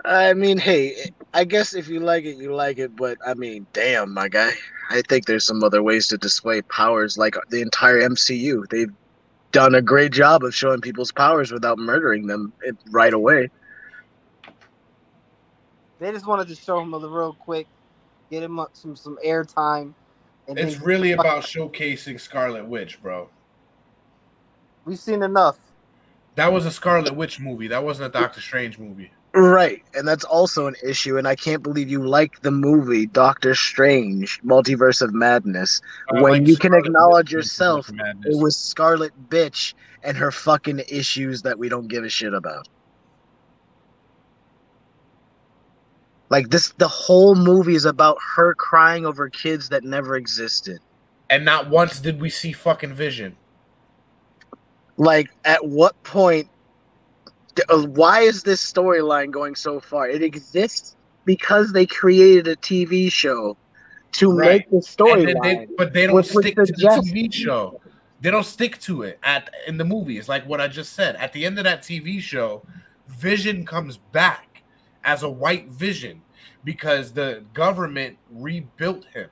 I 0.05 0.33
mean, 0.33 0.57
hey, 0.57 1.11
I 1.33 1.43
guess 1.43 1.73
if 1.75 1.87
you 1.87 1.99
like 1.99 2.25
it, 2.25 2.35
you 2.37 2.53
like 2.53 2.79
it. 2.79 2.95
But 2.95 3.19
I 3.25 3.35
mean, 3.35 3.67
damn, 3.73 4.11
my 4.13 4.27
guy, 4.27 4.51
I 4.89 5.03
think 5.07 5.27
there's 5.27 5.45
some 5.45 5.63
other 5.63 5.83
ways 5.83 6.07
to 6.07 6.17
display 6.17 6.61
powers, 6.63 7.15
like 7.17 7.35
the 7.49 7.61
entire 7.61 8.01
MCU. 8.01 8.67
They've 8.69 8.91
done 9.51 9.75
a 9.75 9.81
great 9.83 10.11
job 10.11 10.43
of 10.43 10.55
showing 10.55 10.81
people's 10.81 11.11
powers 11.11 11.51
without 11.51 11.77
murdering 11.77 12.25
them 12.25 12.51
right 12.89 13.13
away. 13.13 13.49
They 15.99 16.11
just 16.11 16.25
wanted 16.25 16.47
to 16.47 16.55
show 16.55 16.79
him 16.79 16.93
a 16.93 16.97
little 16.97 17.15
real 17.15 17.33
quick, 17.33 17.67
get 18.31 18.41
him 18.43 18.59
up 18.59 18.71
some 18.73 18.95
some 18.95 19.17
airtime, 19.23 19.93
and 20.47 20.59
It's 20.59 20.75
then 20.75 20.83
really 20.83 21.11
about 21.13 21.43
showcasing 21.43 22.19
Scarlet 22.19 22.65
Witch, 22.65 23.01
bro. 23.01 23.29
we've 24.85 24.99
seen 24.99 25.23
enough. 25.23 25.57
That 26.35 26.51
was 26.51 26.65
a 26.65 26.71
Scarlet 26.71 27.15
Witch 27.15 27.39
movie. 27.39 27.67
That 27.67 27.83
wasn't 27.83 28.15
a 28.15 28.19
Doctor 28.19 28.41
Strange 28.41 28.79
movie. 28.79 29.11
Right, 29.35 29.81
and 29.95 30.07
that's 30.07 30.23
also 30.23 30.67
an 30.67 30.75
issue. 30.83 31.17
And 31.17 31.27
I 31.27 31.35
can't 31.35 31.63
believe 31.63 31.89
you 31.89 32.05
like 32.05 32.41
the 32.41 32.51
movie 32.51 33.07
Doctor 33.07 33.55
Strange: 33.55 34.39
Multiverse 34.43 35.01
of 35.01 35.13
Madness 35.13 35.81
I 36.11 36.21
when 36.21 36.31
like 36.33 36.47
you 36.47 36.55
can 36.55 36.73
acknowledge 36.73 37.27
Witch 37.27 37.33
yourself. 37.33 37.89
It 38.25 38.37
was 38.37 38.55
Scarlet 38.55 39.11
Bitch 39.29 39.73
and 40.03 40.17
her 40.17 40.31
fucking 40.31 40.81
issues 40.87 41.41
that 41.43 41.57
we 41.57 41.69
don't 41.69 41.87
give 41.87 42.03
a 42.03 42.09
shit 42.09 42.33
about. 42.33 42.67
Like 46.33 46.49
this, 46.49 46.73
the 46.79 46.87
whole 46.87 47.35
movie 47.35 47.75
is 47.75 47.85
about 47.85 48.17
her 48.35 48.55
crying 48.55 49.05
over 49.05 49.29
kids 49.29 49.69
that 49.69 49.83
never 49.83 50.15
existed. 50.15 50.79
and 51.29 51.45
not 51.45 51.69
once 51.69 51.99
did 51.99 52.19
we 52.19 52.27
see 52.31 52.51
fucking 52.51 52.95
Vision. 52.95 53.35
Like, 54.97 55.29
at 55.45 55.63
what 55.63 55.93
point? 56.01 56.47
uh, 57.69 57.83
Why 57.83 58.21
is 58.21 58.41
this 58.41 58.61
storyline 58.73 59.29
going 59.29 59.53
so 59.53 59.79
far? 59.79 60.09
It 60.09 60.23
exists 60.23 60.95
because 61.23 61.71
they 61.71 61.85
created 61.85 62.47
a 62.47 62.55
TV 62.55 63.11
show 63.11 63.55
to 64.13 64.31
Right. 64.31 64.67
make 64.67 64.69
the 64.71 64.77
storyline. 64.77 65.69
but 65.77 65.93
they 65.93 66.07
don't 66.07 66.25
stick 66.25 66.55
to 66.55 66.65
the 66.65 66.73
TV 66.73 67.31
show. 67.31 67.79
They 68.21 68.31
don't 68.31 68.45
stick 68.45 68.79
to 68.81 69.03
it 69.03 69.19
at 69.21 69.51
in 69.67 69.77
the 69.77 69.85
movies, 69.85 70.27
like 70.27 70.47
what 70.47 70.59
I 70.59 70.67
just 70.67 70.93
said. 70.93 71.15
At 71.17 71.31
the 71.33 71.45
end 71.45 71.59
of 71.59 71.63
that 71.65 71.83
TV 71.83 72.19
show, 72.19 72.63
Vision 73.07 73.65
comes 73.67 73.97
back 73.97 74.52
as 75.03 75.23
a 75.23 75.29
white 75.29 75.69
Vision 75.69 76.21
because 76.63 77.13
the 77.13 77.45
government 77.53 78.17
rebuilt 78.31 79.05
him. 79.13 79.29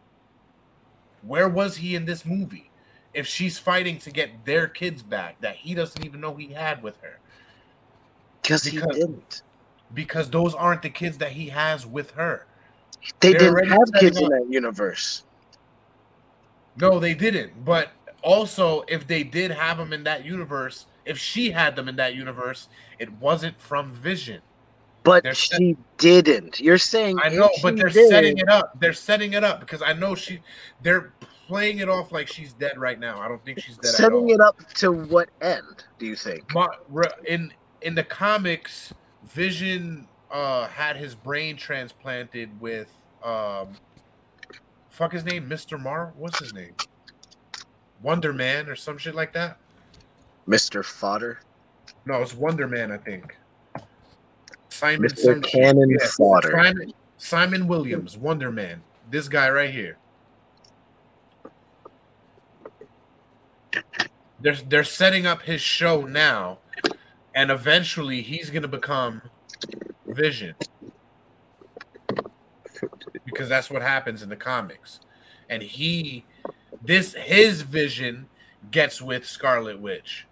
Where 1.21 1.49
was 1.49 1.77
he 1.77 1.95
in 1.95 2.05
this 2.05 2.25
movie? 2.25 2.71
If 3.13 3.27
she's 3.27 3.59
fighting 3.59 3.99
to 3.99 4.11
get 4.11 4.45
their 4.45 4.67
kids 4.67 5.03
back 5.03 5.41
that 5.41 5.57
he 5.57 5.73
doesn't 5.75 6.03
even 6.05 6.21
know 6.21 6.35
he 6.35 6.53
had 6.53 6.83
with 6.83 6.97
her, 7.01 7.19
Because 8.41 8.63
he 8.65 8.81
didn't. 8.81 9.43
because 9.93 10.29
those 10.29 10.53
aren't 10.55 10.81
the 10.83 10.89
kids 10.89 11.17
that 11.19 11.33
he 11.33 11.49
has 11.49 11.85
with 11.85 12.11
her. 12.11 12.47
They 13.21 13.33
they're 13.33 13.53
didn't 13.53 13.69
have 13.69 13.93
kids 13.99 14.17
in 14.19 14.29
that 14.29 14.47
universe. 14.49 15.25
No, 16.75 16.99
they 16.99 17.13
didn't. 17.13 17.65
But 17.65 17.91
also, 18.23 18.83
if 18.87 19.07
they 19.07 19.23
did 19.23 19.51
have 19.51 19.77
them 19.77 19.93
in 19.93 20.03
that 20.03 20.25
universe, 20.25 20.87
if 21.05 21.17
she 21.17 21.51
had 21.51 21.75
them 21.75 21.89
in 21.89 21.95
that 21.97 22.15
universe, 22.15 22.69
it 22.99 23.13
wasn't 23.13 23.59
from 23.61 23.91
Vision. 23.93 24.41
But 25.03 25.23
They're 25.23 25.33
set- 25.33 25.57
she 25.59 25.77
didn't. 25.97 26.59
You're 26.59 26.77
saying 26.77 27.19
I 27.21 27.29
know, 27.29 27.49
but 27.63 27.75
they're 27.75 27.89
did, 27.89 28.09
setting 28.09 28.37
it 28.37 28.49
up. 28.49 28.79
They're 28.79 28.93
setting 28.93 29.33
it 29.33 29.43
up 29.43 29.59
because 29.59 29.81
I 29.81 29.93
know 29.93 30.13
she. 30.15 30.41
They're 30.83 31.11
playing 31.47 31.79
it 31.79 31.89
off 31.89 32.11
like 32.11 32.27
she's 32.27 32.53
dead 32.53 32.77
right 32.77 32.99
now. 32.99 33.19
I 33.19 33.27
don't 33.27 33.43
think 33.43 33.59
she's 33.59 33.77
dead 33.77 33.89
at 33.89 33.95
setting 33.95 34.29
it 34.29 34.39
up 34.39 34.57
to 34.75 34.91
what 34.91 35.29
end? 35.41 35.83
Do 35.99 36.05
you 36.05 36.15
think? 36.15 36.43
In 37.27 37.51
in 37.81 37.95
the 37.95 38.03
comics, 38.03 38.93
Vision 39.25 40.07
uh 40.29 40.67
had 40.67 40.95
his 40.95 41.13
brain 41.13 41.57
transplanted 41.57 42.61
with 42.61 42.91
um 43.23 43.75
fuck 44.89 45.11
his 45.11 45.25
name, 45.25 45.49
Mr. 45.49 45.81
Mar 45.81 46.13
what's 46.15 46.39
his 46.39 46.53
name? 46.53 46.73
Wonder 48.01 48.33
Man 48.33 48.69
or 48.69 48.75
some 48.75 48.97
shit 48.97 49.13
like 49.13 49.33
that? 49.33 49.57
Mr. 50.47 50.83
Fodder, 50.83 51.39
No, 52.05 52.21
it's 52.21 52.33
Wonder 52.33 52.67
Man, 52.67 52.91
I 52.91 52.97
think. 52.97 53.37
Simon 54.81 55.11
Mr. 55.11 55.17
some. 55.19 55.41
Cannon 55.43 55.91
Yeah, 55.91 56.07
Fodder. 56.17 56.51
Simon, 56.51 56.93
Simon 57.15 57.67
Williams, 57.67 58.17
Wonder 58.17 58.51
Man. 58.51 58.81
This 59.11 59.27
guy 59.27 59.47
right 59.47 59.69
here. 59.69 59.99
They're 64.39 64.55
they're 64.55 64.83
setting 64.83 65.27
up 65.27 65.43
his 65.43 65.61
show 65.61 66.01
now, 66.01 66.57
and 67.35 67.51
eventually 67.51 68.23
he's 68.23 68.49
gonna 68.49 68.67
become 68.67 69.21
Vision. 70.07 70.55
Because 73.23 73.49
that's 73.49 73.69
what 73.69 73.83
happens 73.83 74.23
in 74.23 74.29
the 74.29 74.35
comics. 74.35 74.99
And 75.47 75.61
he 75.61 76.25
this 76.81 77.13
his 77.13 77.61
vision 77.61 78.29
gets 78.71 78.99
with 78.99 79.27
Scarlet 79.27 79.79
Witch. 79.79 80.25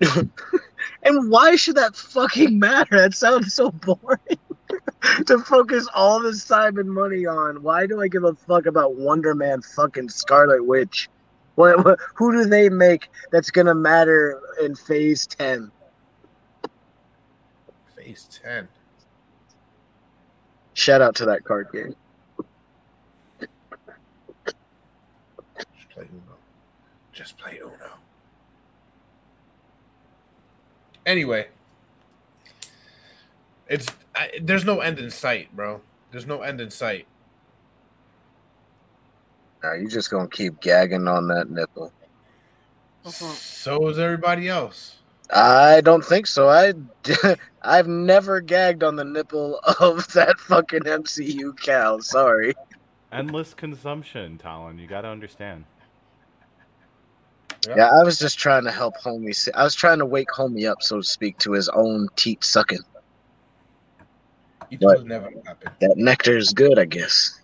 And 1.02 1.30
why 1.30 1.56
should 1.56 1.76
that 1.76 1.96
fucking 1.96 2.58
matter? 2.58 2.96
That 2.96 3.14
sounds 3.14 3.54
so 3.54 3.70
boring. 3.70 4.38
to 5.26 5.38
focus 5.38 5.88
all 5.94 6.20
this 6.20 6.44
time 6.44 6.78
and 6.78 6.90
money 6.90 7.26
on. 7.26 7.62
Why 7.62 7.86
do 7.86 8.00
I 8.00 8.08
give 8.08 8.24
a 8.24 8.34
fuck 8.34 8.66
about 8.66 8.96
Wonder 8.96 9.34
Man 9.34 9.62
fucking 9.62 10.08
Scarlet 10.08 10.64
Witch? 10.64 11.08
What, 11.54 11.84
what 11.84 11.98
who 12.14 12.32
do 12.32 12.44
they 12.44 12.68
make 12.68 13.08
that's 13.30 13.50
gonna 13.50 13.74
matter 13.74 14.40
in 14.62 14.74
phase 14.74 15.26
ten? 15.26 15.70
Phase 17.96 18.40
10. 18.42 18.68
Shout 20.74 21.02
out 21.02 21.16
to 21.16 21.24
that 21.26 21.42
card 21.44 21.68
game. 21.72 21.96
Just 25.76 25.90
play 25.90 26.04
Uno. 26.04 26.36
Just 27.12 27.36
play 27.36 27.58
Uno. 27.62 27.77
Anyway, 31.08 31.46
it's 33.66 33.86
I, 34.14 34.30
there's 34.42 34.66
no 34.66 34.80
end 34.80 34.98
in 34.98 35.10
sight, 35.10 35.48
bro. 35.56 35.80
There's 36.10 36.26
no 36.26 36.42
end 36.42 36.60
in 36.60 36.70
sight. 36.70 37.06
Nah, 39.62 39.72
you 39.72 39.88
just 39.88 40.10
gonna 40.10 40.28
keep 40.28 40.60
gagging 40.60 41.08
on 41.08 41.26
that 41.28 41.48
nipple. 41.48 41.94
Mm-hmm. 43.06 43.32
So 43.32 43.88
is 43.88 43.98
everybody 43.98 44.50
else. 44.50 44.96
I 45.32 45.80
don't 45.80 46.04
think 46.04 46.26
so. 46.26 46.50
I 46.50 46.74
I've 47.62 47.88
never 47.88 48.42
gagged 48.42 48.82
on 48.82 48.96
the 48.96 49.04
nipple 49.04 49.60
of 49.80 50.12
that 50.12 50.38
fucking 50.38 50.82
MCU 50.82 51.58
cow. 51.58 52.00
Sorry. 52.00 52.54
Endless 53.12 53.54
consumption, 53.54 54.36
Talon. 54.36 54.78
You 54.78 54.86
got 54.86 55.00
to 55.00 55.08
understand. 55.08 55.64
Yeah, 57.66 57.88
I 57.88 58.04
was 58.04 58.18
just 58.18 58.38
trying 58.38 58.64
to 58.64 58.70
help 58.70 58.94
homie. 58.98 59.48
I 59.54 59.64
was 59.64 59.74
trying 59.74 59.98
to 59.98 60.06
wake 60.06 60.28
homie 60.28 60.70
up, 60.70 60.82
so 60.82 60.98
to 60.98 61.02
speak, 61.02 61.38
to 61.38 61.52
his 61.52 61.68
own 61.70 62.08
teat 62.16 62.44
sucking. 62.44 62.78
It 64.70 64.80
What? 64.80 64.98
will 64.98 65.06
never 65.06 65.30
happen. 65.44 65.72
That 65.80 65.96
nectar 65.96 66.36
is 66.36 66.52
good, 66.52 66.78
I 66.78 66.84
guess. 66.84 67.40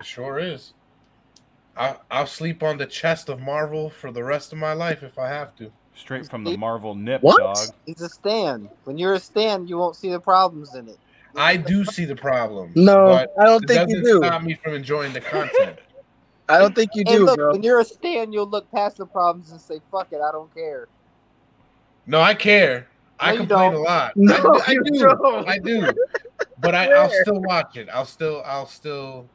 It 0.00 0.06
sure 0.06 0.38
is. 0.38 0.72
I 1.76 1.96
I'll 2.10 2.26
sleep 2.26 2.62
on 2.62 2.78
the 2.78 2.86
chest 2.86 3.28
of 3.28 3.40
Marvel 3.40 3.90
for 3.90 4.10
the 4.10 4.24
rest 4.24 4.52
of 4.52 4.58
my 4.58 4.72
life 4.72 5.02
if 5.02 5.18
I 5.18 5.28
have 5.28 5.54
to. 5.56 5.70
Straight 5.94 6.28
from 6.28 6.44
the 6.44 6.56
Marvel 6.56 6.94
nip, 6.94 7.22
What? 7.22 7.38
dog. 7.38 7.74
He's 7.84 8.00
a 8.00 8.08
stand. 8.08 8.68
When 8.84 8.98
you're 8.98 9.14
a 9.14 9.20
stand, 9.20 9.68
you 9.68 9.76
won't 9.76 9.96
see 9.96 10.10
the 10.10 10.20
problems 10.20 10.74
in 10.76 10.88
it. 10.88 10.98
I 11.36 11.56
do 11.56 11.84
see 11.84 12.04
the 12.04 12.16
problems. 12.16 12.74
No, 12.76 13.06
but 13.06 13.30
I 13.40 13.44
don't 13.44 13.64
it 13.64 13.68
think 13.68 13.90
you 13.90 14.02
do. 14.02 14.18
stop 14.18 14.42
me 14.42 14.54
from 14.54 14.74
enjoying 14.74 15.12
the 15.12 15.20
content. 15.20 15.78
I 16.48 16.58
don't 16.58 16.74
think 16.74 16.90
you 16.94 17.04
Hey, 17.06 17.16
do, 17.18 17.24
look, 17.26 17.36
bro. 17.36 17.52
when 17.52 17.62
you're 17.62 17.80
a 17.80 17.84
stand, 17.84 18.32
you'll 18.32 18.48
look 18.48 18.70
past 18.72 18.96
the 18.98 19.06
problems 19.06 19.50
and 19.52 19.60
say, 19.60 19.80
"Fuck 19.90 20.08
it, 20.12 20.20
I 20.20 20.32
don't 20.32 20.52
care." 20.54 20.88
No, 22.06 22.20
I 22.20 22.34
care. 22.34 22.88
I 23.20 23.28
No, 23.28 23.32
you 23.32 23.38
complain 23.40 23.74
a 23.74 23.78
lot. 23.80 24.12
No, 24.16 24.34
I, 24.34 24.40
do- 24.40 24.62
I 24.66 24.74
do. 24.90 24.98
don't. 24.98 25.48
I 25.48 25.58
do. 25.58 25.92
But 26.60 26.74
I, 26.74 26.86
I'll 26.92 27.10
still 27.10 27.40
watch 27.40 27.76
it. 27.76 27.88
I'll 27.92 28.04
still. 28.04 28.42
I'll 28.44 28.66
still. 28.66 29.28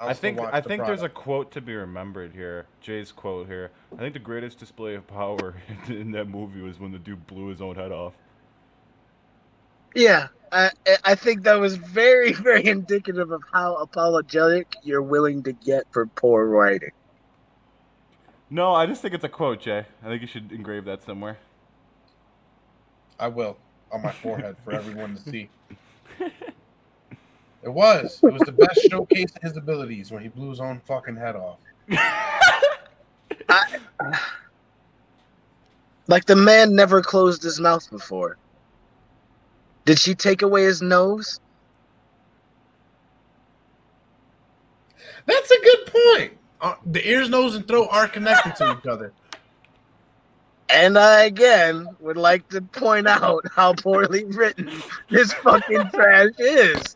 I'll 0.00 0.10
I 0.10 0.12
think 0.12 0.38
watch 0.38 0.50
I 0.52 0.60
the 0.60 0.68
think 0.68 0.84
there's 0.86 1.02
a 1.02 1.08
quote 1.08 1.50
to 1.52 1.60
be 1.60 1.74
remembered 1.74 2.32
here. 2.32 2.66
Jay's 2.80 3.10
quote 3.10 3.48
here. 3.48 3.70
I 3.94 3.96
think 4.00 4.12
the 4.12 4.20
greatest 4.20 4.58
display 4.58 4.94
of 4.94 5.04
power 5.08 5.54
in 5.88 6.12
that 6.12 6.26
movie 6.28 6.60
was 6.60 6.78
when 6.78 6.92
the 6.92 6.98
dude 6.98 7.26
blew 7.26 7.48
his 7.48 7.60
own 7.60 7.74
head 7.74 7.90
off. 7.90 8.12
Yeah, 9.94 10.28
I 10.52 10.70
I 11.04 11.14
think 11.14 11.42
that 11.44 11.54
was 11.54 11.76
very 11.76 12.32
very 12.48 12.66
indicative 12.66 13.30
of 13.30 13.42
how 13.52 13.76
apologetic 13.76 14.76
you're 14.82 15.02
willing 15.02 15.42
to 15.44 15.52
get 15.52 15.84
for 15.92 16.06
poor 16.06 16.46
writing. 16.46 16.92
No, 18.50 18.72
I 18.74 18.86
just 18.86 19.02
think 19.02 19.14
it's 19.14 19.24
a 19.24 19.28
quote, 19.28 19.60
Jay. 19.60 19.84
I 20.02 20.06
think 20.06 20.22
you 20.22 20.28
should 20.28 20.52
engrave 20.52 20.86
that 20.86 21.02
somewhere. 21.02 21.38
I 23.20 23.28
will 23.28 23.58
on 23.92 24.02
my 24.02 24.12
forehead 24.12 24.56
for 24.64 24.72
everyone 24.72 25.16
to 25.16 25.30
see. 25.30 25.50
It 27.62 27.70
was. 27.70 28.20
It 28.22 28.32
was 28.32 28.42
the 28.42 28.52
best 28.52 28.80
showcase 28.88 29.32
of 29.34 29.42
his 29.42 29.56
abilities 29.56 30.10
when 30.10 30.22
he 30.22 30.28
blew 30.28 30.50
his 30.50 30.60
own 30.60 30.80
fucking 30.86 31.16
head 31.16 31.36
off. 31.36 31.58
Like 36.10 36.24
the 36.24 36.36
man 36.36 36.74
never 36.74 37.02
closed 37.02 37.42
his 37.42 37.60
mouth 37.60 37.90
before. 37.90 38.38
Did 39.88 39.98
she 39.98 40.14
take 40.14 40.42
away 40.42 40.64
his 40.64 40.82
nose? 40.82 41.40
That's 45.24 45.50
a 45.50 45.60
good 45.62 45.86
point. 45.86 46.32
Uh, 46.60 46.74
the 46.84 47.08
ears, 47.08 47.30
nose, 47.30 47.54
and 47.54 47.66
throat 47.66 47.88
are 47.90 48.06
connected 48.06 48.54
to 48.56 48.76
each 48.78 48.86
other. 48.86 49.14
And 50.68 50.98
I 50.98 51.22
again 51.22 51.88
would 52.00 52.18
like 52.18 52.46
to 52.50 52.60
point 52.60 53.08
out 53.08 53.42
how 53.56 53.72
poorly 53.72 54.26
written 54.26 54.70
this 55.08 55.32
fucking 55.32 55.88
trash 55.94 56.32
is. 56.38 56.94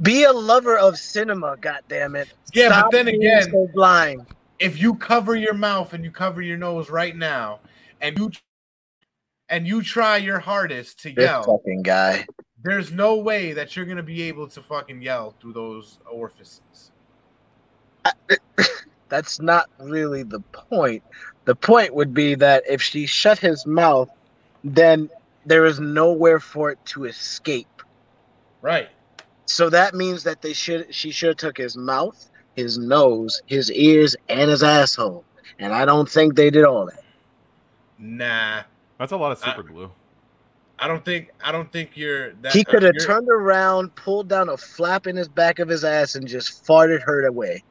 Be 0.00 0.22
a 0.22 0.32
lover 0.32 0.78
of 0.78 0.96
cinema, 0.96 1.56
goddammit. 1.56 2.26
Yeah, 2.52 2.68
Stop 2.68 2.92
but 2.92 2.96
then 2.96 3.08
again, 3.08 3.50
so 3.50 3.68
blind. 3.74 4.26
if 4.60 4.80
you 4.80 4.94
cover 4.94 5.34
your 5.34 5.54
mouth 5.54 5.92
and 5.92 6.04
you 6.04 6.12
cover 6.12 6.40
your 6.40 6.56
nose 6.56 6.88
right 6.88 7.16
now, 7.16 7.58
and 8.00 8.16
you 8.16 8.30
and 9.48 9.66
you 9.66 9.82
try 9.82 10.16
your 10.16 10.38
hardest 10.40 11.00
to 11.00 11.12
This 11.12 11.24
yell, 11.24 11.42
fucking 11.44 11.82
guy. 11.82 12.26
there's 12.62 12.92
no 12.92 13.16
way 13.16 13.52
that 13.52 13.76
you're 13.76 13.84
gonna 13.86 14.02
be 14.02 14.22
able 14.22 14.48
to 14.48 14.62
fucking 14.62 15.02
yell 15.02 15.34
through 15.40 15.52
those 15.52 15.98
orifices. 16.10 16.90
That's 19.08 19.40
not 19.40 19.68
really 19.78 20.22
the 20.22 20.40
point. 20.40 21.02
The 21.44 21.54
point 21.54 21.94
would 21.94 22.14
be 22.14 22.34
that 22.36 22.64
if 22.68 22.82
she 22.82 23.06
shut 23.06 23.38
his 23.38 23.66
mouth, 23.66 24.08
then 24.64 25.08
there 25.46 25.66
is 25.66 25.78
nowhere 25.78 26.40
for 26.40 26.70
it 26.70 26.78
to 26.86 27.04
escape. 27.04 27.82
Right. 28.62 28.88
So 29.46 29.68
that 29.70 29.94
means 29.94 30.22
that 30.24 30.40
they 30.40 30.54
should 30.54 30.92
she 30.94 31.10
should 31.10 31.28
have 31.28 31.36
took 31.36 31.58
his 31.58 31.76
mouth, 31.76 32.30
his 32.56 32.78
nose, 32.78 33.42
his 33.46 33.70
ears, 33.72 34.16
and 34.28 34.50
his 34.50 34.62
asshole. 34.62 35.24
And 35.58 35.72
I 35.72 35.84
don't 35.84 36.08
think 36.08 36.34
they 36.34 36.50
did 36.50 36.64
all 36.64 36.86
that. 36.86 37.02
Nah. 37.98 38.62
That's 38.98 39.12
a 39.12 39.16
lot 39.16 39.32
of 39.32 39.42
I- 39.42 39.50
super 39.50 39.62
glue. 39.62 39.90
I 40.76 40.88
don't 40.88 41.04
think 41.04 41.30
I 41.42 41.52
don't 41.52 41.70
think 41.70 41.96
you're 41.96 42.32
that 42.34 42.52
He 42.52 42.64
uh, 42.66 42.70
could 42.70 42.82
have 42.82 42.96
turned 43.00 43.28
around, 43.28 43.94
pulled 43.94 44.28
down 44.28 44.48
a 44.48 44.56
flap 44.56 45.06
in 45.06 45.14
his 45.14 45.28
back 45.28 45.60
of 45.60 45.68
his 45.68 45.84
ass, 45.84 46.16
and 46.16 46.26
just 46.26 46.66
farted 46.66 47.00
her 47.02 47.24
away. 47.26 47.62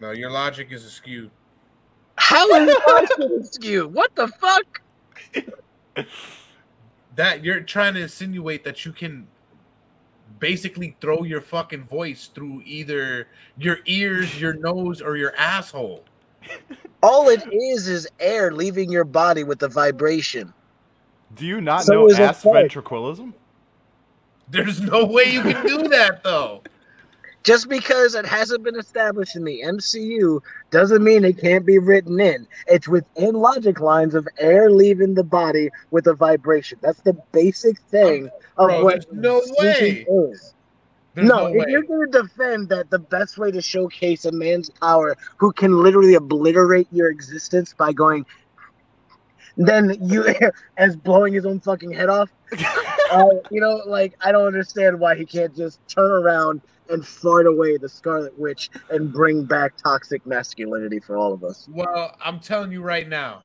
No, 0.00 0.12
your 0.12 0.30
logic 0.30 0.68
is 0.70 0.84
askew. 0.84 1.28
How 2.16 2.48
is 2.54 2.68
that 2.68 3.40
askew? 3.40 3.88
What 3.88 4.14
the 4.14 4.28
fuck? 4.28 4.80
That 7.14 7.44
you're 7.44 7.60
trying 7.60 7.92
to 7.92 8.00
insinuate 8.00 8.64
that 8.64 8.86
you 8.86 8.92
can 8.92 9.26
basically 10.38 10.96
throw 10.98 11.24
your 11.24 11.42
fucking 11.42 11.84
voice 11.84 12.30
through 12.34 12.62
either 12.64 13.28
your 13.58 13.80
ears, 13.84 14.40
your 14.40 14.54
nose, 14.54 15.02
or 15.02 15.18
your 15.18 15.36
asshole. 15.36 16.04
All 17.02 17.28
it 17.28 17.44
is 17.52 17.86
is 17.86 18.08
air 18.18 18.50
leaving 18.50 18.90
your 18.90 19.04
body 19.04 19.44
with 19.44 19.58
the 19.58 19.68
vibration. 19.68 20.54
Do 21.34 21.46
you 21.46 21.60
not 21.60 21.84
So 21.84 21.94
know 21.94 22.08
is 22.08 22.18
a 22.18 22.24
ass 22.24 22.42
fart. 22.42 22.56
ventriloquism? 22.56 23.34
There's 24.48 24.80
no 24.80 25.04
way 25.06 25.24
you 25.32 25.42
can 25.42 25.66
do 25.66 25.88
that 25.88 26.22
though. 26.22 26.62
Just 27.42 27.68
because 27.68 28.14
it 28.14 28.24
hasn't 28.24 28.62
been 28.62 28.78
established 28.78 29.34
in 29.34 29.42
the 29.44 29.62
MCU 29.64 30.40
doesn't 30.70 31.02
mean 31.02 31.24
it 31.24 31.38
can't 31.40 31.66
be 31.66 31.78
written 31.78 32.20
in. 32.20 32.46
It's 32.68 32.86
within 32.86 33.34
logic 33.34 33.80
lines 33.80 34.14
of 34.14 34.28
air 34.38 34.70
leaving 34.70 35.14
the 35.14 35.24
body 35.24 35.70
with 35.90 36.06
a 36.06 36.14
vibration. 36.14 36.78
That's 36.82 37.00
the 37.00 37.14
basic 37.32 37.80
thing 37.80 38.30
of 38.58 38.68
Bro, 38.68 38.84
what 38.84 39.12
no 39.12 39.42
way. 39.58 40.06
is. 40.08 40.54
There's 41.14 41.28
no, 41.28 41.48
no, 41.48 41.60
if 41.60 41.68
you're 41.68 41.82
going 41.82 42.10
to 42.12 42.22
defend 42.22 42.68
that 42.68 42.90
the 42.90 42.98
best 43.00 43.36
way 43.38 43.50
to 43.50 43.60
showcase 43.60 44.24
a 44.24 44.32
man's 44.32 44.70
power 44.70 45.16
who 45.36 45.52
can 45.52 45.82
literally 45.82 46.14
obliterate 46.14 46.86
your 46.92 47.10
existence 47.10 47.74
by 47.76 47.92
going, 47.92 48.24
then 49.56 49.96
you, 50.00 50.34
as 50.76 50.96
blowing 50.96 51.32
his 51.32 51.46
own 51.46 51.60
fucking 51.60 51.92
head 51.92 52.08
off, 52.08 52.30
uh, 53.10 53.28
you 53.50 53.60
know, 53.60 53.82
like, 53.86 54.14
I 54.20 54.32
don't 54.32 54.46
understand 54.46 54.98
why 54.98 55.16
he 55.16 55.24
can't 55.24 55.54
just 55.54 55.80
turn 55.88 56.10
around 56.10 56.60
and 56.88 57.06
fart 57.06 57.46
away 57.46 57.76
the 57.76 57.88
Scarlet 57.88 58.38
Witch 58.38 58.70
and 58.90 59.12
bring 59.12 59.44
back 59.44 59.76
toxic 59.76 60.26
masculinity 60.26 61.00
for 61.00 61.16
all 61.16 61.32
of 61.32 61.44
us. 61.44 61.66
Well, 61.70 62.16
I'm 62.22 62.40
telling 62.40 62.72
you 62.72 62.82
right 62.82 63.08
now, 63.08 63.42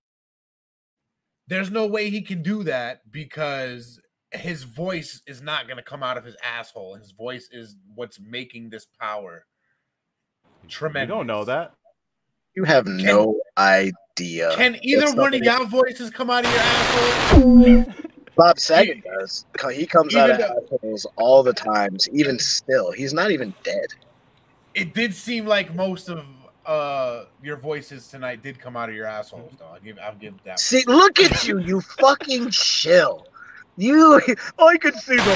there's 1.47 1.71
no 1.71 1.87
way 1.87 2.09
he 2.09 2.21
can 2.21 2.41
do 2.41 2.63
that 2.63 3.09
because 3.09 3.99
his 4.31 4.63
voice 4.63 5.21
is 5.27 5.41
not 5.41 5.65
going 5.67 5.77
to 5.77 5.83
come 5.83 6.03
out 6.03 6.17
of 6.17 6.25
his 6.25 6.35
asshole. 6.43 6.95
His 6.95 7.11
voice 7.11 7.47
is 7.51 7.77
what's 7.95 8.19
making 8.19 8.69
this 8.69 8.85
power 8.99 9.45
You 10.63 10.69
tremendous. 10.69 11.15
don't 11.15 11.27
know 11.27 11.45
that. 11.45 11.71
You 12.55 12.65
have 12.65 12.85
no 12.85 13.39
idea. 13.57 13.93
Can 14.55 14.77
either 14.81 15.13
one 15.13 15.33
of 15.33 15.41
y'all 15.41 15.65
voices 15.65 16.09
come 16.09 16.29
out 16.29 16.45
of 16.45 16.51
your 16.51 16.61
asshole? 16.61 17.93
Bob 18.35 18.59
Saget 18.59 19.03
does. 19.19 19.45
He 19.73 19.85
comes 19.85 20.15
out 20.15 20.29
of 20.29 20.39
Even 20.39 20.51
assholes 20.51 21.07
all 21.15 21.43
the 21.43 21.53
times, 21.53 22.07
even 22.13 22.39
still. 22.39 22.91
He's 22.91 23.13
not 23.13 23.31
even 23.31 23.53
dead. 23.63 23.87
It 24.73 24.93
did 24.93 25.13
seem 25.13 25.45
like 25.45 25.73
most 25.75 26.09
of 26.09 26.25
uh 26.65 27.25
your 27.41 27.55
voices 27.55 28.07
tonight 28.09 28.43
did 28.43 28.59
come 28.59 28.75
out 28.75 28.89
of 28.89 28.95
your 28.95 29.05
assholes, 29.05 29.53
though. 29.57 29.65
I'll 29.73 29.79
give, 29.79 29.97
I'll 29.99 30.15
give 30.15 30.33
that. 30.43 30.59
See, 30.59 30.83
look 30.85 31.19
at 31.19 31.47
you, 31.47 31.59
you 31.59 31.81
fucking 31.81 32.49
chill. 32.51 33.25
You, 33.79 34.19
I 34.57 34.77
could 34.77 34.95
see 34.95 35.17
the 35.17 35.21